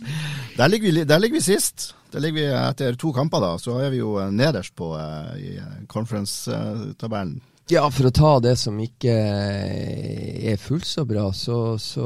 der 0.57 0.67
ligger, 0.67 0.91
vi, 0.91 1.03
der 1.03 1.17
ligger 1.17 1.37
vi 1.37 1.41
sist. 1.41 1.95
Der 2.13 2.19
ligger 2.19 2.39
vi 2.41 2.69
etter 2.69 2.95
to 2.95 3.11
kamper, 3.11 3.41
da. 3.41 3.57
Så 3.57 3.79
er 3.81 3.89
vi 3.89 4.03
jo 4.03 4.15
eh, 4.21 4.31
nederst 4.31 4.75
på 4.75 4.93
uh, 4.95 5.33
i 5.39 5.57
eh, 5.57 5.81
conference-tabellen. 5.89 7.41
Ja, 7.65 7.87
for 7.89 8.05
å 8.05 8.13
ta 8.13 8.31
det 8.45 8.51
som 8.61 8.75
ikke 8.77 9.13
er 9.15 10.59
fullt 10.61 10.85
så 10.85 11.01
bra, 11.09 11.23
så, 11.33 11.79
så 11.81 12.05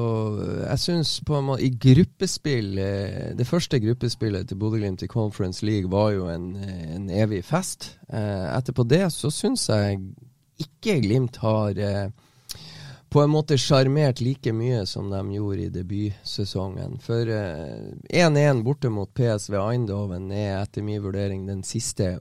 jeg 0.61 0.79
syns 0.79 1.11
på 1.27 1.35
en 1.35 1.49
måte 1.49 1.65
I 1.67 1.73
gruppespill 1.75 2.79
eh, 2.79 3.25
Det 3.35 3.47
første 3.47 3.81
gruppespillet 3.83 4.47
til 4.47 4.59
Bodø-Glimt 4.61 5.03
i 5.03 5.11
Conference 5.11 5.65
League 5.67 5.91
var 5.91 6.13
jo 6.15 6.29
en, 6.31 6.53
en 6.63 7.11
evig 7.11 7.41
fest. 7.43 7.89
Eh, 8.07 8.47
Etterpå 8.55 8.87
det 8.87 9.03
så 9.11 9.33
syns 9.35 9.67
jeg 9.67 9.99
ikke 10.63 11.01
Glimt 11.03 11.41
har 11.43 11.75
eh, 11.75 12.07
på 13.09 13.23
en 13.25 13.31
måte 13.33 13.57
sjarmert 13.59 14.23
like 14.23 14.55
mye 14.55 14.85
som 14.87 15.11
de 15.11 15.21
gjorde 15.33 15.65
i 15.65 15.73
debutsesongen. 15.75 16.99
For 17.03 17.35
eh, 17.35 18.23
1-1 18.23 18.63
borte 18.63 18.91
mot 18.95 19.11
PSV 19.11 19.59
Eindhoven 19.59 20.31
er 20.31 20.61
etter 20.61 20.87
min 20.87 21.03
vurdering 21.03 21.43
den 21.49 21.67
siste 21.67 22.19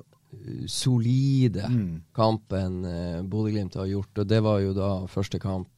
solide 0.66 1.68
kampen 2.16 2.84
eh, 2.84 3.22
Bodø-Glimt 3.22 3.78
har 3.78 3.90
gjort. 3.90 4.22
Og 4.22 4.30
det 4.30 4.40
var 4.44 4.62
jo 4.62 4.76
da 4.76 4.92
første 5.10 5.40
kamp 5.42 5.68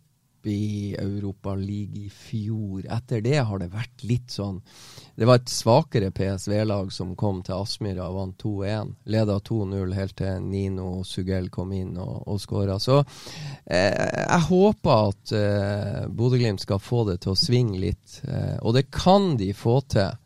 i 0.46 0.96
Europa 0.98 1.54
League 1.54 2.06
i 2.06 2.10
fjor. 2.10 2.84
Etter 2.88 3.20
det 3.20 3.38
har 3.44 3.60
det 3.60 3.70
vært 3.72 4.04
litt 4.08 4.32
sånn 4.32 4.60
Det 5.14 5.26
var 5.28 5.40
et 5.40 5.52
svakere 5.52 6.10
PSV-lag 6.16 6.92
som 6.92 7.12
kom 7.18 7.42
til 7.44 7.58
Aspmyra 7.58 8.06
og 8.08 8.16
vant 8.16 8.44
2-1. 8.44 8.94
Leda 9.12 9.36
2-0 9.44 9.92
helt 9.98 10.16
til 10.16 10.46
Nino 10.46 11.02
Sugell 11.04 11.50
kom 11.52 11.74
inn 11.76 11.92
og, 12.00 12.22
og 12.24 12.40
skåra. 12.40 12.78
Så 12.80 13.02
eh, 13.02 13.92
jeg 13.92 14.46
håper 14.48 15.10
at 15.10 15.34
eh, 15.36 16.08
Bodø-Glimt 16.08 16.64
skal 16.64 16.80
få 16.80 17.04
det 17.10 17.20
til 17.24 17.34
å 17.34 17.38
svinge 17.38 17.82
litt. 17.82 18.22
Eh, 18.24 18.56
og 18.64 18.78
det 18.78 18.88
kan 18.94 19.34
de 19.40 19.52
få 19.52 19.80
til 19.92 20.16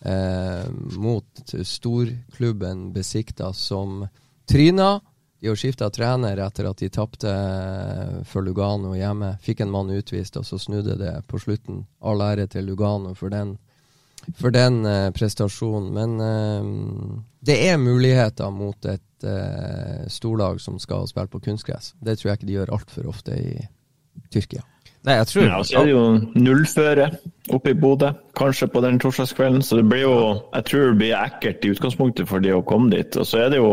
eh, 0.00 0.64
mot 0.98 1.54
storklubben 1.62 2.92
Besikta, 2.92 3.52
som 3.52 4.06
tryna. 4.48 5.00
De 5.40 5.48
har 5.48 5.56
skifta 5.56 5.90
trener 5.90 6.40
etter 6.42 6.66
at 6.66 6.80
de 6.82 6.88
tapte 6.90 7.32
for 8.26 8.42
Lugano 8.42 8.96
hjemme. 8.98 9.36
Fikk 9.42 9.62
en 9.62 9.70
mann 9.70 9.92
utvist, 9.94 10.36
og 10.36 10.46
så 10.46 10.58
snudde 10.58 10.96
det 10.98 11.14
på 11.30 11.38
slutten. 11.38 11.84
All 12.02 12.22
ære 12.24 12.48
til 12.50 12.66
Lugano 12.66 13.14
for 13.14 13.30
den, 13.30 13.54
for 14.34 14.54
den 14.54 14.82
eh, 14.86 15.10
prestasjonen. 15.14 15.92
Men 15.94 16.18
eh, 16.24 17.22
det 17.46 17.60
er 17.68 17.78
muligheter 17.78 18.50
mot 18.50 18.90
et 18.90 19.26
eh, 19.26 20.08
storlag 20.10 20.58
som 20.60 20.80
skal 20.82 21.06
spille 21.06 21.30
på 21.30 21.42
kunstgress. 21.46 21.94
Det 22.02 22.18
tror 22.18 22.32
jeg 22.32 22.40
ikke 22.40 22.50
de 22.50 22.58
gjør 22.58 22.74
altfor 22.74 23.06
ofte 23.14 23.38
i 23.38 23.54
Tyrkia. 24.34 24.66
Nei, 25.06 25.14
jeg 25.20 25.28
tror 25.30 25.44
Ja, 25.46 25.58
så 25.64 25.80
er 25.80 25.86
det 25.86 25.92
jo 25.94 26.04
nullføre 26.34 27.08
oppe 27.54 27.72
i 27.72 27.78
Bodø, 27.78 28.10
kanskje 28.36 28.68
på 28.72 28.82
den 28.84 28.98
torsdagskvelden. 29.02 29.62
Så 29.62 29.78
det 29.78 29.86
blir 29.88 30.04
jo 30.04 30.16
Jeg 30.54 30.64
tror 30.70 30.86
det 30.90 30.98
blir 31.02 31.16
ekkelt 31.16 31.64
i 31.64 31.72
utgangspunktet 31.74 32.28
for 32.28 32.44
de 32.44 32.54
å 32.56 32.64
komme 32.66 32.90
dit. 32.94 33.16
Og 33.16 33.26
så 33.26 33.44
er 33.44 33.52
det 33.54 33.62
jo 33.62 33.72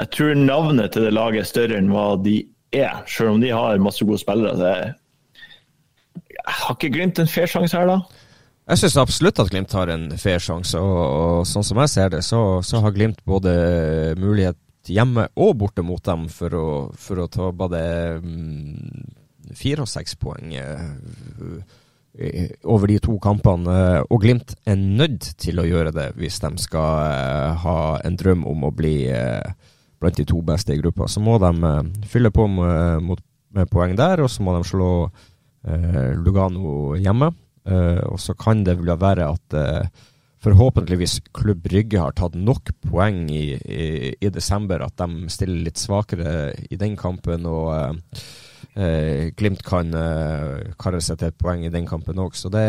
Jeg 0.00 0.10
tror 0.14 0.34
navnet 0.38 0.92
til 0.94 1.06
det 1.06 1.14
laget 1.14 1.44
er 1.44 1.50
større 1.50 1.78
enn 1.78 1.90
hva 1.92 2.14
de 2.22 2.40
er, 2.74 3.02
selv 3.06 3.36
om 3.36 3.40
de 3.42 3.52
har 3.54 3.82
masse 3.82 4.04
gode 4.04 4.18
spillere. 4.18 4.56
Så 4.58 4.70
jeg, 4.74 4.94
har 6.44 6.74
ikke 6.74 6.92
Glimt 6.94 7.18
en 7.22 7.30
fair 7.30 7.50
sjanse 7.50 7.78
her, 7.78 7.86
da? 7.86 8.00
Jeg 8.70 8.80
syns 8.80 8.96
absolutt 8.98 9.38
at 9.38 9.50
Glimt 9.52 9.74
har 9.76 9.92
en 9.92 10.08
fair 10.18 10.42
sjanse, 10.42 10.80
og, 10.80 10.98
og 11.04 11.46
sånn 11.46 11.66
som 11.66 11.78
jeg 11.84 11.92
ser 11.92 12.14
det, 12.16 12.24
så, 12.26 12.40
så 12.66 12.80
har 12.82 12.94
Glimt 12.96 13.20
både 13.28 13.52
mulighet 14.18 14.58
hjemme 14.90 15.28
og 15.40 15.54
borte 15.60 15.84
mot 15.86 16.02
dem 16.04 16.26
for 16.32 16.56
å, 16.58 16.66
for 16.98 17.22
å 17.22 17.28
ta 17.30 17.50
både 17.56 17.80
mm, 18.24 19.23
fire 19.52 19.84
og 19.84 19.90
seks 19.90 20.16
poeng 20.16 20.54
eh, 20.56 21.64
over 22.64 22.86
de 22.88 22.98
to 23.02 23.18
kampene. 23.18 23.68
eh, 23.68 24.00
Og 24.08 24.22
Glimt 24.22 24.54
er 24.66 24.76
nødt 24.78 25.34
til 25.38 25.58
å 25.60 25.66
gjøre 25.66 25.92
det 25.94 26.12
hvis 26.16 26.40
de 26.44 26.52
skal 26.62 27.04
eh, 27.10 27.62
ha 27.64 27.78
en 28.04 28.16
drøm 28.16 28.46
om 28.46 28.64
å 28.68 28.74
bli 28.74 29.10
eh, 29.10 29.52
blant 30.00 30.16
de 30.16 30.26
to 30.28 30.40
beste 30.42 30.74
i 30.74 30.80
gruppa. 30.80 31.08
Så 31.08 31.20
må 31.20 31.38
de 31.42 31.52
eh, 31.52 31.82
fylle 32.06 32.30
på 32.30 32.46
med, 32.48 33.14
poeng 33.70 33.94
der, 33.98 34.22
og 34.22 34.30
så 34.30 34.42
må 34.42 34.56
de 34.56 34.64
slå 34.66 34.90
eh, 35.66 36.14
Lugano 36.18 36.94
hjemme. 36.98 37.32
Eh, 37.66 38.02
og 38.10 38.18
så 38.20 38.34
kan 38.36 38.64
det 38.66 38.78
vel 38.80 38.94
være 39.00 39.30
at 39.30 39.58
eh, 39.58 39.86
forhåpentligvis 40.44 41.20
Klubb 41.32 41.64
Rygge 41.72 42.02
har 42.02 42.12
tatt 42.12 42.34
nok 42.36 42.74
poeng 42.84 43.22
i, 43.32 43.54
i, 43.56 43.86
i 44.20 44.28
desember, 44.28 44.82
at 44.84 44.98
de 45.00 45.30
stiller 45.32 45.62
litt 45.70 45.80
svakere 45.80 46.52
i 46.68 46.76
den 46.76 46.98
kampen. 47.00 47.46
og 47.48 47.96
eh, 48.72 49.30
Glimt 49.36 49.62
kan 49.66 49.92
eh, 49.94 50.72
karre 50.80 51.02
seg 51.04 51.20
til 51.20 51.30
et 51.30 51.38
poeng 51.40 51.64
i 51.66 51.72
den 51.72 51.86
kampen 51.88 52.20
òg. 52.22 52.36
Så 52.38 52.50
det, 52.52 52.64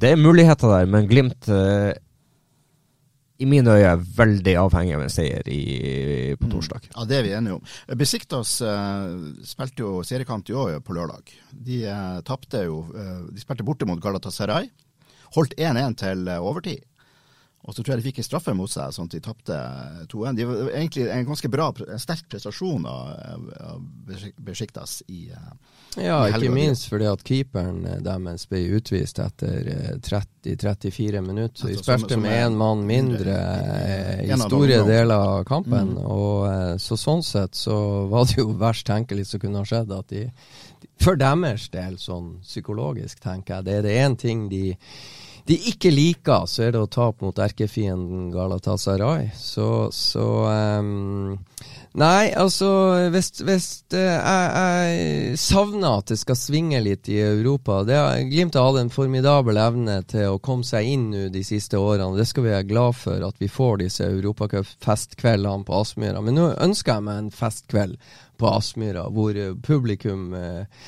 det 0.00 0.14
er 0.14 0.20
muligheter 0.20 0.72
der, 0.72 0.88
men 0.90 1.08
Glimt 1.10 1.48
eh, 1.50 1.92
i 3.40 3.46
mine 3.48 3.72
øyne 3.72 3.92
er 3.94 4.02
veldig 4.16 4.52
avhengig 4.60 4.96
av 4.98 5.02
en 5.06 5.12
seier 5.12 5.46
i, 5.48 6.34
på 6.36 6.50
torsdag. 6.52 6.90
Ja, 6.92 7.06
Det 7.08 7.16
er 7.16 7.24
vi 7.24 7.32
enige 7.38 7.56
om. 7.56 7.64
Besiktas 7.96 8.58
eh, 8.60 9.14
spilte 9.48 9.86
jo 9.86 10.02
seriekamp 10.04 10.50
i 10.52 10.56
år 10.60 10.76
på 10.84 10.96
lørdag. 10.96 11.32
De 11.50 11.80
eh, 11.88 12.20
tapte 12.28 12.66
jo 12.66 12.82
eh, 12.92 13.16
De 13.32 13.40
spilte 13.40 13.64
borte 13.64 13.88
mot 13.88 14.00
Galatasaray. 14.02 14.68
Holdt 15.36 15.56
1-1 15.56 15.96
til 16.02 16.28
eh, 16.28 16.42
overtid. 16.42 16.84
Og 17.68 17.74
så 17.74 17.82
tror 17.82 17.92
jeg 17.92 18.00
de 18.00 18.08
fikk 18.08 18.22
en 18.22 18.24
straffe 18.24 18.52
mot 18.56 18.72
seg, 18.72 18.92
sånn 18.96 19.08
at 19.10 19.14
de 19.14 19.20
tapte 19.20 19.56
2-1. 20.08 20.38
Det 20.38 20.46
var 20.48 20.70
egentlig 20.70 21.02
en 21.12 21.26
ganske 21.28 21.50
bra, 21.52 21.66
en 21.84 22.00
sterk 22.00 22.30
prestasjon 22.32 22.86
av, 22.88 23.50
Besiktas 24.40 25.02
i 25.12 25.26
eh, 25.30 25.50
Ja, 26.00 26.22
i 26.24 26.32
ikke 26.32 26.54
minst 26.54 26.88
fordi 26.90 27.06
at 27.10 27.22
keeperen 27.26 27.84
eh, 27.86 28.00
deres 28.02 28.48
ble 28.48 28.62
utvist 28.78 29.20
etter 29.20 29.68
eh, 29.74 29.92
30-34 30.00 31.22
minutter. 31.26 31.60
Så 31.60 31.68
de 31.68 31.76
spilte 31.78 32.16
med 32.20 32.38
én 32.46 32.56
mann 32.56 32.86
mindre 32.88 33.36
eh, 33.36 34.24
i 34.24 34.40
store 34.40 34.80
deler 34.88 35.14
av 35.36 35.44
kampen. 35.44 35.94
Mm. 35.98 36.02
Og 36.16 36.48
eh, 36.48 36.74
Så 36.80 36.96
sånn 36.96 37.22
sett 37.26 37.60
så 37.60 37.76
var 38.10 38.24
det 38.30 38.40
jo 38.40 38.54
verst 38.56 38.88
tenkelig 38.88 39.28
som 39.28 39.44
kunne 39.44 39.60
ha 39.60 39.68
skjedd 39.68 39.92
at 40.00 40.08
de 40.08 40.30
For 41.00 41.20
deres 41.20 41.68
del, 41.72 42.00
sånn 42.00 42.38
psykologisk, 42.40 43.20
tenker 43.20 43.58
jeg, 43.60 43.68
det 43.68 43.78
er 43.78 43.84
det 43.84 43.98
én 44.00 44.16
ting 44.16 44.48
de 44.48 44.70
de 45.50 45.56
ikke 45.72 45.90
liker, 45.90 46.46
så 46.46 46.66
er 46.66 46.74
det 46.74 46.82
å 46.84 46.90
tape 46.90 47.24
mot 47.26 47.38
erkefienden 47.42 48.28
Galatasaray. 48.30 49.32
Så, 49.34 49.90
så 49.94 50.26
um, 50.46 51.38
Nei, 51.98 52.30
altså 52.38 52.68
Hvis, 53.10 53.32
hvis 53.42 53.64
eh, 53.98 54.14
jeg, 54.14 54.50
jeg 54.54 55.38
savner 55.42 55.98
at 55.98 56.12
det 56.12 56.20
skal 56.20 56.38
svinge 56.38 56.78
litt 56.84 57.10
i 57.10 57.18
Europa 57.18 57.80
det 57.82 57.98
Glimt 58.30 58.54
har 58.54 58.68
hatt 58.68 58.78
en 58.84 58.92
formidabel 58.94 59.58
evne 59.58 59.96
til 60.06 60.36
å 60.36 60.38
komme 60.38 60.66
seg 60.66 60.86
inn 60.86 61.08
nå 61.10 61.26
de 61.34 61.42
siste 61.46 61.80
årene. 61.80 62.14
Det 62.18 62.28
skal 62.30 62.46
vi 62.46 62.54
være 62.54 62.68
glad 62.70 62.98
for, 63.00 63.26
at 63.26 63.42
vi 63.42 63.50
får 63.50 63.82
disse 63.82 64.06
europacupfestkveldene 64.06 65.66
på 65.66 65.80
Aspmyra. 65.82 66.22
Men 66.22 66.38
nå 66.38 66.50
ønsker 66.62 66.94
jeg 66.94 67.08
meg 67.08 67.24
en 67.24 67.32
festkveld 67.34 67.98
på 68.38 68.52
Aspmyra, 68.54 69.08
hvor 69.10 69.40
publikum 69.66 70.30
eh, 70.38 70.84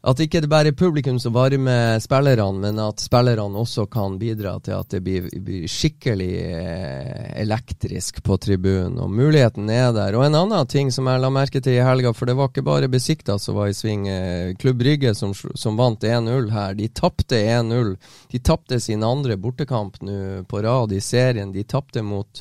at 0.00 0.20
ikke 0.24 0.40
det 0.40 0.48
bare 0.48 0.70
er 0.72 0.76
publikum 0.76 1.18
som 1.20 1.34
varmer 1.34 1.98
spillerne, 2.00 2.56
men 2.62 2.78
at 2.80 3.02
spillerne 3.02 3.60
også 3.60 3.84
kan 3.92 4.14
bidra 4.20 4.54
til 4.64 4.78
at 4.78 4.94
det 4.94 5.02
blir, 5.04 5.26
blir 5.44 5.66
skikkelig 5.68 6.30
eh, 6.40 7.26
elektrisk 7.42 8.22
på 8.24 8.38
tribunen. 8.40 8.96
Og 9.04 9.12
muligheten 9.12 9.68
er 9.68 9.90
der. 9.92 10.16
Og 10.16 10.24
en 10.24 10.38
annen 10.38 10.70
ting 10.72 10.88
som 10.94 11.10
jeg 11.10 11.20
la 11.20 11.28
merke 11.34 11.60
til 11.60 11.76
i 11.76 11.84
helga, 11.84 12.14
for 12.16 12.30
det 12.30 12.38
var 12.38 12.48
ikke 12.48 12.64
bare 12.64 12.88
Besikta 12.88 13.36
som 13.38 13.58
var 13.60 13.68
i 13.68 13.76
sving. 13.76 14.08
eh, 14.08 14.54
Klubb 14.56 14.80
Brygge 14.80 15.12
som, 15.14 15.34
som 15.36 15.76
vant 15.76 16.00
1-0 16.00 16.48
her, 16.54 16.80
de 16.80 16.88
tapte 16.88 17.36
1-0. 17.36 17.92
De 18.32 18.40
tapte 18.40 18.80
sin 18.80 19.04
andre 19.04 19.36
bortekamp 19.36 20.00
nå 20.00 20.46
på 20.48 20.64
rad 20.64 20.96
i 20.96 21.02
serien. 21.04 21.52
De 21.52 21.66
tapte 21.68 22.00
mot 22.00 22.40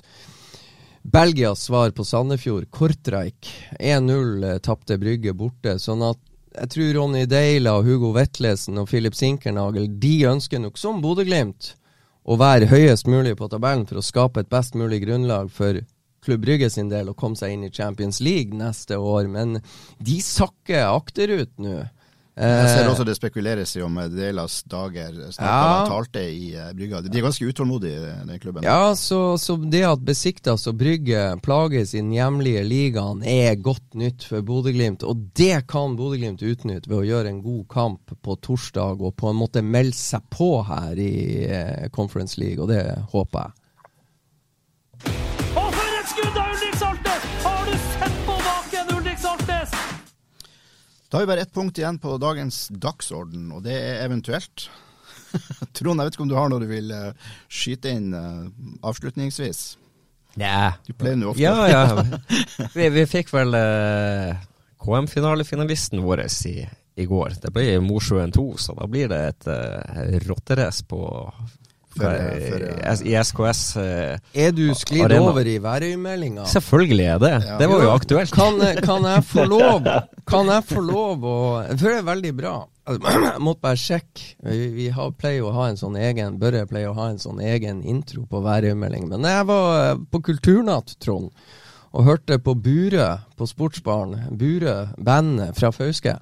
Belgias 1.04 1.68
svar 1.68 1.92
på 1.92 2.08
Sandefjord, 2.08 2.72
Kortreik. 2.72 3.52
1-0 3.80 4.48
eh, 4.48 4.58
tapte 4.64 4.96
Brygge 5.02 5.36
borte. 5.36 5.76
Sånn 5.76 6.08
at 6.08 6.24
jeg 6.56 6.72
tror 6.74 6.94
Ronny 6.98 7.26
Deila, 7.30 7.76
Hugo 7.86 8.12
Vetlesen 8.16 8.80
og 8.82 8.90
Philip 8.90 9.16
Sinkernagel 9.18 9.88
de 10.02 10.16
ønsker 10.32 10.62
nok 10.64 10.80
som 10.82 11.02
Bodø-Glimt 11.04 11.74
å 12.30 12.38
være 12.40 12.70
høyest 12.70 13.08
mulig 13.10 13.36
på 13.40 13.50
tabellen 13.52 13.86
for 13.90 14.00
å 14.00 14.06
skape 14.06 14.44
et 14.44 14.52
best 14.52 14.76
mulig 14.78 15.02
grunnlag 15.06 15.52
for 15.54 15.82
Klubb 16.26 16.42
Brygge 16.44 16.68
sin 16.70 16.90
del 16.92 17.10
å 17.10 17.16
komme 17.18 17.40
seg 17.40 17.54
inn 17.56 17.64
i 17.64 17.72
Champions 17.72 18.20
League 18.20 18.56
neste 18.58 18.98
år. 19.00 19.30
Men 19.32 19.62
de 20.04 20.18
sakker 20.24 20.90
akterut 20.90 21.54
nå. 21.62 21.86
Jeg 22.40 22.70
ser 22.72 22.86
Eh, 22.86 22.90
også 22.94 23.04
det 23.04 23.18
spekuleres 23.18 23.74
i 23.76 23.82
om 23.84 23.98
Delas 24.14 24.62
dager 24.64 25.12
Ja. 25.40 25.86
talte 25.90 26.22
i 26.24 26.54
eh, 26.56 26.70
brygga. 26.72 27.02
De 27.02 27.18
er 27.18 27.26
ganske 27.26 27.46
utålmodige, 27.46 28.14
den 28.26 28.40
klubben. 28.40 28.64
Ja, 28.64 28.96
så, 28.96 29.38
så 29.38 29.58
det 29.58 29.84
at 29.84 30.00
Besiktas 30.00 30.66
og 30.72 30.78
Brygge 30.80 31.36
plages 31.44 31.94
i 31.94 32.00
den 32.00 32.14
hjemlige 32.16 32.64
ligaen, 32.64 33.24
er 33.24 33.56
godt 33.60 33.94
nytt 33.94 34.24
for 34.24 34.42
Bodø-Glimt. 34.42 35.04
Og 35.04 35.28
det 35.36 35.68
kan 35.68 35.98
Bodø-Glimt 36.00 36.40
utnytte 36.42 36.88
ved 36.88 37.02
å 37.02 37.08
gjøre 37.10 37.34
en 37.34 37.44
god 37.44 37.66
kamp 37.68 38.16
på 38.24 38.38
torsdag 38.40 39.02
og 39.04 39.18
på 39.20 39.34
en 39.34 39.42
måte 39.42 39.62
melde 39.66 39.98
seg 40.00 40.24
på 40.32 40.64
her 40.64 40.96
i 40.96 41.12
eh, 41.44 41.90
Conference 41.92 42.40
League, 42.40 42.64
og 42.64 42.72
det 42.72 42.86
håper 43.12 43.50
jeg. 43.50 45.39
Da 51.10 51.18
har 51.18 51.26
vi 51.26 51.28
bare 51.32 51.42
ett 51.42 51.54
punkt 51.54 51.78
igjen 51.78 51.98
på 52.00 52.18
dagens 52.22 52.68
dagsorden, 52.70 53.50
og 53.52 53.64
det 53.66 53.74
er 53.74 54.04
eventuelt. 54.06 54.68
Trond, 55.78 55.98
jeg 55.98 56.06
vet 56.06 56.18
ikke 56.18 56.26
om 56.26 56.30
du 56.30 56.38
har 56.38 56.52
noe 56.52 56.62
du 56.62 56.68
vil 56.70 56.92
eh, 56.94 57.30
skyte 57.50 57.94
inn 57.98 58.12
eh, 58.14 58.44
avslutningsvis? 58.86 59.64
Ja. 60.38 60.76
Du 60.86 60.94
pleier 60.94 61.18
nå 61.18 61.32
ofte. 61.32 61.42
Ja, 61.42 61.66
ja. 61.66 62.04
Vi, 62.78 62.92
vi 62.94 63.06
fikk 63.10 63.34
vel 63.34 63.58
uh, 63.58 64.38
KM-finalefinalisten 64.86 66.04
vår 66.06 66.22
i, 66.48 66.54
i 67.02 67.08
går. 67.10 67.40
Det 67.42 67.52
ble 67.56 67.80
Mosjøen 67.82 68.32
2, 68.36 68.46
så 68.62 68.78
da 68.78 68.86
blir 68.88 69.10
det 69.10 69.20
et 69.32 69.50
uh, 69.50 70.14
rotterace 70.30 70.86
på 70.88 71.02
For, 71.90 72.06
eh, 72.06 72.50
for, 72.50 72.64
eh, 72.64 73.00
i 73.10 73.16
SKS. 73.18 73.62
eh, 73.82 74.18
Er 74.46 74.52
du 74.54 74.68
sklidd 74.78 75.06
Arena. 75.08 75.30
over 75.32 75.48
i 75.50 75.58
værøymeldinga? 75.64 76.44
Selvfølgelig 76.46 77.06
er 77.06 77.18
det. 77.24 77.32
Ja. 77.48 77.58
Det 77.58 77.70
var 77.72 77.82
jo 77.84 77.90
aktuelt. 77.96 78.32
Kan, 78.32 78.60
kan 78.86 79.04
jeg 79.10 79.24
få 79.26 79.46
lov 79.56 79.88
Kan 80.30 80.52
jeg 80.54 80.64
få 80.70 80.84
lov 80.86 81.24
å 81.26 81.38
For 81.72 81.88
det 81.90 81.96
er 81.98 82.06
veldig 82.12 82.34
bra. 82.38 82.54
Jeg 82.90 83.00
måtte 83.48 83.62
bare 83.66 83.76
sjekke. 83.82 84.28
Vi, 84.46 84.68
vi 84.78 84.88
har, 84.94 85.10
pleier 85.18 85.44
å 85.50 85.52
ha 85.58 85.68
en 85.72 85.78
sånn 85.82 85.98
egen 85.98 86.38
Børre 86.42 86.66
pleier 86.70 86.92
å 86.94 86.98
ha 86.98 87.10
en 87.10 87.20
sånn 87.22 87.42
egen 87.42 87.82
intro 87.84 88.24
på 88.30 88.42
værøymelding. 88.46 89.10
Men 89.10 89.26
jeg 89.26 89.46
var 89.50 89.68
eh, 89.92 89.96
på 90.14 90.22
Kulturnatt, 90.30 90.94
Trond, 91.02 91.32
og 91.92 92.06
hørte 92.06 92.38
på 92.38 92.54
Burø 92.54 93.16
på 93.38 93.48
Sportsbaren. 93.50 94.28
Burø, 94.38 94.78
bandet 95.02 95.58
fra 95.58 95.72
Fauske. 95.74 96.20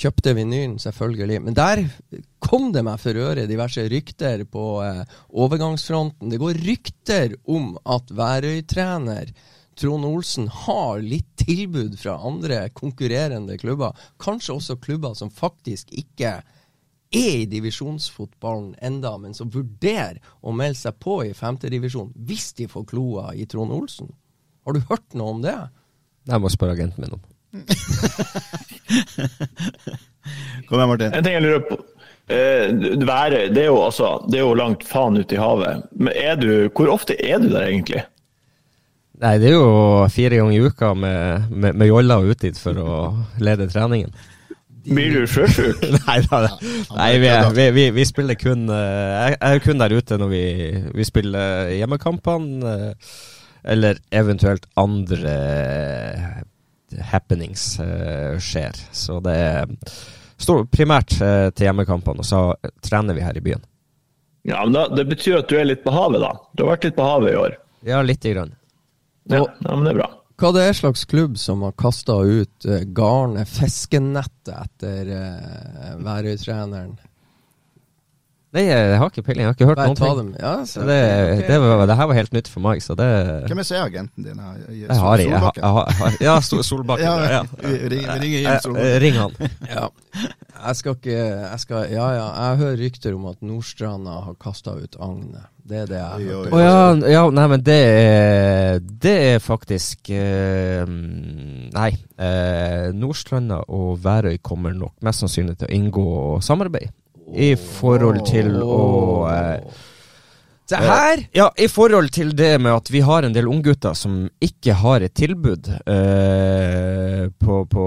Kjøpte 0.00 0.32
vinylen, 0.32 0.78
selvfølgelig. 0.80 1.40
Men 1.44 1.56
der 1.56 1.82
kom 2.40 2.70
det 2.72 2.82
meg 2.86 3.00
for 3.02 3.16
øre 3.20 3.48
diverse 3.48 3.84
rykter 3.92 4.46
på 4.48 4.66
eh, 4.84 5.02
overgangsfronten. 5.36 6.30
Det 6.32 6.40
går 6.40 6.60
rykter 6.64 7.34
om 7.52 7.74
at 7.84 8.08
Værøy-trener 8.16 9.34
Trond 9.80 10.04
Olsen 10.04 10.48
har 10.52 11.02
litt 11.04 11.28
tilbud 11.40 11.98
fra 12.00 12.16
andre 12.26 12.66
konkurrerende 12.76 13.58
klubber. 13.60 13.96
Kanskje 14.20 14.56
også 14.56 14.78
klubber 14.80 15.14
som 15.16 15.32
faktisk 15.32 15.92
ikke 15.92 16.38
er 16.40 16.48
i 17.10 17.44
divisjonsfotballen 17.50 18.74
enda, 18.86 19.16
men 19.18 19.34
som 19.34 19.50
vurderer 19.50 20.20
å 20.40 20.52
melde 20.54 20.78
seg 20.78 20.98
på 21.02 21.20
i 21.26 21.34
femtedivisjon 21.34 22.12
hvis 22.28 22.52
de 22.60 22.68
får 22.70 22.86
kloa 22.92 23.30
i 23.34 23.48
Trond 23.50 23.74
Olsen. 23.74 24.12
Har 24.64 24.76
du 24.76 24.84
hørt 24.88 25.16
noe 25.18 25.34
om 25.34 25.42
det? 25.42 25.56
Jeg 26.30 26.40
må 26.44 26.52
spørre 26.52 26.76
agenten 26.76 27.02
min 27.02 27.16
om. 27.16 27.24
Kom 30.68 30.78
igjen, 30.78 30.90
Martin. 30.90 31.14
En 31.14 31.24
ting 31.24 31.36
jeg 31.36 31.44
lurer 31.46 31.64
på. 31.68 31.78
Eh, 32.30 32.70
været, 33.02 33.50
det 33.54 33.64
er 33.64 33.70
jo 33.72 33.80
altså 33.82 34.20
Det 34.30 34.38
er 34.38 34.44
jo 34.44 34.54
langt 34.54 34.84
faen 34.86 35.18
ute 35.18 35.34
i 35.34 35.40
havet. 35.40 35.82
Men 35.98 36.12
er 36.14 36.36
du 36.38 36.68
Hvor 36.68 36.92
ofte 36.92 37.16
er 37.18 37.40
du 37.42 37.48
der 37.50 37.66
egentlig? 37.66 38.04
Nei, 39.20 39.34
det 39.42 39.50
er 39.50 39.56
jo 39.58 40.06
fire 40.08 40.38
ganger 40.38 40.54
i 40.54 40.60
uka 40.64 40.94
med, 40.94 41.48
med, 41.50 41.74
med 41.76 41.90
jolla 41.90 42.20
ut 42.24 42.40
dit 42.40 42.56
for 42.56 42.78
å 42.80 43.00
lede 43.42 43.66
treningen. 43.68 44.14
Blir 44.86 45.12
du 45.12 45.26
sjøsjuk? 45.28 45.82
Nei 46.06 46.20
da. 46.24 46.46
Nei, 46.96 47.10
vi, 47.20 47.32
vi, 47.58 47.66
vi, 47.76 47.84
vi 47.98 48.06
spiller 48.08 48.38
kun 48.40 48.70
eh, 48.72 49.26
Jeg 49.26 49.36
er 49.50 49.60
kun 49.60 49.82
der 49.82 49.92
ute 49.92 50.16
når 50.22 50.32
vi, 50.32 50.44
vi 50.96 51.04
spiller 51.04 51.68
hjemmekampene, 51.74 52.72
eh, 52.72 53.18
eller 53.74 54.00
eventuelt 54.16 54.64
andre 54.80 55.34
happenings 56.98 57.78
eh, 57.80 58.38
skjer. 58.42 58.76
Så 58.92 59.20
det 59.24 59.36
er 59.36 59.76
står 60.40 60.64
primært 60.72 61.16
eh, 61.20 61.48
til 61.54 61.68
hjemmekampene, 61.68 62.22
og 62.22 62.26
så 62.26 62.40
trener 62.84 63.16
vi 63.16 63.24
her 63.24 63.36
i 63.36 63.44
byen. 63.44 63.64
Ja, 64.48 64.62
men 64.64 64.72
da, 64.76 64.86
Det 64.88 65.04
betyr 65.10 65.42
at 65.42 65.50
du 65.50 65.58
er 65.60 65.68
litt 65.68 65.84
på 65.84 65.92
havet, 65.92 66.22
da. 66.22 66.32
Du 66.56 66.64
har 66.64 66.74
vært 66.74 66.88
litt 66.88 66.96
på 66.96 67.04
havet 67.04 67.34
i 67.34 67.36
år. 67.40 67.58
Ja, 67.86 68.00
lite 68.04 68.32
grann. 68.32 68.54
Ja, 69.28 69.44
ja 69.44 69.76
men 69.76 69.84
det 69.84 69.94
er 69.94 70.00
bra. 70.00 70.08
Hva 70.40 70.54
det 70.56 70.62
er 70.64 70.76
slags 70.76 71.04
klubb 71.04 71.36
som 71.36 71.60
har 71.66 71.74
kasta 71.76 72.16
ut 72.24 72.64
uh, 72.64 72.80
garnet, 72.96 73.48
fiskenettet, 73.52 74.54
etter 74.56 75.10
uh, 75.12 75.98
Værøy-treneren? 76.00 76.94
Nei, 78.50 78.64
jeg 78.66 78.96
har 78.98 79.10
ikke 79.12 79.22
peiling. 79.22 79.44
Jeg 79.44 79.46
har 79.46 79.54
ikke 79.54 79.66
hørt 79.68 79.78
Bare 79.78 79.90
noen 79.92 79.98
ta 80.00 80.06
ting. 80.08 80.16
dem. 80.18 80.30
Ja, 80.42 80.52
så, 80.66 80.80
Så 80.80 80.86
det, 80.88 80.96
okay. 81.36 81.44
det, 81.46 81.58
var, 81.62 81.84
det 81.86 81.96
her 82.00 82.08
var 82.10 82.16
helt 82.18 82.32
nytt 82.34 82.48
for 82.50 82.64
meg, 82.64 82.80
så 82.82 82.96
det 82.98 83.06
Hvem 83.46 83.60
er 83.62 83.68
C-agenten 83.68 84.24
din? 84.26 84.40
her? 84.42 84.56
Jeg 84.74 84.88
har, 84.90 85.22
jeg, 85.22 85.38
har, 85.38 85.52
jeg 85.54 85.62
jeg 85.62 85.70
har 85.70 86.16
Ja, 86.26 86.34
Solbakken. 86.42 87.06
Ja, 87.06 87.30
Ja, 87.30 87.42
ring, 87.70 87.84
ring, 87.94 88.02
vi 88.10 88.18
ringer 88.24 88.40
inn 88.40 88.50
Eh, 88.50 88.58
Solbakken. 88.64 88.98
Ring 89.06 89.20
han. 89.20 89.38
Ja. 89.76 89.86
Jeg 90.60 90.76
skal 90.76 90.96
ikke 90.98 91.14
jeg 91.14 91.60
skal, 91.62 91.86
Ja 91.94 92.08
ja, 92.18 92.26
jeg 92.50 92.58
hører 92.64 92.76
rykter 92.82 93.14
om 93.16 93.30
at 93.30 93.38
Nordstranda 93.46 94.18
har 94.26 94.34
kasta 94.42 94.74
ut 94.76 94.98
agnet. 95.00 95.46
Det 95.70 95.84
er 95.84 95.86
det 95.86 96.00
jeg 96.00 96.10
har 96.10 96.24
hørt. 96.42 96.52
oi, 96.52 96.62
ja, 96.64 96.78
ja, 97.14 97.22
nei, 97.30 97.46
men 97.52 97.62
det 97.62 97.78
er 97.86 98.80
Det 98.82 99.14
er 99.36 99.38
faktisk 99.38 100.10
uh, 100.10 100.90
Nei. 100.90 101.90
Uh, 102.18 102.90
Nordstranda 102.98 103.62
og 103.70 104.00
Værøy 104.04 104.40
kommer 104.42 104.74
nok 104.74 104.96
mest 105.06 105.22
sannsynlig 105.22 105.56
til 105.60 105.70
å 105.70 105.74
inngå 105.78 106.06
samarbeid. 106.44 106.90
I 107.34 107.54
forhold 107.56 108.24
til 108.28 108.56
å 108.62 108.80
eh, 109.30 109.80
Se 110.70 110.78
her! 110.78 111.24
Ja, 111.34 111.48
i 111.58 111.66
forhold 111.66 112.12
til 112.14 112.30
det 112.38 112.52
med 112.62 112.70
at 112.70 112.90
vi 112.94 113.00
har 113.02 113.26
en 113.26 113.34
del 113.34 113.48
unggutter 113.50 113.96
som 113.98 114.28
ikke 114.44 114.76
har 114.78 115.02
et 115.02 115.16
tilbud 115.18 115.66
eh, 115.66 117.24
på, 117.42 117.56
på 117.72 117.86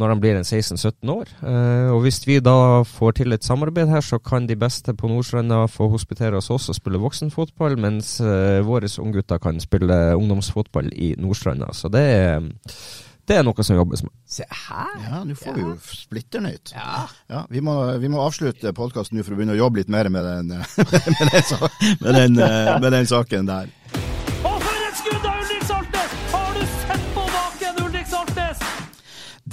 når 0.00 0.14
de 0.14 0.16
blir 0.22 0.38
en 0.38 0.46
16-17 0.46 1.12
år. 1.12 1.28
Eh, 1.44 1.90
og 1.92 2.00
hvis 2.06 2.22
vi 2.24 2.38
da 2.40 2.56
får 2.88 3.18
til 3.20 3.36
et 3.36 3.44
samarbeid 3.44 3.92
her, 3.92 4.00
så 4.00 4.16
kan 4.16 4.48
de 4.48 4.56
beste 4.56 4.96
på 4.96 5.12
Nordstranda 5.12 5.66
få 5.68 5.90
hospitere 5.92 6.40
hos 6.40 6.48
oss 6.54 6.70
og 6.72 6.78
spille 6.78 7.02
voksenfotball, 7.02 7.76
mens 7.84 8.14
eh, 8.24 8.64
våre 8.64 8.88
unggutter 9.02 9.42
kan 9.42 9.60
spille 9.60 10.00
ungdomsfotball 10.16 10.88
i 10.96 11.12
Nordstranda. 11.20 11.68
Så 11.76 11.92
det 11.92 12.06
er, 12.16 12.48
det 13.32 13.38
er 13.40 13.46
noe 13.46 13.64
som 13.64 13.78
jobbes 13.78 14.02
med. 14.04 14.12
Se 14.28 14.44
her! 14.44 14.96
Ja, 15.06 15.22
nå 15.24 15.36
får 15.38 15.56
vi 15.56 15.64
jo 15.64 15.74
splitter 15.86 16.42
nytt. 16.44 16.74
Ja. 16.76 17.44
vi, 17.50 17.62
må, 17.64 17.76
vi 18.02 18.10
må 18.12 18.20
avslutte 18.24 18.74
podkasten 18.76 19.18
nå 19.18 19.24
for 19.24 19.34
å 19.34 19.38
begynne 19.40 19.56
å 19.56 19.60
jobbe 19.62 19.80
litt 19.80 19.92
mer 19.92 20.10
med 20.12 20.26
den, 20.28 20.52
med 20.52 21.32
den, 21.32 21.46
med 22.02 22.18
den, 22.18 22.40
eh, 22.44 22.72
med 22.82 22.90
den 22.92 23.08
saken 23.08 23.48
der. 23.48 23.70
Og 24.42 24.58
for 24.60 24.88
et 24.88 24.98
skudd 25.00 25.24
av 25.24 25.38
Ulrik 25.40 25.64
Saltnes! 25.68 26.16
Har 26.34 26.50
du 26.58 26.64
sett 26.74 27.06
på 27.14 27.24
baken, 27.36 27.80
Ulrik 27.86 28.10
Saltnes? 28.10 28.66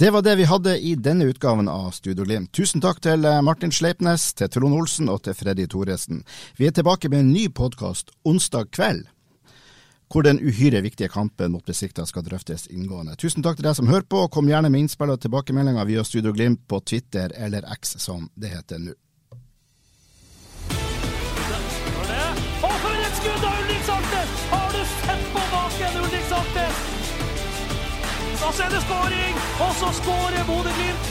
Det 0.04 0.10
var 0.14 0.26
det 0.26 0.36
vi 0.40 0.48
hadde 0.50 0.76
i 0.76 0.94
denne 1.08 1.30
utgaven 1.32 1.70
av 1.72 1.94
Studio 1.96 2.26
Glimt. 2.28 2.52
Tusen 2.56 2.84
takk 2.84 3.00
til 3.04 3.24
eh, 3.24 3.40
Martin 3.46 3.72
Sleipnes, 3.72 4.32
til 4.36 4.52
Trond 4.52 4.76
Olsen 4.76 5.08
og 5.12 5.22
til 5.24 5.38
Freddy 5.38 5.68
Thoresen. 5.70 6.20
Vi 6.60 6.68
er 6.68 6.76
tilbake 6.76 7.08
med 7.08 7.24
en 7.24 7.32
ny 7.32 7.48
podkast 7.48 8.12
onsdag 8.28 8.74
kveld, 8.76 9.08
hvor 10.10 10.26
den 10.26 10.40
uhyre 10.42 10.80
viktige 10.82 11.08
kampen 11.08 11.52
mot 11.52 11.66
Besikta 11.66 12.06
skal 12.06 12.24
drøftes 12.26 12.66
inngående. 12.66 13.14
Tusen 13.16 13.44
takk 13.46 13.60
til 13.60 13.68
deg 13.68 13.76
som 13.78 13.90
hører 13.90 14.08
på, 14.10 14.24
og 14.26 14.32
kom 14.34 14.48
gjerne 14.50 14.70
med 14.72 14.84
innspill 14.84 15.12
og 15.14 15.20
tilbakemeldinger 15.22 15.86
via 15.86 16.04
Studio 16.04 16.32
Glimt 16.34 16.66
på 16.68 16.80
Twitter 16.82 17.32
eller 17.36 17.66
X, 17.78 17.94
som 18.02 18.26
det 18.34 18.50
heter 18.56 18.82
nå. 18.82 18.96
Og 22.60 22.74
for 22.82 23.06
et 23.06 23.14
skudd 23.20 23.46
av 23.46 23.62
Ulrik! 23.62 23.86
Har 24.50 24.74
du 24.74 24.82
sett 24.90 25.24
på 25.32 25.46
baken, 25.54 26.02
Ulrik 26.02 26.26
Saltnes? 26.28 26.84
Da 28.40 28.52
ser 28.56 28.70
det 28.74 28.82
skåring, 28.88 29.40
og 29.62 29.72
så 29.78 29.94
skårer 30.02 30.46
Bodø-Glimt. 30.50 31.10